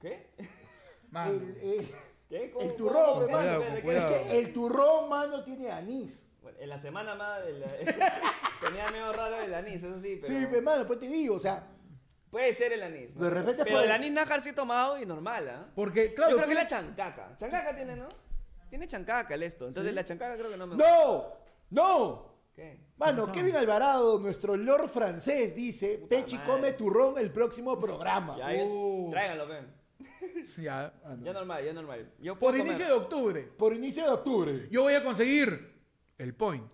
¿Qué? 0.00 0.30
Mano. 1.10 1.32
El, 1.32 1.56
el- 1.60 1.94
¿Qué? 2.28 2.50
¿Cómo- 2.50 2.64
El 2.64 2.76
turrón, 2.76 3.04
cómo- 3.04 3.22
hermano. 3.22 3.60
¿Qué- 3.60 3.74
qué- 3.76 3.82
Cuidado, 3.82 4.08
qué- 4.08 4.20
es 4.22 4.26
que 4.30 4.38
el 4.38 4.52
turrón, 4.52 5.08
mano, 5.08 5.42
tiene 5.44 5.70
anís. 5.70 6.28
Bueno, 6.42 6.58
en 6.60 6.68
la 6.68 6.80
semana 6.80 7.14
más 7.16 7.44
del- 7.44 7.64
tenía 8.60 8.88
medio 8.90 9.12
raro 9.12 9.40
el 9.40 9.52
anís, 9.54 9.76
eso 9.82 10.00
sí, 10.00 10.18
pero... 10.20 10.26
Sí, 10.28 10.56
hermano, 10.56 10.86
pues 10.86 10.98
te 11.00 11.08
digo, 11.08 11.34
o 11.36 11.40
sea, 11.40 11.68
Puede 12.30 12.52
ser 12.54 12.72
el 12.72 12.82
anís. 12.82 13.14
¿no? 13.14 13.24
De 13.24 13.30
repente 13.30 13.62
Pero 13.64 13.76
puede- 13.76 13.86
el 13.86 13.92
anís 13.92 14.12
nájar 14.12 14.42
sí 14.42 14.50
he 14.50 14.52
tomado 14.52 15.00
y 15.00 15.06
normal, 15.06 15.48
¿ah? 15.48 15.68
Porque, 15.74 16.12
claro. 16.12 16.32
Yo 16.32 16.36
creo 16.36 16.48
que 16.48 16.54
es 16.54 16.58
la 16.60 16.66
chancaca. 16.66 17.36
Chancaca 17.38 17.74
tiene, 17.74 17.96
¿no? 17.96 18.08
Tiene 18.68 18.86
chancaca 18.88 19.34
el 19.34 19.44
esto. 19.44 19.66
Entonces 19.68 19.94
la 19.94 20.04
chancaca 20.04 20.34
creo 20.34 20.50
que 20.50 20.56
no 20.56 20.66
me 20.66 20.76
¡no! 20.76 21.45
¡No! 21.70 22.34
¿Qué? 22.54 22.80
Mano, 22.96 23.30
Kevin 23.30 23.56
Alvarado, 23.56 24.18
nuestro 24.18 24.56
lord 24.56 24.88
francés, 24.88 25.54
dice, 25.54 25.98
Pechi 26.08 26.36
madre. 26.36 26.50
come 26.50 26.72
turrón 26.72 27.18
el 27.18 27.30
próximo 27.30 27.78
programa. 27.78 28.36
Ya, 28.38 28.48
Uh. 28.64 29.10
tráiganlo, 29.10 29.46
ven. 29.46 29.66
Ya. 30.58 30.92
Ah, 31.04 31.14
no. 31.16 31.24
Ya 31.24 31.32
normal, 31.32 31.64
ya 31.64 31.72
normal. 31.74 32.10
Yo 32.18 32.38
Por 32.38 32.56
inicio 32.56 32.86
de 32.86 32.92
octubre, 32.92 33.42
Por 33.58 33.74
inicio 33.74 34.04
de 34.04 34.10
octubre. 34.10 34.68
yo 34.70 34.82
voy 34.82 34.94
a 34.94 35.04
conseguir 35.04 35.74
el 36.18 36.34
point. 36.34 36.64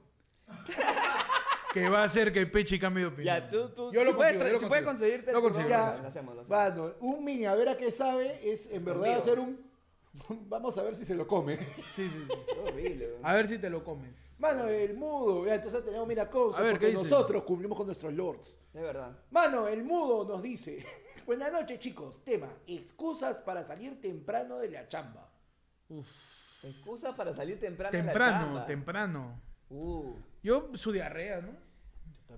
que 1.72 1.88
va 1.88 2.02
a 2.02 2.04
hacer 2.04 2.32
que 2.32 2.46
Pechi 2.46 2.78
cambie 2.78 3.02
de 3.04 3.08
opinión. 3.08 3.34
Ya, 3.40 3.48
tú, 3.48 3.68
tú. 3.70 3.92
Yo 3.92 4.00
si 4.02 4.06
lo 4.10 4.16
puedes, 4.16 4.36
consigo, 4.36 4.44
tra- 4.44 4.46
yo 4.48 4.52
lo 4.52 4.58
si 4.60 4.66
puedes 4.66 4.84
consigo. 4.84 5.08
conseguirte 5.08 5.32
Lo 5.32 5.38
el 5.38 5.44
consigo. 5.44 5.68
Ya. 5.68 5.98
lo 6.02 6.08
hacemos, 6.08 6.34
lo 6.36 6.40
hacemos. 6.42 6.48
Mano, 6.58 6.94
un 7.00 7.24
mini 7.24 7.44
a 7.46 7.54
ver 7.54 7.68
a 7.70 7.76
qué 7.76 7.90
sabe 7.90 8.38
es 8.48 8.70
en 8.70 8.84
verdad 8.84 9.00
Conmigo. 9.00 9.18
hacer 9.18 9.38
un... 9.40 9.72
Vamos 10.48 10.76
a 10.78 10.82
ver 10.82 10.94
si 10.94 11.04
se 11.04 11.14
lo 11.14 11.26
come. 11.26 11.56
Sí, 11.96 12.08
sí, 12.08 12.10
sí. 12.10 12.28
Qué 12.54 12.60
horrible, 12.60 13.06
weón. 13.12 13.20
A 13.24 13.34
ver 13.34 13.48
si 13.48 13.58
te 13.58 13.70
lo 13.70 13.82
comes. 13.82 14.10
Mano, 14.42 14.66
el 14.66 14.94
mudo. 14.94 15.46
Ya, 15.46 15.54
entonces 15.54 15.84
tenemos 15.84 16.06
mira 16.08 16.28
cosas 16.28 16.60
A 16.60 16.64
ver, 16.64 16.72
porque 16.72 16.86
¿qué 16.86 16.92
dice? 16.98 17.04
nosotros 17.08 17.44
cumplimos 17.44 17.78
con 17.78 17.86
nuestros 17.86 18.12
lords. 18.12 18.58
Es 18.74 18.82
verdad. 18.82 19.16
Mano, 19.30 19.68
el 19.68 19.84
mudo 19.84 20.24
nos 20.26 20.42
dice. 20.42 20.84
Buenas 21.26 21.52
noches, 21.52 21.78
chicos. 21.78 22.24
Tema, 22.24 22.48
excusas 22.66 23.38
para 23.38 23.62
salir 23.64 24.00
temprano 24.00 24.58
de 24.58 24.68
la 24.70 24.88
chamba. 24.88 25.30
Excusas 26.64 27.14
para 27.14 27.32
salir 27.34 27.60
temprano. 27.60 27.96
en 27.96 28.04
la 28.06 28.12
Temprano, 28.12 28.44
chamba. 28.46 28.66
temprano. 28.66 29.40
Uh. 29.70 30.16
Yo, 30.42 30.70
su 30.74 30.90
diarrea, 30.90 31.40
¿no? 31.40 31.52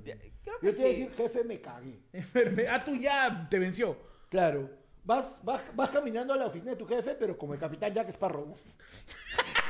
Ya, 0.04 0.18
Creo 0.18 0.32
Yo 0.44 0.60
que 0.60 0.72
te 0.72 0.72
a 0.72 0.74
sí. 0.74 0.82
decir, 0.82 1.14
jefe, 1.14 1.42
me 1.44 1.58
cagué. 1.60 2.02
Enferme- 2.12 2.66
Ah, 2.68 2.84
tú 2.84 2.94
ya 2.96 3.46
te 3.48 3.58
venció. 3.58 3.96
Claro. 4.28 4.68
Vas, 5.04 5.40
vas, 5.42 5.62
vas 5.74 5.88
caminando 5.88 6.34
a 6.34 6.36
la 6.36 6.46
oficina 6.46 6.72
de 6.72 6.76
tu 6.76 6.86
jefe, 6.86 7.14
pero 7.14 7.38
como 7.38 7.54
el 7.54 7.60
capitán 7.60 7.94
Jack 7.94 8.08
Sparrow. 8.10 8.54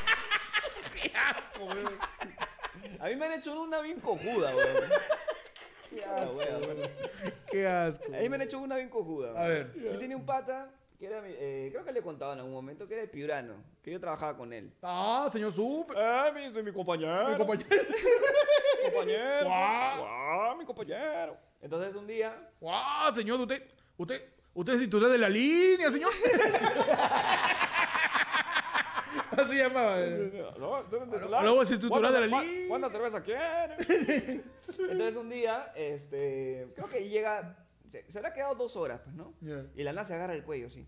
Qué 1.04 1.12
asco, 1.16 1.64
weón. 1.64 1.92
A 3.00 3.06
mí 3.08 3.16
me 3.16 3.26
han 3.26 3.32
hecho 3.32 3.60
una 3.60 3.80
bien 3.80 4.00
cojuda, 4.00 4.54
weón. 4.56 4.76
Ah, 6.06 6.26
weón, 6.34 6.62
weón. 6.62 6.90
Qué 7.50 7.66
asco. 7.66 8.04
A 8.06 8.18
mí 8.18 8.28
me 8.28 8.36
han 8.36 8.42
hecho 8.42 8.58
una 8.58 8.76
bien 8.76 8.88
cojuda. 8.88 9.30
A 9.30 9.34
weón. 9.34 9.48
ver. 9.48 9.74
Yo 9.92 9.98
tenía 9.98 10.16
un 10.16 10.26
pata 10.26 10.70
que 10.98 11.06
era, 11.06 11.20
mi- 11.20 11.34
eh, 11.36 11.68
creo 11.72 11.84
que 11.84 11.92
le 11.92 11.98
he 12.00 12.02
contado 12.02 12.32
en 12.32 12.38
algún 12.38 12.52
momento, 12.54 12.86
que 12.86 12.94
era 12.94 13.02
de 13.02 13.08
Piurano, 13.08 13.54
que 13.82 13.90
yo 13.90 14.00
trabajaba 14.00 14.36
con 14.36 14.52
él. 14.52 14.72
Ah, 14.82 15.28
señor 15.30 15.52
Super. 15.54 15.98
Ah, 15.98 16.30
mi, 16.34 16.48
mi 16.62 16.72
compañero. 16.72 17.28
Mi 17.30 17.36
compañero. 17.36 17.68
compañero. 18.84 19.44
Guau. 19.46 19.98
Guau, 19.98 20.56
mi 20.56 20.64
compañero. 20.64 21.36
Entonces 21.60 21.94
un 21.94 22.06
día, 22.06 22.48
¡Wow, 22.60 23.14
señor! 23.14 23.40
Usted, 23.40 23.62
usted, 23.96 24.22
usted 24.54 24.72
es 24.74 24.80
titular 24.80 25.10
de 25.10 25.18
la 25.18 25.28
línea, 25.28 25.90
señor. 25.90 26.12
Así 29.42 29.56
llamaba. 29.56 30.00
eh. 30.00 30.30
titular. 30.30 30.58
titular 31.78 32.00
¿Cuánta- 32.00 32.20
de 32.20 32.26
la 32.28 32.40
liga? 32.42 32.68
¿Cuánta 32.68 32.90
cerveza 32.90 33.22
quiere? 33.22 33.76
Entonces 34.90 35.16
un 35.16 35.28
día, 35.30 35.72
este, 35.76 36.72
creo 36.74 36.88
que 36.88 37.08
llega, 37.08 37.56
se, 37.88 38.10
se 38.10 38.18
habrá 38.18 38.32
quedado 38.32 38.54
dos 38.54 38.76
horas, 38.76 39.00
pues, 39.02 39.14
¿no? 39.14 39.35
Y 39.74 39.82
la 39.82 39.92
nada 39.92 40.04
se 40.04 40.14
agarra 40.14 40.35
el 40.35 40.44
cuello, 40.44 40.66
así. 40.68 40.87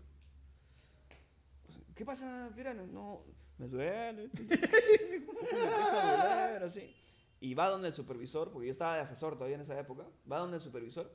Pues, 1.65 1.77
¿Qué 1.95 2.05
pasa, 2.05 2.49
Pirano? 2.55 2.85
No, 2.87 3.23
me 3.57 3.67
duele. 3.67 4.29
Me 4.33 4.55
empieza 4.55 6.43
a 6.43 6.47
doler, 6.49 6.63
así. 6.63 6.95
Y 7.39 7.53
va 7.53 7.69
donde 7.69 7.89
el 7.89 7.93
supervisor, 7.93 8.51
porque 8.51 8.67
yo 8.67 8.71
estaba 8.71 8.95
de 8.95 9.01
asesor 9.01 9.35
todavía 9.35 9.55
en 9.55 9.61
esa 9.61 9.79
época, 9.79 10.05
va 10.31 10.39
donde 10.39 10.57
el 10.57 10.61
supervisor 10.63 11.11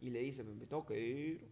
y 0.00 0.10
le 0.10 0.18
dice, 0.20 0.42
me 0.42 0.66
tengo 0.66 0.84
que 0.84 0.98
ir. 0.98 1.48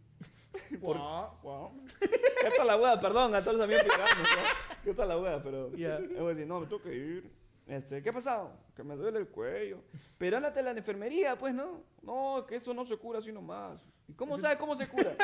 Por- 0.81 0.97
Guau. 0.97 1.39
Guau. 1.43 1.73
¿Qué 2.01 2.51
tal 2.57 2.67
la 2.67 2.77
hueá? 2.77 3.01
Perdón 3.01 3.35
a 3.35 3.41
todos 3.43 3.57
los 3.59 3.65
amigos 3.65 3.83
picanos, 3.85 4.09
¿no? 4.19 4.77
¿Qué 4.85 4.95
tal 4.95 5.09
la 5.09 5.19
hueá? 5.19 5.43
Pero 5.43 5.71
Ya. 5.77 5.99
yo 6.01 6.09
voy 6.23 6.27
a 6.27 6.35
decir, 6.35 6.47
no, 6.47 6.61
me 6.61 6.67
tengo 6.67 6.83
que 6.83 6.95
ir. 6.95 7.31
Este, 7.67 8.03
¿Qué 8.03 8.09
ha 8.09 8.13
pasado? 8.15 8.51
Que 8.75 8.83
me 8.83 8.97
duele 8.97 9.19
el 9.19 9.29
cuello. 9.29 9.83
Pero 10.17 10.39
ándate 10.39 10.61
a 10.61 10.63
la 10.63 10.71
enfermería, 10.71 11.37
pues, 11.37 11.53
¿no? 11.55 11.83
No, 12.03 12.47
que 12.47 12.57
eso 12.57 12.73
no 12.73 12.85
se 12.87 12.97
cura 12.97 13.19
así 13.19 13.31
nomás. 13.31 13.85
¿Y 14.09 14.15
cómo 14.15 14.39
sabes 14.39 14.57
cómo 14.57 14.75
se 14.75 14.89
cura? 14.89 15.15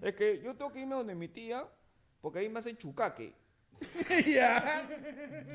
es 0.00 0.14
que 0.14 0.40
yo 0.40 0.54
tengo 0.54 0.72
que 0.72 0.78
irme 0.80 0.94
donde 0.94 1.16
mi 1.16 1.26
tía, 1.26 1.66
porque 2.20 2.38
ahí 2.38 2.48
me 2.48 2.60
hacen 2.60 2.76
chucaque. 2.76 3.34
ya. 4.26 4.86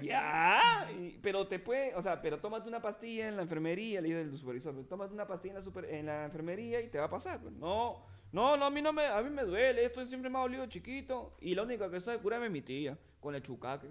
Ya, 0.01 0.91
y- 0.91 1.17
pero 1.21 1.47
te 1.47 1.59
puede, 1.59 1.95
o 1.95 2.01
sea, 2.01 2.21
pero 2.21 2.39
tómate 2.39 2.67
una 2.67 2.81
pastilla 2.81 3.27
en 3.29 3.37
la 3.37 3.43
enfermería, 3.43 4.01
le 4.01 4.07
dice 4.09 4.21
el 4.21 4.37
supervisor, 4.37 4.75
tómate 4.89 5.13
una 5.13 5.27
pastilla 5.27 5.53
en 5.53 5.59
la, 5.59 5.63
super- 5.63 5.85
en 5.85 6.05
la 6.07 6.25
enfermería 6.25 6.81
y 6.81 6.89
te 6.89 6.97
va 6.97 7.05
a 7.05 7.09
pasar. 7.09 7.39
Pues, 7.39 7.53
no, 7.53 8.03
no, 8.35 8.57
no, 8.57 8.65
a 8.65 8.69
mí 8.69 8.81
no 8.81 8.91
me, 8.91 9.05
a 9.05 9.21
mí 9.21 9.29
me 9.29 9.43
duele, 9.43 9.85
esto 9.85 10.05
siempre 10.07 10.29
me 10.29 10.37
ha 10.37 10.41
dolido 10.41 10.65
chiquito 10.67 11.37
y 11.39 11.55
la 11.55 11.63
única 11.63 11.89
que 11.89 11.99
sabe 12.01 12.19
curarme 12.19 12.47
es 12.47 12.51
mi 12.51 12.61
tía, 12.61 12.97
con 13.21 13.33
el 13.33 13.41
chucaque. 13.41 13.87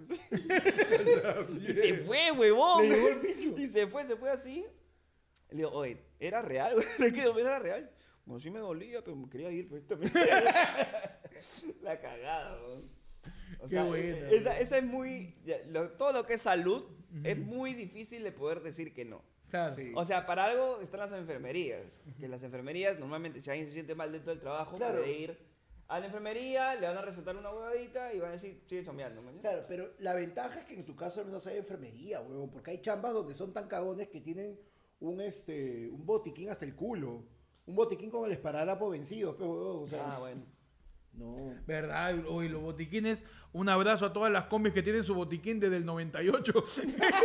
y 1.59 1.73
se 1.73 1.93
fue, 2.05 2.31
huevón. 2.31 2.87
Le 2.87 3.07
el 3.07 3.19
bicho. 3.19 3.59
Y 3.59 3.67
se 3.67 3.87
fue, 3.87 4.05
se 4.05 4.15
fue 4.15 4.29
así. 4.29 4.63
Le 5.49 5.57
digo, 5.57 5.71
oye, 5.71 5.97
¿era 6.19 6.41
real? 6.41 6.75
güey? 6.75 6.85
Le 6.99 7.11
quedo, 7.11 7.37
¿era 7.39 7.59
real? 7.59 7.89
Bueno, 8.25 8.39
sí 8.39 8.49
me 8.51 8.59
dolía, 8.59 9.03
pero 9.03 9.15
me 9.15 9.29
quería 9.29 9.51
ir. 9.51 9.67
Pues, 9.67 9.85
también. 9.87 10.11
la 11.81 11.99
cagada, 11.99 12.59
weón. 12.61 12.89
O 13.59 13.67
Qué 13.67 13.75
sea, 13.75 13.83
buena, 13.85 14.29
esa, 14.29 14.59
esa 14.59 14.77
es 14.77 14.83
muy... 14.83 15.35
lo- 15.69 15.89
todo 15.91 16.11
lo 16.13 16.25
que 16.25 16.35
es 16.35 16.41
salud 16.41 16.85
es 17.23 17.37
muy 17.37 17.73
difícil 17.73 18.23
de 18.23 18.31
poder 18.31 18.61
decir 18.61 18.93
que 18.93 19.05
no. 19.05 19.23
Claro. 19.55 19.75
Sí. 19.75 19.91
O 19.95 20.05
sea, 20.05 20.25
para 20.25 20.45
algo 20.45 20.79
están 20.81 20.99
las 21.01 21.11
enfermerías. 21.11 21.99
Que 22.19 22.27
las 22.27 22.43
enfermerías, 22.43 22.99
normalmente, 22.99 23.41
si 23.41 23.49
alguien 23.49 23.67
se 23.67 23.73
siente 23.73 23.95
mal 23.95 24.11
dentro 24.11 24.31
del 24.31 24.39
trabajo, 24.41 24.77
Claro. 24.77 24.99
puede 24.99 25.11
ir 25.19 25.37
a 25.87 25.99
la 25.99 26.07
enfermería, 26.07 26.73
le 26.75 26.87
van 26.87 26.97
a 26.97 27.01
recetar 27.01 27.35
una 27.37 27.51
huevadita 27.51 28.13
y 28.13 28.19
van 28.19 28.29
a 28.29 28.33
decir, 28.33 28.61
sigue 28.67 28.83
chambeando. 28.83 29.21
Claro, 29.41 29.65
pero 29.67 29.89
la 29.99 30.13
ventaja 30.15 30.59
es 30.61 30.65
que 30.65 30.73
en 30.73 30.85
tu 30.85 30.95
caso 30.95 31.19
al 31.21 31.27
menos 31.27 31.45
hay 31.47 31.57
enfermería, 31.57 32.21
huevón, 32.21 32.49
porque 32.49 32.71
hay 32.71 32.81
chambas 32.81 33.13
donde 33.13 33.35
son 33.35 33.53
tan 33.53 33.67
cagones 33.67 34.07
que 34.09 34.19
tienen 34.21 34.59
un 34.99 35.21
este 35.21 35.89
un 35.89 36.05
botiquín 36.05 36.49
hasta 36.49 36.65
el 36.65 36.75
culo. 36.75 37.23
Un 37.67 37.75
botiquín 37.75 38.09
con 38.11 38.25
el 38.25 38.31
esparadrapo 38.31 38.89
vencido, 38.89 39.35
pues, 39.37 39.47
huevón, 39.49 39.83
o 39.83 39.87
sea, 39.87 40.15
Ah, 40.15 40.19
bueno. 40.19 40.43
no. 41.13 41.53
¿Verdad? 41.67 42.15
Hoy 42.27 42.49
los 42.49 42.61
botiquines. 42.61 43.23
Un 43.55 43.69
abrazo 43.69 44.05
a 44.05 44.11
todas 44.11 44.29
las 44.33 44.47
combis 44.47 44.73
que 44.73 44.83
tienen 44.83 45.05
su 45.05 45.15
botiquín 45.15 45.61
desde 45.61 45.77
el 45.77 45.85
98. 45.85 46.65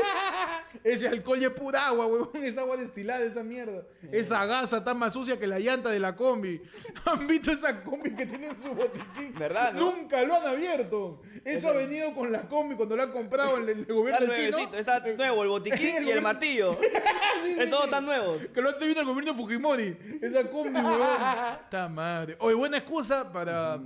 Ese 0.84 1.08
alcohol 1.08 1.42
es 1.42 1.50
pura 1.50 1.88
agua, 1.88 2.06
huevón. 2.06 2.30
Es 2.34 2.56
agua 2.56 2.76
destilada, 2.76 3.24
esa 3.24 3.42
mierda. 3.42 3.82
Esa 4.12 4.46
gasa 4.46 4.76
está 4.78 4.94
más 4.94 5.12
sucia 5.12 5.40
que 5.40 5.48
la 5.48 5.58
llanta 5.58 5.90
de 5.90 5.98
la 5.98 6.14
combi. 6.14 6.62
¿Han 7.04 7.26
visto 7.26 7.50
esa 7.50 7.82
combi 7.82 8.14
que 8.14 8.26
tienen 8.26 8.56
su 8.62 8.68
botiquín? 8.68 9.34
¿Verdad, 9.36 9.72
no? 9.72 9.90
Nunca 9.90 10.22
lo 10.22 10.36
han 10.36 10.46
abierto. 10.46 11.20
Eso, 11.44 11.70
ha 11.70 11.72
venido 11.72 12.14
con 12.14 12.30
la 12.30 12.42
combi 12.42 12.76
cuando 12.76 12.94
lo 12.94 13.02
han 13.02 13.10
comprado 13.10 13.56
el, 13.56 13.68
el 13.68 13.80
Está 13.80 13.92
gobierno 13.92 14.34
chino. 14.34 14.50
nuevecito, 14.50 14.76
está 14.76 15.00
nuevo 15.00 15.42
el 15.42 15.48
botiquín 15.48 15.96
y 16.06 16.10
el 16.12 16.22
martillo. 16.22 16.78
Esos 17.58 17.70
dos 17.70 17.84
están 17.86 18.06
nuevos. 18.06 18.38
Que 18.54 18.60
lo 18.62 18.70
ha 18.70 18.78
traído 18.78 19.00
el 19.00 19.06
gobierno 19.08 19.34
Fujimori. 19.34 19.96
Esa 20.22 20.48
combi, 20.48 20.78
huevón. 20.78 21.08
Está 21.64 21.88
madre. 21.88 22.36
Oye, 22.38 22.54
buena 22.54 22.76
excusa 22.76 23.32
para 23.32 23.80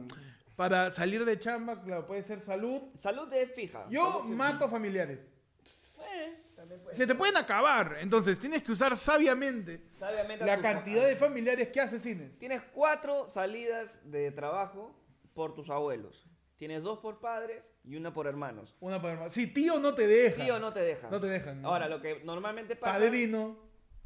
para 0.56 0.90
salir 0.90 1.24
de 1.24 1.38
chamba, 1.38 1.82
claro, 1.82 2.06
puede 2.06 2.22
ser 2.22 2.40
salud. 2.40 2.82
Salud 2.98 3.32
es 3.32 3.52
fija. 3.52 3.86
Yo 3.90 4.20
Salud 4.22 4.30
mato 4.36 4.68
familiares. 4.68 5.18
Eh, 5.18 6.34
también 6.56 6.80
puede 6.82 6.96
Se 6.96 7.06
te 7.06 7.14
pueden 7.14 7.36
acabar, 7.36 7.96
entonces 8.00 8.38
tienes 8.38 8.62
que 8.62 8.72
usar 8.72 8.96
sabiamente 8.96 9.82
Sabiamente 9.98 10.44
la 10.44 10.56
tu- 10.56 10.62
cantidad 10.62 11.06
de 11.06 11.16
familiares 11.16 11.68
que 11.68 11.80
asesines. 11.80 12.38
Tienes 12.38 12.62
cuatro 12.72 13.28
salidas 13.28 14.00
de 14.10 14.30
trabajo 14.32 14.94
por 15.34 15.54
tus 15.54 15.70
abuelos. 15.70 16.26
Tienes 16.56 16.82
dos 16.82 17.00
por 17.00 17.18
padres 17.18 17.68
y 17.82 17.96
una 17.96 18.14
por 18.14 18.26
hermanos. 18.26 18.76
Una 18.80 19.00
para 19.02 19.14
hermano. 19.14 19.30
Si 19.30 19.48
tío 19.48 19.80
no 19.80 19.94
te 19.94 20.06
deja. 20.06 20.44
Tío 20.44 20.58
no 20.60 20.72
te 20.72 20.80
deja. 20.80 21.10
No 21.10 21.20
te 21.20 21.26
dejan. 21.26 21.62
¿no? 21.62 21.68
Ahora, 21.68 21.88
lo 21.88 22.00
que 22.00 22.22
normalmente 22.24 22.76
pasa... 22.76 22.92
Padrino. 22.94 23.58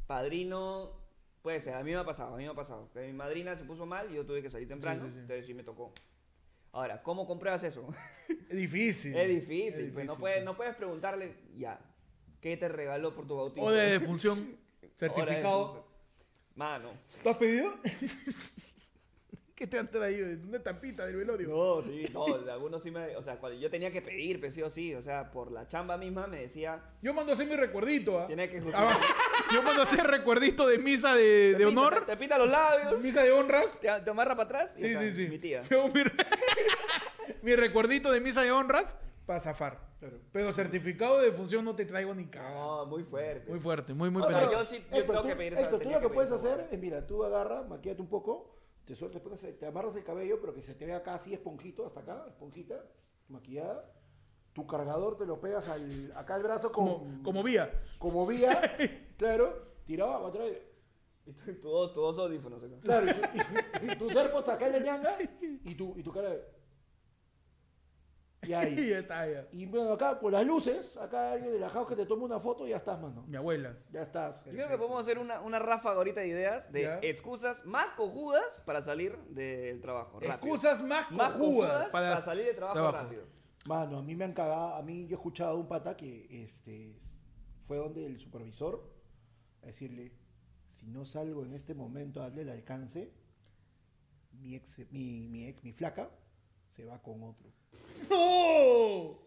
Padrino... 0.07 0.97
Puede 1.41 1.61
ser, 1.61 1.75
a 1.75 1.83
mí 1.83 1.91
me 1.91 1.97
ha 1.97 2.03
pasado, 2.03 2.33
a 2.33 2.37
mí 2.37 2.43
me 2.43 2.49
ha 2.49 2.53
pasado. 2.55 2.89
Que 2.91 2.99
mi 3.07 3.13
madrina 3.13 3.55
se 3.55 3.63
puso 3.63 3.85
mal 3.85 4.11
y 4.11 4.15
yo 4.15 4.25
tuve 4.25 4.41
que 4.41 4.49
salir 4.49 4.67
temprano, 4.67 5.05
sí, 5.05 5.11
sí. 5.13 5.19
entonces 5.19 5.45
sí 5.45 5.53
me 5.53 5.63
tocó. 5.63 5.93
Ahora, 6.71 7.01
¿cómo 7.01 7.25
compruebas 7.25 7.63
eso? 7.63 7.87
Es 8.49 8.57
difícil. 8.57 9.15
es 9.15 9.27
difícil, 9.27 9.85
Es 9.87 9.91
pues 9.93 10.05
no 10.05 10.17
puedes, 10.17 10.43
no 10.43 10.55
puedes 10.55 10.75
preguntarle, 10.75 11.33
ya, 11.57 11.79
¿qué 12.41 12.57
te 12.57 12.67
regaló 12.67 13.15
por 13.15 13.27
tu 13.27 13.35
bautismo? 13.35 13.67
O 13.67 13.71
de 13.71 13.91
defunción 13.91 14.57
certificado. 14.95 15.87
Mano. 16.55 16.91
¿Tú 17.23 17.29
has 17.29 17.37
pedido? 17.37 17.73
¿Qué 19.59 19.67
te 19.67 19.77
han 19.77 19.91
traído? 19.91 20.25
Una 20.47 20.55
estampita 20.55 21.05
del 21.05 21.17
velorio. 21.17 21.49
No, 21.49 21.81
sí, 21.81 22.05
no, 22.13 22.23
algunos 22.49 22.81
sí 22.81 22.91
me... 22.91 23.13
O 23.17 23.21
sea, 23.21 23.35
cuando 23.41 23.59
yo 23.59 23.69
tenía 23.69 23.91
que 23.91 24.01
pedir, 24.01 24.39
pues 24.39 24.53
sí 24.53 24.61
o 24.61 24.69
sí, 24.69 24.95
o 24.95 25.03
sea, 25.03 25.31
por 25.31 25.51
la 25.51 25.67
chamba 25.67 25.97
misma 25.97 26.27
me 26.27 26.39
decía, 26.39 26.81
Yo 27.01 27.13
mando 27.13 27.33
a 27.33 27.35
hacer 27.35 27.45
mi 27.45 27.57
recuerdito, 27.57 28.19
¿ah? 28.21 28.27
tiene 28.27 28.49
que 28.49 28.63
Ah, 28.73 28.97
Yo 29.53 29.61
mando 29.61 29.81
a 29.81 29.83
hacer 29.83 30.07
recuerdito 30.07 30.65
de 30.65 30.77
misa 30.77 31.13
de, 31.13 31.55
de 31.57 31.65
honor, 31.65 32.05
Te, 32.05 32.15
pinta 32.15 32.37
los 32.37 32.49
labios, 32.49 33.03
misa 33.03 33.21
de 33.21 33.33
honras. 33.33 33.77
te, 33.81 33.89
te 34.01 34.09
amarra 34.09 34.33
para 34.37 34.45
atrás 34.45 34.75
y 34.77 34.81
Sí, 34.85 34.91
acá, 34.95 35.01
sí, 35.01 35.13
sí. 35.13 35.27
mi 35.27 35.39
tía. 35.39 35.63
Yo 35.69 35.89
mi, 35.89 36.03
re- 36.05 36.13
mi 37.41 37.55
recuerdito 37.57 38.11
de 38.13 38.21
misa 38.21 38.41
de 38.43 38.53
honras 38.53 38.95
para 39.25 39.41
zafar. 39.41 39.79
Claro. 39.99 40.17
Pero 40.31 40.53
certificado 40.53 41.19
de 41.19 41.33
función 41.33 41.65
no 41.65 41.75
te 41.75 41.83
traigo 41.83 42.15
ni 42.15 42.27
cara. 42.27 42.49
No, 42.53 42.85
muy 42.85 43.03
fuerte. 43.03 43.49
Muy 43.51 43.59
fuerte, 43.59 43.93
muy, 43.93 44.09
muy 44.09 44.21
O 44.21 44.27
sea, 44.27 44.49
yo 44.49 44.63
sí- 44.63 44.77
yo 44.89 44.97
Héctor, 44.99 45.05
tengo 45.07 45.21
tú, 45.23 45.27
que 45.27 45.35
pedir 45.35 45.53
Héctor, 45.55 45.79
tú 45.81 45.89
lo 45.89 45.99
que 45.99 46.07
que 46.07 46.13
puedes 46.13 46.31
hacer 46.31 46.67
es, 46.71 46.79
mira, 46.79 47.05
tú 47.05 47.25
agarra, 47.25 47.63
maquillate 47.63 48.01
un 48.01 48.07
poco, 48.07 48.55
te 48.89 48.95
sueltas, 48.95 49.21
pones- 49.21 49.59
te 49.59 49.67
amarras 49.67 49.95
el 49.97 50.03
cabello, 50.03 50.41
pero 50.41 50.51
que 50.51 50.63
se 50.63 50.73
te 50.73 50.83
vea 50.87 50.97
acá 50.97 51.13
así 51.13 51.31
esponjito, 51.31 51.85
hasta 51.85 51.99
acá, 51.99 52.25
esponjita, 52.27 52.83
maquillada. 53.27 53.93
Tu 54.51 54.65
cargador 54.65 55.15
te 55.15 55.27
lo 55.27 55.39
pegas 55.39 55.69
al, 55.69 56.11
acá 56.15 56.33
al 56.33 56.41
brazo 56.41 56.71
Como, 56.71 56.97
como, 56.97 57.23
como 57.23 57.43
vía. 57.43 57.71
como 57.99 58.25
vía, 58.25 58.75
claro, 59.17 59.53
tirado 59.85 60.25
atrás. 60.25 60.47
Y 61.45 61.51
dos 61.61 62.17
audífonos 62.17 62.63
acá. 62.63 62.75
Claro, 62.81 63.05
y, 63.11 63.13
tu- 63.13 63.85
y, 63.85 63.91
y 63.91 63.95
tus 63.95 64.15
AirPods 64.15 64.49
acá 64.49 64.65
en 64.65 64.71
la 64.73 64.79
ñanga 64.79 65.17
y 65.63 65.75
tu, 65.75 65.93
y 65.95 66.01
tu 66.01 66.11
cara 66.11 66.31
de... 66.31 66.43
Y 68.43 68.47
Y 68.51 68.53
ahí. 68.53 68.89
ya 68.89 68.99
está, 68.99 69.27
ya. 69.29 69.47
Y 69.51 69.65
bueno, 69.65 69.91
acá 69.93 70.17
con 70.17 70.31
las 70.31 70.45
luces, 70.45 70.95
acá 70.97 71.33
alguien 71.33 71.51
de 71.51 71.59
la 71.59 71.69
house 71.69 71.87
que 71.89 71.95
te 71.95 72.05
toma 72.05 72.23
una 72.23 72.39
foto 72.39 72.65
y 72.65 72.69
ya 72.69 72.77
estás, 72.77 72.99
mano. 72.99 73.23
Mi 73.27 73.35
abuela. 73.35 73.75
Ya 73.91 74.03
estás. 74.03 74.43
Yo 74.45 74.51
creo 74.53 74.69
que 74.69 74.77
podemos 74.77 75.01
hacer 75.01 75.19
una, 75.19 75.41
una 75.41 75.59
ráfaga 75.59 75.97
ahorita 75.97 76.21
de 76.21 76.27
ideas 76.27 76.71
de 76.71 76.83
Ya. 76.83 76.99
excusas 77.01 77.65
más 77.65 77.91
cojudas 77.91 78.61
para 78.65 78.81
salir 78.81 79.17
del 79.29 79.81
trabajo. 79.81 80.19
rápido. 80.19 80.33
Excusas 80.35 80.81
más 80.81 81.11
más 81.11 81.33
cojudas 81.33 81.69
cojudas 81.71 81.89
para, 81.89 82.21
salir 82.21 82.45
del 82.45 82.55
trabajo, 82.55 82.91
rápido. 82.91 83.23
Mano, 83.65 83.97
a 83.97 84.01
mí 84.01 84.15
me 84.15 84.23
han 84.23 84.33
cagado, 84.33 84.75
a 84.75 84.81
mí 84.83 85.03
yo 85.07 85.17
he 85.17 85.19
escuchado 85.19 85.51
a 85.51 85.59
un 85.59 85.67
pata 85.67 85.97
que 85.97 86.25
este, 86.43 86.91
s- 86.95 87.21
fue 87.65 87.75
donde 87.75 88.05
el 88.05 88.17
supervisor 88.19 88.89
a 89.61 89.65
decirle, 89.65 90.13
si 90.75 90.87
no 90.87 91.03
salgo 91.03 91.43
en 91.43 91.53
este 91.53 91.73
momento 91.75 92.21
a 92.21 92.29
darle 92.29 92.43
el 92.43 92.49
alcance, 92.51 93.11
mi 94.31 94.55
ex, 94.55 94.79
mi, 94.91 95.27
mi 95.27 95.45
ex, 95.45 95.61
mi 95.63 95.73
flaca, 95.73 96.09
se 96.69 96.85
va 96.85 97.01
con 97.01 97.21
otro. 97.23 97.49
¡No! 98.09 99.19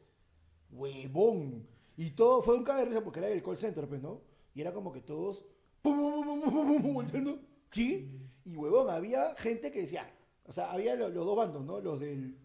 ¡Huevón! 0.71 1.67
Y 1.97 2.11
todo 2.13 2.43
fue 2.43 2.55
un 2.57 2.65
caga 2.65 2.81
de 2.81 2.87
risa 2.87 3.03
porque 3.05 3.19
era 3.21 3.29
el 3.29 3.43
call 3.43 3.59
center, 3.59 3.87
pues, 3.89 4.01
¿no? 4.01 4.23
Y 4.55 4.61
era 4.61 4.73
como 4.73 4.93
que 4.93 5.01
todos, 5.01 5.45
pum, 5.83 5.99
pum, 5.99 6.25
pum, 6.25 6.41
pum, 6.41 6.41
pum, 6.53 6.67
pum, 6.67 6.83
pum, 6.83 6.95
volteando, 6.95 7.41
¿qué? 7.71 8.09
Y 8.45 8.57
huevón, 8.57 8.91
había 8.91 9.35
gente 9.37 9.71
que 9.71 9.83
decía, 9.83 10.11
o 10.45 10.53
sea, 10.53 10.73
había 10.73 10.95
lo- 10.97 11.09
los 11.11 11.25
dos 11.27 11.37
bandos, 11.37 11.65
¿no? 11.65 11.81
Los 11.81 12.01
del, 12.01 12.37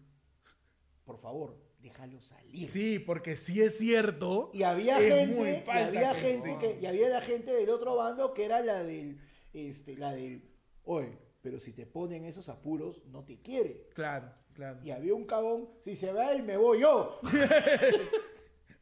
por 1.04 1.18
favor, 1.18 1.58
déjalo 1.80 2.20
salir. 2.20 2.70
Sí, 2.70 2.98
porque 2.98 3.36
sí 3.36 3.60
es 3.62 3.78
cierto. 3.78 4.50
Y 4.52 4.62
había 4.62 4.98
es 5.00 5.14
gente, 5.14 5.64
y 5.66 5.70
había 5.70 6.12
que 6.12 6.18
gente 6.20 6.58
que, 6.58 6.78
y 6.80 6.86
había 6.86 7.08
la 7.08 7.20
gente 7.20 7.52
del 7.52 7.70
otro 7.70 7.96
bando 7.96 8.34
que 8.34 8.44
era 8.44 8.60
la 8.60 8.82
del, 8.82 9.18
este, 9.52 9.96
la 9.96 10.12
del, 10.12 10.42
oye, 10.84 11.18
pero 11.40 11.58
si 11.60 11.72
te 11.72 11.86
ponen 11.86 12.24
esos 12.24 12.48
apuros, 12.48 13.02
no 13.06 13.24
te 13.24 13.40
quiere. 13.40 13.88
Claro, 13.94 14.30
claro. 14.58 14.78
Y 14.84 14.90
había 14.90 15.14
un 15.14 15.24
cagón, 15.24 15.68
si 15.84 15.94
se 15.96 16.12
va 16.12 16.32
él, 16.32 16.42
me 16.42 16.56
voy 16.56 16.80
yo. 16.80 17.20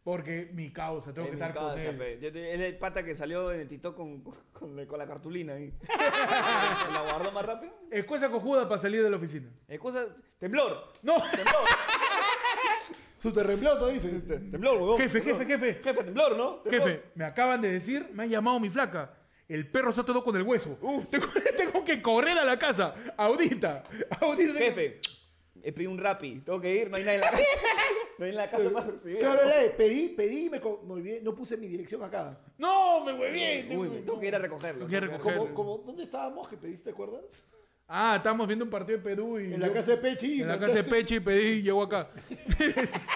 Porque 0.04 0.50
mi 0.52 0.72
causa, 0.72 1.12
tengo 1.12 1.26
Es 1.26 1.30
que 1.30 1.34
estar 1.36 1.52
con 1.52 1.68
causa, 1.68 1.82
él. 1.82 1.96
pe. 1.98 2.18
Yo 2.20 2.30
te- 2.32 2.54
es 2.54 2.60
el 2.60 2.78
pata 2.78 3.04
que 3.04 3.16
salió 3.16 3.50
en 3.52 3.60
el 3.60 3.66
TikTok 3.68 3.96
con, 3.96 4.20
con, 4.52 4.86
con 4.86 4.98
la 4.98 5.06
cartulina 5.06 5.54
ahí. 5.54 5.72
¿La 6.92 7.02
guardó 7.02 7.32
más 7.32 7.44
rápido? 7.44 7.72
Excusa 7.90 8.30
cojuda 8.30 8.68
para 8.68 8.80
salir 8.80 9.02
de 9.02 9.10
la 9.10 9.16
oficina. 9.16 9.48
Excusa, 9.68 10.06
temblor. 10.38 10.92
No, 11.02 11.16
Temblor. 11.16 11.54
Su 13.18 13.32
terremoto, 13.32 13.88
dice. 13.88 14.08
temblor, 14.20 14.76
huevón. 14.76 14.98
jefe, 14.98 15.20
temblor. 15.20 15.38
jefe, 15.46 15.58
jefe. 15.58 15.82
Jefe, 15.82 16.04
temblor, 16.04 16.36
¿no? 16.36 16.54
Temblor. 16.60 16.88
Jefe, 16.88 17.02
me 17.16 17.24
acaban 17.24 17.60
de 17.60 17.72
decir, 17.72 18.08
me 18.12 18.22
han 18.24 18.28
llamado 18.28 18.60
mi 18.60 18.70
flaca. 18.70 19.12
El 19.48 19.68
perro 19.68 19.90
se 19.92 20.02
ha 20.02 20.04
todo 20.04 20.22
con 20.22 20.36
el 20.36 20.42
hueso. 20.42 20.78
Tengo, 21.10 21.26
tengo 21.56 21.84
que 21.84 22.00
correr 22.00 22.38
a 22.38 22.44
la 22.44 22.56
casa. 22.58 22.94
Audita. 23.16 23.82
Audita. 24.20 24.52
tengo- 24.52 24.58
Jefe, 24.58 25.00
he 25.62 25.72
pedido 25.72 25.90
un 25.92 25.98
rapi. 25.98 26.40
Tengo 26.40 26.60
que 26.60 26.74
ir, 26.74 26.90
no 26.90 26.96
hay 26.96 27.04
nadie 27.04 27.16
en 27.16 27.20
la 27.22 27.30
casa. 27.30 27.42
No 28.18 28.24
hay 28.24 28.30
en 28.30 28.36
la 28.38 28.48
casa 28.50 28.70
para 28.70 28.86
recibir. 28.86 29.18
Claro, 29.18 29.42
era 29.42 29.76
pedí, 29.76 30.08
pedí 30.08 30.46
y 30.46 30.50
me, 30.50 30.58
co- 30.58 30.82
me 30.86 30.94
olvidé, 30.94 31.20
no 31.20 31.34
puse 31.34 31.58
mi 31.58 31.68
dirección 31.68 32.02
acá. 32.02 32.40
No, 32.56 33.04
me 33.04 33.12
huevé. 33.12 33.68
Uy, 33.76 33.90
me 33.90 33.98
tengo 33.98 34.18
que 34.18 34.28
ir 34.28 34.34
a 34.34 34.38
recogerlo. 34.38 34.86
Tengo 34.86 34.88
que 34.88 34.96
ir 34.96 35.04
a 35.04 35.06
Tengo 35.06 35.12
que 35.12 35.28
recogerlo. 35.30 35.54
Como, 35.54 35.74
como, 35.76 35.84
¿Dónde 35.86 36.04
estábamos 36.04 36.48
que 36.48 36.56
pediste, 36.56 36.84
te 36.84 36.90
acuerdas? 36.92 37.44
Ah, 37.86 38.14
estábamos 38.16 38.46
viendo 38.46 38.64
un 38.64 38.70
partido 38.70 38.96
de 38.96 39.04
Perú 39.04 39.38
y. 39.38 39.52
En 39.52 39.60
la 39.60 39.66
yo- 39.66 39.74
casa 39.74 39.90
de 39.90 39.96
Pechi. 39.98 40.40
En 40.40 40.48
la 40.48 40.58
casa 40.58 40.76
de 40.76 40.84
Pechi 40.90 41.20
pedí 41.20 41.58
y 41.58 41.62
llegó 41.62 41.82
acá. 41.82 42.08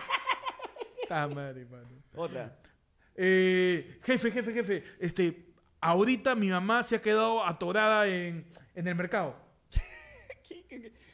Ah, 1.08 1.26
madre, 1.26 1.64
mano. 1.64 1.88
Otra. 2.14 2.56
Eh, 3.16 3.98
jefe, 4.04 4.30
jefe, 4.30 4.52
jefe. 4.52 4.84
Este, 5.00 5.46
ahorita 5.80 6.34
mi 6.34 6.48
mamá 6.50 6.82
se 6.84 6.96
ha 6.96 7.00
quedado 7.02 7.44
atorada 7.44 8.06
en, 8.06 8.46
en 8.74 8.86
el 8.86 8.94
mercado. 8.94 9.34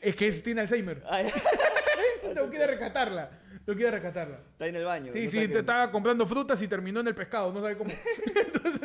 Es 0.09 0.17
que 0.17 0.29
es- 0.29 0.43
tiene 0.43 0.61
Alzheimer. 0.61 1.03
Ay, 1.09 1.27
Tengo 2.35 2.51
que 2.51 2.57
ir 2.57 2.63
a 2.63 2.67
rescatarla. 2.67 3.31
Tengo 3.65 3.77
que 3.77 3.83
ir 3.83 3.89
a 3.89 3.91
rescatarla. 3.93 4.39
está 4.53 4.67
en 4.67 4.77
el 4.77 4.85
baño. 4.85 5.13
Sí, 5.13 5.25
no 5.25 5.31
sí, 5.31 5.49
te 5.49 5.59
estaba 5.59 5.91
comprando 5.91 6.27
frutas 6.27 6.61
y 6.63 6.69
terminó 6.69 7.01
en 7.01 7.09
el 7.09 7.15
pescado, 7.15 7.53
no 7.53 7.61
sabe 7.61 7.77
cómo. 7.77 7.91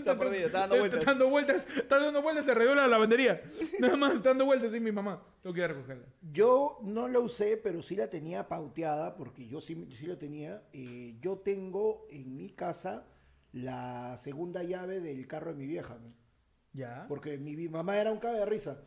Ha 0.07 0.17
perdido, 0.17 0.47
está 0.47 0.59
dando 0.61 0.78
vueltas. 0.80 0.99
Está 0.99 1.11
dando 1.11 1.30
vueltas, 1.30 1.67
está 1.78 1.99
dando 1.99 2.22
vueltas 2.22 2.47
alrededor 2.49 2.76
de 2.76 2.82
la 2.82 2.88
lavandería. 2.88 3.41
Nada 3.80 3.95
más, 3.95 4.13
está 4.15 4.30
dando 4.30 4.45
vueltas, 4.45 4.72
sí, 4.74 4.80
mi 4.80 4.91
mamá. 4.91 5.24
Tengo 5.41 5.53
que 5.53 5.59
ir 5.59 5.63
a 5.65 5.67
recogerla. 5.69 6.05
Yo 6.34 6.80
no 6.84 7.07
la 7.07 7.19
usé, 7.19 7.55
pero 7.55 7.82
sí 7.82 7.95
la 7.95 8.09
tenía 8.09 8.47
pauteada, 8.47 9.15
porque 9.15 9.47
yo 9.47 9.61
sí, 9.61 9.88
sí 9.97 10.07
lo 10.07 10.17
tenía. 10.17 10.63
Eh, 10.74 11.15
yo 11.22 11.38
tengo 11.38 12.07
en 12.09 12.36
mi 12.36 12.49
casa 12.49 13.05
la 13.53 14.17
segunda 14.17 14.63
llave 14.63 14.99
del 14.99 15.28
carro 15.28 15.51
de 15.53 15.59
mi 15.59 15.67
vieja, 15.67 15.97
¿no? 16.01 16.13
Ya. 16.74 17.05
porque 17.09 17.38
mi, 17.38 17.55
mi 17.57 17.67
mamá 17.69 17.97
era 17.97 18.11
un 18.11 18.19
caga 18.19 18.39
de 18.39 18.45
risa. 18.45 18.82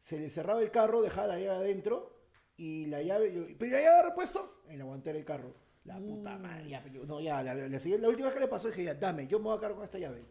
Se 0.00 0.18
le 0.18 0.30
cerraba 0.30 0.60
el 0.62 0.70
carro, 0.70 1.02
dejaba 1.02 1.28
la 1.28 1.38
llave 1.38 1.56
adentro 1.58 2.18
y 2.56 2.86
la 2.86 3.02
llave, 3.02 3.32
yo, 3.34 3.46
¿pero 3.58 3.72
la 3.72 3.80
llave 3.82 3.96
de 3.96 4.02
repuesto? 4.08 4.62
En 4.68 4.78
la 4.78 4.84
guantera 4.84 5.16
del 5.16 5.24
carro. 5.24 5.54
La 5.84 5.98
puta 5.98 6.36
madre, 6.38 6.68
ya, 6.68 6.82
pero 6.82 6.94
yo- 6.96 7.04
no, 7.06 7.20
ya, 7.20 7.42
la, 7.42 7.54
la 7.54 7.78
siguiente- 7.78 8.02
la 8.02 8.08
última 8.10 8.28
vez 8.28 8.34
que 8.34 8.40
le 8.40 8.48
pasó 8.48 8.68
dije, 8.68 8.84
ya, 8.84 8.94
dame, 8.94 9.26
yo 9.26 9.38
me 9.38 9.46
voy 9.46 9.56
a 9.56 9.60
cargar 9.60 9.76
con 9.76 9.84
esta 9.84 9.98
llave. 9.98 10.24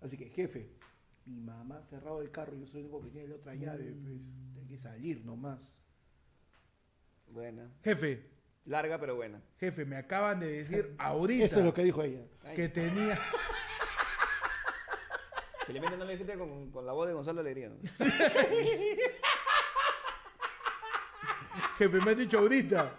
Así 0.00 0.16
que, 0.16 0.28
jefe, 0.30 0.70
mi 1.26 1.40
mamá 1.40 1.78
ha 1.78 1.82
cerrado 1.82 2.20
el 2.22 2.30
carro, 2.30 2.54
yo 2.56 2.66
soy 2.66 2.80
el 2.80 2.86
único 2.86 3.02
que 3.02 3.10
tiene 3.10 3.28
la 3.28 3.36
otra 3.36 3.54
llave, 3.54 3.94
pues, 4.04 4.22
hay 4.60 4.66
que 4.66 4.78
salir 4.78 5.24
nomás. 5.24 5.80
Buena. 7.28 7.70
Jefe, 7.82 8.30
Larga, 8.64 8.98
pero 8.98 9.14
buena. 9.16 9.40
jefe, 9.58 9.84
me 9.84 9.96
acaban 9.96 10.40
de 10.40 10.50
decir 10.50 10.94
ahorita 10.98 11.44
Eso 11.44 11.58
es 11.60 11.64
lo 11.64 11.74
que 11.74 11.84
dijo 11.84 12.02
ella. 12.02 12.22
Ay, 12.42 12.56
que 12.56 12.68
tenía. 12.68 13.18
Que 15.66 15.72
le 15.72 15.80
meten 15.80 16.00
a 16.00 16.04
la 16.04 16.16
gente 16.16 16.38
con, 16.38 16.70
con 16.70 16.86
la 16.86 16.92
voz 16.92 17.08
de 17.08 17.14
Gonzalo 17.14 17.40
Alegría, 17.40 17.70
¿no? 17.70 17.76
Jefe, 21.78 22.00
me 22.00 22.10
han 22.12 22.18
dicho 22.18 22.38
ahorita 22.38 22.92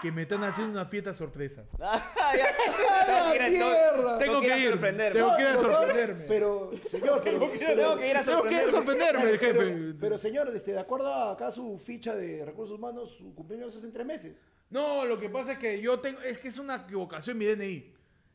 que 0.00 0.10
me 0.12 0.22
están 0.22 0.42
haciendo 0.44 0.72
una 0.72 0.86
fiesta 0.86 1.14
sorpresa. 1.14 1.64
Ah, 1.78 2.00
ya. 2.36 3.30
¡A 3.30 3.34
la 3.34 3.48
mierda! 3.50 4.18
Tengo 4.18 4.40
que 4.40 4.46
ir 4.46 4.52
a 4.52 4.58
ir. 4.58 4.70
sorprenderme. 4.70 5.20
Tengo 5.20 5.36
que 5.36 5.42
ir 5.42 5.48
a 5.48 5.56
sorprenderme. 5.56 6.24
Pero, 6.26 6.70
señor, 6.90 7.20
pero, 7.22 7.38
Tengo 7.38 7.50
que 7.50 7.56
ir 8.10 8.16
a 8.16 8.22
Tengo 8.22 8.42
que 8.44 8.60
sorprenderme. 8.60 8.70
sorprenderme, 8.70 9.38
jefe. 9.38 9.52
pero, 9.52 9.94
pero, 10.00 10.18
señor, 10.18 10.48
este, 10.54 10.72
de 10.72 10.78
acuerdo 10.80 11.12
a 11.12 11.32
acá 11.32 11.50
su 11.50 11.78
ficha 11.78 12.14
de 12.14 12.44
recursos 12.46 12.78
humanos, 12.78 13.14
su 13.18 13.34
cumpleaños 13.34 13.76
es 13.76 13.84
en 13.84 13.92
tres 13.92 14.06
meses. 14.06 14.36
No, 14.70 15.04
lo 15.04 15.18
que 15.18 15.28
pasa 15.28 15.52
es 15.52 15.58
que 15.58 15.80
yo 15.80 15.98
tengo. 16.00 16.20
Es 16.22 16.38
que 16.38 16.48
es 16.48 16.58
una 16.58 16.76
equivocación 16.76 17.36
mi 17.36 17.44
DNI. 17.44 17.92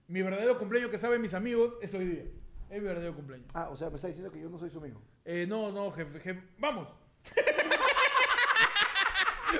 Mi 0.07 0.21
verdadero 0.21 0.59
cumpleaños 0.59 0.91
que 0.91 0.99
saben 0.99 1.19
mis 1.21 1.33
amigos 1.33 1.73
es 1.81 1.93
hoy 1.95 2.05
día. 2.05 2.23
Es 2.69 2.81
mi 2.81 2.87
verdadero 2.87 3.15
cumpleaños. 3.15 3.47
Ah, 3.53 3.69
o 3.69 3.75
sea, 3.75 3.89
me 3.89 3.95
está 3.95 4.07
diciendo 4.07 4.31
que 4.31 4.41
yo 4.41 4.49
no 4.49 4.57
soy 4.57 4.69
su 4.69 4.79
amigo. 4.79 5.01
Eh, 5.23 5.45
no, 5.47 5.71
no, 5.71 5.91
jefe, 5.91 6.19
jefe. 6.19 6.43
Vamos. 6.57 6.87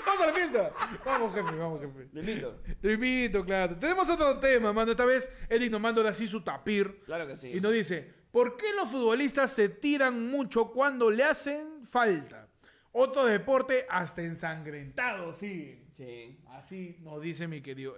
Vamos 0.06 0.22
a 0.22 0.26
la 0.28 0.34
fiesta. 0.34 0.74
Vamos, 1.06 1.34
jefe, 1.34 1.56
vamos, 1.56 1.80
jefe. 1.82 2.10
Invito. 2.20 2.60
Te 2.82 2.94
invito, 2.94 3.46
claro. 3.46 3.78
Tenemos 3.78 4.10
otro 4.10 4.40
tema, 4.40 4.74
mano. 4.74 4.92
Esta 4.92 5.06
vez 5.06 5.30
Eric 5.50 5.72
nos 5.72 5.80
manda 5.80 6.08
así 6.10 6.28
su 6.28 6.42
tapir. 6.42 7.02
Claro 7.06 7.28
que 7.28 7.38
sí. 7.38 7.52
Y 7.54 7.62
nos 7.62 7.72
dice, 7.72 8.14
¿por 8.32 8.58
qué 8.58 8.74
los 8.76 8.90
futbolistas 8.90 9.54
se 9.54 9.70
tiran 9.70 10.28
mucho 10.28 10.72
cuando 10.72 11.10
le 11.10 11.24
hacen 11.24 11.86
falta? 11.86 12.50
Otro 12.92 13.26
deporte 13.26 13.86
hasta 13.90 14.22
ensangrentado, 14.22 15.34
sí. 15.34 15.82
Sí. 15.94 16.40
Así 16.50 16.98
nos 17.02 17.22
dice 17.22 17.48
mi 17.48 17.62
querido. 17.62 17.96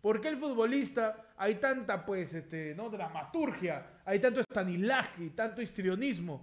¿Por 0.00 0.20
qué 0.20 0.28
el 0.28 0.38
futbolista 0.38 1.26
hay 1.36 1.56
tanta, 1.56 2.04
pues, 2.06 2.32
este, 2.32 2.74
¿no? 2.74 2.88
dramaturgia, 2.88 4.00
hay 4.04 4.18
tanto 4.18 4.42
Stanislavski, 4.42 5.30
tanto 5.30 5.60
histrionismo 5.60 6.42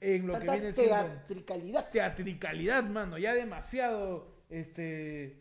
en 0.00 0.26
lo 0.26 0.32
que 0.34 0.38
Tanta 0.38 0.52
viene 0.54 0.72
siendo 0.72 0.94
teatricalidad. 0.94 1.90
teatricalidad, 1.90 2.82
mano? 2.84 3.18
Ya 3.18 3.34
demasiado, 3.34 4.28
este, 4.48 5.38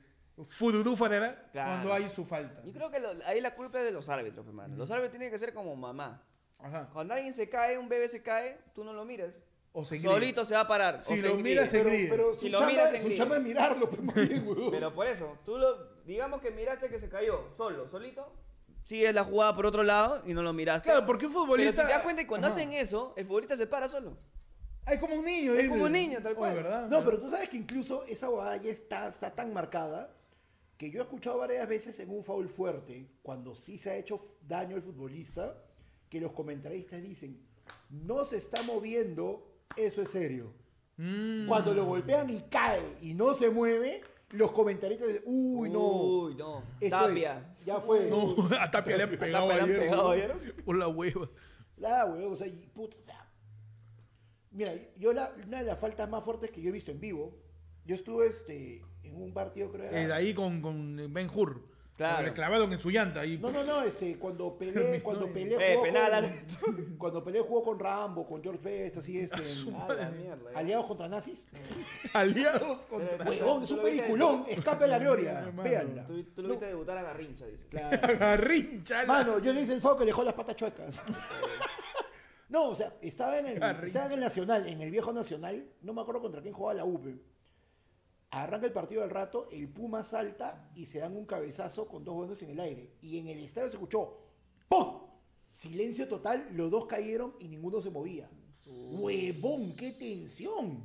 fururú 0.47 0.95
Claro. 0.97 1.41
cuando 1.53 1.93
hay 1.93 2.09
su 2.09 2.25
falta. 2.25 2.61
Yo 2.65 2.71
creo 2.73 2.91
que 2.91 2.99
lo- 2.99 3.13
ahí 3.27 3.39
la 3.39 3.55
culpa 3.55 3.79
es 3.79 3.85
de 3.85 3.91
los 3.91 4.09
árbitros, 4.09 4.45
hermano. 4.47 4.75
Los 4.75 4.91
árbitros 4.91 5.11
tienen 5.11 5.31
que 5.31 5.39
ser 5.39 5.53
como 5.53 5.75
mamá. 5.75 6.21
Ajá. 6.59 6.89
Cuando 6.91 7.13
alguien 7.13 7.33
se 7.33 7.49
cae, 7.49 7.77
un 7.77 7.87
bebé 7.89 8.07
se 8.09 8.21
cae, 8.23 8.57
tú 8.73 8.83
no 8.83 8.93
lo 8.93 9.05
miras. 9.05 9.33
O 9.73 9.83
se. 9.85 9.99
Solito 9.99 10.45
se 10.45 10.53
va 10.53 10.61
a 10.61 10.67
parar. 10.67 11.01
Si 11.01 11.13
o 11.13 11.15
se 11.15 11.21
lo 11.23 11.29
engríe. 11.29 11.43
miras, 11.55 11.69
se 11.69 11.83
Pero, 11.83 11.89
pero 12.09 12.33
Si 12.35 12.41
su, 12.41 12.49
lo 12.49 12.59
chamba, 12.59 12.71
miras, 12.71 12.91
se 12.91 13.01
su 13.01 13.13
chamba 13.15 13.37
es 13.37 13.43
mirarlo, 13.43 13.89
pues, 13.89 14.29
bien, 14.29 14.47
huevón. 14.47 14.71
Pero 14.71 14.93
por 14.93 15.07
eso, 15.07 15.37
tú 15.45 15.57
lo, 15.57 15.92
digamos 16.05 16.41
que 16.41 16.51
miraste 16.51 16.89
que 16.89 16.99
se 16.99 17.09
cayó, 17.09 17.49
solo, 17.55 17.87
solito, 17.89 18.31
sigues 18.83 19.13
la 19.13 19.23
jugada 19.23 19.55
por 19.55 19.65
otro 19.65 19.83
lado 19.83 20.21
y 20.25 20.33
no 20.33 20.41
lo 20.43 20.53
miraste. 20.53 20.89
Claro, 20.89 21.05
porque 21.05 21.25
un 21.25 21.31
Pero 21.33 21.41
si 21.43 21.47
futbolista... 21.49 21.85
te 21.87 21.93
das 21.93 22.03
cuenta 22.03 22.21
que 22.21 22.27
cuando 22.27 22.47
Ajá. 22.47 22.55
hacen 22.55 22.73
eso, 22.73 23.13
el 23.15 23.25
futbolista 23.25 23.55
se 23.57 23.67
para 23.67 23.87
solo. 23.87 24.17
Ah, 24.85 24.93
Es 24.93 24.99
como 24.99 25.15
un 25.15 25.23
niño. 25.25 25.53
Es 25.53 25.69
como 25.69 25.85
un 25.85 25.91
niño, 25.93 26.17
tal 26.21 26.33
Oye, 26.33 26.35
cual. 26.35 26.55
¿verdad? 26.55 26.87
No, 26.89 27.03
pero 27.05 27.19
tú 27.19 27.29
sabes 27.29 27.47
que 27.49 27.55
incluso 27.57 28.03
esa 28.03 28.29
huevada 28.29 28.57
ya 28.57 28.69
está, 28.71 29.07
está 29.07 29.33
tan 29.33 29.53
marcada 29.53 30.13
que 30.77 30.91
yo 30.91 30.99
he 30.99 31.03
escuchado 31.03 31.37
varias 31.37 31.67
veces 31.69 31.97
en 32.01 32.09
un 32.09 32.23
foul 32.25 32.49
fuerte, 32.49 33.07
cuando 33.21 33.55
sí 33.55 33.77
se 33.77 33.91
ha 33.91 33.95
hecho 33.95 34.35
daño 34.45 34.75
al 34.75 34.81
futbolista, 34.81 35.55
que 36.09 36.19
los 36.19 36.33
comentaristas 36.33 37.01
dicen, 37.01 37.39
no 37.89 38.25
se 38.25 38.37
está 38.37 38.61
moviendo, 38.63 39.47
eso 39.77 40.01
es 40.01 40.09
serio. 40.09 40.51
Mm. 40.97 41.47
Cuando 41.47 41.73
lo 41.73 41.85
golpean 41.85 42.29
y 42.29 42.41
cae 42.49 42.81
y 43.01 43.13
no 43.13 43.33
se 43.33 43.49
mueve, 43.49 44.01
los 44.33 44.51
comentaristas 44.51 45.07
dicen, 45.07 45.23
uy, 45.25 45.69
no. 45.69 45.79
Uy, 45.79 46.35
no. 46.35 46.63
esto 46.79 46.97
Tapia. 46.97 47.53
es, 47.59 47.65
ya 47.65 47.79
fue. 47.79 48.09
No, 48.09 48.35
a 48.59 48.69
Tapia 48.69 48.97
le 48.97 49.03
han 49.03 49.09
pegado 49.17 49.49
han 49.51 49.61
ayer. 49.61 49.79
pegado. 49.79 50.13
Por 50.65 50.77
la 50.77 50.87
hueva. 50.87 51.29
La 51.77 52.05
huevón, 52.05 52.33
o 52.33 52.35
sea, 52.35 52.47
y 52.47 52.67
puta, 52.73 52.97
o 52.99 53.03
sea. 53.03 53.27
Mira, 54.51 54.73
yo 54.97 55.13
la, 55.13 55.31
una 55.47 55.59
de 55.59 55.65
las 55.65 55.79
faltas 55.79 56.07
más 56.09 56.23
fuertes 56.23 56.51
que 56.51 56.61
yo 56.61 56.69
he 56.69 56.71
visto 56.71 56.91
en 56.91 56.99
vivo, 56.99 57.35
yo 57.85 57.95
estuve 57.95 58.27
este, 58.27 58.83
en 59.03 59.15
un 59.21 59.33
partido, 59.33 59.71
creo 59.71 59.89
que 59.89 59.95
Eh, 59.97 60.03
era. 60.03 60.15
ahí 60.17 60.33
con, 60.33 60.61
con 60.61 61.11
Ben 61.11 61.29
Hur. 61.33 61.61
Claro. 62.09 62.27
Le 62.27 62.33
clavaron 62.33 62.73
en 62.73 62.79
su 62.79 62.89
llanta. 62.89 63.21
Ahí. 63.21 63.37
No, 63.37 63.51
no, 63.51 63.63
no, 63.63 63.81
este, 63.83 64.17
cuando 64.17 64.57
Pelé, 64.57 65.01
cuando 65.01 65.31
Pelé 65.31 65.55
Eh, 65.59 65.73
jugó 65.75 65.83
penal, 65.83 66.31
con, 66.59 66.95
cuando 66.97 67.23
Pelé 67.23 67.39
jugó 67.41 67.63
con 67.63 67.79
Rambo, 67.79 68.25
con 68.27 68.41
George 68.43 68.61
Best, 68.61 68.97
así, 68.97 69.19
este, 69.19 69.37
en- 69.67 69.75
A 69.75 69.93
la 69.93 70.09
mierda. 70.09 70.51
aliados 70.55 70.85
contra 70.85 71.07
nazis. 71.07 71.47
Aliados 72.13 72.85
contra. 72.85 73.25
Huevón, 73.29 73.63
es 73.63 73.71
un 73.71 73.81
peliculón, 73.81 74.45
escape 74.47 74.83
de 74.83 74.89
la 74.89 74.99
gloria, 74.99 75.51
véanla. 75.63 76.05
Tú, 76.05 76.23
tú 76.25 76.41
lo 76.41 76.47
No, 76.49 76.53
viste 76.55 76.65
debutar 76.67 76.97
a 76.97 77.03
Garrincha, 77.03 77.45
dices. 77.45 77.65
claro. 77.69 78.19
Garrincha. 78.19 79.01
la- 79.03 79.07
Mano, 79.07 79.39
yo 79.39 79.53
le 79.53 79.61
hice 79.61 79.73
el 79.73 79.81
fao 79.81 79.95
que 79.95 80.01
le 80.03 80.07
dejó 80.07 80.23
las 80.23 80.33
patas 80.33 80.55
chuecas. 80.55 81.01
No, 82.49 82.69
o 82.69 82.75
sea, 82.75 82.93
estaba 83.01 83.39
en, 83.39 83.47
el, 83.47 83.63
estaba 83.85 84.05
en 84.07 84.11
el 84.13 84.19
Nacional, 84.19 84.67
en 84.67 84.79
el 84.81 84.91
viejo 84.91 85.11
Nacional, 85.11 85.65
no 85.81 85.93
me 85.93 86.01
acuerdo 86.01 86.21
contra 86.21 86.41
quién 86.41 86.53
jugaba 86.53 86.75
la 86.75 86.85
UPE. 86.85 87.15
Arranca 88.33 88.65
el 88.65 88.73
partido 88.73 89.03
al 89.03 89.09
rato, 89.11 89.47
el 89.51 89.69
Puma 89.69 90.03
salta 90.03 90.71
y 90.75 90.87
se 90.87 90.99
dan 90.99 91.15
un 91.15 91.25
cabezazo 91.25 91.87
con 91.87 92.03
dos 92.03 92.15
buenos 92.15 92.41
en 92.41 92.49
el 92.49 92.59
aire. 92.59 92.89
Y 93.01 93.19
en 93.19 93.27
el 93.27 93.39
estadio 93.43 93.69
se 93.69 93.75
escuchó 93.75 94.17
¡Pum! 94.67 95.01
Silencio 95.51 96.07
total, 96.07 96.47
los 96.53 96.71
dos 96.71 96.87
cayeron 96.87 97.35
y 97.39 97.47
ninguno 97.47 97.79
se 97.79 97.91
movía. 97.91 98.27
¡Huevón, 98.65 99.75
qué 99.75 99.91
tensión! 99.91 100.83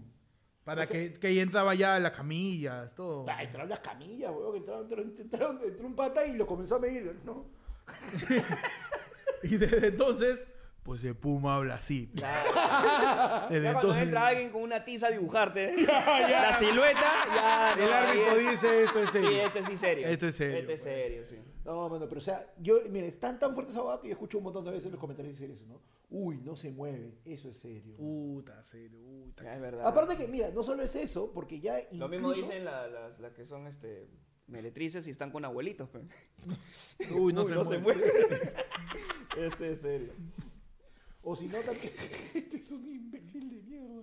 Para 0.63 0.83
o 0.83 0.87
sea- 0.87 0.93
que, 0.93 1.15
que 1.19 1.27
ahí 1.29 1.39
entraba 1.39 1.75
ya 1.75 1.99
las 1.99 2.13
camillas, 2.13 2.95
todo. 2.95 3.25
Ah, 3.29 3.43
entraron 3.43 3.71
las 3.71 3.79
camillas, 3.81 4.31
huevón, 4.31 4.57
entraron, 4.59 4.83
entraron, 4.85 5.15
entraron- 5.17 5.61
entró 5.65 5.87
un 5.87 5.95
pata 5.97 6.27
y 6.27 6.37
lo 6.37 6.47
comenzó 6.47 6.75
a 6.75 6.81
medir, 6.81 7.19
¿no? 7.25 7.47
Y 9.43 9.57
desde 9.57 9.87
entonces, 9.89 10.45
pues 10.89 11.05
el 11.05 11.15
Puma 11.15 11.57
habla 11.57 11.75
así. 11.75 12.11
Claro. 12.17 12.51
Desde 13.51 13.63
Ya 13.63 13.73
cuando 13.75 13.91
entonces, 13.91 14.03
entra 14.05 14.27
alguien 14.29 14.49
con 14.51 14.63
una 14.63 14.83
tiza 14.87 15.09
a 15.09 15.11
dibujarte 15.11 15.83
la 15.87 16.59
silueta, 16.59 17.13
ya. 17.35 17.75
el 17.75 17.91
no, 17.91 17.95
árbitro 17.95 18.37
es- 18.41 18.51
dice 18.53 18.83
esto 18.85 18.99
es 19.03 19.11
serio. 19.11 19.29
Sí, 19.31 19.37
este 19.39 19.63
sí 19.65 19.77
serio. 19.77 20.07
Esto 20.09 20.29
es 20.29 20.37
serio, 20.37 20.57
Este 20.57 20.73
es 20.73 20.81
pues. 20.83 20.95
serio, 20.95 21.25
sí. 21.27 21.37
No, 21.67 21.91
mano, 21.91 22.09
pero 22.09 22.19
o 22.21 22.25
sea, 22.25 22.47
yo, 22.59 22.79
mira, 22.89 23.07
es 23.07 23.21
tan 23.21 23.39
tan 23.39 23.53
fuerte 23.53 23.73
esa 23.73 23.83
hueá 23.83 24.01
que 24.01 24.09
yo 24.09 24.13
escucho 24.15 24.39
un 24.39 24.45
montón 24.45 24.65
de 24.65 24.71
veces 24.71 24.87
en 24.87 24.93
los 24.93 25.01
comentarios 25.01 25.39
decir 25.39 25.51
eso, 25.55 25.67
¿no? 25.67 25.83
Uy, 26.09 26.39
no 26.43 26.57
se 26.57 26.71
mueve, 26.71 27.19
eso 27.27 27.51
es 27.51 27.59
serio. 27.59 27.95
Puta, 27.99 28.65
serio. 28.65 28.99
Puta. 28.99 29.45
Ya, 29.45 29.57
es 29.57 29.61
verdad. 29.61 29.87
Aparte 29.87 30.17
que, 30.17 30.27
mira, 30.27 30.49
no 30.55 30.63
solo 30.63 30.83
es 30.83 30.97
eso, 30.97 31.31
porque 31.35 31.61
ya 31.61 31.79
incluso... 31.81 31.99
Lo 31.99 32.09
mismo 32.09 32.33
dicen 32.33 32.65
la- 32.65 32.89
las, 32.89 33.21
las 33.21 33.35
que 33.35 33.45
son 33.45 33.67
este, 33.67 34.09
meretrices 34.47 35.07
y 35.07 35.11
están 35.11 35.31
con 35.31 35.45
abuelitos. 35.45 35.91
pe. 35.91 36.01
Uy, 37.11 37.35
no, 37.35 37.43
Uy, 37.43 37.49
se, 37.49 37.55
no 37.55 37.63
mueve. 37.65 37.77
se 37.77 37.79
mueve. 37.79 38.55
este 39.37 39.73
es 39.73 39.81
serio. 39.83 40.13
O 41.23 41.35
si 41.37 41.47
no, 41.49 41.59
también... 41.61 41.93
este 42.35 42.57
es 42.57 42.71
un 42.71 42.87
imbécil 42.89 43.51
de 43.51 43.63
mierda. 43.63 44.03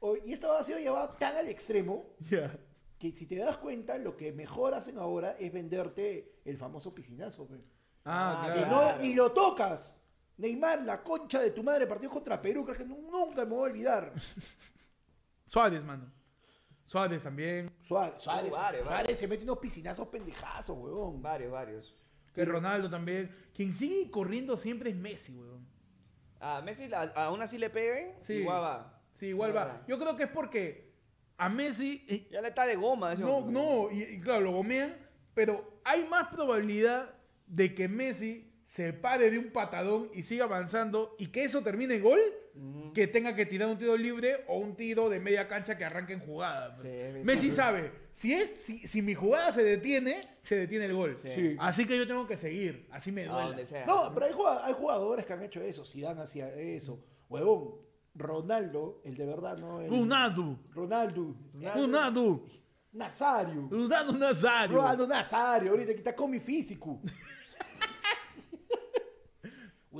O- 0.00 0.16
y 0.16 0.32
esto 0.32 0.52
ha 0.52 0.62
sido 0.64 0.78
llevado 0.78 1.10
tan 1.18 1.36
al 1.36 1.48
extremo 1.48 2.06
que 2.98 3.12
si 3.12 3.26
te 3.26 3.36
das 3.36 3.56
cuenta, 3.56 3.96
lo 3.98 4.16
que 4.16 4.32
mejor 4.32 4.74
hacen 4.74 4.98
ahora 4.98 5.32
es 5.38 5.52
venderte 5.52 6.40
el 6.44 6.56
famoso 6.58 6.94
piscinazo, 6.94 7.46
pe. 7.46 7.56
Ah, 8.04 8.42
Ah, 8.44 8.46
Que 8.52 8.58
claro. 8.60 8.70
no, 8.74 8.80
Claro. 8.82 9.02
ni 9.02 9.14
lo 9.14 9.32
tocas. 9.32 9.96
Neymar, 10.36 10.82
la 10.84 11.02
concha 11.02 11.40
de 11.40 11.50
tu 11.50 11.62
madre, 11.62 11.86
partido 11.86 12.10
contra 12.10 12.40
Perú, 12.40 12.64
creo 12.64 12.76
que 12.78 12.84
nu- 12.84 13.10
nunca 13.10 13.44
me 13.44 13.50
voy 13.50 13.58
a 13.68 13.72
olvidar. 13.72 14.12
Suárez, 15.46 15.82
mano. 15.82 16.10
Suárez 16.86 17.22
también. 17.22 17.70
Suárez, 17.82 18.20
Suárez, 18.22 18.52
Suárez 18.82 19.18
se 19.18 19.28
mete 19.28 19.44
unos 19.44 19.58
piscinazos 19.58 20.08
pendejazos, 20.08 20.76
huevón. 20.78 21.22
Varios, 21.22 21.52
varios. 21.52 21.94
Que 22.34 22.44
Ronaldo 22.44 22.88
también. 22.90 23.34
Quien 23.54 23.74
sigue 23.74 24.10
corriendo 24.10 24.56
siempre 24.56 24.90
es 24.90 24.96
Messi, 24.96 25.34
weón. 25.34 25.66
A 26.40 26.60
Messi 26.62 26.88
la- 26.88 27.12
aún 27.16 27.42
así 27.42 27.58
le 27.58 27.68
peguen, 27.70 28.14
Sí. 28.26 28.34
igual 28.34 28.62
va. 28.62 29.00
Sí, 29.16 29.26
igual 29.26 29.54
va. 29.54 29.64
va. 29.66 29.82
Yo 29.86 29.98
creo 29.98 30.16
que 30.16 30.22
es 30.24 30.30
porque 30.30 30.90
a 31.36 31.48
Messi. 31.48 32.04
eh, 32.08 32.26
Ya 32.30 32.40
le 32.40 32.48
está 32.48 32.64
de 32.66 32.76
goma. 32.76 33.12
ese 33.12 33.22
No, 33.22 33.36
hombre. 33.36 33.52
no, 33.52 33.90
y, 33.90 34.02
y 34.02 34.20
claro, 34.20 34.40
lo 34.40 34.52
gomean, 34.52 34.96
pero 35.34 35.80
hay 35.84 36.04
más 36.08 36.28
probabilidad 36.28 37.10
de 37.46 37.74
que 37.74 37.88
Messi 37.88 38.49
se 38.70 38.92
pare 38.92 39.32
de 39.32 39.38
un 39.38 39.50
patadón 39.50 40.10
y 40.14 40.22
siga 40.22 40.44
avanzando 40.44 41.16
y 41.18 41.26
que 41.26 41.42
eso 41.42 41.60
termine 41.60 41.96
en 41.96 42.02
gol 42.04 42.20
que 42.94 43.08
tenga 43.08 43.34
que 43.34 43.44
tirar 43.44 43.68
un 43.68 43.76
tiro 43.76 43.96
libre 43.96 44.44
o 44.46 44.58
un 44.58 44.76
tiro 44.76 45.08
de 45.08 45.18
media 45.18 45.48
cancha 45.48 45.76
que 45.76 45.84
arranque 45.84 46.12
en 46.12 46.20
jugada. 46.20 46.76
Sí, 46.80 46.86
es 46.88 47.24
Messi 47.24 47.50
sabe, 47.50 47.90
si, 48.12 48.32
es, 48.32 48.52
si, 48.64 48.86
si 48.86 49.02
mi 49.02 49.14
jugada 49.14 49.50
se 49.50 49.64
detiene, 49.64 50.36
se 50.42 50.54
detiene 50.54 50.84
el 50.84 50.94
gol. 50.94 51.16
Sí. 51.18 51.56
Así 51.58 51.84
que 51.84 51.96
yo 51.98 52.06
tengo 52.06 52.28
que 52.28 52.36
seguir, 52.36 52.86
así 52.92 53.10
me 53.10 53.24
duele. 53.24 53.64
No, 53.88 54.12
pero 54.14 54.26
hay 54.26 54.32
jugad- 54.32 54.60
hay 54.62 54.74
jugadores 54.74 55.26
que 55.26 55.32
han 55.32 55.42
hecho 55.42 55.60
eso. 55.60 55.84
Zidane 55.84 56.20
hacía 56.22 56.54
eso. 56.54 57.04
Huevón, 57.28 57.74
Ronaldo, 58.14 59.00
el 59.04 59.16
de 59.16 59.26
verdad, 59.26 59.58
¿no? 59.58 59.80
El- 59.80 59.90
Ronaldo, 59.90 60.60
Ronaldo. 60.70 61.34
Ronaldo, 61.74 62.46
Nazario. 62.92 63.68
Ronaldo 63.70 64.12
Nazario. 64.12 64.76
Ronaldo 64.76 65.06
Nazario, 65.08 65.70
ahorita 65.72 65.92
que 65.92 65.98
está 65.98 66.14
con 66.14 66.30
mi 66.30 66.38
físico. 66.40 67.00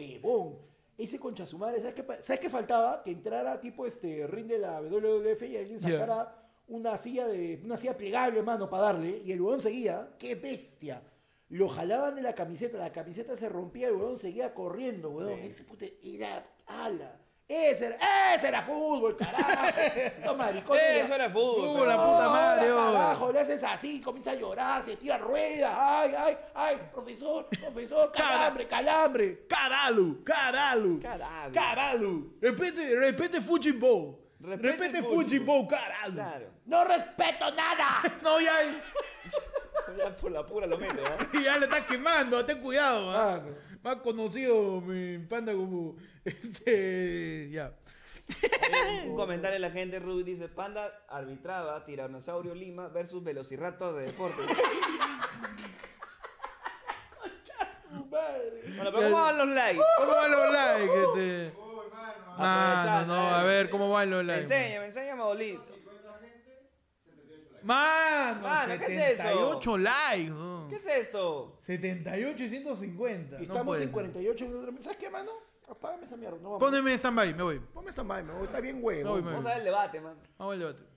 Huevón. 0.00 0.58
Ese 0.96 1.18
concha 1.18 1.46
su 1.46 1.56
madre, 1.56 1.78
¿sabes 1.78 1.94
qué, 1.94 2.04
¿sabes 2.20 2.40
qué 2.40 2.50
faltaba? 2.50 3.02
Que 3.02 3.10
entrara 3.10 3.58
tipo 3.60 3.86
este 3.86 4.26
ring 4.26 4.46
de 4.46 4.58
la 4.58 4.82
WWF 4.82 5.42
y 5.42 5.56
alguien 5.56 5.80
sacara 5.80 6.36
una 6.68 6.96
silla 6.98 7.26
de 7.26 7.60
una 7.64 7.76
silla 7.76 7.96
plegable, 7.96 8.42
mano, 8.42 8.68
para 8.68 8.84
darle. 8.84 9.22
Y 9.24 9.32
el 9.32 9.40
huevón 9.40 9.62
seguía. 9.62 10.10
¡Qué 10.18 10.34
bestia! 10.34 11.02
Lo 11.48 11.68
jalaban 11.68 12.14
de 12.14 12.22
la 12.22 12.34
camiseta, 12.34 12.78
la 12.78 12.92
camiseta 12.92 13.36
se 13.36 13.48
rompía 13.48 13.88
y 13.88 13.90
el 13.90 13.96
huevón 13.96 14.18
seguía 14.18 14.54
corriendo, 14.54 15.10
huevón. 15.10 15.40
Sí. 15.40 15.48
Ese 15.48 15.64
puto 15.64 15.84
era 16.02 16.46
ala. 16.66 17.18
Ese 17.52 17.86
era, 17.86 17.96
ese 18.32 18.46
era 18.46 18.62
fútbol, 18.62 19.16
carajo. 19.16 19.76
No, 20.24 20.36
maricones. 20.36 21.04
Eso 21.04 21.14
era 21.16 21.28
fútbol. 21.28 21.70
Fútbol, 21.70 21.88
la 21.88 21.96
puta 21.96 22.28
madre, 22.28 22.70
oh. 22.70 22.92
carajo, 22.92 23.32
le 23.32 23.40
haces 23.40 23.64
así, 23.64 24.00
comienza 24.00 24.30
a 24.30 24.34
llorar, 24.36 24.84
se 24.84 24.96
tira 24.96 25.18
ruedas. 25.18 25.74
Ay, 25.76 26.14
ay, 26.16 26.36
ay, 26.54 26.78
profesor, 26.92 27.48
profesor, 27.48 28.12
calambre, 28.12 28.68
calambre. 28.68 29.46
Caralho, 29.48 30.22
caralho. 30.22 31.00
Caralho. 31.02 31.52
Caralho. 31.52 32.26
Repete, 32.40 32.94
repete 32.94 33.40
futebol. 33.40 34.16
Repete 34.38 35.02
futebol, 35.02 35.66
caralho. 35.66 36.14
Claro. 36.14 36.46
No 36.66 36.84
respeto 36.84 37.50
nada. 37.50 38.00
No, 38.22 38.40
ya, 38.40 38.52
Ya 39.98 40.16
por 40.16 40.30
la 40.30 40.46
pura 40.46 40.66
lo 40.66 40.78
mete, 40.78 41.02
¿ah? 41.04 41.28
ya 41.44 41.58
le 41.58 41.66
está 41.66 41.84
quemando, 41.84 42.44
ten 42.44 42.60
cuidado. 42.60 43.10
¿ah? 43.10 43.40
Más 43.82 43.96
conocido 43.96 44.80
mi 44.80 45.18
panda 45.26 45.52
como. 45.52 45.96
Este. 46.24 47.48
Ya. 47.50 47.72
Hay 48.72 49.08
Un 49.08 49.16
comentario 49.16 49.54
de 49.54 49.60
la 49.60 49.70
gente, 49.70 49.98
Ruth 49.98 50.24
dice, 50.24 50.48
Panda 50.48 50.92
arbitraba 51.08 51.84
Tiranosaurio 51.84 52.54
Lima 52.54 52.88
versus 52.88 53.24
Velociraptor 53.24 53.96
de 53.96 54.04
deporte. 54.06 54.42
Madre. 58.10 58.62
Bueno, 58.76 58.90
pero 58.92 58.92
¿cómo 58.92 59.22
van 59.22 59.38
los 59.38 59.48
likes? 59.48 59.82
¿Cómo 59.98 60.12
van 60.12 60.30
los 60.30 60.52
likes? 60.52 61.02
Este? 61.02 61.52
Mano, 62.36 62.80
Aprovechando, 62.80 63.14
no, 63.14 63.22
eh. 63.22 63.34
a 63.34 63.42
ver, 63.44 63.70
¿cómo 63.70 63.90
van 63.90 64.10
los 64.10 64.24
likes? 64.24 64.42
Enséñame, 64.42 64.86
enséñame, 64.86 65.22
bolito. 65.22 65.74
Mano, 67.62 68.40
Mano, 68.40 68.78
¿qué 68.78 68.84
es 68.86 69.12
eso? 69.12 69.22
78 69.22 69.78
likes. 69.78 70.30
¿no? 70.30 70.59
¿Qué 70.70 70.76
es 70.76 70.86
esto? 70.86 71.58
78 71.66 72.42
y 72.44 72.48
150. 72.48 73.38
Y 73.38 73.42
estamos 73.42 73.64
puede 73.66 73.82
en 73.82 73.88
ser. 73.88 73.92
48 73.92 74.46
minutos. 74.46 74.84
¿Sabes 74.84 74.98
qué, 74.98 75.10
mano? 75.10 75.30
Apágame 75.68 76.04
esa 76.04 76.16
mierda. 76.16 76.36
No, 76.38 76.50
vamos. 76.52 76.58
Póneme 76.60 76.94
stand-by, 76.94 77.34
me 77.34 77.42
voy. 77.42 77.58
Ponme 77.60 77.90
esta 77.90 78.02
madre, 78.02 78.24
me 78.24 78.32
voy. 78.32 78.44
Está 78.44 78.60
bien, 78.60 78.80
No, 78.80 78.86
huevo. 78.86 79.10
voy, 79.10 79.22
Vamos 79.22 79.46
a 79.46 79.48
ver 79.50 79.58
el 79.58 79.64
debate, 79.64 80.00
man. 80.00 80.16
Vamos 80.38 80.54
al 80.54 80.58
debate. 80.58 80.89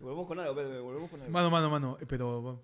Volvemos 0.00 0.28
con 0.28 0.38
algo, 0.38 0.54
volvemos 0.54 1.10
con 1.10 1.20
algo. 1.20 1.32
Mano, 1.32 1.50
mano, 1.50 1.70
mano, 1.70 1.98
eh, 2.00 2.06
pero... 2.06 2.62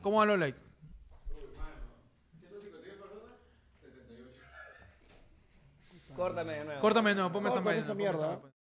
¿Cómo 0.00 0.18
va 0.18 0.36
like? 0.36 0.58
Córtame 6.14 6.52
de 6.54 6.64
nuevo. 6.64 6.80
Córtame 6.80 7.10
de 7.10 7.14
nuevo, 7.16 7.32
ponme 7.32 7.48
esta 7.78 7.94
mierda. 7.94 8.34
Eh. 8.34 8.59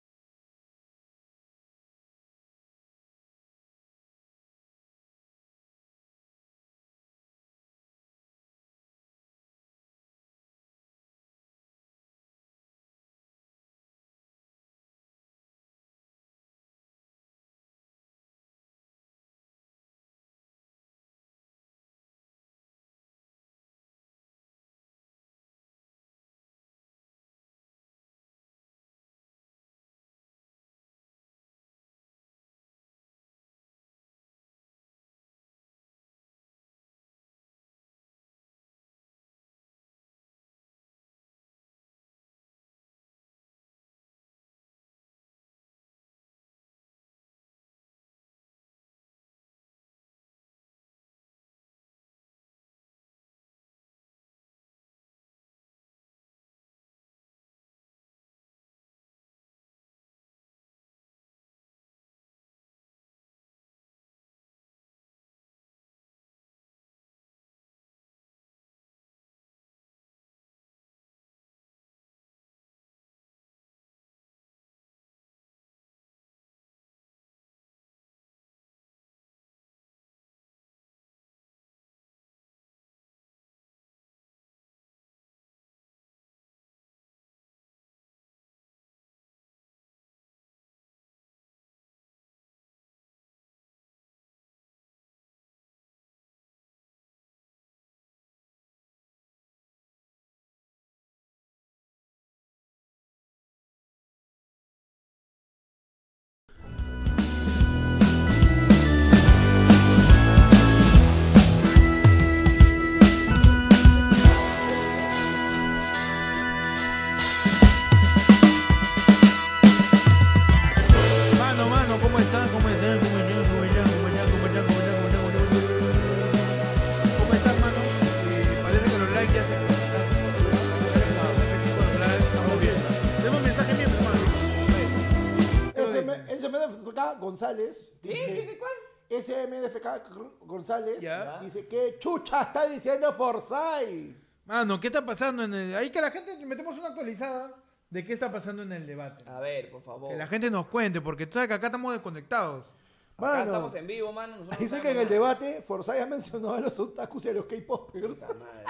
González 137.27 137.93
dice. 138.01 138.25
¿Qué? 138.25 138.57
¿Cuál? 138.57 138.71
SMDFK 139.09 140.45
González 140.45 140.99
Ya. 141.01 141.39
dice 141.39 141.67
que 141.67 141.97
chucha 141.99 142.41
está 142.41 142.67
diciendo 142.67 143.11
Forsyth. 143.13 144.15
Mano, 144.45 144.79
¿qué 144.79 144.87
está 144.87 145.05
pasando 145.05 145.43
en 145.43 145.53
el...? 145.53 145.75
Ahí 145.75 145.89
que 145.89 145.99
la 145.99 146.09
gente, 146.09 146.37
metemos 146.45 146.77
una 146.77 146.87
actualizada 146.87 147.53
de 147.89 148.05
qué 148.05 148.13
está 148.13 148.31
pasando 148.31 148.63
en 148.63 148.71
el 148.71 148.85
debate. 148.87 149.25
A 149.29 149.39
ver, 149.41 149.69
por 149.69 149.81
favor. 149.83 150.09
Que 150.11 150.17
la 150.17 150.27
gente 150.27 150.49
nos 150.49 150.67
cuente, 150.67 151.01
porque 151.01 151.25
tú 151.25 151.33
sabes 151.33 151.49
que 151.49 151.53
acá 151.55 151.67
estamos 151.67 151.91
desconectados. 151.93 152.73
Acá 153.17 153.43
estamos 153.43 153.73
en 153.75 153.87
vivo, 153.87 154.13
mano. 154.13 154.37
nosotros 154.37 154.59
Dice 154.59 154.81
que 154.81 154.91
en 154.91 154.97
el 154.99 155.09
debate 155.09 155.61
Forsyth 155.63 156.01
ha 156.01 156.05
mencionado 156.05 156.53
a 156.53 156.61
los 156.61 156.79
otakus 156.79 157.25
y 157.25 157.29
a 157.29 157.33
los 157.33 157.45
K-popers. 157.45 158.19
Puta 158.19 158.33
madre. 158.35 158.65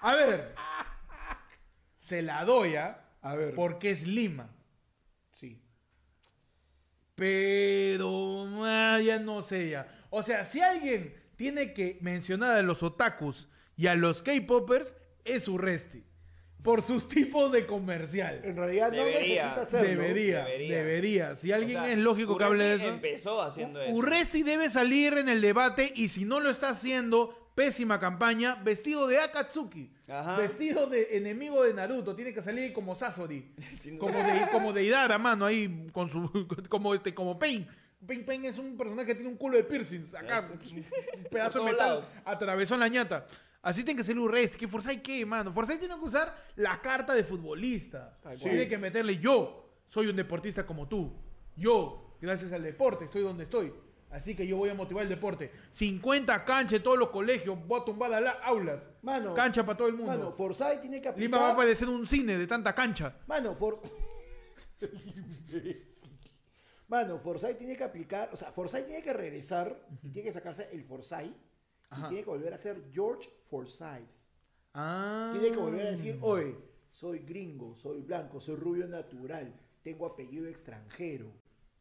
A 0.00 0.14
ver. 0.14 0.54
Se 1.98 2.22
la 2.22 2.44
doy, 2.44 2.76
¿ah? 2.76 2.98
A 3.22 3.34
ver. 3.34 3.54
Porque 3.54 3.90
es 3.90 4.06
Lima. 4.06 4.48
Pero 7.14 8.46
ah, 8.64 8.98
ya 9.04 9.18
no 9.18 9.42
sé 9.42 9.70
ya. 9.70 9.86
O 10.10 10.22
sea, 10.22 10.44
si 10.44 10.60
alguien 10.60 11.14
tiene 11.36 11.72
que 11.72 11.98
mencionar 12.00 12.56
a 12.56 12.62
los 12.62 12.82
otakus 12.82 13.48
y 13.76 13.86
a 13.86 13.94
los 13.94 14.22
K-popers, 14.22 14.94
es 15.24 15.48
Urresti. 15.48 16.04
Por 16.62 16.82
sus 16.82 17.08
tipos 17.08 17.50
de 17.52 17.66
comercial. 17.66 18.40
En 18.44 18.56
realidad 18.56 18.90
no 18.92 18.98
Debería. 19.04 19.20
necesita 19.44 19.60
hacerlo. 19.62 19.88
Debería, 19.88 20.44
debería, 20.44 20.76
Debería. 20.76 21.36
Si 21.36 21.50
alguien 21.52 21.78
O 21.80 21.84
sea, 21.84 21.92
es 21.92 21.98
lógico 21.98 22.36
que 22.38 22.44
hable 22.44 22.64
de 22.64 22.74
Urresti 22.74 22.86
eso. 22.86 22.94
empezó 22.94 23.42
haciendo 23.42 23.80
eso. 23.82 23.92
Urresti 23.94 24.42
debe 24.42 24.70
salir 24.70 25.14
en 25.18 25.28
el 25.28 25.40
debate 25.40 25.92
y 25.96 26.08
si 26.08 26.24
no 26.24 26.38
lo 26.40 26.50
está 26.50 26.68
haciendo, 26.70 27.50
pésima 27.54 27.98
campaña, 27.98 28.54
vestido 28.62 29.06
de 29.08 29.18
Akatsuki, 29.18 29.90
Ajá. 30.12 30.36
vestido 30.36 30.86
de 30.86 31.16
enemigo 31.16 31.64
de 31.64 31.72
Naruto, 31.72 32.14
tiene 32.14 32.34
que 32.34 32.42
salir 32.42 32.72
como 32.72 32.94
Sasori, 32.94 33.54
como 33.98 34.18
de, 34.18 34.48
como 34.52 34.72
de 34.72 34.84
Idara, 34.84 35.18
mano, 35.18 35.46
ahí 35.46 35.88
con 35.92 36.08
su, 36.10 36.46
como 36.68 36.94
este, 36.94 37.14
como 37.14 37.38
Pain. 37.38 37.66
Pain 38.06 38.24
Pain 38.24 38.44
es 38.44 38.58
un 38.58 38.76
personaje 38.76 39.06
que 39.06 39.14
tiene 39.14 39.30
un 39.30 39.36
culo 39.36 39.56
de 39.56 39.64
piercings, 39.64 40.14
acá, 40.14 40.50
un 40.50 41.24
pedazo 41.30 41.58
de 41.64 41.70
metal, 41.70 41.88
lados. 41.88 42.04
atravesó 42.24 42.74
en 42.74 42.80
la 42.80 42.88
ñata. 42.88 43.26
Así 43.62 43.84
tiene 43.84 43.98
que 43.98 44.04
ser 44.04 44.18
Urresti. 44.18 44.58
¿Que 44.58 44.66
Forsyth 44.66 45.02
qué, 45.02 45.24
mano? 45.24 45.52
Forsyth 45.52 45.78
tiene 45.78 45.94
que 45.94 46.04
usar 46.04 46.36
la 46.56 46.80
carta 46.80 47.14
de 47.14 47.22
futbolista. 47.22 48.18
Tal 48.20 48.36
Tiene 48.36 48.66
que 48.66 48.76
meterle 48.76 49.18
yo. 49.18 49.70
Soy 49.86 50.08
un 50.08 50.16
deportista 50.16 50.66
como 50.66 50.88
tú. 50.88 51.16
Yo, 51.54 52.16
gracias 52.20 52.52
al 52.52 52.64
deporte, 52.64 53.04
estoy 53.04 53.22
donde 53.22 53.44
estoy. 53.44 53.72
Así 54.12 54.34
que 54.36 54.46
yo 54.46 54.58
voy 54.58 54.68
a 54.68 54.74
motivar 54.74 55.04
el 55.04 55.08
deporte. 55.08 55.50
50 55.70 56.44
canchas 56.44 56.74
en 56.74 56.82
todos 56.82 56.98
los 56.98 57.08
colegios. 57.08 57.58
Voy 57.66 57.80
a 57.80 57.84
tumbar 57.84 58.12
a 58.12 58.20
la- 58.20 58.30
aulas. 58.44 58.86
Mano, 59.00 59.32
Cancha 59.34 59.64
para 59.64 59.78
todo 59.78 59.88
el 59.88 59.94
mundo. 59.94 60.12
Mano, 60.12 60.32
Forsyth 60.32 60.80
tiene 60.82 61.00
que 61.00 61.08
aplicar... 61.08 61.30
Lima 61.30 61.38
va 61.38 61.52
a 61.52 61.56
parecer 61.56 61.88
un 61.88 62.06
cine 62.06 62.36
de 62.36 62.46
tanta 62.46 62.74
cancha. 62.74 63.16
Mano, 63.26 63.54
For... 63.54 63.80
Mano, 66.88 67.18
Forsyth 67.18 67.56
tiene 67.56 67.74
que 67.74 67.84
aplicar, 67.84 68.28
o 68.32 68.36
sea, 68.36 68.52
Forsyth 68.52 68.84
tiene 68.86 69.02
que 69.02 69.14
regresar 69.14 69.74
y 70.02 70.10
tiene 70.10 70.28
que 70.28 70.32
sacarse 70.34 70.68
el 70.72 70.84
Forsyth 70.84 71.34
Ajá. 71.88 72.06
y 72.06 72.08
tiene 72.10 72.24
que 72.24 72.30
volver 72.30 72.52
a 72.52 72.58
ser 72.58 72.82
George 72.92 73.30
Forsyth. 73.48 74.10
Ah. 74.74 75.30
Tiene 75.32 75.50
que 75.52 75.56
volver 75.56 75.86
a 75.86 75.90
decir, 75.92 76.18
oye, 76.20 76.54
soy 76.90 77.20
gringo, 77.20 77.74
soy 77.74 78.02
blanco, 78.02 78.40
soy 78.40 78.56
rubio 78.56 78.86
natural, 78.88 79.54
tengo 79.82 80.04
apellido 80.04 80.46
extranjero. 80.48 81.32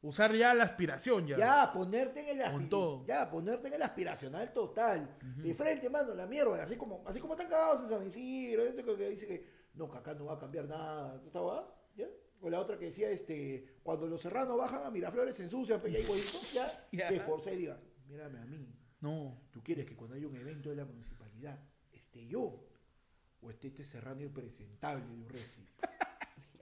Usar 0.03 0.33
ya 0.35 0.53
la 0.55 0.63
aspiración 0.63 1.27
ya. 1.27 1.37
Ya, 1.37 1.71
ponerte 1.71 2.21
en 2.21 2.39
el 2.39 2.51
Con 2.51 2.63
aspiri- 2.63 2.69
todo. 2.69 3.05
ya, 3.05 3.29
ponerte 3.29 3.67
en 3.67 3.73
el 3.75 3.81
aspiracional 3.83 4.51
total. 4.51 5.15
De 5.37 5.53
frente, 5.53 5.89
mano, 5.89 6.15
la 6.15 6.25
mierda, 6.25 6.63
así 6.63 6.75
como, 6.75 7.03
así 7.07 7.19
como 7.19 7.33
están 7.33 7.47
cagados 7.49 7.81
en 7.83 7.89
San 7.89 8.07
Isidro, 8.07 8.63
este 8.63 8.83
que 8.83 9.09
dice 9.09 9.27
que 9.27 9.45
no, 9.75 9.89
que 9.89 9.97
acá 9.99 10.13
no 10.15 10.25
va 10.25 10.33
a 10.33 10.39
cambiar 10.39 10.67
nada. 10.67 11.19
¿Tú 11.21 11.27
estabas? 11.27 11.65
¿Ya? 11.95 12.07
O 12.41 12.49
la 12.49 12.59
otra 12.59 12.79
que 12.79 12.85
decía, 12.85 13.09
este, 13.11 13.63
cuando 13.83 14.07
los 14.07 14.19
serranos 14.21 14.57
bajan 14.57 14.83
a 14.83 14.89
Miraflores 14.89 15.35
se 15.37 15.43
ensucian, 15.43 15.79
pues 15.79 15.93
ya 15.93 15.99
igualito, 15.99 16.39
ya, 16.51 16.87
Ya. 16.91 17.07
que 17.09 17.19
Forsyth 17.19 17.53
diga, 17.55 17.79
mírame 18.07 18.39
a 18.39 18.45
mí, 18.45 18.73
No. 19.01 19.39
¿tú 19.51 19.61
quieres 19.61 19.85
que 19.85 19.95
cuando 19.95 20.15
haya 20.15 20.27
un 20.27 20.35
evento 20.35 20.69
de 20.71 20.77
la 20.77 20.85
municipalidad 20.85 21.59
esté 21.91 22.25
yo? 22.25 22.67
O 23.43 23.49
esté 23.51 23.67
este 23.67 23.83
serrano 23.83 24.21
impresentable 24.21 25.05
de 25.05 25.21
Urresti. 25.23 25.65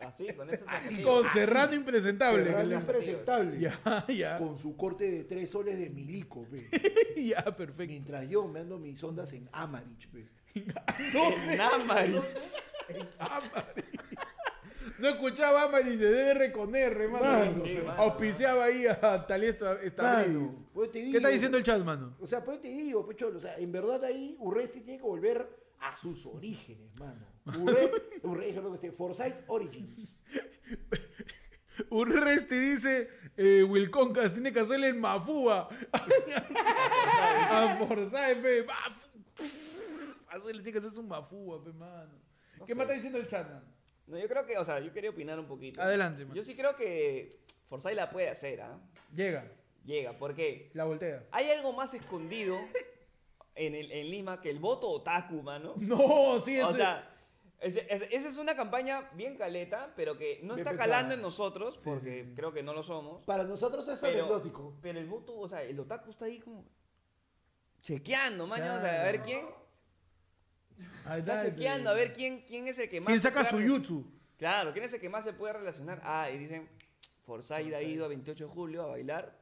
Así, 0.01 0.27
con 0.33 0.49
adjetivos. 0.49 1.21
Con 1.21 1.29
Serrano 1.29 1.73
impresentable. 1.73 2.43
Serrano 2.43 2.73
impresentable. 2.73 3.59
Ya, 3.59 4.05
ya. 4.07 4.37
Con 4.37 4.57
su 4.57 4.75
corte 4.75 5.09
de 5.09 5.23
tres 5.25 5.49
soles 5.49 5.77
de 5.77 5.89
milico, 5.89 6.45
pe. 6.45 6.69
ya, 7.21 7.43
perfecto. 7.43 7.91
Mientras 7.91 8.29
yo 8.29 8.47
me 8.47 8.59
ando 8.59 8.77
mis 8.77 9.03
ondas 9.03 9.31
en 9.33 9.49
Amarich, 9.51 10.09
pe. 10.09 10.27
En 10.55 11.57
Námari. 11.57 12.15
No 14.99 15.07
escuchaba 15.07 15.63
Amari 15.63 15.95
de 15.95 16.11
DR 16.11 16.51
con 16.51 16.75
R, 16.75 17.07
mano. 17.07 17.25
Mano, 17.25 17.65
sí, 17.65 17.77
mano. 17.85 18.01
Auspiciaba 18.01 18.65
ahí 18.65 18.85
a 18.85 19.25
Talía 19.25 19.49
esta, 19.49 19.81
esta 19.81 20.03
Mano, 20.03 20.67
pues 20.73 20.89
¿Qué 20.89 21.15
está 21.15 21.29
diciendo 21.29 21.57
el 21.57 21.63
chat, 21.63 21.81
mano? 21.83 22.15
O 22.19 22.27
sea, 22.27 22.43
pues 22.43 22.59
te 22.59 22.67
digo, 22.67 23.05
pecholo, 23.05 23.37
o 23.37 23.41
sea, 23.41 23.57
en 23.57 23.71
verdad 23.71 24.03
ahí 24.03 24.35
Urresti 24.39 24.81
tiene 24.81 24.99
que 24.99 25.05
volver 25.05 25.47
a 25.79 25.95
sus 25.95 26.25
orígenes, 26.25 26.93
mano. 26.99 27.25
Urre, 27.57 27.91
Urre, 28.23 28.53
que 28.53 28.59
este, 28.75 28.91
Forsyth 28.91 29.35
Origins. 29.47 30.19
Urresti 31.89 32.55
dice, 32.57 33.09
eh, 33.37 33.63
Wilconcas 33.63 34.33
tiene 34.33 34.51
que 34.53 34.59
hacerle 34.59 34.87
el 34.89 34.95
mafúa. 34.95 35.69
a 37.51 37.77
Forsyth, 37.79 38.41
pe. 38.41 38.65
Hacerle 40.27 40.53
tiene 40.63 40.71
que 40.73 40.77
hacerse 40.79 40.99
un 40.99 41.07
mafúa, 41.07 41.63
pe, 41.63 41.71
mano. 41.73 42.11
No 42.57 42.65
¿Qué 42.65 42.73
sé. 42.73 42.77
más 42.77 42.83
está 42.83 42.93
diciendo 42.93 43.17
el 43.19 43.27
chat, 43.27 43.47
mano? 43.47 43.65
No, 44.07 44.17
yo 44.17 44.27
creo 44.27 44.45
que, 44.45 44.57
o 44.57 44.65
sea, 44.65 44.79
yo 44.79 44.91
quería 44.91 45.09
opinar 45.11 45.39
un 45.39 45.45
poquito. 45.47 45.81
Adelante, 45.81 46.25
man. 46.25 46.35
Yo 46.35 46.43
sí 46.43 46.55
creo 46.55 46.75
que 46.75 47.39
Forsyth 47.69 47.95
la 47.95 48.09
puede 48.09 48.29
hacer, 48.29 48.61
¿ah? 48.61 48.77
Llega, 49.15 49.45
Llega, 49.85 50.13
porque 50.13 50.69
la 50.73 50.83
voltea. 50.83 51.23
hay 51.31 51.49
algo 51.51 51.73
más 51.73 51.93
escondido 51.93 52.57
en, 53.55 53.73
el, 53.75 53.91
en 53.91 54.09
Lima 54.11 54.41
que 54.41 54.49
el 54.49 54.59
voto 54.59 54.89
otaku, 54.89 55.41
mano. 55.41 55.75
No, 55.79 56.41
sí, 56.43 56.59
O 56.59 56.67
ese- 56.69 56.77
sea, 56.77 57.09
esa 57.61 58.29
es 58.29 58.37
una 58.37 58.55
campaña 58.55 59.09
bien 59.13 59.35
caleta, 59.35 59.91
pero 59.95 60.17
que 60.17 60.39
no 60.43 60.55
Bien 60.55 60.67
está 60.67 60.77
calando 60.77 61.13
en 61.13 61.21
nosotros, 61.21 61.77
porque 61.83 62.23
sí, 62.23 62.33
creo 62.35 62.53
que 62.53 62.63
no 62.63 62.73
lo 62.73 62.83
somos. 62.83 63.23
Para 63.25 63.43
nosotros 63.43 63.87
es 63.89 63.99
Pero, 63.99 64.19
anecdótico. 64.25 64.77
pero 64.81 64.99
el 64.99 65.07
voto, 65.07 65.37
o 65.37 65.47
sea, 65.47 65.61
el 65.63 65.79
otaku 65.79 66.11
está 66.11 66.25
ahí 66.25 66.39
como 66.39 66.65
chequeando, 67.81 68.47
maño, 68.47 68.75
o 68.75 68.79
sea, 68.79 69.01
a 69.01 69.03
ver 69.05 69.21
quién 69.21 69.45
está 70.99 71.17
está, 71.17 71.37
chequeando, 71.39 71.89
a 71.89 71.93
ver 71.93 72.13
quién, 72.13 72.41
quién 72.47 72.67
es 72.67 72.79
el 72.79 72.89
que 72.89 73.01
más 73.01 73.07
¿Quién 73.09 73.21
saca 73.21 73.43
su 73.43 73.57
jutsu? 73.57 74.05
Claro, 74.37 74.71
¿quién 74.71 74.85
es 74.85 74.93
el 74.93 75.01
que 75.01 75.09
más 75.09 75.25
se 75.25 75.33
puede 75.33 75.53
relacionar? 75.53 75.99
Ah, 76.03 76.29
y 76.33 76.37
dicen, 76.37 76.69
Forsyth 77.25 77.73
ha 77.73 77.81
ido 77.81 78.05
a 78.05 78.07
28 78.07 78.47
de 78.47 78.49
julio 78.53 78.83
a 78.83 78.87
bailar. 78.87 79.37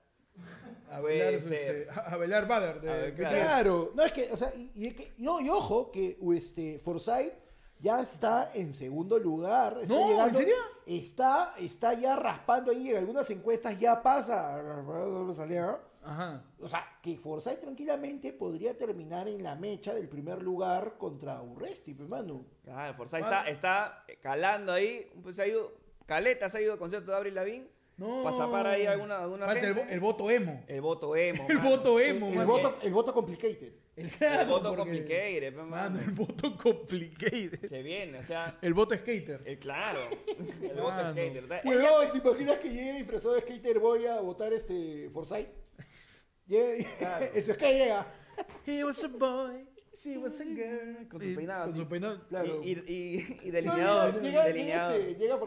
A 0.89 0.99
bailar, 1.01 1.34
este, 1.34 1.88
a 1.89 2.15
bailar 2.18 2.47
Bader. 2.47 2.82
de- 2.82 2.89
A 2.91 2.95
ver, 2.95 3.05
de- 3.05 3.13
claro. 3.15 3.36
Claro, 3.38 3.91
no 3.95 4.03
es 4.03 4.11
que, 4.11 4.32
o 4.32 4.38
sea, 4.38 4.53
y, 4.55 4.72
y 4.76 4.88
es 4.88 4.95
que- 4.95 5.13
no, 5.18 5.39
y 5.39 5.49
ojo, 5.49 5.91
que 5.91 6.18
este, 6.36 6.80
Forsyth 6.80 7.34
ya 7.80 7.99
está 8.01 8.51
en 8.53 8.73
segundo 8.73 9.17
lugar. 9.19 9.78
Está 9.82 9.93
No, 9.93 10.01
¿en 10.01 10.07
llegando, 10.09 10.39
serio? 10.39 10.55
Está, 10.86 11.53
está 11.57 11.93
ya 11.93 12.15
raspando 12.15 12.71
ahí, 12.71 12.89
en 12.89 12.97
algunas 12.97 13.30
encuestas 13.30 13.80
ya 13.80 14.01
pasa. 14.01 14.61
salía, 15.36 15.80
Ajá. 16.03 16.41
O 16.61 16.69
sea, 16.69 16.86
que 17.01 17.17
Forsyth 17.17 17.59
tranquilamente 17.59 18.32
podría 18.32 18.78
terminar 18.78 19.28
en 19.28 19.43
la 19.43 19.55
mecha 19.55 19.93
del 19.93 20.07
primer 20.07 20.41
lugar 20.41 20.97
contra 20.97 21.41
Urresti, 21.41 21.93
pues, 21.93 22.07
mano. 22.07 22.45
Claro, 22.63 22.93
Forsyth 22.95 23.23
Ah. 23.25 23.43
está, 23.47 24.03
está 24.05 24.19
calando 24.21 24.71
ahí, 24.71 25.09
pues 25.21 25.36
se 25.36 25.41
ha 25.41 25.47
ido, 25.47 25.73
Caleta 26.05 26.49
se 26.49 26.59
ha 26.59 26.61
ido 26.61 26.73
al 26.73 26.80
concierto 26.80 27.11
de 27.11 27.17
Avril 27.17 27.36
Lavigne, 27.36 27.67
No. 27.97 28.21
Pa' 28.23 28.33
chapar 28.35 28.67
ahí 28.67 28.85
alguna- 28.85 29.17
alguna 29.23 29.45
Falta 29.47 29.59
el, 29.67 29.73
gente. 29.73 29.89
vo- 29.89 29.93
el 29.93 29.99
voto 29.99 30.29
emo. 30.31 30.63
el 30.67 30.81
voto 30.81 31.15
emo. 31.15 31.45
El 31.49 31.57
mano. 31.57 31.69
voto 31.69 31.99
El, 31.99 32.15
emo, 32.15 32.27
el 32.29 32.35
mano. 32.35 32.47
voto, 32.47 32.77
el 32.83 32.93
voto 32.93 33.13
complicated. 33.13 33.73
El, 33.95 34.05
El 34.05 34.11
claro, 34.11 34.49
voto 34.49 34.75
complicated, 34.75 35.41
pe, 35.55 35.63
Mano, 35.63 35.65
mano. 35.95 35.99
el 36.01 36.11
voto 36.11 36.55
complicated. 36.55 37.67
Se 37.67 37.81
viene, 37.81 38.19
o 38.19 38.23
sea, 38.23 38.55
El 38.61 38.75
voto 38.75 38.95
skater. 38.95 39.41
el 39.45 39.57
claro, 39.57 39.99
el 40.27 40.75
voto 40.75 40.83
Mano. 40.93 41.11
skater. 41.13 41.41
¿verdad? 41.47 41.61
Huevón, 41.65 42.11
¿te 42.11 42.17
imaginas 42.19 42.59
que 42.59 42.69
llegue 42.69 42.93
disfrazado 42.93 43.33
de 43.33 43.41
skater 43.41 43.79
voy 43.79 44.05
a 44.05 44.19
votar 44.21 44.53
este 44.53 45.09
Forsyth? 45.11 45.47
Llega, 46.45 46.89
Claro. 46.99 47.25
eso 47.33 47.51
es 47.51 47.57
que 47.57 47.73
llega. 47.73 48.05
He 48.67 48.83
was 48.83 49.03
a 49.03 49.07
boy, 49.07 49.67
she 50.01 50.17
was 50.17 50.39
a 50.39 50.43
girl. 50.43 51.07
Con 51.09 51.21
su 51.21 51.35
peinado 51.35 51.63
Con 51.65 51.73
así. 51.73 51.81
su 51.81 51.87
peinado. 51.89 52.21
Claro. 52.29 52.61
Y, 52.63 52.71
y, 52.71 52.83
y, 52.87 53.39
y 53.43 53.47
No, 53.47 53.51
delineador, 53.51 54.13
llega, 54.15 54.27
llega, 54.29 54.43
delineador. 54.45 54.95
este, 55.01 55.15
llega 55.15 55.39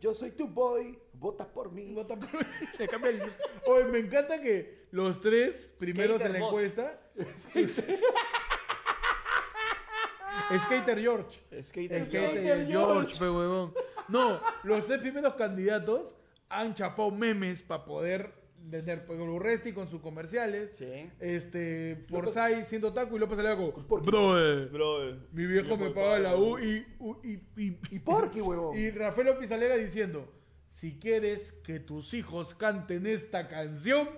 yo 0.00 0.14
soy 0.14 0.30
tu 0.32 0.46
boy, 0.48 0.98
vota 1.14 1.46
por 1.50 1.72
mí. 1.72 1.92
Vota 1.94 2.16
por- 2.16 2.28
Le 2.78 2.88
cambia 2.88 3.10
el- 3.10 3.22
Oye, 3.66 3.84
me 3.86 3.98
encanta 3.98 4.40
que 4.40 4.86
los 4.92 5.20
tres 5.20 5.74
primeros 5.78 6.20
en 6.22 6.32
la 6.32 6.38
Skater 6.38 6.46
encuesta. 6.46 7.00
Skater 10.64 10.98
George. 11.00 11.38
Skater 11.62 11.64
Skater 11.64 12.06
Skater 12.06 12.66
George, 12.66 12.72
George. 12.72 13.18
pe 13.18 13.28
huevón. 13.30 13.74
No, 14.08 14.40
los 14.62 14.86
tres 14.86 15.00
primeros 15.00 15.34
candidatos 15.34 16.14
han 16.48 16.74
chapado 16.74 17.10
memes 17.10 17.62
para 17.62 17.84
poder 17.84 18.32
pues, 18.70 19.18
Urresti 19.20 19.72
con 19.72 19.88
sus 19.88 20.00
comerciales. 20.00 20.76
Sí. 20.76 21.08
Este, 21.20 22.04
Forsyth 22.08 22.66
siendo 22.66 22.92
taco 22.92 23.16
y 23.16 23.18
López 23.18 23.38
Aliaga 23.38 23.56
como, 23.56 23.72
¿Por 23.86 24.00
qué? 24.02 24.06
Brother, 24.06 24.68
Bro, 24.68 25.16
mi 25.32 25.46
viejo 25.46 25.76
me 25.76 25.90
paga 25.90 26.18
la 26.18 26.36
U 26.36 26.58
y, 26.58 26.86
y, 27.24 27.32
y, 27.56 27.78
Y 27.90 27.98
Porky, 28.00 28.40
huevón. 28.42 28.78
y 28.78 28.90
Rafael 28.90 29.28
López 29.28 29.50
Alega 29.52 29.76
diciendo, 29.76 30.32
si 30.70 30.98
quieres 30.98 31.52
que 31.64 31.80
tus 31.80 32.12
hijos 32.14 32.54
canten 32.54 33.06
esta 33.06 33.48
canción, 33.48 34.08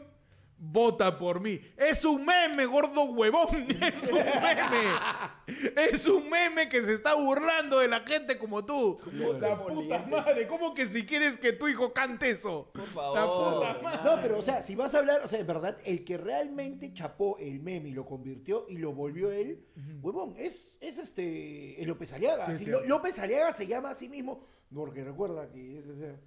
vota 0.60 1.16
por 1.16 1.40
mí. 1.40 1.60
Es 1.76 2.04
un 2.04 2.24
meme, 2.26 2.66
gordo 2.66 3.04
huevón. 3.04 3.66
Es 3.80 4.08
un 4.08 4.14
meme. 4.16 5.80
Es 5.90 6.06
un 6.06 6.28
meme 6.28 6.68
que 6.68 6.82
se 6.82 6.94
está 6.94 7.14
burlando 7.14 7.78
de 7.78 7.88
la 7.88 8.00
gente 8.00 8.36
como 8.38 8.64
tú. 8.64 8.98
La 9.40 9.62
puta 9.64 9.98
madre. 10.06 10.46
¿Cómo 10.48 10.74
que 10.74 10.86
si 10.88 11.06
quieres 11.06 11.36
que 11.36 11.52
tu 11.52 11.68
hijo 11.68 11.92
cante 11.92 12.30
eso? 12.30 12.70
Por 12.72 12.82
La 12.82 12.86
favor. 12.92 13.54
puta 13.54 13.78
madre. 13.82 14.00
No, 14.04 14.22
pero 14.22 14.38
o 14.38 14.42
sea, 14.42 14.62
si 14.62 14.74
vas 14.74 14.94
a 14.94 14.98
hablar, 14.98 15.20
o 15.24 15.28
sea, 15.28 15.38
en 15.40 15.46
verdad, 15.46 15.78
el 15.84 16.04
que 16.04 16.16
realmente 16.18 16.92
chapó 16.92 17.38
el 17.38 17.60
meme 17.60 17.88
y 17.90 17.92
lo 17.92 18.04
convirtió 18.04 18.66
y 18.68 18.78
lo 18.78 18.92
volvió 18.92 19.30
él, 19.30 19.64
huevón, 20.02 20.34
es, 20.36 20.76
es 20.80 20.98
este, 20.98 21.76
López 21.86 22.12
Aliaga. 22.12 22.46
Sí, 22.46 22.56
Si 22.56 22.64
sí. 22.64 22.70
Lo- 22.70 22.84
López 22.84 23.18
Aliaga 23.18 23.52
se 23.52 23.66
llama 23.66 23.90
a 23.90 23.94
sí 23.94 24.08
mismo, 24.08 24.44
porque 24.74 25.04
recuerda 25.04 25.50
que 25.50 25.78
es 25.78 25.86
ese 25.86 26.18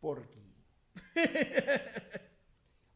Porky. 0.00 0.40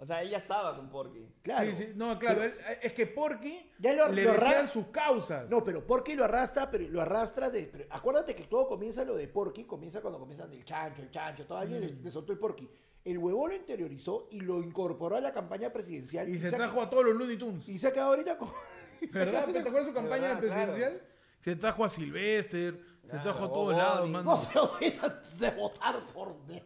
O 0.05 0.07
sea, 0.07 0.22
ella 0.22 0.36
estaba 0.36 0.76
con 0.76 0.90
Porky. 0.90 1.26
Claro. 1.42 1.70
Sí, 1.70 1.76
sí. 1.78 1.92
No, 1.96 2.18
claro. 2.18 2.40
Pero- 2.42 2.55
él- 2.55 2.78
es 2.82 2.92
que 2.92 3.07
Porky 3.07 3.70
Ya 3.78 3.94
lo- 3.94 4.11
le 4.11 4.24
lo 4.24 4.32
decían 4.34 4.68
sus 4.68 4.88
causas. 4.88 5.48
No, 5.48 5.64
pero 5.64 5.86
Porky 5.86 6.14
lo 6.14 6.24
arrastra, 6.24 6.70
pero 6.70 6.86
lo 6.88 7.00
arrastra 7.00 7.48
de. 7.48 7.62
pero 7.72 7.86
acuérdate 7.88 8.34
que 8.34 8.44
todo 8.44 8.66
comienza 8.68 9.02
lo 9.05 9.16
de 9.16 9.26
Porky, 9.28 9.64
comienza 9.64 10.02
cuando 10.02 10.18
comienzan 10.18 10.50
del 10.50 10.62
chancho, 10.62 11.00
el 11.00 11.11
chancho, 11.11 11.46
todo 11.46 11.57
alguien 11.57 11.80
le, 11.80 11.92
Mm. 11.94 12.05
le 12.05 12.11
soltó 12.11 12.32
el 12.32 12.38
Porky. 12.38 12.68
El 13.02 13.16
huevón 13.18 13.50
lo 13.50 13.57
interiorizó 13.57 14.28
y 14.30 14.40
lo 14.40 14.62
incorporó 14.62 15.16
a 15.16 15.20
la 15.22 15.32
campaña 15.32 15.72
presidencial. 15.72 16.28
y 16.28 16.38
se 16.38 16.48
ha- 16.48 16.50
trajo 16.50 16.82
a 16.82 16.90
todos 16.90 17.05
los 17.07 17.14
Looney 17.16 17.38
Tunes. 17.38 17.66
Y 17.68 17.78
se 17.78 17.88
ha 17.88 17.92
quedado 17.92 18.11
ahorita 18.11 18.36
con, 18.36 18.50
¿Verdad? 19.12 19.46
¿Te 19.46 19.59
acuerdas 19.59 19.86
su 19.86 19.94
campaña 19.94 20.34
verdad, 20.34 20.40
claro. 20.40 20.72
presidencial? 20.72 21.02
Se 21.40 21.57
trajo 21.57 21.84
a 21.84 21.88
Silvester, 21.88 22.80
se 23.02 23.09
Claro, 23.09 23.22
trajo 23.22 23.44
a 23.44 23.48
todos 23.48 23.76
lados, 23.76 24.00
Boni. 24.00 24.12
mano. 24.12 24.30
No 24.32 24.36
se 24.38 24.59
olvidan 24.59 25.20
de 25.38 25.50
votar 25.50 25.96
por 26.14 26.34
mí. 26.46 26.62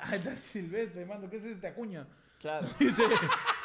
Ahí 0.00 0.18
está 0.18 0.36
Silvestre, 0.36 1.04
mano. 1.06 1.28
¿Qué 1.30 1.36
es 1.36 1.44
este 1.44 1.66
acuña? 1.66 2.06
Claro. 2.42 2.68
Dice, 2.78 3.04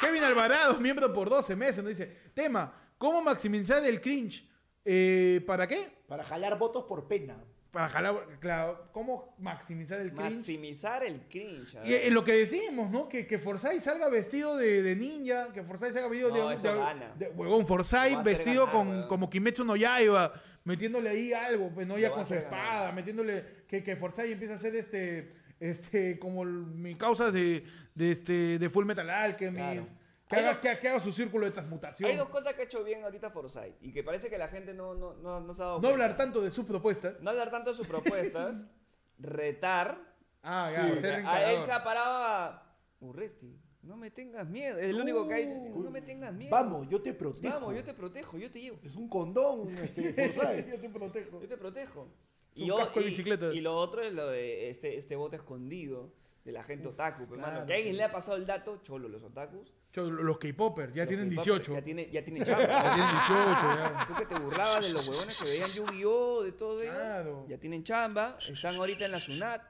Kevin 0.00 0.22
Alvarado, 0.24 0.78
miembro 0.80 1.12
por 1.12 1.28
12 1.28 1.54
meses, 1.56 1.78
nos 1.84 1.88
dice, 1.96 2.06
tema, 2.32 2.72
¿cómo 2.96 3.20
maximizar 3.20 3.84
el 3.84 4.00
cringe? 4.00 4.48
Eh, 4.84 5.42
¿Para 5.46 5.66
qué? 5.66 5.90
Para 6.06 6.24
jalar 6.24 6.56
votos 6.58 6.84
por 6.84 7.06
pena. 7.08 7.36
Para 7.70 7.90
jalar, 7.90 8.38
claro, 8.40 8.88
¿cómo 8.92 9.34
maximizar 9.38 10.00
el 10.00 10.12
cringe? 10.14 10.32
Maximizar 10.36 11.04
el 11.04 11.20
cringe. 11.28 11.76
a 11.76 11.84
Y 11.86 11.90
ver. 11.90 12.06
eh, 12.06 12.10
lo 12.10 12.24
que 12.24 12.32
decimos, 12.32 12.90
¿no? 12.90 13.08
Que, 13.08 13.26
que 13.26 13.38
Forsyth 13.38 13.82
salga 13.82 14.08
vestido 14.08 14.56
de, 14.56 14.82
de 14.82 14.96
ninja, 14.96 15.48
que 15.52 15.62
Forsyth 15.62 15.92
salga 15.92 16.08
vestido 16.08 16.30
No, 16.34 16.48
de... 16.48 16.54
eso 16.54 16.72
de- 16.72 16.78
gana. 16.78 17.12
de- 17.18 17.28
huevón, 17.28 17.60
Lo 17.60 17.66
Forsyth 17.66 17.92
va 17.94 17.98
a 18.00 18.20
hacer 18.20 18.24
vestido 18.24 18.64
ganar, 18.66 18.72
con, 18.74 18.88
huevón. 18.88 19.08
como 19.08 19.28
Kimetsu 19.28 19.64
no 19.64 19.76
Yaiba, 19.76 20.32
metiéndole 20.64 21.10
ahí 21.10 21.32
algo, 21.34 21.70
pues 21.74 21.86
no 21.86 21.98
ya 21.98 22.08
va 22.08 22.14
a 22.14 22.18
con 22.18 22.26
su 22.26 22.32
hacer 22.34 22.44
espada, 22.44 22.78
ganar. 22.80 22.94
metiéndole... 22.94 23.44
Que, 23.68 23.82
que 23.82 23.96
Forsyth 23.96 24.30
empieza 24.32 24.54
a 24.54 24.56
hacer 24.56 24.74
este... 24.74 25.34
Este, 25.60 26.18
como 26.18 26.42
el- 26.44 26.48
mi 26.66 26.94
causa 26.94 27.30
de, 27.32 27.64
de, 27.94 28.10
este, 28.12 28.58
de 28.58 28.70
Full 28.70 28.84
Metal 28.84 29.08
Alchemist. 29.10 29.56
Claro. 29.56 29.86
Que, 30.28 30.36
Hay 30.36 30.42
haga, 30.44 30.52
dos- 30.54 30.60
que, 30.60 30.78
que 30.78 30.88
haga 30.88 31.00
su 31.00 31.10
círculo 31.10 31.46
de 31.46 31.52
transmutación. 31.52 32.10
Hay 32.10 32.16
dos 32.16 32.28
cosas 32.28 32.52
que 32.54 32.60
ha 32.60 32.64
hecho 32.64 32.84
bien 32.84 33.02
ahorita 33.02 33.30
Forsyth 33.30 33.74
y 33.80 33.92
que 33.92 34.04
parece 34.04 34.28
que 34.28 34.36
la 34.36 34.48
gente 34.48 34.74
no, 34.74 34.94
no, 34.94 35.14
no, 35.14 35.40
no 35.40 35.54
se 35.54 35.62
ha 35.62 35.64
dado 35.66 35.76
No 35.78 35.80
cuenta. 35.88 36.04
hablar 36.04 36.16
tanto 36.18 36.42
de 36.42 36.50
sus 36.50 36.66
propuestas. 36.66 37.18
No 37.22 37.30
hablar 37.30 37.50
tanto 37.50 37.70
de 37.70 37.76
sus 37.76 37.86
propuestas, 37.88 38.66
retar. 39.18 39.98
Ah, 40.42 40.70
ya, 40.72 40.94
Sí. 40.94 41.00
ser 41.00 41.26
a 41.26 41.50
él 41.52 41.62
se 41.62 41.72
ha 41.72 41.82
parado 41.82 42.16
a... 42.18 42.64
Urresti, 43.00 43.56
no 43.82 43.96
me 43.96 44.10
tengas 44.10 44.46
miedo. 44.48 44.78
Es 44.78 44.88
el 44.88 45.00
único 45.00 45.26
que 45.26 45.34
ha 45.34 45.36
dicho, 45.38 45.52
no 45.78 45.90
me 45.90 46.02
tengas 46.02 46.32
miedo. 46.34 46.50
Vamos, 46.50 46.88
yo 46.88 47.00
te 47.00 47.14
protejo. 47.14 47.54
Vamos, 47.54 47.74
yo 47.76 47.84
te 47.84 47.94
protejo, 47.94 48.36
yo 48.38 48.50
te 48.50 48.60
llevo. 48.60 48.78
Es 48.82 48.96
un 48.96 49.08
condón, 49.08 49.68
este, 49.70 50.12
Forsyth. 50.32 50.68
Yo 50.68 50.78
te 50.80 50.88
protejo. 50.90 51.40
Yo 51.40 51.48
te 51.48 51.56
protejo. 51.56 52.08
Es 52.56 52.70
un 52.70 52.78
casco 52.78 53.00
de 53.00 53.06
bicicleta. 53.06 53.52
y 53.54 53.60
lo 53.60 53.76
otro 53.76 54.02
es 54.02 54.12
lo 54.12 54.28
de 54.28 54.70
este, 54.70 54.98
este 54.98 55.14
bote 55.16 55.36
escondido 55.36 56.12
de 56.44 56.52
la 56.52 56.62
gente 56.64 56.88
otaku. 56.88 57.26
pues, 57.26 57.38
claro. 57.38 57.54
mano. 57.54 57.66
Que 57.66 57.74
alguien 57.74 57.96
le 57.96 58.04
ha 58.04 58.10
pasado 58.12 58.36
el 58.36 58.46
dato, 58.46 58.78
cholo, 58.82 59.08
los 59.08 59.22
otakus. 59.22 59.72
Cho- 59.92 60.10
Los 60.10 60.38
K-Popers 60.38 60.92
ya 60.94 61.02
los 61.04 61.08
tienen 61.08 61.30
que, 61.30 61.36
papi, 61.36 61.50
18. 61.50 61.72
Ya 61.74 61.82
tienen, 61.82 62.10
ya 62.10 62.22
tienen 62.24 62.42
Ya 62.44 62.56
chamba. 62.56 62.94
tienen 62.94 63.10
18, 63.10 63.34
ya. 63.62 64.06
Tú 64.06 64.14
que 64.14 64.26
te 64.26 64.38
burlabas 64.38 64.82
de 64.82 64.90
los 64.90 65.08
huevones 65.08 65.38
que 65.38 65.44
veían 65.44 65.70
Yu-Gi-Oh! 65.70 66.42
de 66.42 66.52
todo. 66.52 66.80
Claro. 66.82 67.46
Ya 67.48 67.58
tienen 67.58 67.84
chamba, 67.84 68.38
están 68.48 68.76
ahorita 68.76 69.04
en 69.06 69.12
la 69.12 69.20
SUNAT. 69.20 69.62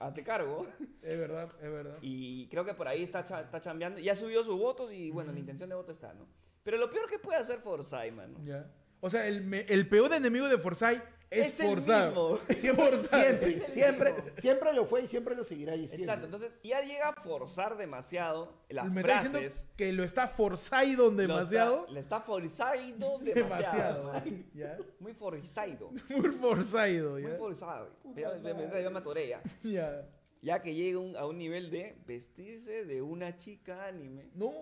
Hazte 0.00 0.22
cargo. 0.22 0.66
Es 1.02 1.18
verdad, 1.18 1.48
es 1.60 1.70
verdad. 1.70 1.98
Y 2.02 2.46
creo 2.48 2.64
que 2.64 2.74
por 2.74 2.86
ahí 2.86 3.02
está, 3.02 3.24
cha- 3.24 3.40
está 3.40 3.60
chambeando. 3.60 3.98
Ya 4.00 4.14
subió 4.14 4.44
sus 4.44 4.56
votos 4.58 4.92
y 4.92 5.10
bueno, 5.10 5.32
la 5.32 5.38
intención 5.40 5.68
de 5.68 5.74
voto 5.74 5.90
está, 5.92 6.14
¿no? 6.14 6.26
Pero 6.62 6.76
lo 6.76 6.88
peor 6.90 7.08
que 7.10 7.18
puede 7.18 7.38
hacer 7.38 7.58
Forsyth, 7.60 8.12
mano. 8.12 8.38
Ya. 8.44 8.70
O 9.00 9.10
sea, 9.10 9.26
el, 9.26 9.52
el 9.52 9.88
peor 9.88 10.12
enemigo 10.12 10.48
de 10.48 10.58
Forsyth 10.58 11.02
es, 11.30 11.46
Es 11.48 11.60
el 11.60 11.76
mismo. 11.76 12.38
Siempre, 12.56 13.02
siempre, 13.02 13.50
Es 13.56 13.64
el 13.64 13.72
siempre, 13.72 14.12
mismo. 14.14 14.30
siempre 14.38 14.72
lo 14.72 14.84
fue 14.86 15.02
y 15.02 15.06
siempre 15.08 15.34
lo 15.34 15.44
seguirá 15.44 15.74
diciendo. 15.74 16.04
Exacto, 16.04 16.24
entonces 16.26 16.52
si 16.60 16.68
ya 16.68 16.80
llega 16.80 17.08
a 17.10 17.12
forzar 17.14 17.76
demasiado 17.76 18.52
las 18.68 18.90
Me 18.90 19.02
frases. 19.02 19.66
que 19.76 19.92
lo 19.92 20.04
está 20.04 20.28
Forsyth 20.28 20.98
demasiado. 21.14 21.76
Lo 21.76 21.82
está, 21.82 21.92
le 21.92 22.00
está 22.00 22.20
forzando 22.20 23.18
demasiado. 23.22 24.12
Demasiado. 24.22 24.84
Muy 25.00 25.12
forzado. 25.14 25.90
Muy 26.08 26.30
forzado, 26.30 27.10
Muy 27.12 27.22
ya. 27.22 27.36
forzado. 27.36 27.90
Puta 28.02 28.20
Ya, 28.20 28.90
me 28.90 28.98
atoré 28.98 29.28
ya. 29.28 29.42
Ya. 29.62 30.08
Ya 30.40 30.62
que 30.62 30.72
llega 30.72 31.00
un- 31.00 31.16
a 31.16 31.26
un 31.26 31.36
nivel 31.36 31.68
de 31.70 31.96
vestirse 32.06 32.84
de 32.84 33.02
una 33.02 33.36
chica 33.36 33.86
anime. 33.86 34.30
No. 34.34 34.52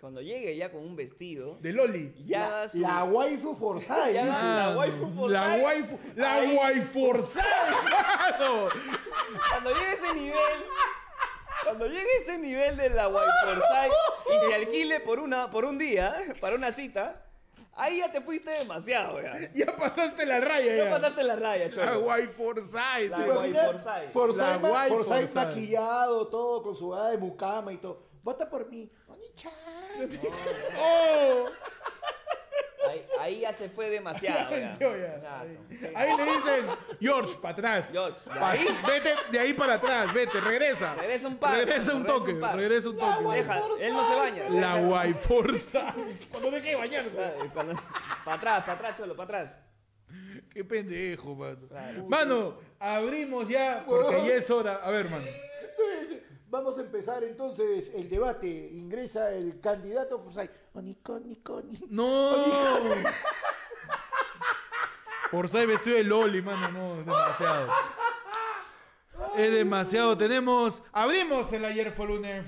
Cuando 0.00 0.20
llegue 0.20 0.54
ya 0.56 0.70
con 0.70 0.82
un 0.82 0.94
vestido, 0.94 1.56
De 1.60 1.72
Loli. 1.72 2.12
ya 2.26 2.48
La, 2.50 2.68
su... 2.68 2.80
la 2.80 3.04
waifu 3.04 3.54
Forsyth. 3.54 3.88
Ya 4.12 4.24
la 4.24 4.76
waifu 4.76 5.10
Forsyth. 5.10 5.30
La 5.30 5.54
waifu. 5.64 5.98
La 6.16 6.34
Ahí. 6.34 6.54
waifu 6.56 7.12
mano. 7.12 8.68
Cuando 9.50 9.70
llegue 9.70 9.92
ese 9.94 10.14
nivel, 10.14 10.64
cuando 11.64 11.86
llegue 11.86 12.08
ese 12.20 12.38
nivel 12.38 12.76
de 12.76 12.90
la 12.90 13.08
White 13.08 13.32
Forsyth 13.44 13.92
y 14.34 14.46
se 14.46 14.54
alquile 14.54 15.00
por, 15.00 15.18
una, 15.18 15.50
por 15.50 15.64
un 15.64 15.78
día, 15.78 16.14
para 16.42 16.56
una 16.56 16.72
cita, 16.72 17.22
ahí 17.74 17.98
ya 17.98 18.12
te 18.12 18.20
fuiste 18.20 18.50
demasiado, 18.50 19.20
ya. 19.22 19.50
Ya 19.54 19.76
pasaste 19.76 20.26
la 20.26 20.40
raya, 20.40 20.76
ya. 20.76 20.84
Ya 20.84 20.90
pasaste 20.90 21.22
la 21.22 21.36
raya, 21.36 21.70
waifu 21.98 22.32
Forsyth. 22.44 22.72
La 22.74 23.16
¿Te 23.16 23.24
tío. 23.24 23.34
guay? 23.34 23.52
Forsyth. 24.12 24.36
La 24.38 24.56
guay 24.58 24.88
Forsyth 24.90 25.08
Forsyth. 25.08 25.34
maquillado, 25.34 26.26
todo 26.28 26.62
con 26.62 26.76
su 26.76 26.94
hada 26.94 27.10
de 27.12 27.18
mucama 27.18 27.72
y 27.72 27.78
todo. 27.78 28.05
Vota 28.26 28.50
por 28.50 28.68
mí. 28.68 28.90
Oni-chan. 29.06 29.52
¡Oh! 30.80 31.44
Ahí, 32.88 33.06
ahí 33.20 33.40
ya 33.40 33.52
se 33.52 33.68
fue 33.68 33.88
demasiado, 33.88 34.50
ya. 34.50 34.56
Venció 34.56 34.96
ya. 34.96 35.18
Gato. 35.18 35.44
Ahí. 35.44 35.92
Ahí 35.94 36.16
le 36.16 36.24
dicen, 36.24 36.66
George, 37.00 37.34
para 37.40 37.52
atrás. 37.54 37.88
George, 37.92 38.18
de 38.28 38.40
Pa- 38.40 38.50
ahí- 38.50 38.66
Vete 38.88 39.14
de 39.30 39.38
ahí 39.38 39.52
para 39.52 39.74
atrás, 39.74 40.12
vete, 40.12 40.40
regresa. 40.40 40.94
Regresa 40.96 41.28
un 41.28 41.36
par, 41.38 41.56
Regresa 41.56 41.94
un 41.94 42.04
toque, 42.04 42.32
regresa 42.32 42.90
un 42.90 42.98
toque. 42.98 43.24
Deja, 43.36 43.58
él 43.80 43.92
no 43.94 44.08
se 44.08 44.14
baña. 44.16 44.48
La 44.50 44.80
guay 44.80 45.12
forza. 45.14 45.94
Cuando 46.32 46.50
deje 46.50 46.70
de 46.70 46.76
bañarse. 46.76 47.10
Para 47.54 47.72
atrás, 48.36 48.60
para 48.64 48.72
atrás, 48.72 48.96
cholo, 48.96 49.14
para 49.14 49.24
atrás. 49.42 49.58
Qué 50.52 50.64
pendejo, 50.64 51.36
mano. 51.36 51.68
Claro. 51.68 52.04
Mano, 52.08 52.58
abrimos 52.80 53.48
ya, 53.48 53.84
porque 53.86 54.26
ya 54.26 54.34
es 54.34 54.50
hora. 54.50 54.80
A 54.82 54.90
ver, 54.90 55.08
mano. 55.10 55.26
Vamos 56.48 56.78
a 56.78 56.82
empezar 56.82 57.24
entonces 57.24 57.90
el 57.94 58.08
debate. 58.08 58.46
Ingresa 58.46 59.32
el 59.32 59.60
candidato 59.60 60.18
Forsyth. 60.20 60.50
Onico, 60.74 61.18
nico, 61.18 61.60
ni. 61.62 61.80
No. 61.90 62.36
Forsyth 65.30 65.66
vestido 65.66 65.96
de 65.96 66.04
Loli, 66.04 66.42
mano, 66.42 66.70
no, 66.70 67.00
es 67.00 67.06
demasiado. 67.06 67.68
Es 69.36 69.52
demasiado. 69.52 70.16
Tenemos. 70.16 70.82
Abrimos 70.92 71.52
el 71.52 71.64
ayer 71.64 71.92
fue 71.92 72.06
lunes. 72.06 72.46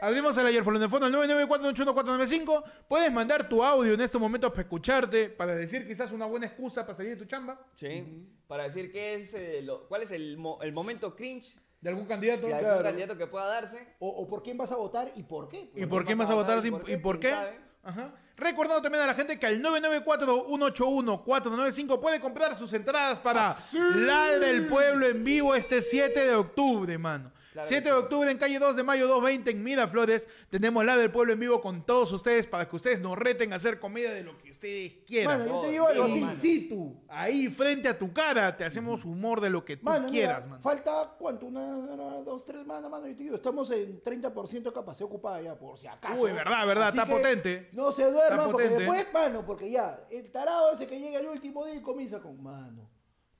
Abrimos 0.00 0.36
el 0.38 0.46
ayer 0.46 0.64
fue 0.64 0.72
lunes 0.72 0.88
fondo 0.90 1.06
al 1.06 1.12
994-81495. 1.14 2.64
Puedes 2.88 3.12
mandar 3.12 3.48
tu 3.48 3.62
audio 3.62 3.92
en 3.94 4.00
estos 4.00 4.20
momentos 4.20 4.50
para 4.50 4.62
escucharte, 4.62 5.28
para 5.28 5.54
decir 5.54 5.86
quizás 5.86 6.10
una 6.12 6.26
buena 6.26 6.46
excusa 6.46 6.84
para 6.86 6.96
salir 6.96 7.12
de 7.12 7.16
tu 7.18 7.24
chamba, 7.26 7.60
Sí. 7.76 8.26
Para 8.46 8.64
decir 8.64 8.90
qué 8.90 9.14
es, 9.14 9.32
eh, 9.34 9.60
lo- 9.62 9.86
cuál 9.88 10.02
es 10.02 10.10
el, 10.10 10.36
mo- 10.36 10.58
el 10.62 10.72
momento 10.72 11.14
cringe 11.14 11.54
de 11.80 11.88
algún 11.90 12.06
candidato. 12.06 12.46
de 12.48 12.54
algún 12.54 12.68
Claro. 12.68 12.82
candidato 12.82 13.16
que 13.16 13.26
pueda 13.26 13.46
darse. 13.46 13.94
O, 14.00 14.08
o 14.08 14.28
por 14.28 14.42
quién 14.42 14.58
vas 14.58 14.72
a 14.72 14.76
votar 14.76 15.10
y 15.14 15.22
por 15.22 15.48
qué. 15.48 15.70
¿Y 15.74 15.86
por 15.86 16.04
qué 16.04 16.14
vas 16.14 16.30
a 16.30 16.34
votar 16.34 16.64
y 16.64 16.68
y 16.68 16.96
por 16.96 17.20
qué? 17.20 17.28
¿Quién 17.28 17.34
sabe? 17.40 17.60
Ajá. 17.82 18.14
Recordando 18.36 18.82
también 18.82 19.04
a 19.04 19.06
la 19.06 19.14
gente 19.14 19.38
que 19.38 19.46
al 19.46 19.60
994-181-495 19.62 22.00
puede 22.00 22.20
comprar 22.20 22.56
sus 22.56 22.72
entradas 22.72 23.18
para 23.18 23.54
la 23.94 24.38
del 24.38 24.66
pueblo 24.66 25.06
en 25.06 25.22
vivo 25.24 25.54
este 25.54 25.82
7 25.82 26.20
de 26.26 26.34
octubre, 26.34 26.96
mano. 26.98 27.32
Claro 27.52 27.68
7 27.68 27.82
que 27.82 27.88
de 27.90 27.96
sí. 27.96 28.02
octubre 28.02 28.30
en 28.30 28.38
calle 28.38 28.58
2 28.58 28.76
de 28.76 28.82
mayo 28.84 29.08
220 29.08 29.50
en 29.50 29.62
Miraflores. 29.62 30.28
Tenemos 30.50 30.84
la 30.84 30.96
del 30.96 31.10
pueblo 31.10 31.32
en 31.32 31.40
vivo 31.40 31.60
con 31.60 31.84
todos 31.84 32.12
ustedes 32.12 32.46
para 32.46 32.68
que 32.68 32.76
ustedes 32.76 33.00
nos 33.00 33.18
reten 33.18 33.52
a 33.52 33.56
hacer 33.56 33.80
comedia 33.80 34.12
de 34.12 34.22
lo 34.22 34.38
que 34.38 34.52
ustedes 34.52 34.92
quieran. 35.06 35.40
Mano, 35.40 35.50
yo 35.52 35.60
te 35.60 35.70
digo 35.70 35.86
algo. 35.88 36.06
In 36.08 36.30
situ, 36.36 36.96
ahí 37.08 37.48
frente 37.48 37.88
a 37.88 37.98
tu 37.98 38.12
cara, 38.12 38.56
te 38.56 38.64
hacemos 38.64 39.04
humor 39.04 39.40
de 39.40 39.50
lo 39.50 39.64
que 39.64 39.76
tú 39.76 39.84
Mano, 39.84 40.02
mira, 40.08 40.10
quieras, 40.12 40.46
mano. 40.48 40.62
falta 40.62 41.14
cuánto, 41.18 41.46
una, 41.46 41.60
una, 41.60 42.04
dos, 42.22 42.44
tres 42.44 42.60
semanas, 42.60 42.88
mano. 42.90 43.06
Yo 43.08 43.16
te 43.16 43.22
digo, 43.24 43.36
estamos 43.36 43.70
en 43.72 44.00
30% 44.00 44.62
de 44.62 44.72
capacidad 44.72 45.06
ocupada 45.08 45.40
ya, 45.42 45.54
por 45.58 45.76
si 45.76 45.86
acaso. 45.88 46.22
Uy, 46.22 46.32
verdad, 46.32 46.66
verdad, 46.66 46.88
Así 46.88 46.98
está 46.98 47.12
potente. 47.12 47.68
No 47.72 47.90
se 47.90 48.10
duerman, 48.10 48.50
porque 48.50 48.68
potente. 48.68 48.84
después, 48.84 49.12
mano, 49.12 49.44
porque 49.44 49.70
ya, 49.70 50.04
el 50.10 50.30
tarado 50.30 50.72
ese 50.72 50.86
que 50.86 51.00
llega 51.00 51.18
el 51.18 51.26
último 51.26 51.64
día 51.66 51.74
y 51.74 51.80
comienza 51.80 52.20
con, 52.20 52.40
mano, 52.42 52.88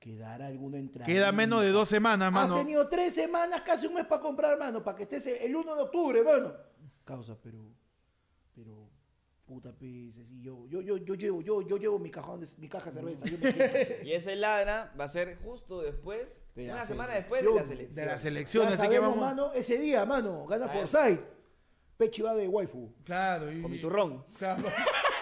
quedará 0.01 0.47
alguna 0.47 0.79
entrada. 0.79 1.07
Queda 1.07 1.31
menos 1.31 1.63
de 1.63 1.69
dos 1.71 1.89
semanas, 1.89 2.29
Has 2.29 2.33
mano. 2.33 2.57
tenido 2.57 2.89
tres 2.89 3.15
semanas, 3.15 3.61
casi 3.61 3.87
un 3.87 3.95
mes 3.95 4.07
para 4.07 4.21
comprar, 4.21 4.59
mano, 4.59 4.83
para 4.83 4.97
que 4.97 5.03
estés 5.05 5.27
el 5.27 5.55
1 5.55 5.77
de 5.77 5.83
octubre, 5.83 6.23
mano. 6.23 6.55
Causa, 7.05 7.37
pero, 7.41 7.71
pero, 8.55 8.89
puta 9.45 9.73
pez, 9.73 10.15
sí, 10.15 10.41
yo, 10.41 10.67
yo, 10.69 10.81
yo, 10.81 10.97
yo 10.97 11.15
llevo, 11.15 11.43
yo, 11.43 11.61
yo 11.63 11.77
llevo 11.77 11.99
mi 11.99 12.11
cajón, 12.11 12.41
de, 12.41 12.49
mi 12.59 12.69
caja 12.69 12.87
de 12.87 12.93
cerveza, 12.93 13.27
yo 13.27 13.39
me 13.39 13.53
siento. 13.53 13.77
Y 14.05 14.13
ese 14.13 14.37
ladra 14.37 14.93
va 14.99 15.05
a 15.05 15.09
ser 15.09 15.37
justo 15.43 15.83
después, 15.83 16.41
De 16.55 16.67
la 16.67 16.75
una 16.75 16.87
semana 16.87 17.15
después 17.15 17.45
de 17.45 17.55
las 17.55 17.69
selección. 17.69 17.95
De 17.95 18.07
las 18.07 18.23
Ya 18.23 18.29
elecciones, 18.29 18.81
así 18.81 18.89
que 18.89 18.99
vamos. 18.99 19.19
mano, 19.19 19.53
ese 19.53 19.79
día, 19.79 20.07
mano, 20.07 20.47
gana. 20.47 20.69
Forsyth. 20.69 21.21
Pechi 21.99 22.23
va 22.23 22.35
de 22.35 22.49
waifu. 22.49 22.95
Claro, 23.05 23.53
y... 23.53 23.61
Con 23.61 23.71
mi 23.71 23.79
turrón. 23.79 24.25
Claro. 24.39 24.65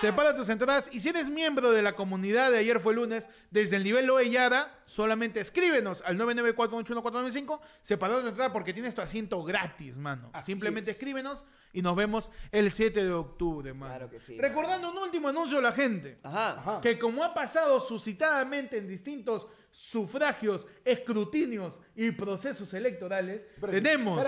Separa 0.00 0.34
tus 0.34 0.48
entradas 0.48 0.88
y 0.92 1.00
si 1.00 1.08
eres 1.10 1.28
miembro 1.28 1.70
de 1.70 1.82
la 1.82 1.94
comunidad 1.94 2.50
de 2.50 2.58
ayer 2.58 2.80
fue 2.80 2.94
lunes, 2.94 3.28
desde 3.50 3.76
el 3.76 3.84
nivel 3.84 4.06
Loeyada, 4.06 4.76
solamente 4.86 5.40
escríbenos 5.40 6.02
al 6.04 6.18
994-81495, 6.18 7.60
separa 7.82 8.20
tu 8.20 8.26
entrada 8.26 8.52
porque 8.52 8.72
tienes 8.72 8.94
tu 8.94 9.00
asiento 9.00 9.42
gratis, 9.44 9.96
mano. 9.96 10.30
Así 10.32 10.52
Simplemente 10.52 10.90
es. 10.90 10.96
escríbenos 10.96 11.44
y 11.72 11.82
nos 11.82 11.96
vemos 11.96 12.30
el 12.50 12.70
7 12.70 13.04
de 13.04 13.12
octubre, 13.12 13.72
mano. 13.74 13.94
Claro 13.94 14.10
que 14.10 14.20
sí, 14.20 14.36
Recordando 14.38 14.90
un 14.90 14.98
último 14.98 15.28
anuncio 15.28 15.58
a 15.58 15.62
la 15.62 15.72
gente, 15.72 16.18
Ajá. 16.22 16.58
Ajá. 16.58 16.80
que 16.80 16.98
como 16.98 17.22
ha 17.22 17.32
pasado 17.32 17.80
suscitadamente 17.80 18.78
en 18.78 18.88
distintos 18.88 19.46
sufragios, 19.70 20.66
escrutinios 20.84 21.78
y 21.94 22.10
procesos 22.12 22.72
electorales, 22.74 23.42
tenemos... 23.70 24.22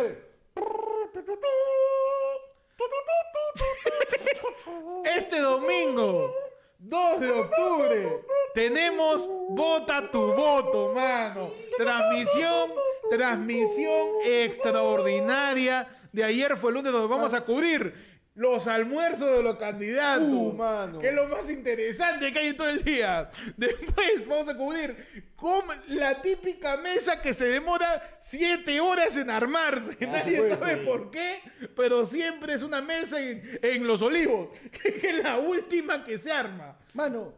Este 5.04 5.40
domingo, 5.40 6.34
2 6.78 7.20
de 7.20 7.30
octubre, 7.30 8.22
tenemos 8.54 9.28
Vota 9.50 10.10
tu 10.10 10.32
voto, 10.32 10.92
mano. 10.94 11.50
Transmisión, 11.76 12.72
transmisión 13.10 14.08
extraordinaria. 14.24 15.86
De 16.12 16.24
ayer 16.24 16.56
fue 16.56 16.70
el 16.70 16.76
lunes 16.76 16.92
donde 16.92 17.08
vamos 17.08 17.34
a 17.34 17.42
cubrir 17.42 18.13
los 18.34 18.66
almuerzos 18.66 19.36
de 19.36 19.42
los 19.42 19.56
candidatos. 19.56 20.28
Uh, 20.28 20.52
mano. 20.52 20.98
Que 20.98 21.08
es 21.08 21.14
lo 21.14 21.28
más 21.28 21.48
interesante 21.48 22.32
que 22.32 22.38
hay 22.40 22.46
en 22.48 22.56
todo 22.56 22.68
el 22.68 22.82
día. 22.82 23.30
Después 23.56 24.26
vamos 24.26 24.48
a 24.48 24.56
cubrir 24.56 25.32
cómo- 25.36 25.72
la 25.88 26.20
típica 26.20 26.76
mesa 26.76 27.22
que 27.22 27.32
se 27.32 27.44
demora 27.46 28.16
siete 28.20 28.80
horas 28.80 29.16
en 29.16 29.30
armarse. 29.30 29.96
Nadie 30.06 30.40
bueno. 30.40 30.56
sabe 30.58 30.76
por 30.78 31.10
qué, 31.10 31.40
pero 31.76 32.04
siempre 32.06 32.54
es 32.54 32.62
una 32.62 32.80
mesa 32.80 33.20
en, 33.20 33.58
en 33.62 33.86
Los 33.86 34.02
Olivos, 34.02 34.48
que 34.82 34.88
es 35.10 35.22
la 35.22 35.38
última 35.38 36.04
que 36.04 36.18
se 36.18 36.32
arma. 36.32 36.76
Mano, 36.92 37.32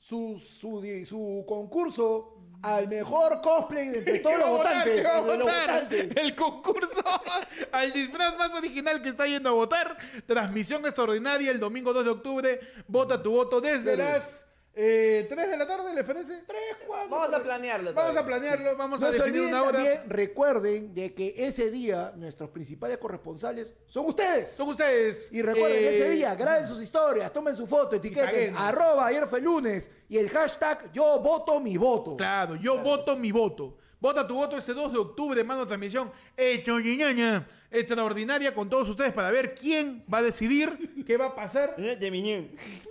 su, 0.00 0.36
su, 0.38 0.82
su 1.06 1.44
concurso 1.46 2.39
al 2.62 2.88
mejor 2.88 3.40
cosplay 3.40 3.88
de 3.88 3.98
entre 3.98 4.12
¿Qué 4.18 4.18
todos 4.20 4.38
los 4.38 4.48
votar? 4.48 4.74
votantes. 4.74 4.96
¿Qué 5.00 5.02
va 5.08 5.16
a 5.16 5.20
de 5.22 5.26
los 5.26 5.38
votar? 5.38 5.66
votantes. 5.84 6.16
El 6.16 6.36
concurso 6.36 7.02
al 7.72 7.92
disfraz 7.92 8.36
más 8.38 8.54
original 8.54 9.02
que 9.02 9.08
está 9.10 9.26
yendo 9.26 9.48
a 9.48 9.52
votar. 9.52 9.96
Transmisión 10.26 10.84
extraordinaria 10.84 11.50
el 11.50 11.60
domingo 11.60 11.92
2 11.92 12.04
de 12.04 12.10
octubre. 12.10 12.60
Vota 12.86 13.22
tu 13.22 13.30
voto 13.32 13.60
desde 13.60 13.96
Dale. 13.96 14.12
las 14.14 14.44
eh, 14.74 15.26
3 15.28 15.50
de 15.50 15.56
la 15.56 15.66
tarde, 15.66 15.92
¿les 15.94 16.04
parece? 16.04 16.44
3, 16.46 16.58
4. 16.86 17.08
Vamos 17.08 17.34
a 17.34 17.42
planearlo. 17.42 17.92
Vamos 17.92 18.16
a 18.16 18.24
planearlo, 18.24 18.76
vamos 18.76 19.00
No 19.00 19.06
a 19.08 19.10
definir 19.10 19.42
una 19.42 19.62
hora. 19.62 19.72
también, 19.72 20.02
recuerden 20.08 20.94
de 20.94 21.12
que 21.12 21.34
ese 21.36 21.70
día 21.70 22.12
nuestros 22.16 22.50
principales 22.50 22.98
corresponsales 22.98 23.74
son 23.86 24.06
ustedes. 24.06 24.48
Son 24.50 24.68
ustedes. 24.68 25.28
Y 25.32 25.42
recuerden, 25.42 25.84
eh, 25.84 25.94
ese 25.94 26.10
día, 26.10 26.34
graben 26.36 26.66
sus 26.66 26.80
historias, 26.80 27.32
tomen 27.32 27.56
su 27.56 27.66
foto, 27.66 27.96
etiqueten 27.96 28.56
arroba 28.56 29.06
ayer 29.06 29.26
fue 29.26 29.40
lunes 29.40 29.90
y 30.08 30.18
el 30.18 30.28
hashtag 30.30 30.92
yo 30.92 31.18
voto 31.20 31.60
mi 31.60 31.76
voto. 31.76 32.16
Claro, 32.16 32.54
yo 32.56 32.78
voto 32.78 33.16
mi 33.16 33.32
voto. 33.32 33.76
Vota 34.00 34.26
tu 34.26 34.34
voto 34.34 34.56
este 34.56 34.72
2 34.72 34.92
de 34.92 34.98
octubre, 34.98 35.44
mano 35.44 35.66
transmisión 35.66 36.10
hechoñiñaña, 36.34 37.46
extraordinaria 37.70 38.54
con 38.54 38.70
todos 38.70 38.88
ustedes 38.88 39.12
para 39.12 39.30
ver 39.30 39.54
quién 39.54 40.02
va 40.12 40.18
a 40.18 40.22
decidir 40.22 41.04
qué 41.06 41.18
va 41.18 41.26
a 41.26 41.34
pasar, 41.34 41.74
Eh, 41.78 41.98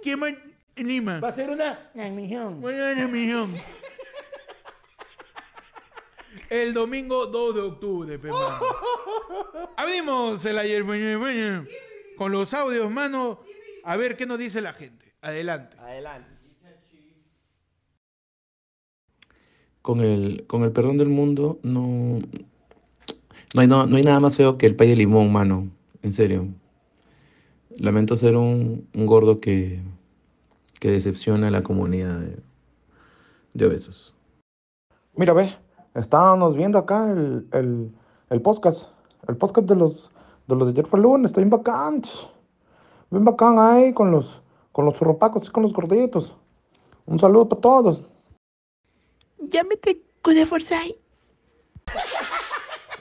quién 0.04 0.22
va 0.22 0.28
Lima. 0.84 1.20
Va 1.20 1.30
a 1.30 1.32
ser 1.32 1.50
una 1.50 1.92
transmisión. 1.94 2.62
Mañana, 2.62 3.08
millón. 3.08 3.56
El 6.50 6.74
domingo 6.74 7.28
2 7.28 7.56
de 7.56 7.62
octubre, 7.62 8.20
pe, 8.20 8.30
mano. 8.30 8.60
Abrimos 9.78 10.44
el 10.46 10.58
ayer 10.58 10.86
con 12.18 12.32
los 12.32 12.54
audios, 12.54 12.90
mano. 12.90 13.42
A 13.84 13.96
ver 13.98 14.18
qué 14.18 14.26
nos 14.26 14.40
dice 14.40 14.62
la 14.62 14.74
gente. 14.74 15.14
Adelante. 15.22 15.78
Adelante. 15.80 16.40
con 19.82 20.02
el, 20.02 20.44
con 20.46 20.64
el 20.64 20.72
perdón 20.72 20.98
del 20.98 21.10
mundo, 21.10 21.60
no, 21.64 22.20
no, 23.56 23.62
hay, 23.62 23.68
no, 23.68 23.88
no 23.88 23.98
hay 23.98 24.04
nada 24.04 24.20
más 24.20 24.36
feo 24.36 24.56
que 24.56 24.68
el 24.68 24.76
pay 24.76 24.90
de 24.90 24.96
limón, 24.96 25.32
mano. 25.32 25.68
En 26.04 26.14
serio. 26.14 26.48
Lamento 27.76 28.16
ser 28.16 28.36
un, 28.36 28.88
un 28.94 29.06
gordo 29.08 29.40
que, 29.40 29.80
que 30.80 30.92
decepciona 30.92 31.48
a 31.48 31.52
la 31.52 31.64
comunidad 31.64 32.20
de, 32.20 32.40
de 33.54 33.66
obesos. 33.66 34.16
Mira, 35.16 35.34
ve, 35.34 35.54
estábamos 35.96 36.56
viendo 36.56 36.78
acá 36.78 37.12
el, 37.12 37.48
el, 37.52 37.92
el 38.30 38.42
podcast. 38.42 38.92
El 39.28 39.36
podcast 39.38 39.68
de 39.68 39.76
los 39.76 40.12
de 40.50 40.56
los 40.56 40.68
de 40.68 40.72
ayer 40.72 40.86
fue 40.88 40.98
el 40.98 41.04
lunes, 41.04 41.30
está 41.30 41.42
bien 41.42 41.52
bacán. 41.52 42.02
Bien 43.12 43.24
bacán 43.24 43.60
ahí 43.60 43.94
con 43.94 44.12
los, 44.12 44.42
con 44.72 44.86
los 44.86 44.96
churropacos 44.96 45.48
y 45.48 45.52
con 45.52 45.64
los 45.64 45.74
gorditos. 45.74 46.36
Un 47.06 47.20
saludo 47.20 47.48
para 47.48 47.62
todos. 47.62 48.04
Llámete 49.38 50.04
de 50.26 50.46
Forsyth. 50.46 50.98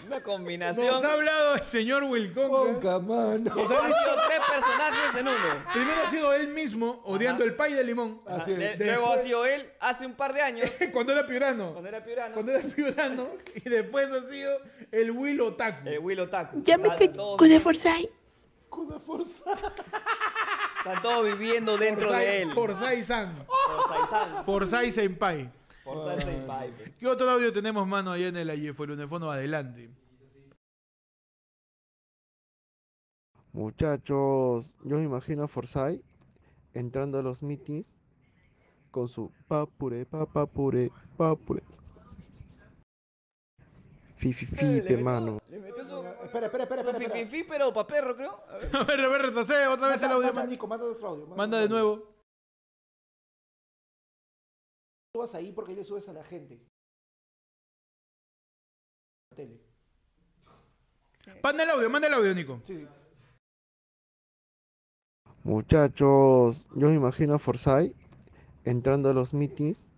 Una 0.09 0.23
combinación. 0.23 0.87
Nos 0.87 1.05
ha 1.05 1.13
hablado 1.13 1.55
el 1.57 1.63
señor 1.65 2.05
Wilcón. 2.05 2.49
Ponga, 2.51 2.99
mano. 2.99 3.55
Nos 3.55 3.71
ha 3.71 3.87
sido 3.87 4.15
tres 4.27 4.41
personajes 4.51 5.21
en 5.21 5.29
uno. 5.29 5.65
Primero 5.73 6.01
ha 6.07 6.11
sido 6.11 6.33
él 6.33 6.49
mismo 6.49 7.01
odiando 7.05 7.45
el 7.45 7.55
pay 7.55 7.75
de 7.75 7.85
limón. 7.85 8.21
Así 8.27 8.53
De- 8.53 8.73
es. 8.73 8.81
luego 8.81 9.13
ha 9.13 9.19
sido 9.19 9.45
él 9.47 9.71
hace 9.81 10.07
un 10.07 10.15
par 10.15 10.33
de 10.33 10.41
años, 10.43 10.71
Cuando 10.93 11.13
era 11.13 11.27
piurano. 11.27 11.73
cuando 11.73 11.89
era 11.89 12.03
piurano, 12.03 12.35
Cuando 12.35 12.53
era 12.53 12.63
piurano. 12.69 13.29
Y 13.55 13.69
después 13.69 14.11
ha 14.11 14.29
sido 14.31 14.59
el 14.91 15.11
Will 15.11 15.41
Otaku. 15.43 15.89
el 15.89 15.99
Will 15.99 16.21
Otaku. 16.21 16.63
Todos, 16.63 17.49
de 17.49 17.61
Forsyth. 17.61 18.11
Con 18.69 19.01
fuerza. 19.01 19.45
están 20.79 21.03
todos 21.03 21.25
viviendo 21.27 21.77
dentro 21.77 22.13
de 22.13 22.43
él. 22.43 22.53
Forsyth-san. 22.53 23.47
Forsyth-san. 23.47 24.45
Forsyth 24.45 25.51
Senpai. 25.95 26.05
Forsyth 26.05 26.25
Senpai, 26.29 26.73
pe. 26.77 26.95
¿Qué 26.99 27.07
otro 27.07 27.29
audio 27.31 27.53
tenemos, 27.53 27.87
mano, 27.87 28.13
allá 28.13 28.29
en 28.29 28.37
el 28.37 28.51
AIF, 28.51 28.81
el 28.81 28.91
Unefono? 28.93 29.31
Adelante. 29.31 29.91
Muchachos, 33.53 34.75
yo 34.85 34.97
me 34.97 35.03
imagino 35.05 35.45
a 35.45 35.49
Forsyth 35.49 36.03
entrando 36.75 37.19
a 37.19 37.23
los 37.23 37.43
meetings 37.43 37.95
con 38.91 39.09
su 39.09 39.33
papure, 39.49 40.05
papapure, 40.07 40.91
papure. 41.17 41.63
Fifi, 44.17 44.47
Le 44.47 44.51
fipe, 44.57 44.83
metió- 44.83 45.01
mano. 45.05 45.39
Espera, 45.49 46.47
espera, 46.47 46.65
espera, 46.65 46.81
espera. 46.83 46.99
espera. 46.99 47.15
fififi, 47.15 47.45
pero 47.49 47.73
pa' 47.73 47.87
perro, 47.87 48.17
creo. 48.17 48.41
A 48.73 48.85
ver. 48.85 49.01
A 49.01 49.09
ver, 49.09 49.23
retrocede 49.23 49.67
otra 49.69 49.89
vez 49.89 50.03
el 50.03 50.11
audio. 50.11 50.33
manda 50.35 50.85
otro 50.85 51.09
audio. 51.09 51.27
Manda 51.29 51.61
de 51.61 51.69
nuevo. 51.69 52.18
Subas 55.19 55.35
ahí 55.35 55.51
porque 55.51 55.73
ahí 55.73 55.77
le 55.77 55.83
subes 55.83 56.09
a 56.09 56.13
la 56.13 56.23
gente. 56.23 56.61
Tele. 59.35 59.59
Manda 61.43 61.65
el 61.65 61.71
audio, 61.71 61.91
manda 61.91 62.07
el 62.07 62.15
audio, 62.15 62.33
Nico. 62.33 62.61
Sí, 62.63 62.77
sí. 62.77 62.87
Muchachos, 65.43 66.69
yo 66.77 66.87
me 66.87 66.95
imagino 66.95 67.35
a 67.35 67.41
Forsyth 67.41 67.97
entrando 68.65 69.11
a 69.11 69.13
los 69.13 69.35
meetings 69.35 69.89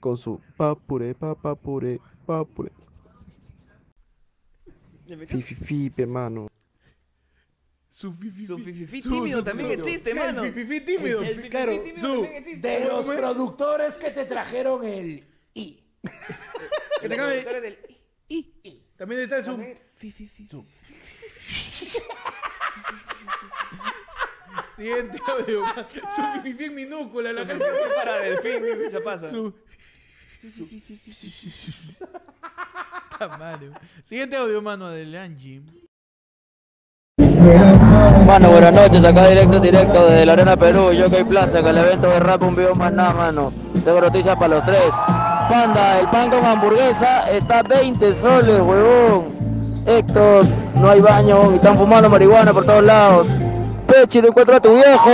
con 0.00 0.18
su 0.18 0.38
papure, 0.58 1.14
papapure, 1.14 1.98
papure. 2.26 2.72
Le 5.06 5.16
metió 5.16 5.38
Fifi, 5.38 5.54
fipe, 5.54 6.06
mano. 6.06 6.48
Su 7.96 8.12
fififi. 8.12 8.46
su 8.46 8.58
fififi 8.58 9.00
tímido 9.00 9.42
también 9.42 9.70
existe, 9.70 10.12
mano. 10.12 10.44
El 10.44 10.52
fififi 10.52 10.84
tímido. 10.84 11.22
Fififi 11.22 11.48
Claro. 11.48 11.82
De 12.58 12.84
los 12.86 13.06
productores 13.06 13.96
que 13.96 14.10
te 14.10 14.26
trajeron 14.26 14.84
el 14.84 15.24
I. 15.54 15.82
Que 17.00 17.08
te 17.08 17.16
También 18.98 19.22
está 19.22 19.38
el 19.38 19.44
su. 19.46 19.50
También- 19.52 19.78
fi, 19.94 20.12
fi, 20.12 20.28
fi. 20.28 20.46
Siguiente 24.76 25.18
audio. 25.26 25.64
Su 26.14 26.22
fififi 26.34 26.64
en 26.64 26.74
minúscula. 26.74 27.32
La 27.32 27.46
gente. 27.46 27.64
Para 27.94 28.18
Delfín, 28.20 28.62
dice 28.62 28.90
Chapaza. 28.90 29.30
Su. 29.30 29.54
Madre. 33.38 33.70
Siguiente 34.04 34.36
audio, 34.36 34.60
mano, 34.60 34.90
del 34.90 35.16
Angie. 35.16 35.62
Mano, 38.26 38.50
buenas 38.50 38.72
noches, 38.72 39.04
acá 39.04 39.28
directo, 39.28 39.60
directo 39.60 40.06
desde 40.06 40.26
la 40.26 40.32
Arena 40.32 40.56
Perú, 40.56 40.90
Jockey 40.98 41.22
Plaza, 41.22 41.62
que 41.62 41.70
el 41.70 41.78
evento 41.78 42.08
de 42.08 42.18
rap 42.18 42.42
un 42.42 42.56
video 42.56 42.74
más 42.74 42.92
nada, 42.92 43.12
mano. 43.12 43.52
Tengo 43.84 44.00
noticias 44.00 44.34
para 44.34 44.48
los 44.48 44.64
tres. 44.64 44.92
Panda, 45.48 46.00
el 46.00 46.08
pan 46.08 46.28
con 46.28 46.44
hamburguesa 46.44 47.30
está 47.30 47.62
20 47.62 48.14
soles, 48.16 48.60
huevón. 48.60 49.84
Héctor, 49.86 50.44
no 50.74 50.90
hay 50.90 51.00
baño 51.00 51.52
y 51.52 51.54
están 51.54 51.76
fumando 51.78 52.10
marihuana 52.10 52.52
por 52.52 52.66
todos 52.66 52.82
lados. 52.82 53.28
Pechi, 53.86 54.20
lo 54.20 54.28
encuentro 54.28 54.56
a 54.56 54.60
tu 54.60 54.74
viejo. 54.74 55.12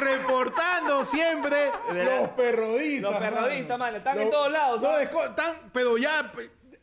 Reportando 0.00 1.04
siempre 1.04 1.70
los 1.92 2.28
perrodistas. 2.30 3.12
Los 3.12 3.20
perrodistas, 3.20 3.78
mano, 3.78 3.96
están 3.98 4.20
en 4.20 4.30
todos 4.32 4.50
lados, 4.50 4.82
están, 4.82 5.54
pero 5.72 5.96
ya 5.96 6.28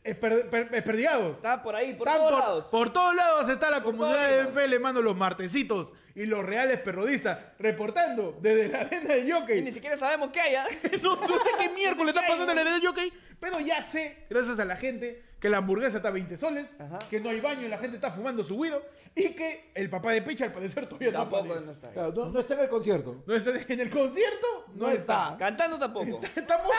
pe- 0.02 0.10
esper- 0.20 0.48
per- 0.50 0.70
desperdigados. 0.70 1.36
Está 1.36 1.62
por 1.62 1.74
ahí, 1.76 1.94
por 1.94 2.08
Están 2.08 2.18
todos 2.20 2.32
por, 2.32 2.40
lados. 2.40 2.66
por 2.66 2.92
todos 2.92 3.14
lados 3.14 3.48
está 3.48 3.70
la 3.70 3.82
Por 3.82 3.96
comunidad 3.96 4.28
de 4.28 4.36
lados. 4.44 4.52
FL, 4.56 4.78
mano, 4.80 5.02
los 5.02 5.16
martesitos 5.16 5.92
y 6.14 6.26
los 6.26 6.44
reales 6.44 6.80
perrodistas, 6.80 7.38
reportando 7.58 8.36
desde 8.40 8.68
la 8.68 8.80
arena 8.80 9.14
de 9.14 9.20
Y 9.20 9.30
Jockey. 9.30 9.62
ni 9.62 9.72
siquiera 9.72 9.96
sabemos 9.96 10.30
qué 10.32 10.40
hay, 10.40 10.54
¿ah? 10.56 10.66
No, 11.02 11.16
no 11.16 11.28
sé 11.38 11.50
qué 11.58 11.68
miércoles 11.74 12.14
está 12.14 12.26
pasando 12.26 12.50
en 12.52 12.56
la 12.56 12.62
arena 12.62 12.78
de 12.80 12.86
Jockey, 12.86 13.12
pero 13.38 13.60
ya 13.60 13.80
sé, 13.82 14.26
gracias 14.28 14.58
a 14.58 14.64
la 14.64 14.76
gente, 14.76 15.22
que 15.40 15.48
la 15.48 15.58
hamburguesa 15.58 15.96
está 15.98 16.08
a 16.08 16.12
20 16.12 16.36
soles, 16.36 16.66
Ajá. 16.78 16.98
que 17.08 17.20
no 17.20 17.30
hay 17.30 17.40
baño 17.40 17.62
y 17.62 17.68
la 17.68 17.78
gente 17.78 17.96
está 17.96 18.10
fumando 18.10 18.44
su 18.44 18.60
guido, 18.60 18.84
y 19.14 19.30
que 19.30 19.70
el 19.74 19.88
papá 19.88 20.12
de 20.12 20.20
Picha 20.22 20.44
al 20.46 20.52
parecer 20.52 20.86
todavía 20.86 21.10
no 21.12 21.18
Tampoco 21.20 21.54
no 21.60 21.70
está 21.72 21.86
ahí. 21.88 21.92
Claro, 21.94 22.12
no, 22.14 22.26
no 22.30 22.40
está 22.40 22.54
en 22.54 22.60
el 22.60 22.68
concierto. 22.68 23.22
No 23.26 23.34
está 23.34 23.50
en 23.50 23.80
el 23.80 23.88
concierto, 23.90 24.46
no, 24.74 24.86
No 24.86 24.90
está. 24.90 25.22
está. 25.30 25.36
Cantando 25.38 25.78
tampoco. 25.78 26.20
Estamos, 26.36 26.70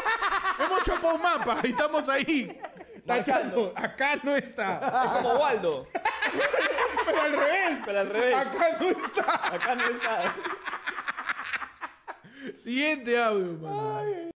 hemos 0.60 0.84
chupado 0.84 1.16
un 1.16 1.22
mapa 1.22 1.58
y 1.64 1.68
estamos 1.72 2.08
ahí. 2.10 2.60
Acá 3.76 4.20
no 4.24 4.36
está. 4.36 4.80
Es 4.80 5.12
como 5.22 5.34
Waldo, 5.40 5.88
Pero 7.06 7.22
al 7.22 7.32
revés. 7.34 7.80
pero 7.86 8.00
al 8.00 8.10
revés. 8.10 8.36
Acá 8.36 8.78
no 8.80 8.90
está. 8.90 9.56
Acá 9.56 9.76
no 9.76 9.84
está. 9.90 10.36
Siguiente 12.56 13.22
audio, 13.22 13.58
mano. 13.60 14.32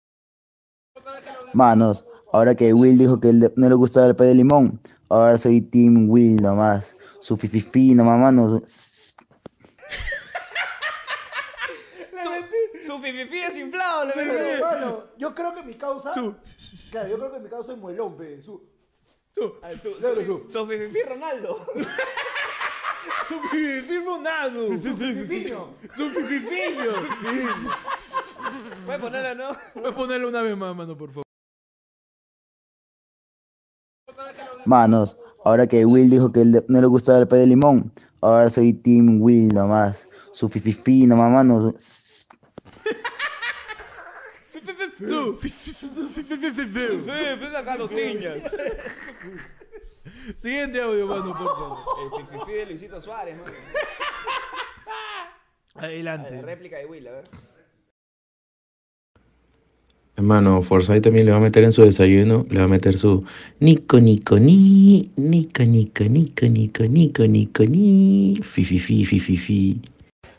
Manos, 1.53 2.05
ahora 2.32 2.55
que 2.55 2.74
Will 2.74 2.97
dijo 2.97 3.19
que 3.19 3.32
no 3.55 3.69
le 3.69 3.76
gustaba 3.76 4.07
el 4.07 4.15
pay 4.15 4.28
de 4.30 4.36
limón, 4.36 4.80
ahora 5.09 5.38
soy 5.38 5.61
Team 5.61 6.09
Will 6.09 6.41
nomás. 6.41 6.95
Su 7.21 7.38
fififi 7.38 7.93
nomás, 7.95 8.19
mano. 8.19 8.61
Su, 12.24 12.88
su 12.88 12.99
fififi 13.01 13.39
desinflado, 13.41 14.05
le 14.05 14.13
Pero, 14.13 14.34
hermano, 14.34 15.03
yo 15.17 15.34
creo 15.36 15.53
que 15.53 15.63
mi 15.63 15.74
causa. 15.76 16.13
Su. 16.13 16.36
Claro, 16.94 17.10
yo 17.10 17.18
creo 17.18 17.32
que 17.32 17.39
mi 17.39 17.50
causa 17.50 17.72
es 17.72 17.78
muelón, 17.80 18.16
pe. 18.16 18.39
Su. 18.44 18.62
Su, 19.34 19.41
Su, 19.82 19.98
Claro, 19.98 20.24
su, 20.24 20.46
su 20.48 20.68
fififi 20.68 21.00
Ronaldo. 21.10 21.66
su 23.28 23.41
fififi 23.50 24.06
Ronaldo. 24.06 24.68
Su 24.68 24.96
Fifiño. 24.96 25.74
Su 25.96 26.10
fififiño. 26.10 26.91
Puedes 28.86 29.02
ponerla, 29.02 29.34
¿no? 29.34 29.58
Voy 29.82 29.91
a 29.91 29.96
ponerle 29.96 30.28
una 30.28 30.44
vez 30.44 30.56
más, 30.56 30.76
mano, 30.76 30.96
por 30.96 31.10
favor. 31.10 31.24
Manos, 34.68 35.18
ahora 35.44 35.66
que 35.66 35.86
Will 35.86 36.12
dijo 36.12 36.32
que 36.32 36.46
no 36.46 36.80
le 36.80 36.86
gustaba 36.86 37.18
el 37.18 37.28
pay 37.28 37.39
de 37.39 37.48
limón, 37.48 37.91
ahora 38.22 38.52
soy 38.52 38.72
Team 38.72 39.20
Will 39.20 39.48
nomás. 39.52 40.08
Su 40.32 40.48
fififi 40.48 41.08
nomás, 41.08 41.32
mano. 41.32 41.74
Ven 45.00 45.38
acá 47.56 47.78
los 47.78 47.91
niños. 47.91 48.34
Siguiente 50.38 50.82
audio, 50.82 51.08
mano, 51.08 51.26
por 51.26 51.38
favor. 51.48 51.78
El 52.04 52.10
fififi 52.28 52.52
de 52.54 52.66
Luisito 52.66 53.00
Suárez, 53.02 53.36
mano. 53.38 53.52
La 55.76 55.84
Adelante. 55.84 56.41
réplica 56.41 56.78
de 56.78 56.86
Will, 56.86 57.08
a 57.08 57.12
ver. 57.12 57.24
Hermano, 60.16 60.62
Forsyth 60.62 61.02
también 61.02 61.26
le 61.26 61.32
va 61.32 61.39
a 61.39 61.41
meter 61.41 61.64
en 61.64 61.72
su 61.72 61.82
desayuno, 61.82 62.46
le 62.50 62.60
va 62.60 62.66
a 62.66 62.68
meter 62.68 62.98
su 63.00 63.26
Nico, 63.60 64.00
Nico, 64.00 64.38
ni, 64.39 65.10
Nico, 65.16 65.64
Nico, 65.64 66.04
Nico, 66.04 66.46
Nico, 66.46 66.84
Nico, 66.84 67.26
Nico, 67.28 67.64
ni, 67.66 68.36
fi, 68.44 68.64
fi, 68.64 68.78
fi, 68.80 69.06
fi, 69.06 69.20
fi, 69.20 69.38
fi. 69.38 69.82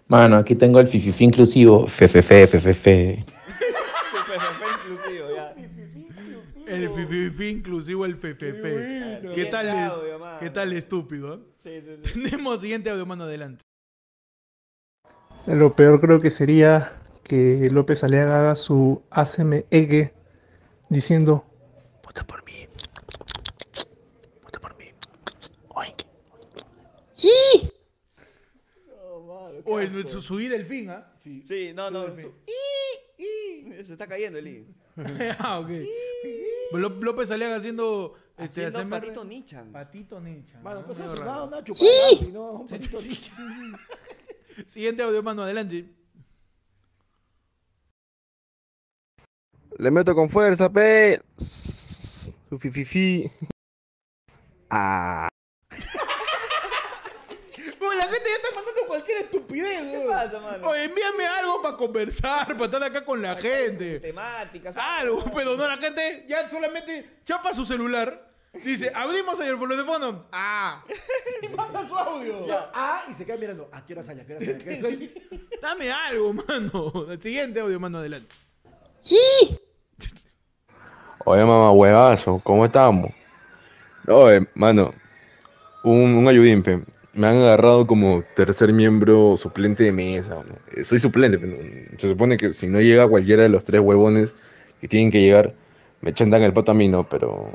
Mano, 0.07 0.37
aquí 0.37 0.55
tengo 0.55 0.79
el 0.79 0.87
fififi 0.87 1.25
inclusivo, 1.25 1.89
fe, 1.89 2.07
fe, 2.07 2.23
fe, 2.23 2.47
fe, 2.47 2.61
fe, 2.61 2.73
fe. 2.75 3.25
Su 4.11 4.17
fififi 4.19 4.65
inclusivo, 4.75 5.27
ya. 5.35 5.55
El 6.85 6.93
fififi 6.95 7.49
inclusivo 7.49 8.05
el 8.05 8.17
fefefe. 8.17 9.21
¿Qué 9.35 9.47
tal, 9.47 9.69
audio, 9.69 10.19
mano. 10.19 10.39
¿Qué 10.41 10.51
tal 10.51 10.73
estúpido? 10.73 11.35
eh? 11.35 11.39
Sí, 11.59 11.81
sí, 11.83 11.97
sí. 12.05 12.13
Tenemos 12.31 12.61
siguiente 12.61 12.91
audio, 12.91 13.07
mano, 13.07 13.25
adelante. 13.25 13.63
Lo 15.47 15.75
peor 15.77 16.01
creo 16.01 16.21
que 16.21 16.31
sería 16.31 16.93
que 17.23 17.69
López 17.71 18.03
Aliaga 18.05 18.41
haga 18.41 18.55
su 18.55 19.03
ACM 19.11 19.65
Egue 19.71 20.13
diciendo, 20.89 21.45
vota 22.03 22.27
por 22.27 22.45
mí, 22.45 22.53
vota 24.43 24.61
por 24.61 24.77
mí. 24.77 24.85
Oink. 25.69 26.03
O 29.67 29.81
el, 29.81 30.07
su, 30.09 30.21
su 30.21 30.41
I 30.41 30.49
delfín, 30.49 30.91
¿ah? 30.91 31.13
Sí, 31.19 31.73
no, 31.75 31.91
no. 31.91 32.07
su- 32.09 32.35
Se 33.85 33.93
está 33.93 34.07
cayendo 34.07 34.39
el 34.39 34.47
I. 34.49 34.67
ah, 35.39 35.61
ok. 35.61 35.71
Ló- 36.73 36.89
López 37.01 37.31
Aliaga 37.31 37.57
haciendo... 37.57 38.15
Este, 38.37 38.67
Haciendo 38.67 38.91
patito 38.91 39.25
Nichan. 39.25 39.71
Patito 39.71 40.21
Ninja. 40.21 40.61
Mano, 40.61 40.81
¿no? 40.81 40.87
pues 40.87 40.99
eso, 40.99 41.15
nada, 41.15 41.45
una 41.45 41.63
chupada, 41.63 41.89
¿no? 42.33 42.51
Un 42.53 42.67
poquito 42.67 43.01
licho. 43.01 43.31
Siguiente 44.67 45.05
audio, 45.05 45.23
mano, 45.23 45.43
adelante. 45.43 45.89
Le 49.79 49.91
meto 49.91 50.15
con 50.17 50.29
fuerza, 50.29 50.69
pe. 50.73 51.21
Su 51.37 52.59
fififi. 52.59 53.31
Ah. 54.71 55.29
Bueno, 57.79 57.95
la 57.95 58.03
gente 58.09 58.31
ya 58.31 58.37
está 58.37 58.49
mandando 58.55 58.87
cualquier 58.89 59.19
estupidez, 59.55 60.03
¿Qué 60.03 60.07
pasa, 60.09 60.41
mano? 60.41 60.69
Oye, 60.69 60.85
envíame 60.85 61.27
algo 61.27 61.63
para 61.63 61.77
conversar, 61.77 62.47
para 62.49 62.65
estar 62.65 62.83
acá 62.83 63.05
con 63.05 63.23
la 63.23 63.37
gente. 63.37 64.01
Temáticas. 64.01 64.77
Algo, 64.77 65.25
pero 65.35 65.57
no, 65.57 65.67
la 65.69 65.77
gente 65.77 66.25
ya 66.29 66.49
solamente 66.49 67.21
chapa 67.25 67.55
su 67.55 67.65
celular. 67.65 68.33
Dice, 68.63 68.93
abrimos 68.95 69.41
ahí 69.41 69.49
el 69.49 69.59
teléfono. 69.59 70.27
Ah, 70.31 70.85
manda 71.57 71.87
su 71.89 71.97
audio. 71.97 72.47
Ah, 72.73 73.03
y 73.11 73.15
se 73.15 73.27
queda 73.27 73.37
mirando. 73.37 73.69
¿A 73.73 73.85
qué 73.85 73.95
hora 73.95 74.03
sale? 74.03 74.23
¿A 74.23 74.27
qué 74.27 74.37
hora 74.37 74.45
sale? 74.45 74.55
¿A 74.55 74.59
qué 74.59 74.71
hora 74.71 74.81
sale? 74.81 75.49
Dame 75.63 75.91
algo, 75.91 76.33
mano. 76.35 77.07
El 77.11 77.21
siguiente 77.21 77.61
audio, 77.61 77.81
mano, 77.81 77.99
adelante. 77.99 78.35
Oye, 81.27 81.45
mamá, 81.45 81.73
huevazo, 81.73 82.41
¿cómo 82.45 82.65
estamos? 82.65 83.11
Oye, 84.07 84.47
mano, 84.55 84.95
un, 85.83 86.15
un 86.15 86.29
ayudín, 86.29 86.63
pe. 86.63 86.85
Me 87.15 87.29
han 87.29 87.37
agarrado 87.37 87.87
como 87.87 88.25
tercer 88.35 88.73
miembro 88.73 89.37
suplente 89.37 89.85
de 89.85 89.93
mesa. 89.93 90.43
¿no? 90.47 90.55
Eh, 90.77 90.83
Soy 90.85 90.99
suplente, 90.99 91.39
pero 91.39 91.57
se 91.97 92.09
supone 92.09 92.37
que 92.37 92.53
si 92.53 92.67
no 92.67 92.81
llega 92.81 93.09
cualquiera 93.09 93.45
de 93.45 93.49
los 93.49 93.65
tres 93.65 93.81
huevones 93.81 94.35
que 94.81 94.89
tienen 94.89 95.11
que 95.13 95.21
llegar, 95.21 95.55
me 96.01 96.13
chantan 96.13 96.43
el 96.43 96.53
pato 96.53 96.73
a 96.73 96.75
mí, 96.75 96.89
¿no? 96.89 97.09
Pero... 97.09 97.51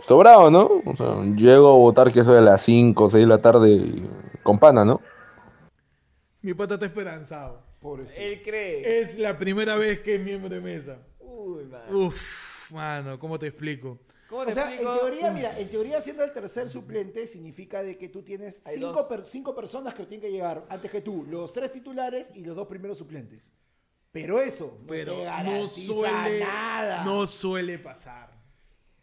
Sobrado, 0.00 0.50
¿no? 0.50 0.82
O 0.84 0.96
sea, 0.96 1.22
llego 1.36 1.68
a 1.68 1.76
votar 1.76 2.12
que 2.12 2.20
eso 2.20 2.34
de 2.34 2.40
las 2.42 2.60
5 2.62 3.04
o 3.04 3.08
6 3.08 3.22
de 3.24 3.28
la 3.28 3.38
tarde 3.40 3.70
y- 3.70 4.08
con 4.42 4.58
pana, 4.58 4.84
¿no? 4.84 5.00
Mi 6.42 6.54
pata 6.54 6.74
está 6.74 6.86
esperanzado. 6.86 7.62
Pobrecito. 7.80 8.20
Él 8.20 8.42
cree. 8.42 9.00
Es 9.00 9.18
la 9.18 9.38
primera 9.38 9.76
vez 9.76 10.00
que 10.00 10.16
es 10.16 10.20
miembro 10.20 10.48
de 10.48 10.60
mesa. 10.60 10.98
Uy, 11.20 11.64
man. 11.64 11.82
Uf, 11.94 12.20
mano, 12.70 13.18
¿cómo 13.18 13.38
te 13.38 13.46
explico? 13.46 13.98
¿Cómo 14.32 14.44
O 14.44 14.46
te 14.46 14.54
sea, 14.54 14.64
en 14.68 14.72
explico? 14.72 14.98
teoría, 14.98 15.30
mira, 15.30 15.58
en 15.58 15.68
teoría 15.68 16.00
siendo 16.00 16.24
el 16.24 16.32
tercer 16.32 16.66
suplente 16.66 17.26
significa 17.26 17.82
de 17.82 17.98
que 17.98 18.08
tú 18.08 18.22
tienes 18.22 18.66
Hay 18.66 18.76
cinco, 18.76 18.92
dos. 18.92 19.06
per- 19.06 19.24
cinco 19.26 19.54
personas 19.54 19.92
que 19.92 20.06
tienen 20.06 20.22
que 20.22 20.32
llegar 20.32 20.64
antes 20.70 20.90
que 20.90 21.02
tú, 21.02 21.26
los 21.28 21.52
tres 21.52 21.70
titulares 21.70 22.34
y 22.34 22.42
los 22.42 22.56
dos 22.56 22.66
primeros 22.66 22.96
suplentes. 22.96 23.52
Pero 24.10 24.40
eso 24.40 24.78
no 24.80 24.86
Pero 24.86 25.12
te 25.12 25.18
no 25.18 25.24
garantiza 25.24 25.92
suele, 25.92 26.40
nada. 26.40 27.04
no 27.04 27.26
suele 27.26 27.78
pasar. 27.78 28.30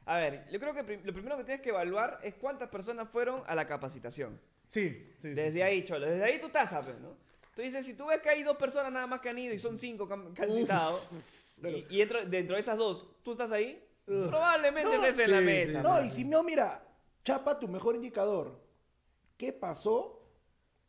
A 0.08 0.18
ver, 0.18 0.48
yo 0.52 0.60
creo 0.60 0.74
que 0.74 1.00
lo 1.04 1.14
primero 1.14 1.38
que 1.38 1.44
tienes 1.44 1.62
que 1.62 1.70
evaluar 1.70 2.20
es 2.24 2.34
cuántas 2.34 2.68
personas 2.70 3.08
fueron 3.08 3.44
a 3.46 3.54
la 3.54 3.68
capacitación. 3.68 4.42
Sí, 4.68 4.90
sí. 4.90 5.30
sí. 5.30 5.30
Desde 5.36 5.62
ahí, 5.62 5.86
Cholo. 5.86 6.08
Desde 6.08 6.24
ahí 6.24 6.40
tú 6.40 6.50
tasas, 6.50 6.84
pues, 6.84 7.00
¿no? 7.00 7.16
Tú 7.56 7.62
dices, 7.62 7.86
si 7.86 7.94
tú 7.94 8.08
ves 8.08 8.20
que 8.20 8.30
hay 8.30 8.42
dos 8.42 8.58
personas 8.58 8.92
nada 8.92 9.06
más 9.06 9.22
que 9.22 9.30
han 9.30 9.38
ido 9.38 9.54
y 9.54 9.60
son 9.60 9.78
cinco 9.78 10.08
que 10.08 10.14
han, 10.16 10.34
que 10.34 10.42
han 10.42 10.54
citado, 10.56 11.00
y, 11.62 11.86
y 11.88 12.00
dentro, 12.00 12.26
dentro 12.26 12.56
de 12.56 12.62
esas 12.62 12.80
dos, 12.80 13.06
¿tú 13.22 13.34
estás 13.34 13.52
ahí? 13.52 13.84
Probablemente 14.30 14.98
No, 14.98 15.06
estés 15.06 15.26
en 15.26 15.32
la 15.32 15.40
sí, 15.40 15.44
mesa. 15.46 15.82
sí. 15.82 15.88
No, 15.88 16.04
y 16.04 16.10
si 16.10 16.24
no, 16.26 16.44
mira, 16.44 16.84
chapa 17.24 17.60
tu 17.60 17.68
mejor 17.68 17.96
indicador. 17.96 18.60
¿Qué 19.38 19.54
pasó 19.54 20.26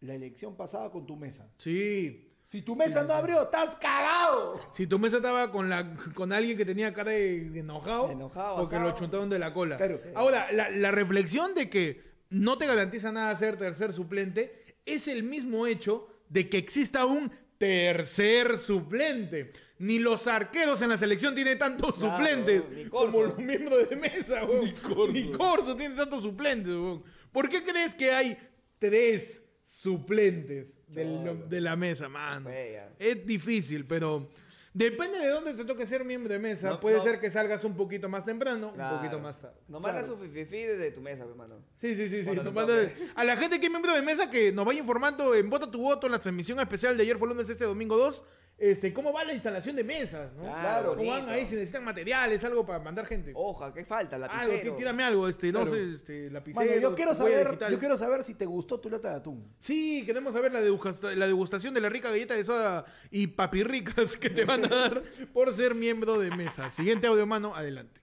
la 0.01 0.14
elección 0.14 0.56
pasada 0.56 0.90
con 0.90 1.06
tu 1.06 1.16
mesa? 1.16 1.48
Sí. 1.59 2.26
Si 2.47 2.62
tu 2.62 2.74
mesa 2.74 3.05
no 3.05 3.12
abrió, 3.14 3.42
estás 3.44 3.76
cagado. 3.76 4.59
Si 4.72 4.86
tu 4.86 4.98
mesa 4.98 5.18
estaba 5.18 5.52
con 5.52 5.70
la 5.70 5.94
con 6.14 6.32
alguien 6.32 6.56
que 6.56 6.64
tenía 6.64 6.92
cara 6.92 7.12
de 7.12 7.48
de 7.51 7.60
enojado, 7.60 8.10
Enojado, 8.10 8.56
porque 8.56 8.74
asado. 8.74 8.90
lo 8.90 8.97
chuntaron 8.97 9.30
de 9.30 9.38
la 9.38 9.55
cola. 9.55 9.76
Claro. 9.76 10.01
Ahora, 10.16 10.51
la, 10.51 10.68
la 10.70 10.90
reflexión 10.90 11.55
de 11.55 11.70
que 11.70 12.10
no 12.30 12.59
te 12.59 12.66
garantiza 12.66 13.12
nada 13.12 13.36
ser 13.36 13.56
tercer 13.56 13.92
suplente 13.92 14.74
es 14.84 15.06
el 15.06 15.22
mismo 15.22 15.68
hecho 15.68 16.09
de 16.28 16.48
que 16.48 16.59
exista 16.59 17.05
un 17.05 17.30
tercer 17.60 18.56
suplente. 18.56 19.52
Ni 19.80 19.98
los 19.98 20.26
arqueros 20.26 20.80
en 20.82 20.88
la 20.88 20.96
selección 20.98 21.34
tienen 21.34 21.58
tantos 21.58 21.98
Claro, 21.98 22.16
suplentes 22.16 22.88
como 22.90 23.22
los 23.22 23.38
miembros 23.38 23.88
de 23.88 23.96
mesa, 23.96 24.44
weón. 24.46 25.12
Ni 25.12 25.30
Corso. 25.30 25.76
tiene 25.76 25.94
tantos 25.94 26.22
suplentes, 26.22 26.72
weón. 26.72 27.02
¿Por 27.30 27.48
qué 27.50 27.62
crees 27.62 27.94
que 27.94 28.10
hay 28.10 28.36
tres 28.78 29.42
suplentes 29.66 30.78
del- 30.88 31.48
de 31.50 31.60
la 31.60 31.76
mesa, 31.76 32.08
mano? 32.08 32.48
Fea. 32.48 32.94
Es 32.98 33.24
difícil, 33.26 33.84
pero 33.86 34.28
depende 34.72 35.18
de 35.18 35.28
dónde 35.28 35.55
te 35.55 35.64
toque 35.64 35.84
ser 35.86 36.05
miembro 36.05 36.32
de 36.32 36.38
mesa. 36.38 36.70
No, 36.70 36.80
Puede 36.80 36.98
no. 36.98 37.02
ser 37.02 37.18
que 37.20 37.30
salgas 37.30 37.64
un 37.64 37.76
poquito 37.76 38.09
más 38.09 38.24
temprano, 38.24 38.72
Claro. 38.72 38.97
un 38.97 39.01
poquito 39.02 39.18
más 39.20 39.40
tarde. 39.40 39.56
No 39.68 39.80
Claro. 39.80 40.06
su 40.06 40.16
fififi 40.16 40.62
desde 40.62 40.90
tu 40.92 41.01
mesa, 41.01 41.24
hermano. 41.24 41.56
Sí, 41.80 41.94
sí, 41.97 42.09
sí, 42.09 42.24
sí. 42.24 42.30
Toque. 42.36 42.92
a 43.14 43.24
la 43.24 43.36
gente 43.36 43.59
que 43.59 43.66
es 43.66 43.70
miembro 43.72 43.92
de 43.94 44.02
mesa 44.02 44.30
que 44.30 44.52
nos 44.52 44.64
vaya 44.64 44.80
informando 44.80 45.34
en 45.34 45.51
Vota 45.51 45.70
tu 45.70 45.80
Voto 45.82 46.06
en 46.06 46.12
la 46.12 46.18
transmisión 46.18 46.59
especial 46.60 46.97
de 46.97 47.02
ayer 47.02 47.18
fue 47.18 47.28
lunes 47.28 47.48
este 47.48 47.64
domingo 47.64 47.97
2. 47.97 48.24
Este, 48.62 48.92
¿Cómo 48.92 49.10
va 49.10 49.24
la 49.24 49.32
instalación 49.32 49.74
de 49.74 49.82
mesas? 49.82 50.34
¿no? 50.34 50.42
Claro, 50.42 50.90
¿Cómo 50.94 51.08
van 51.08 51.20
bonito. 51.20 51.32
ahí? 51.32 51.46
Si 51.46 51.54
necesitan 51.54 51.82
materiales, 51.82 52.44
algo 52.44 52.66
para 52.66 52.78
mandar 52.78 53.06
gente. 53.06 53.32
Hoja, 53.34 53.72
¿qué 53.72 53.86
falta? 53.86 54.16
algo, 54.16 54.28
Lapicero. 54.28 54.72
tí- 54.74 54.78
tírame 54.78 55.02
algo, 55.02 55.26
este, 55.28 55.50
no 55.50 55.62
Claro. 55.62 55.74
sé, 55.74 55.92
este, 55.94 56.30
lapicero. 56.30 56.66
Mano, 56.66 56.78
yo 56.78 56.94
quiero 56.94 57.12
huella 57.12 57.24
saber, 57.24 57.46
digital. 57.46 57.72
yo 57.72 57.78
quiero 57.78 57.96
saber 57.96 58.22
si 58.22 58.34
te 58.34 58.44
gustó 58.44 58.78
tu 58.78 58.90
lata 58.90 59.08
de 59.12 59.16
atún. 59.16 59.50
Sí, 59.60 60.02
queremos 60.04 60.34
saber 60.34 60.52
la, 60.52 60.60
degusta- 60.60 61.14
la 61.14 61.26
degustación 61.26 61.72
de 61.72 61.80
la 61.80 61.88
rica 61.88 62.10
galleta 62.10 62.34
de 62.34 62.44
soda 62.44 62.84
y 63.10 63.28
papirricas 63.28 64.18
que 64.18 64.28
te 64.28 64.44
van 64.44 64.66
a 64.66 64.68
dar 64.68 65.02
por 65.32 65.56
ser 65.56 65.74
miembro 65.74 66.18
de 66.18 66.30
mesa. 66.30 66.68
Siguiente 66.68 67.06
audio, 67.06 67.26
mano, 67.26 67.56
adelante. 67.56 67.98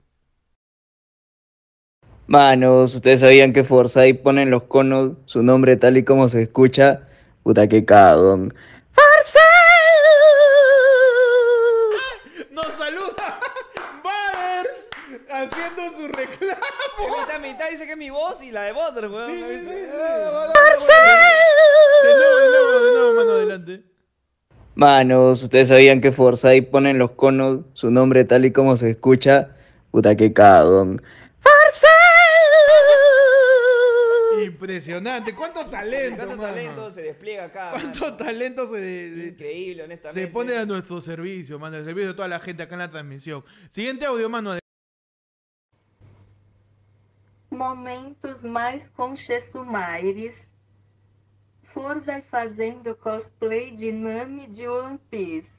Manos, 2.25 2.95
ustedes 2.95 3.19
sabían 3.19 3.53
que 3.53 3.63
Forsyth 3.63 4.21
pone 4.23 4.41
en 4.41 4.49
los 4.49 4.63
conos 4.63 5.17
su 5.25 5.43
nombre 5.43 5.77
tal 5.77 5.97
y 5.97 6.03
como 6.03 6.27
se 6.27 6.41
escucha. 6.41 7.07
Puta 7.43 7.67
que 7.69 7.85
cagón. 7.85 8.47
Nos 8.47 9.33
haciendo 15.43 15.91
su 15.97 16.07
reclamo. 16.07 16.61
En 16.99 17.11
mitad, 17.25 17.39
mitad 17.39 17.69
dice 17.69 17.85
que 17.85 17.91
es 17.91 17.97
mi 17.97 18.09
voz 18.09 18.41
y 18.43 18.51
la 18.51 18.63
de 18.63 18.71
Butter, 18.73 19.07
weón. 19.07 19.31
Sí, 19.31 19.41
¿no 19.41 19.47
sí, 19.47 19.57
sí, 19.59 19.65
sí. 19.65 19.67
De 22.03 22.15
nuevo, 22.15 22.37
de 22.37 22.49
nuevo, 22.49 22.85
de 22.85 22.91
nuevo, 22.93 23.13
mano, 23.15 23.31
adelante. 23.31 23.83
Manos, 24.75 25.43
ustedes 25.43 25.67
sabían 25.69 26.01
que 26.01 26.11
Forsyth 26.11 26.69
pone 26.69 26.91
en 26.91 26.99
los 26.99 27.11
conos 27.11 27.65
su 27.73 27.89
nombre 27.91 28.23
tal 28.25 28.45
y 28.45 28.51
como 28.51 28.77
se 28.77 28.91
escucha. 28.91 29.49
Puta 29.91 30.15
que 30.15 30.31
cagón. 30.33 31.01
Impresionante. 34.43 35.33
¿Cuánto 35.33 35.65
talento, 35.65 36.17
¿Cuánto 36.17 36.37
mano? 36.37 36.53
talento 36.53 36.91
se 36.91 37.01
despliega 37.01 37.45
acá? 37.45 37.71
¿Cuánto 37.71 38.01
mano? 38.01 38.17
talento 38.17 38.67
se, 38.67 38.79
de- 38.79 39.27
Increíble, 39.29 39.83
honestamente. 39.83 40.21
se 40.21 40.27
pone 40.27 40.55
a 40.55 40.65
nuestro 40.65 41.01
servicio, 41.01 41.57
mano? 41.57 41.77
El 41.77 41.85
servicio 41.85 42.09
de 42.09 42.13
toda 42.13 42.27
la 42.27 42.39
gente 42.39 42.61
acá 42.63 42.75
en 42.75 42.79
la 42.79 42.89
transmisión. 42.89 43.43
Siguiente 43.71 44.05
audio, 44.05 44.29
mano. 44.29 44.57
Momentos 47.57 48.43
mais 48.45 48.87
conchesumaires. 48.87 50.53
Forza 51.63 52.21
fazendo 52.21 52.95
cosplay 52.95 53.71
de 53.71 53.91
Nami 53.91 54.47
de 54.47 54.67
One 54.67 54.99
Piece. 55.09 55.57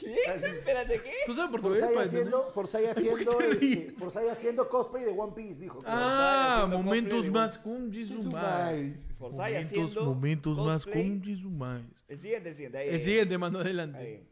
Espérate, 0.00 1.02
¿qué? 1.02 1.10
¿Tú 1.26 1.34
sabes 1.34 1.50
portugués? 1.50 1.80
Forsyth 1.80 2.06
haciendo, 2.06 2.50
Forsyth 2.54 2.86
haciendo, 2.96 3.36
qué 3.38 3.50
este? 3.50 3.94
Forsyth 3.98 4.30
haciendo 4.30 4.68
cosplay 4.68 5.04
de 5.04 5.10
One 5.10 5.32
Piece, 5.34 5.60
dijo. 5.60 5.80
Ah, 5.84 6.66
momentos 6.70 7.10
cosplay 7.10 7.22
de 7.24 7.30
más 7.30 7.58
conchesumais. 7.58 9.08
Forsyth 9.18 9.38
Momentos, 9.38 9.64
haciendo 9.64 10.04
momentos 10.04 10.56
más 10.56 10.84
conchesumais. 10.86 11.84
El 12.08 12.20
siguiente, 12.20 12.48
el 12.48 12.54
siguiente. 12.54 12.78
Ahí, 12.78 12.88
El 12.90 13.00
siguiente, 13.00 13.38
mano, 13.38 13.58
adelante. 13.58 14.24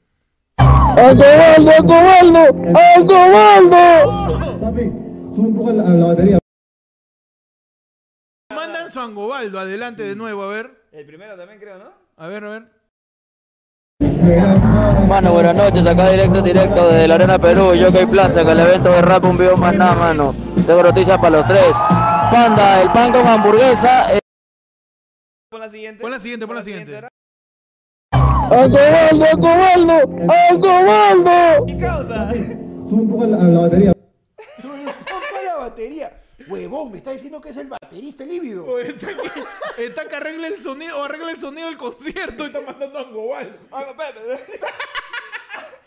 Ahí. 5.40 5.46
¡Angobaldo, 5.46 5.82
Angobaldo! 5.86 6.22
¡Angobaldo! 6.22 6.38
Mandan 8.54 8.90
su 8.90 9.00
Angobaldo, 9.00 9.58
adelante 9.58 10.02
de 10.02 10.16
nuevo, 10.16 10.42
a 10.42 10.48
ver. 10.48 10.70
El 10.92 11.06
primero 11.06 11.36
también 11.36 11.58
creo, 11.60 11.78
¿no? 11.78 11.92
A 12.16 12.26
ver, 12.26 12.44
a 12.44 12.50
ver. 12.50 12.80
Mano, 15.08 15.32
buenas 15.32 15.54
noches, 15.56 15.86
acá 15.86 16.08
directo, 16.10 16.42
directo 16.42 16.88
desde 16.88 17.08
la 17.08 17.14
Arena 17.14 17.38
Perú, 17.38 17.72
Jockey 17.80 18.06
Plaza, 18.06 18.44
que 18.44 18.52
el 18.52 18.60
evento 18.60 18.90
de 18.90 19.02
rap 19.02 19.24
un 19.24 19.36
video 19.38 19.56
más 19.56 19.74
nada, 19.74 19.94
mano. 19.94 20.34
Tengo 20.66 20.82
noticias 20.82 21.18
para 21.18 21.38
los 21.38 21.46
tres. 21.46 21.72
Panda, 22.30 22.82
el 22.82 22.90
pan 22.92 23.12
con 23.12 23.26
hamburguesa. 23.26 24.14
eh, 24.14 24.18
Pon 25.50 25.60
la 25.60 25.68
siguiente. 25.68 26.00
Pon 26.02 26.10
la 26.10 26.18
siguiente, 26.20 26.46
pon 26.46 26.56
la 26.56 26.62
siguiente. 26.62 26.94
ahora. 26.94 27.08
¡Angobaldo, 28.52 29.24
Angobaldo! 29.32 30.32
¡Angobaldo! 30.50 31.66
¿Qué 31.66 31.78
causa? 31.78 32.30
Sube 32.30 33.00
un 33.02 33.08
poco 33.08 33.26
la 33.26 33.38
batería. 35.70 36.22
Huevón, 36.48 36.92
me 36.92 36.98
está 36.98 37.12
diciendo 37.12 37.40
que 37.40 37.50
es 37.50 37.56
el 37.56 37.68
baterista 37.68 38.24
lívido. 38.24 38.64
O 38.64 38.78
está 38.78 39.08
que, 39.08 39.84
está 39.84 40.08
que 40.08 40.16
arregle 40.16 40.48
el 40.48 40.58
sonido, 40.58 40.98
o 40.98 41.04
arregla 41.04 41.32
el 41.32 41.38
sonido 41.38 41.66
del 41.66 41.76
concierto 41.76 42.44
y 42.44 42.46
está 42.46 42.60
mandando 42.60 43.34
a. 43.34 43.40
Ah, 43.40 43.84
no, 43.84 43.90
espérate. 43.90 44.58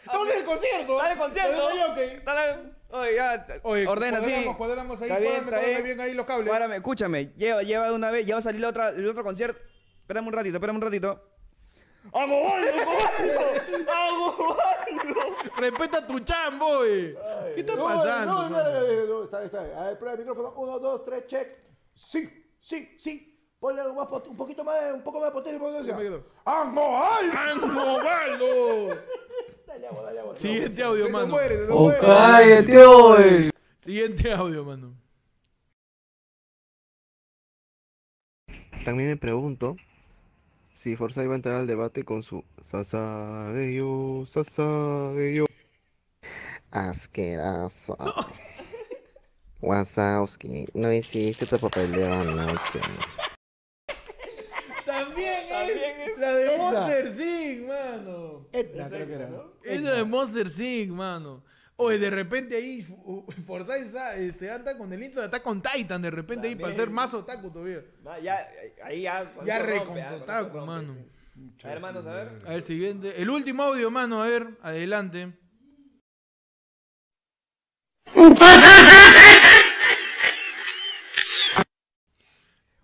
Estamos 0.06 0.30
en 0.30 0.38
el 0.38 0.46
concierto. 0.46 0.98
Dale 0.98 1.18
concierto. 1.18 1.70
Dale. 1.70 2.22
Dale. 2.24 2.74
Oye, 2.90 3.16
ya. 3.16 3.46
Oye, 3.64 3.88
ordena 3.88 4.20
así. 4.20 4.30
cuadramos, 4.30 4.58
cuadramos 4.58 5.02
ahí, 5.02 5.10
Está 5.10 5.20
bien, 5.20 5.44
cuádrame, 5.44 5.72
está 5.72 5.82
bien 5.82 6.02
ahí 6.02 6.14
los 6.14 6.26
cables. 6.28 6.48
Cuádrame, 6.48 6.76
escúchame. 6.76 7.32
Lleva, 7.36 7.64
lleva 7.64 7.88
de 7.88 7.96
una 7.96 8.12
vez. 8.12 8.26
Ya 8.26 8.36
va 8.36 8.40
a 8.40 8.42
salir 8.42 8.62
la 8.62 8.70
otra, 8.70 8.90
el 8.90 9.08
otro 9.08 9.24
concierto. 9.24 9.60
Espérame 10.02 10.28
un 10.28 10.34
ratito, 10.34 10.58
espérame 10.58 10.76
un 10.76 10.82
ratito. 10.82 11.34
¡Agobaldo, 12.12 12.68
Agobaldo! 12.70 13.88
¡Agobaldo! 13.92 15.33
Respeta 15.58 16.06
tu 16.06 16.20
chambo, 16.22 16.84
eh. 16.86 17.16
¿Qué 17.56 17.62
está 17.62 17.76
No, 17.76 17.84
pasando? 17.86 18.34
No, 18.34 18.50
no, 18.50 18.58
no, 18.64 18.82
no, 18.82 19.06
no, 19.08 19.24
está, 19.24 19.44
está. 19.44 19.60
A 19.60 19.86
ver, 19.88 19.98
prueba 19.98 20.14
el 20.14 20.20
micrófono. 20.20 20.54
Uno, 20.58 20.80
dos, 20.80 21.04
tres, 21.04 21.28
check. 21.28 21.58
Sí, 21.94 22.30
sí, 22.60 22.96
sí. 22.98 23.30
Ponle 23.60 23.82
algo 23.82 23.94
más, 23.96 24.10
un 24.28 24.36
poquito 24.36 24.64
más, 24.64 24.76
un 24.94 25.04
poco 25.04 25.20
más 25.22 25.32
potente. 25.32 25.64
¡Angobaldo! 26.46 27.38
¡Angobaldo! 27.38 29.02
Dale 29.68 29.88
agua, 29.88 30.04
dale 30.04 30.20
agua. 30.20 30.36
Siguiente 30.36 30.84
audio, 30.84 31.06
Se 31.06 31.12
mano. 31.12 31.28
muere, 31.28 31.56
se 31.56 31.72
¡Oh, 31.72 31.80
muere. 31.80 32.00
cállate 32.02 32.86
hoy! 32.86 33.50
Siguiente 33.80 34.32
audio, 34.34 34.64
mano. 34.66 34.94
También 38.84 39.10
me 39.10 39.18
pregunto 39.18 39.76
si 40.74 40.96
Forsyth 40.96 41.28
va 41.28 41.34
a 41.34 41.36
entrar 41.36 41.56
al 41.56 41.68
debate 41.68 42.04
con 42.04 42.24
su 42.24 42.44
Sasageyo, 42.60 44.26
Sasageyo. 44.26 45.46
Asqueroso. 46.72 47.96
Wazowski, 49.62 50.66
no 50.74 50.92
hiciste 50.92 51.46
tu 51.46 51.60
papel 51.60 51.92
de 51.92 52.12
anoche. 52.12 52.80
También, 54.86 55.48
También 55.48 56.02
es 56.02 56.10
es 56.10 56.18
la 56.18 56.34
de 56.34 56.56
Edna. 56.56 56.58
Monster 56.58 57.14
Sing, 57.14 57.68
mano. 57.68 58.48
Edna, 58.52 58.90
creo 58.90 59.08
que 59.08 59.14
era. 59.14 59.30
Es 59.64 59.82
la 59.82 59.92
de 59.92 60.04
Monster 60.04 60.50
Sing, 60.50 60.92
mano. 60.92 61.44
Oye, 61.84 62.00
de 62.00 62.10
repente 62.10 62.56
ahí 62.56 62.86
sa- 63.92 64.16
este, 64.16 64.50
anda 64.50 64.78
con 64.78 64.92
el 64.94 65.04
intro 65.04 65.22
de 65.22 65.28
Attack 65.28 65.46
on 65.48 65.62
Titan, 65.62 66.02
de 66.02 66.12
repente 66.12 66.48
ahí 66.48 66.56
para 66.56 66.74
ser 66.74 66.90
más 66.90 67.14
otaku 67.14 67.52
todavía. 67.52 67.84
No, 68.04 68.18
ya, 68.20 68.40
ahí 68.84 69.02
ya. 69.02 69.34
con 69.34 69.46
Ya 69.46 69.60
recon 69.60 70.00
ah, 70.00 70.10
con 70.10 70.22
otaku, 70.22 70.58
mano. 70.60 70.94
A 71.64 71.68
ver, 71.68 71.76
hermanos, 71.78 72.06
a 72.06 72.14
ver. 72.14 72.42
A 72.46 72.50
ver, 72.52 72.62
siguiente. 72.62 73.22
El 73.22 73.30
último 73.30 73.64
audio, 73.64 73.92
mano, 73.92 74.22
a 74.22 74.28
ver, 74.28 74.48
adelante. 74.62 75.34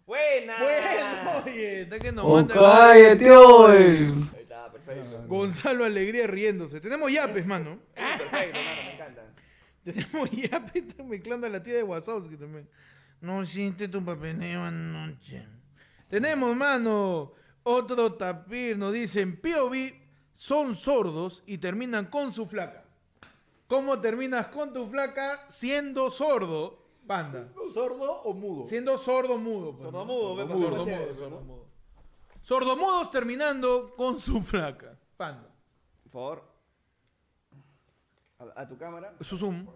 Buena. 0.05 0.57
Bueno, 0.59 1.43
oye, 1.45 1.81
está 1.81 1.99
que 1.99 2.11
nos 2.11 2.26
¡Oh, 2.26 2.35
manda 2.35 2.55
cállate 2.55 3.30
hoy! 3.31 4.13
Ahí 4.35 4.41
está, 4.41 4.71
perfecto. 4.71 5.23
Gonzalo 5.27 5.85
Alegría 5.85 6.26
riéndose. 6.26 6.81
Tenemos 6.81 7.11
yapes, 7.11 7.45
mano. 7.45 7.80
Sí, 7.95 8.03
perfecto. 8.17 8.59
Tenemos 9.94 10.30
está 10.74 11.03
mezclando 11.03 11.48
a 11.48 11.49
la 11.49 11.61
tía 11.61 11.76
de 11.76 11.84
Wazowski 11.84 12.38
también. 12.38 12.70
No 13.22 13.41
hiciste 13.44 13.88
tu 13.88 14.03
papeleo 14.03 14.64
anoche. 14.64 15.45
Tenemos, 16.07 16.56
mano, 16.56 17.34
otro 17.64 18.14
tapir. 18.14 18.78
Nos 18.78 18.94
dicen, 18.94 19.40
POV 19.40 19.94
son 20.34 20.76
sordos 20.76 21.44
y 21.45 21.57
terminan 21.57 22.06
con 22.06 22.32
su 22.32 22.45
flaca. 22.45 22.86
¿Cómo 23.68 23.99
terminas 23.99 24.48
con 24.48 24.74
tu 24.74 24.88
flaca 24.88 25.45
siendo 25.49 26.10
sordo, 26.10 26.88
panda? 27.06 27.49
¿Sordo 27.74 28.22
o 28.24 28.34
mudo? 28.34 28.66
Siendo 28.66 28.98
sordo 28.98 29.38
mudo. 29.38 29.74
pues, 29.74 29.84
Sordo 29.84 30.06
mudo, 30.06 30.36
ve, 30.36 30.48
Sordo 30.48 30.60
sordo 30.60 30.78
mudo, 30.86 31.16
sordo 31.16 31.41
mudo. 31.41 31.70
Sordomudos 32.41 33.11
terminando 33.11 33.94
con 33.95 34.20
su 34.20 34.41
flaca. 34.41 34.98
Panda. 35.18 35.49
Por 36.03 36.11
favor. 36.11 36.49
A, 38.40 38.61
a 38.61 38.68
tu 38.68 38.76
cámara. 38.78 39.14
Su 39.22 39.38
zoom. 39.38 39.68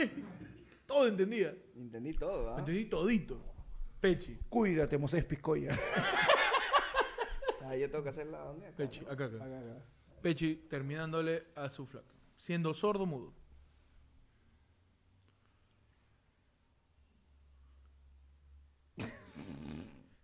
Todo 0.86 1.06
entendía. 1.06 1.54
Entendí 1.76 2.14
todo, 2.14 2.50
¿ah? 2.54 2.58
Entendí 2.58 2.86
todito. 2.86 3.40
Pechi. 4.00 4.38
Cuídate, 4.48 4.98
Moses 4.98 5.24
Piscoya. 5.24 5.78
Ah, 7.62 7.76
yo 7.76 7.88
tengo 7.88 8.02
que 8.02 8.10
hacerla 8.10 8.38
¿dónde? 8.40 8.66
Acá, 8.66 8.76
Pechi, 8.76 9.00
¿no? 9.02 9.10
acá, 9.12 9.26
acá. 9.26 9.84
Pechi 10.20 10.56
terminándole 10.68 11.46
a 11.54 11.68
su 11.68 11.86
flaca. 11.86 12.14
Siendo 12.36 12.74
sordo 12.74 13.06
mudo. 13.06 13.32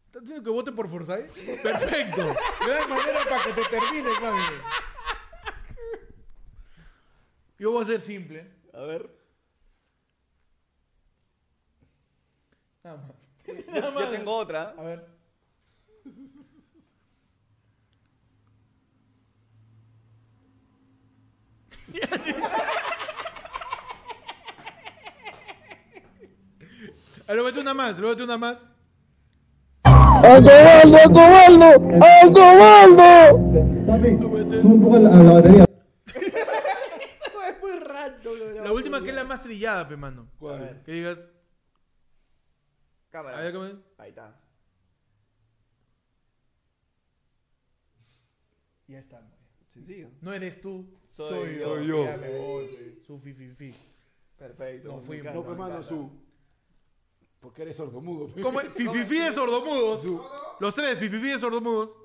¿Estás 0.06 0.22
diciendo 0.22 0.44
que 0.44 0.50
vote 0.50 0.72
por 0.72 0.88
Forsyth? 0.88 1.62
Perfecto. 1.62 2.34
Gran 2.66 2.88
manera 2.88 3.24
para 3.28 3.44
que 3.44 3.52
te 3.52 3.68
termine, 3.68 4.10
mami. 4.20 4.62
Yo 7.58 7.70
voy 7.70 7.82
a 7.82 7.86
ser 7.86 8.00
simple. 8.00 8.50
A 8.72 8.80
ver. 8.80 9.10
Nada 12.82 12.96
más. 12.96 13.16
Yo, 13.46 14.00
yo 14.00 14.10
tengo 14.10 14.36
otra. 14.36 14.74
A 14.76 14.82
ver. 14.82 15.15
Lo 27.28 27.44
metí 27.44 27.58
una 27.58 27.74
más, 27.74 27.98
lo 27.98 28.08
metí 28.10 28.22
una 28.22 28.38
más. 28.38 28.68
¡Ancobaldo, 29.84 30.96
Ancobaldo! 31.04 31.66
¡Ancobaldo! 32.22 33.50
Sube 34.60 34.74
un 34.74 34.82
poco 34.82 34.98
la, 34.98 35.10
la 35.10 35.32
batería. 35.32 35.64
es 36.06 37.60
muy 37.60 37.78
random. 37.78 38.64
La 38.64 38.72
última 38.72 39.02
que 39.02 39.10
es 39.10 39.14
la 39.14 39.24
más 39.24 39.42
trillada, 39.42 39.86
pe, 39.88 39.96
mano. 39.96 40.28
¿Cuál? 40.38 40.82
Que 40.84 40.92
digas. 40.92 41.18
Cámara. 43.10 43.38
A 43.38 43.42
ver, 43.42 43.52
¿cómo 43.52 43.66
es? 43.66 43.74
Ahí 43.98 44.10
está. 44.10 44.40
Ya 48.88 48.98
está. 49.00 49.20
Sencillo. 49.68 50.10
No 50.20 50.32
eres 50.32 50.60
tú, 50.60 50.86
Soy 51.16 51.28
soy, 51.30 51.58
yo. 51.58 51.78
yo. 51.78 51.82
yo. 51.82 52.04
Ya 52.04 52.16
me 52.18 52.38
voy, 52.38 52.66
pe. 52.66 52.98
Su 53.06 53.18
fi, 53.18 53.32
fi, 53.32 53.48
fi. 53.48 53.74
Perfecto. 54.36 54.88
No 54.88 54.96
me 54.98 55.06
fuimos. 55.06 55.34
No, 55.34 55.42
pues 55.42 55.56
me 55.56 55.62
mano, 55.62 55.74
encanta. 55.76 55.88
su. 55.88 56.10
Porque 57.40 57.62
eres 57.62 57.76
sordomudo. 57.78 58.30
¿Cómo 58.42 58.60
es? 58.60 58.70
Fi, 58.74 58.86
fi, 58.86 59.02
fi 59.04 59.18
de 59.20 59.32
sordomudos. 59.32 60.02
Los 60.60 60.74
tres, 60.74 60.98
fi, 60.98 61.08
fi, 61.08 61.18
fi 61.18 61.28
de 61.28 61.38
sordomudos. 61.38 61.96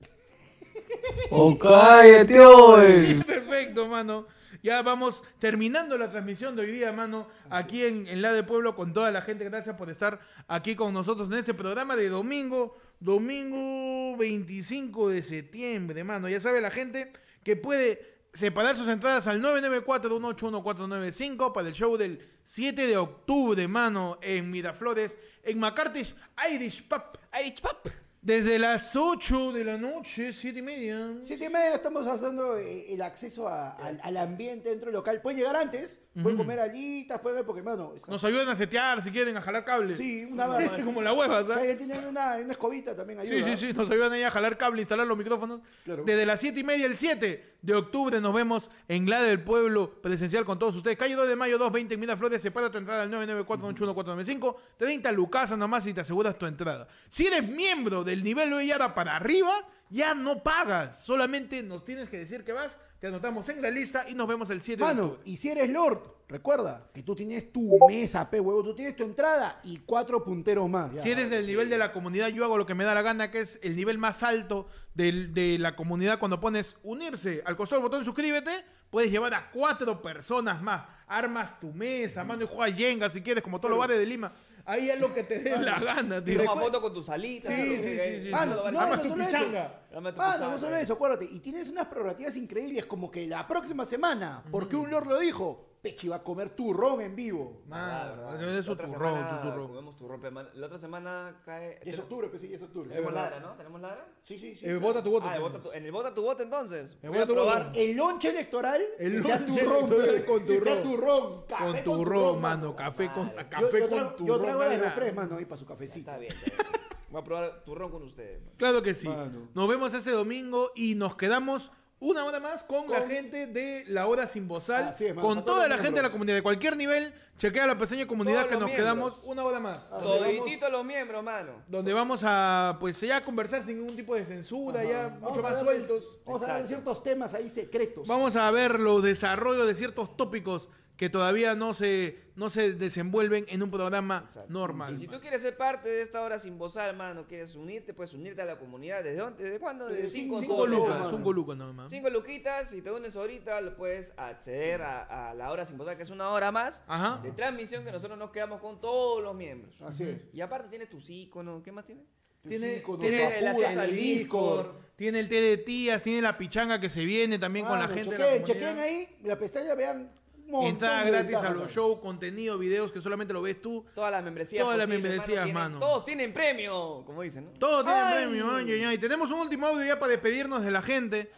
¡Oh, 1.30 1.58
cállate, 1.58 2.40
hoy! 2.40 3.22
Perfecto, 3.22 3.86
mano. 3.86 4.26
Ya 4.62 4.80
vamos 4.80 5.22
terminando 5.38 5.98
la 5.98 6.10
transmisión 6.10 6.56
de 6.56 6.62
hoy 6.62 6.72
día, 6.72 6.90
mano, 6.90 7.28
aquí 7.50 7.84
en, 7.84 8.08
en 8.08 8.22
La 8.22 8.32
de 8.32 8.44
Pueblo 8.44 8.74
con 8.74 8.94
toda 8.94 9.10
la 9.12 9.20
gente. 9.20 9.44
Gracias 9.44 9.76
por 9.76 9.90
estar 9.90 10.20
aquí 10.46 10.74
con 10.74 10.94
nosotros 10.94 11.30
en 11.30 11.36
este 11.38 11.52
programa 11.52 11.96
de 11.96 12.08
domingo, 12.08 12.78
domingo 12.98 14.16
25 14.16 15.10
de 15.10 15.22
septiembre, 15.22 16.02
mano. 16.02 16.30
Ya 16.30 16.40
sabe 16.40 16.62
la 16.62 16.70
gente 16.70 17.12
que 17.42 17.56
puede 17.56 18.16
separar 18.32 18.76
sus 18.76 18.88
entradas 18.88 19.26
al 19.26 19.42
994-181-495 19.42 21.52
para 21.52 21.68
el 21.68 21.74
show 21.74 21.96
del 21.96 22.20
7 22.44 22.86
de 22.86 22.96
octubre, 22.96 23.66
mano, 23.68 24.18
en 24.22 24.50
Miraflores, 24.50 25.18
en 25.42 25.58
McCarthy's 25.58 26.14
Irish 26.52 26.86
Pub. 26.88 27.02
Irish 27.38 27.60
Pop. 27.60 27.88
Desde 28.20 28.58
las 28.58 28.94
8 28.96 29.52
de 29.52 29.64
la 29.64 29.78
noche, 29.78 30.32
7 30.32 30.58
y 30.58 30.62
media. 30.62 31.14
Siete 31.22 31.44
y 31.46 31.48
media 31.48 31.74
estamos 31.74 32.04
haciendo 32.06 32.56
eh, 32.58 32.92
el 32.92 33.00
acceso 33.00 33.46
a- 33.48 33.70
al, 33.76 34.00
al 34.02 34.16
ambiente 34.16 34.68
dentro 34.70 34.86
del 34.86 34.96
local. 34.96 35.22
Pueden 35.22 35.38
llegar 35.38 35.54
antes, 35.56 36.00
pueden 36.22 36.36
Ujú. 36.38 36.44
comer 36.46 36.60
alitas, 36.60 37.20
pueden 37.20 37.36
ver, 37.38 37.46
porque, 37.46 37.60
hermano, 37.60 37.92
esa- 37.96 38.10
Nos 38.10 38.22
ayudan 38.24 38.48
a 38.48 38.56
setear 38.56 39.02
si 39.02 39.10
quieren, 39.10 39.36
a 39.36 39.40
jalar 39.42 39.64
cables. 39.64 39.96
Sí, 39.98 40.24
una 40.30 40.46
barra. 40.46 40.68
sí, 40.68 40.82
como 40.84 41.00
la 41.02 41.12
hueva, 41.12 41.42
si 41.42 41.48
¿sabes? 41.48 41.58
alguien 41.70 41.78
tiene 41.78 42.06
una, 42.08 42.36
una 42.36 42.52
escobita 42.52 42.96
también 42.96 43.18
ayuda. 43.20 43.36
Sí, 43.44 43.56
sí, 43.56 43.66
sí, 43.68 43.72
nos 43.72 43.90
ayudan 43.90 44.12
ahí 44.12 44.22
a 44.22 44.30
jalar 44.30 44.56
cable, 44.56 44.80
instalar 44.82 45.06
los 45.06 45.16
micrófonos. 45.16 45.60
Claro. 45.84 46.04
Desde 46.04 46.26
las 46.26 46.40
7 46.40 46.60
y 46.60 46.64
media 46.64 46.86
el 46.86 46.96
7 46.96 47.54
de 47.60 47.74
octubre 47.74 48.20
nos 48.20 48.32
vemos 48.34 48.70
en 48.86 49.08
la 49.10 49.20
del 49.22 49.42
Pueblo 49.42 50.00
presencial 50.00 50.44
con 50.44 50.58
todos 50.58 50.76
ustedes. 50.76 50.96
Calle 50.96 51.14
2 51.14 51.28
de 51.28 51.36
mayo 51.36 51.58
220 51.58 51.94
en 51.94 52.00
Miraflores, 52.00 52.40
separa 52.42 52.70
tu 52.70 52.78
entrada 52.78 53.02
al 53.02 53.10
994-181-495. 53.10 54.56
30 54.76 55.12
lucas 55.12 55.56
nomás 55.56 55.86
y 55.86 55.94
te 55.94 56.00
aseguras 56.00 56.38
tu 56.38 56.46
entrada. 56.46 56.88
Si 57.08 57.26
eres 57.26 57.46
miembro 57.48 58.04
del 58.04 58.22
nivel 58.22 58.50
de 58.50 58.66
Yara 58.66 58.94
para 58.94 59.16
arriba, 59.16 59.52
ya 59.90 60.14
no 60.14 60.42
pagas. 60.42 61.02
Solamente 61.02 61.62
nos 61.62 61.84
tienes 61.84 62.08
que 62.08 62.18
decir 62.18 62.44
que 62.44 62.52
vas, 62.52 62.76
te 63.00 63.06
anotamos 63.06 63.48
en 63.48 63.62
la 63.62 63.70
lista 63.70 64.08
y 64.08 64.14
nos 64.14 64.26
vemos 64.26 64.50
el 64.50 64.60
7 64.60 64.80
de 64.80 64.84
Mano, 64.86 65.04
octubre. 65.04 65.22
y 65.24 65.36
si 65.36 65.48
eres 65.50 65.70
Lord, 65.70 66.00
recuerda 66.28 66.90
que 66.92 67.02
tú 67.04 67.14
tienes 67.14 67.52
tu 67.52 67.78
mesa, 67.88 68.28
pe 68.28 68.40
huevo, 68.40 68.62
tú 68.64 68.74
tienes 68.74 68.96
tu 68.96 69.04
entrada 69.04 69.60
y 69.62 69.78
cuatro 69.86 70.24
punteros 70.24 70.68
más. 70.68 70.92
ya. 70.92 71.00
Si 71.02 71.10
eres 71.10 71.30
del 71.30 71.46
nivel 71.46 71.70
de 71.70 71.78
la 71.78 71.92
comunidad, 71.92 72.28
yo 72.28 72.44
hago 72.44 72.58
lo 72.58 72.66
que 72.66 72.74
me 72.74 72.84
da 72.84 72.94
la 72.94 73.02
gana, 73.02 73.30
que 73.30 73.40
es 73.40 73.60
el 73.62 73.76
nivel 73.76 73.98
más 73.98 74.22
alto 74.22 74.66
del- 74.94 75.32
de 75.32 75.58
la 75.58 75.76
comunidad. 75.76 76.18
Cuando 76.18 76.40
pones 76.40 76.76
unirse 76.82 77.42
al 77.46 77.56
costado 77.56 77.80
del 77.80 77.88
botón 77.90 78.04
suscríbete, 78.04 78.50
puedes 78.90 79.10
llevar 79.10 79.34
a 79.34 79.50
cuatro 79.50 80.00
personas 80.00 80.60
más. 80.62 80.82
Armas 81.06 81.58
tu 81.58 81.72
mesa, 81.72 82.22
mano, 82.22 82.44
y 82.44 82.46
juegas 82.46 82.76
Jenga 82.78 83.08
si 83.08 83.22
quieres, 83.22 83.42
como 83.42 83.58
todos 83.58 83.70
los 83.70 83.78
bares 83.78 83.98
de 83.98 84.04
Lima. 84.04 84.30
Ahí 84.66 84.90
es 84.90 85.00
lo 85.00 85.14
que 85.14 85.22
te 85.22 85.38
dé 85.38 85.56
la 85.60 85.80
gana, 85.80 86.18
Y 86.18 86.22
tío. 86.22 86.44
toma 86.44 86.60
foto 86.60 86.82
con 86.82 86.92
tus 86.92 87.08
alitas. 87.08 87.54
Sí, 87.54 87.62
sí, 87.62 87.82
sí, 87.82 88.22
sí, 88.24 88.30
Mano, 88.30 88.56
no, 88.70 88.78
Armas 88.80 88.98
no 88.98 89.02
tu 89.04 89.08
solo 89.08 89.22
eso. 89.22 89.32
pichanga. 89.38 89.80
Tu 89.90 90.00
Mano, 90.00 90.50
no 90.50 90.58
solo 90.58 90.76
eh. 90.76 90.82
eso, 90.82 90.92
acuérdate. 90.92 91.24
Y 91.24 91.40
tienes 91.40 91.70
unas 91.70 91.86
prerrogativas 91.86 92.36
increíbles, 92.36 92.84
como 92.84 93.10
que 93.10 93.26
la 93.26 93.46
próxima 93.48 93.86
semana, 93.86 94.42
porque 94.50 94.76
un 94.76 94.90
Lord 94.90 95.06
lo 95.06 95.18
dijo, 95.18 95.67
Pechi 95.80 96.08
va 96.08 96.16
a 96.16 96.22
comer 96.24 96.50
turrón 96.50 97.00
en 97.00 97.14
vivo. 97.14 97.62
Mano, 97.68 98.26
Verdad, 98.32 98.58
es 98.58 98.64
su 98.66 98.74
La 98.74 98.84
turrón, 98.84 99.14
semana 99.14 99.40
tu 99.42 99.48
turrón. 99.48 99.68
Comemos 99.68 99.96
turrón, 99.96 100.20
pe, 100.20 100.30
man. 100.30 100.48
La 100.54 100.66
otra 100.66 100.78
semana 100.78 101.40
cae. 101.44 101.78
Y 101.84 101.90
es 101.90 101.98
octubre, 102.00 102.26
pues 102.28 102.42
sí, 102.42 102.52
es 102.52 102.60
octubre. 102.62 102.88
Tenemos 102.88 103.12
verdad. 103.14 103.30
ladra, 103.30 103.40
¿no? 103.48 103.54
¿Tenemos 103.54 103.80
ladra? 103.80 104.06
Sí, 104.24 104.38
sí, 104.38 104.56
sí. 104.56 104.64
Eh, 104.66 104.68
claro. 104.70 104.80
vota 104.80 105.02
tu 105.04 105.10
voto. 105.10 105.26
Ah, 105.28 105.36
el 105.36 105.42
vota 105.42 105.60
tu- 105.60 105.70
en 105.72 105.84
el 105.86 105.92
vota 105.92 106.14
tu 106.14 106.22
voto 106.22 106.42
entonces. 106.42 106.98
El 107.02 107.10
Voy 107.10 107.18
a 107.18 107.20
vota 107.22 107.26
tu 107.26 107.34
voto. 107.38 107.50
probar. 107.56 107.72
El 107.76 107.96
lonche 107.96 108.28
electoral, 108.30 108.82
El 108.98 109.12
que 109.12 109.22
sea 109.22 109.38
lonche 109.40 109.62
turrón, 109.62 109.84
electoral 109.84 110.24
con 110.26 110.46
que 110.46 110.60
sea 110.62 110.82
turrón. 110.82 111.00
turrón. 111.00 111.42
Café 111.48 111.84
Con 111.84 111.84
turrón, 111.84 112.40
mano, 112.40 112.74
café 112.76 113.10
con, 113.12 113.26
Madre. 113.26 113.48
café 113.48 113.62
Yo, 113.62 113.70
yo 113.70 113.80
con 113.80 113.88
traigo, 113.90 114.10
turrón. 114.14 114.26
yo 114.26 114.40
traigo 114.40 114.62
el 114.64 114.68
dale. 114.70 114.82
Aeropress, 114.84 115.14
mano, 115.14 115.36
ahí 115.36 115.44
para 115.44 115.56
su 115.58 115.66
cafecito. 115.66 115.98
Está 116.10 116.18
bien, 116.18 116.32
está 116.32 116.62
bien. 116.64 116.78
Voy 117.10 117.20
a 117.20 117.24
probar 117.24 117.64
turrón 117.64 117.90
con 117.90 118.02
ustedes. 118.02 118.42
Claro 118.56 118.82
que 118.82 118.94
sí. 118.94 119.08
Mano. 119.08 119.48
Nos 119.54 119.68
vemos 119.68 119.94
ese 119.94 120.10
domingo 120.10 120.72
y 120.74 120.94
nos 120.96 121.14
quedamos 121.16 121.70
una 122.00 122.24
hora 122.24 122.38
más 122.40 122.62
con, 122.62 122.88
la 122.88 123.02
gente 123.02 123.46
de 123.46 123.84
la 123.88 124.06
hora 124.06 124.26
sin 124.26 124.46
bozal. 124.46 124.88
Así 124.88 125.06
es, 125.06 125.14
mano, 125.14 125.26
con 125.26 125.44
toda 125.44 125.66
la 125.68 125.78
gente 125.78 125.96
de 125.96 126.02
la 126.02 126.10
comunidad 126.10 126.36
de 126.36 126.42
cualquier 126.42 126.76
nivel. 126.76 127.12
Chequea 127.38 127.68
la 127.68 127.78
pequeña 127.78 128.04
comunidad 128.04 128.46
Todos 128.46 128.52
que 128.52 128.58
nos 128.58 128.70
quedamos 128.72 129.20
una 129.22 129.44
hora 129.44 129.60
más. 129.60 129.88
Todititos 129.90 130.72
los 130.72 130.84
miembros, 130.84 131.22
mano. 131.22 131.62
donde 131.68 131.92
vamos 131.92 132.22
a 132.24 132.76
pues 132.80 133.00
ya 133.00 133.22
conversar 133.22 133.64
sin 133.64 133.78
ningún 133.78 133.94
tipo 133.94 134.16
de 134.16 134.24
censura, 134.24 134.82
ya 134.82 135.06
Ajá. 135.06 135.08
mucho 135.10 135.26
Vamos 135.26 135.44
a 135.44 135.50
más 135.50 135.60
sueltos. 135.60 136.18
Vamos 136.24 136.42
a 136.42 136.44
hablar 136.44 136.58
de 136.58 136.64
Exacto. 136.64 136.66
ciertos 136.66 137.02
temas 137.04 137.34
ahí 137.34 137.48
secretos. 137.48 138.08
Vamos 138.08 138.34
a 138.34 138.50
ver 138.50 138.80
los 138.80 139.04
desarrollos 139.04 139.68
de 139.68 139.74
ciertos 139.76 140.16
tópicos 140.16 140.68
que 140.98 141.08
todavía 141.08 141.54
no 141.54 141.74
se, 141.74 142.18
no 142.34 142.50
se 142.50 142.72
desenvuelven 142.72 143.46
en 143.48 143.62
un 143.62 143.70
programa 143.70 144.24
Exacto. 144.26 144.52
normal. 144.52 144.94
Y 144.96 144.98
si 144.98 145.06
tú 145.06 145.20
quieres 145.20 145.42
ser 145.42 145.56
parte 145.56 145.88
de 145.88 146.02
esta 146.02 146.20
hora 146.22 146.40
sin 146.40 146.58
bozal, 146.58 146.96
mano, 146.96 147.24
quieres 147.28 147.54
unirte, 147.54 147.94
puedes 147.94 148.12
unirte 148.14 148.42
a 148.42 148.44
la 148.44 148.58
comunidad. 148.58 149.04
¿Desde 149.04 149.16
dónde? 149.18 149.44
¿Desde 149.44 149.60
cuándo? 149.60 149.86
Desde 149.86 150.02
Desde 150.02 150.18
cinco 150.18 150.40
5 150.40 150.42
Cinco 150.42 150.56
soles, 150.56 150.78
lucas, 150.78 151.06
cinco 151.10 151.32
lucas 151.32 151.56
nomás. 151.56 151.88
Cinco 151.88 152.10
luquitas, 152.10 152.70
si 152.70 152.82
te 152.82 152.90
unes 152.90 153.14
ahorita, 153.14 153.60
lo 153.60 153.76
puedes 153.76 154.12
acceder 154.16 154.82
a, 154.82 155.30
a 155.30 155.34
la 155.34 155.52
hora 155.52 155.64
sin 155.66 155.78
bozal, 155.78 155.96
que 155.96 156.02
es 156.02 156.10
una 156.10 156.30
hora 156.30 156.50
más 156.50 156.82
Ajá. 156.88 157.20
de 157.22 157.30
transmisión 157.30 157.84
que 157.84 157.92
nosotros 157.92 158.18
nos 158.18 158.32
quedamos 158.32 158.60
con 158.60 158.80
todos 158.80 159.22
los 159.22 159.36
miembros. 159.36 159.80
Así 159.80 160.02
es. 160.02 160.18
Y 160.34 160.40
aparte 160.40 160.68
tiene 160.68 160.86
tus 160.86 161.08
iconos, 161.08 161.62
¿qué 161.62 161.70
más 161.70 161.86
tiene? 161.86 162.02
Tiene, 162.48 162.78
iconos, 162.78 163.00
tiene 163.00 163.38
el 163.38 163.46
acceso 163.46 163.80
al 163.80 163.88
el 163.90 163.94
Discord, 163.96 164.66
tiene 164.96 165.20
el 165.20 165.28
té 165.28 165.40
de 165.40 165.58
tías, 165.58 166.02
tiene 166.02 166.22
la 166.22 166.36
pichanga 166.36 166.80
que 166.80 166.88
se 166.88 167.04
viene 167.04 167.38
también 167.38 167.66
con 167.66 167.78
la 167.78 167.86
gente 167.86 168.16
de 168.16 168.16
chequen, 168.16 168.40
la 168.40 168.44
chequen 168.44 168.78
ahí, 168.80 169.16
la 169.22 169.38
pestaña, 169.38 169.74
vean 169.76 170.10
montón 170.48 170.70
Entrada 170.70 171.04
de 171.04 171.10
gratis 171.10 171.36
a 171.36 171.50
los 171.50 171.62
ahí. 171.68 171.74
shows, 171.74 171.98
contenido, 172.00 172.58
videos 172.58 172.90
que 172.92 173.00
solamente 173.00 173.32
lo 173.32 173.42
ves 173.42 173.60
tú. 173.60 173.84
Todas 173.94 174.10
las 174.10 174.22
membresías. 174.24 174.62
Todas 174.64 174.78
las 174.78 174.86
posibles, 174.86 175.10
membresías, 175.10 175.44
tienen- 175.44 175.54
mano. 175.54 175.78
Todos 175.78 176.04
tienen 176.04 176.32
premio, 176.32 177.02
como 177.06 177.22
dicen, 177.22 177.44
¿no? 177.46 177.50
Todo 177.58 177.84
tiene 177.84 177.98
Ay. 178.00 178.24
premio, 178.26 178.50
ay, 178.56 178.72
ay, 178.72 178.84
ay. 178.84 178.98
Tenemos 178.98 179.30
un 179.30 179.40
último 179.40 179.66
audio 179.66 179.84
ya 179.84 179.98
para 179.98 180.10
despedirnos 180.12 180.62
de 180.64 180.70
la 180.70 180.82
gente. 180.82 181.30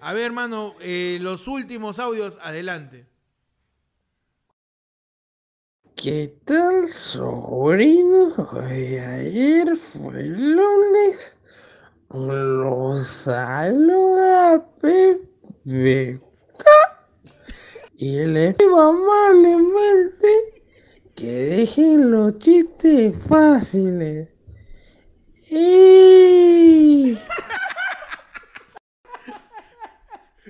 A 0.00 0.12
ver, 0.12 0.24
hermano, 0.24 0.74
eh, 0.80 1.18
los 1.20 1.48
últimos 1.48 1.98
audios, 1.98 2.38
adelante. 2.42 3.06
¿Qué 5.94 6.36
tal, 6.44 6.88
sobrino? 6.88 8.34
Ayer 8.60 9.76
fue 9.76 10.20
el 10.20 10.52
lunes. 10.56 11.38
Lo 12.10 12.96
saluda 13.02 14.64
Pepe 14.80 16.20
y 17.98 18.24
le 18.26 18.52
digo 18.52 18.80
amablemente 18.80 20.62
que 21.14 21.26
dejen 21.26 22.10
los 22.10 22.38
chistes 22.38 23.14
fáciles. 23.28 24.28
Y... 25.48 27.16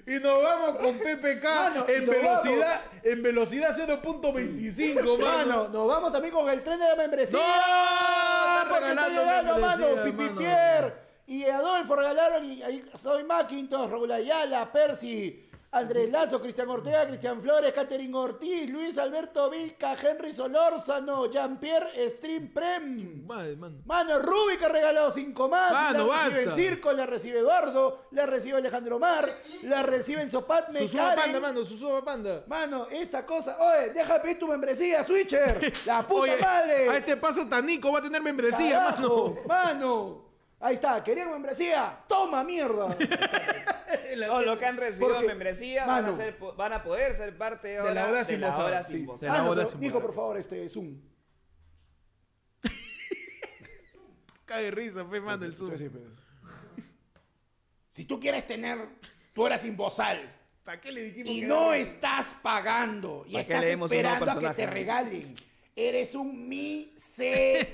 Y 0.08 0.20
nos 0.20 0.40
vamos 0.40 0.76
con 0.76 0.98
PPK 0.98 1.42
Mano, 1.44 1.84
en 1.88 2.06
velocidad, 2.06 2.80
en 3.02 3.22
velocidad 3.24 3.76
0.25, 3.76 4.94
Mano, 4.94 5.18
mano. 5.18 5.68
nos 5.68 5.88
vamos 5.88 6.12
también 6.12 6.32
con 6.32 6.48
el 6.48 6.60
tren 6.60 6.78
de 6.78 6.84
la 6.86 6.94
membresía. 6.94 7.40
¡No! 7.40 8.70
Porque 8.70 8.88
está 8.90 9.08
Regalando 9.08 9.20
llegando, 9.20 9.58
mano. 9.58 9.84
membresía, 9.86 10.04
Pipi 10.04 10.22
mano. 10.22 10.38
Pierre 10.38 10.94
y 11.26 11.44
Adolfo 11.46 11.96
regalaron. 11.96 12.44
Y 12.44 12.62
ahí 12.62 12.84
soy 12.94 13.24
Macintosh, 13.24 13.90
Raúl 13.90 14.12
Ayala, 14.12 14.70
Percy, 14.70 15.44
Andrés 15.76 16.10
Lazo, 16.10 16.40
Cristian 16.40 16.68
Ortega, 16.70 17.06
Cristian 17.06 17.40
Flores, 17.42 17.72
Catherine 17.72 18.14
Ortiz, 18.16 18.68
Luis 18.70 18.96
Alberto 18.98 19.50
Vilca, 19.50 19.94
Henry 19.94 20.32
Solórzano, 20.32 21.30
Jean-Pierre 21.30 22.08
Stream 22.10 22.48
Prem. 22.52 23.26
Madre, 23.26 23.56
mano. 23.56 23.76
Mano, 23.84 24.18
Rubik 24.20 24.62
ha 24.62 24.68
regalado 24.68 25.10
cinco 25.10 25.48
más. 25.48 25.72
Mano, 25.72 26.06
la 26.06 26.14
recibe 26.24 26.44
basta. 26.46 26.60
en 26.60 26.66
Circo, 26.66 26.92
la 26.92 27.06
recibe 27.06 27.38
Eduardo, 27.40 28.06
la 28.12 28.26
recibe 28.26 28.56
Alejandro 28.58 28.98
Mar, 28.98 29.30
la 29.62 29.82
recibe 29.82 30.22
en 30.22 30.30
Sopatme, 30.30 30.80
Susuba 30.80 31.14
Karen. 31.14 31.32
Panda, 31.32 31.40
mano, 31.40 31.64
Susuba 31.64 32.04
Panda. 32.04 32.44
Mano, 32.46 32.86
esa 32.90 33.26
cosa. 33.26 33.56
Oye, 33.58 33.90
déjame 33.90 34.20
pedir 34.20 34.38
tu 34.38 34.46
membresía, 34.48 35.04
Switcher. 35.04 35.72
La 35.84 36.06
puta 36.06 36.22
Oye, 36.22 36.36
madre. 36.38 36.88
a 36.88 36.96
este 36.96 37.16
paso 37.16 37.46
Tanico 37.46 37.92
va 37.92 37.98
a 37.98 38.02
tener 38.02 38.22
membresía, 38.22 38.80
mano. 38.96 39.36
Mano. 39.46 40.25
Ahí 40.58 40.74
está, 40.76 41.04
¿querían 41.04 41.30
membresía? 41.30 42.02
¡Toma 42.08 42.42
mierda! 42.42 42.88
Todos 44.26 44.46
los 44.46 44.58
que 44.58 44.64
han 44.66 44.76
recibido 44.78 45.10
Porque, 45.12 45.26
membresía 45.28 45.84
van 45.84 45.98
a, 45.98 46.02
mano, 46.08 46.16
ser- 46.16 46.38
van 46.56 46.72
a 46.72 46.82
poder 46.82 47.14
ser 47.14 47.36
parte 47.36 47.76
ahora 47.76 47.90
de 47.90 47.94
la 47.94 48.06
hora 48.08 48.24
sin 48.24 48.40
la 48.40 48.56
hora 48.56 48.82
sin 48.82 49.06
de 49.06 49.26
la 49.26 49.32
Mano, 49.34 49.50
hora 49.50 49.66
sin 49.66 49.80
dijo 49.80 49.94
bozal. 49.94 50.06
por 50.06 50.14
favor 50.16 50.36
este 50.38 50.66
Zoom. 50.70 50.98
Cae 54.46 54.70
risa, 54.70 55.04
fe, 55.04 55.20
mano, 55.20 55.44
el 55.44 55.54
Zoom. 55.54 55.70
Pues, 55.70 55.82
Si 57.92 58.04
tú 58.06 58.18
quieres 58.20 58.46
tener 58.46 58.78
tu 59.34 59.42
hora 59.42 59.58
sin 59.58 59.76
bozal 59.76 60.32
¿Para 60.64 60.80
qué 60.80 60.90
le 60.92 61.02
dijimos 61.02 61.28
y 61.30 61.40
que 61.40 61.46
no 61.46 61.72
era- 61.74 61.82
estás 61.82 62.34
pagando 62.42 63.24
y 63.28 63.32
¿Para 63.34 63.44
qué 63.44 63.52
estás 63.54 63.64
esperando 63.82 64.30
a 64.32 64.38
que 64.38 64.48
te 64.50 64.66
regalen, 64.66 65.36
eres 65.76 66.14
un 66.16 66.48
miserable. 66.48 67.66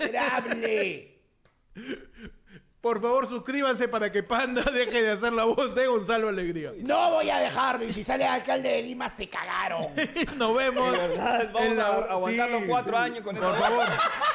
Por 2.83 3.01
favor, 3.01 3.29
suscríbanse 3.29 3.87
para 3.87 4.11
que 4.11 4.25
Panda 4.25 4.63
deje 4.75 5.03
de 5.05 5.13
hacer 5.13 5.33
la 5.33 5.45
voz 5.45 5.73
de 5.73 5.87
Gonzalo 5.87 6.29
Alegría. 6.29 6.73
No 6.79 7.13
voy 7.13 7.31
a 7.31 7.39
dejarlo 7.39 7.85
y 7.85 7.93
si 7.93 8.03
sale 8.03 8.25
alcalde 8.27 8.69
de 8.71 8.83
Lima 8.83 9.09
se 9.09 9.29
cagaron. 9.29 9.87
Nos 10.37 10.57
vemos. 10.57 10.91
De 10.91 10.99
verdad, 11.09 11.51
vamos 11.53 11.71
en 11.71 11.81
a 11.81 11.87
aguantar 12.11 12.51
los 12.51 12.63
cuatro 12.65 12.99
años 12.99 13.21
con 13.23 13.37
Por 13.37 13.45
esa- 13.45 13.55
favor, 13.55 13.87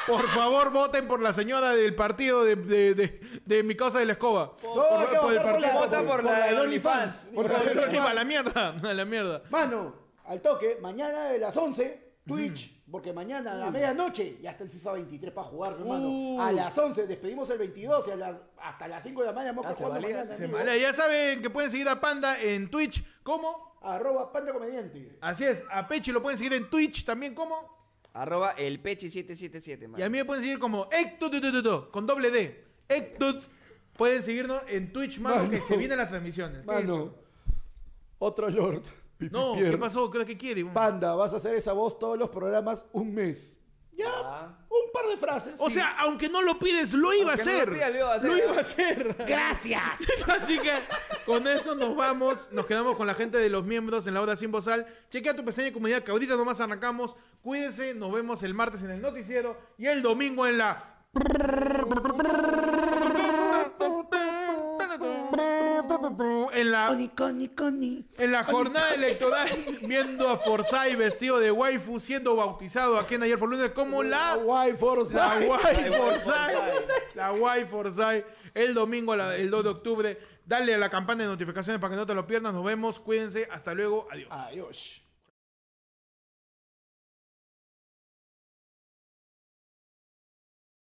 por 0.06 0.28
favor, 0.30 0.70
voten 0.72 1.06
por 1.06 1.20
la 1.20 1.34
señora 1.34 1.74
del 1.74 1.94
partido 1.94 2.42
de, 2.42 2.56
de, 2.56 2.94
de, 2.94 3.20
de 3.44 3.62
mi 3.62 3.74
causa 3.76 3.98
de 3.98 4.06
la 4.06 4.12
escoba. 4.12 4.54
No, 4.62 4.72
por 4.74 4.82
el 4.82 4.88
votar 5.06 5.20
por 5.20 5.32
la- 5.34 5.42
partido. 5.42 5.72
Vota 5.74 6.02
por 6.06 6.24
la 6.24 6.38
del 6.46 6.54
de 6.54 6.60
OnlyFans. 6.62 7.26
Por 7.34 7.50
la 7.52 7.58
del 7.58 7.78
A 7.78 7.82
OnlyFans. 7.82 8.14
la 8.14 8.24
mierda, 8.24 8.68
a 8.82 8.94
la 8.94 9.04
mierda. 9.04 9.42
Mano, 9.50 9.94
al 10.24 10.40
toque, 10.40 10.78
mañana 10.80 11.24
de 11.26 11.38
las 11.38 11.54
11, 11.54 12.07
Twitch, 12.28 12.84
porque 12.90 13.12
mañana 13.12 13.52
a 13.52 13.54
la 13.56 13.70
medianoche 13.70 14.38
ya 14.40 14.52
está 14.52 14.64
el 14.64 14.70
FIFA 14.70 14.92
23 14.94 15.32
para 15.32 15.46
jugar, 15.48 15.72
hermano. 15.74 16.08
Uh. 16.08 16.40
A 16.40 16.52
las 16.52 16.76
11 16.78 17.06
despedimos 17.06 17.50
el 17.50 17.58
22 17.58 18.08
y 18.08 18.10
a 18.12 18.16
las, 18.16 18.36
hasta 18.58 18.86
las 18.88 19.02
5 19.02 19.20
de 19.20 19.26
la 19.26 19.32
mañana 19.32 19.52
vamos 19.52 19.66
a 19.66 19.70
Ah, 19.70 19.74
jugando 19.74 20.00
valía, 20.00 20.24
mañana. 20.24 20.72
Se. 20.72 20.80
Ya 20.80 20.92
saben 20.92 21.42
que 21.42 21.50
pueden 21.50 21.70
seguir 21.70 21.88
a 21.88 22.00
Panda 22.00 22.40
en 22.40 22.70
Twitch. 22.70 23.04
¿Cómo? 23.22 23.78
Arroba 23.82 24.32
Panda 24.32 24.52
Comediante. 24.52 25.18
Así 25.20 25.44
es. 25.44 25.64
A 25.70 25.86
Pechi 25.88 26.12
lo 26.12 26.22
pueden 26.22 26.38
seguir 26.38 26.52
en 26.54 26.68
Twitch 26.70 27.04
también. 27.04 27.34
¿Cómo? 27.34 27.78
Arroba 28.12 28.52
el 28.52 28.82
Pechi777, 28.82 29.98
Y 29.98 30.02
a 30.02 30.08
mí 30.08 30.18
me 30.18 30.24
pueden 30.24 30.42
seguir 30.42 30.58
como 30.58 30.88
Ectut, 30.90 31.90
con 31.90 32.06
doble 32.06 32.30
D. 32.30 32.64
Ectut. 32.88 33.42
Pueden 33.96 34.22
seguirnos 34.22 34.62
en 34.68 34.92
Twitch, 34.92 35.18
mano, 35.18 35.36
Mano. 35.36 35.50
que 35.50 35.60
se 35.60 35.76
vienen 35.76 35.98
las 35.98 36.08
transmisiones. 36.08 36.64
Mano, 36.64 37.14
otro 38.18 38.48
Lord. 38.48 38.82
No. 39.18 39.54
¿qué 39.56 39.76
pasó? 39.78 40.10
¿Qué, 40.10 40.24
qué 40.24 40.36
quiere? 40.36 40.64
Panda, 40.66 41.14
vas 41.14 41.32
a 41.32 41.36
hacer 41.36 41.54
esa 41.56 41.72
voz 41.72 41.98
todos 41.98 42.18
los 42.18 42.28
programas 42.30 42.84
un 42.92 43.12
mes. 43.14 43.54
Ya, 43.92 44.06
Ah. 44.08 44.56
un 44.70 44.92
par 44.92 45.06
de 45.06 45.16
frases. 45.16 45.58
O 45.60 45.66
sí. 45.68 45.74
sea, 45.74 45.96
aunque 45.98 46.28
no 46.28 46.40
lo 46.40 46.56
pides, 46.56 46.92
lo 46.92 47.12
iba 47.12 47.32
a 47.32 47.34
Aunque 47.34 47.44
no 47.44 47.50
hacer. 47.50 47.68
lo 47.68 47.74
pida, 47.74 47.90
lo 47.90 47.96
iba 47.98 48.12
a 48.12 48.14
hacer. 48.16 48.30
Lo 48.30 48.36
iba 48.38 48.52
a 48.56 48.60
hacer. 48.60 49.16
gracias. 49.26 49.82
Así 50.36 50.56
que 50.60 50.70
con 51.26 51.48
eso 51.48 51.74
nos 51.74 51.96
vamos, 51.96 52.48
nos 52.52 52.66
quedamos 52.66 52.94
con 52.96 53.08
la 53.08 53.14
gente 53.14 53.38
de 53.38 53.48
los 53.50 53.64
miembros 53.64 54.06
en 54.06 54.14
la 54.14 54.20
hora 54.22 54.36
sin 54.36 54.52
bozal. 54.52 54.86
Chequea 55.10 55.34
tu 55.34 55.44
pestaña 55.44 55.66
de 55.66 55.72
comunidad 55.72 56.04
que 56.04 56.12
ahorita 56.12 56.36
nomás 56.36 56.60
arrancamos. 56.60 57.16
Cuídense, 57.42 57.92
nos 57.94 58.12
vemos 58.12 58.40
el 58.44 58.54
martes 58.54 58.84
en 58.84 58.90
el 58.92 59.02
noticiero 59.02 59.56
y 59.78 59.86
el 59.86 60.00
domingo 60.00 60.46
en 60.46 60.58
la... 60.58 60.94
En 66.52 66.70
la, 66.72 66.86
Coni, 66.88 67.08
coni, 67.08 67.48
coni. 67.48 68.04
en 68.18 68.32
la 68.32 68.44
jornada 68.44 68.94
electoral, 68.94 69.48
viendo 69.82 70.28
a 70.28 70.36
Forsyth 70.38 70.96
vestido 70.96 71.38
de 71.38 71.50
waifu, 71.50 72.00
siendo 72.00 72.36
bautizado 72.36 72.98
aquí 72.98 73.14
en 73.16 73.22
Ayer 73.24 73.38
por 73.38 73.48
Lunes 73.48 73.70
como 73.72 74.02
la... 74.02 74.34
La 75.14 75.40
Forsyth. 75.90 77.14
La 77.14 77.30
Guay 77.38 77.64
Forsyth. 77.64 78.24
El 78.54 78.74
domingo, 78.74 79.14
la- 79.16 79.36
el 79.36 79.50
2 79.50 79.64
de 79.64 79.70
octubre. 79.70 80.18
Dale 80.44 80.74
a 80.74 80.78
la 80.78 80.88
campana 80.88 81.24
de 81.24 81.28
notificaciones 81.28 81.80
para 81.80 81.90
que 81.92 81.96
no 81.96 82.06
te 82.06 82.14
lo 82.14 82.26
pierdas. 82.26 82.54
Nos 82.54 82.64
vemos. 82.64 82.98
Cuídense. 83.00 83.46
Hasta 83.50 83.74
luego. 83.74 84.06
Adiós. 84.10 84.28
Adiós. 84.30 85.02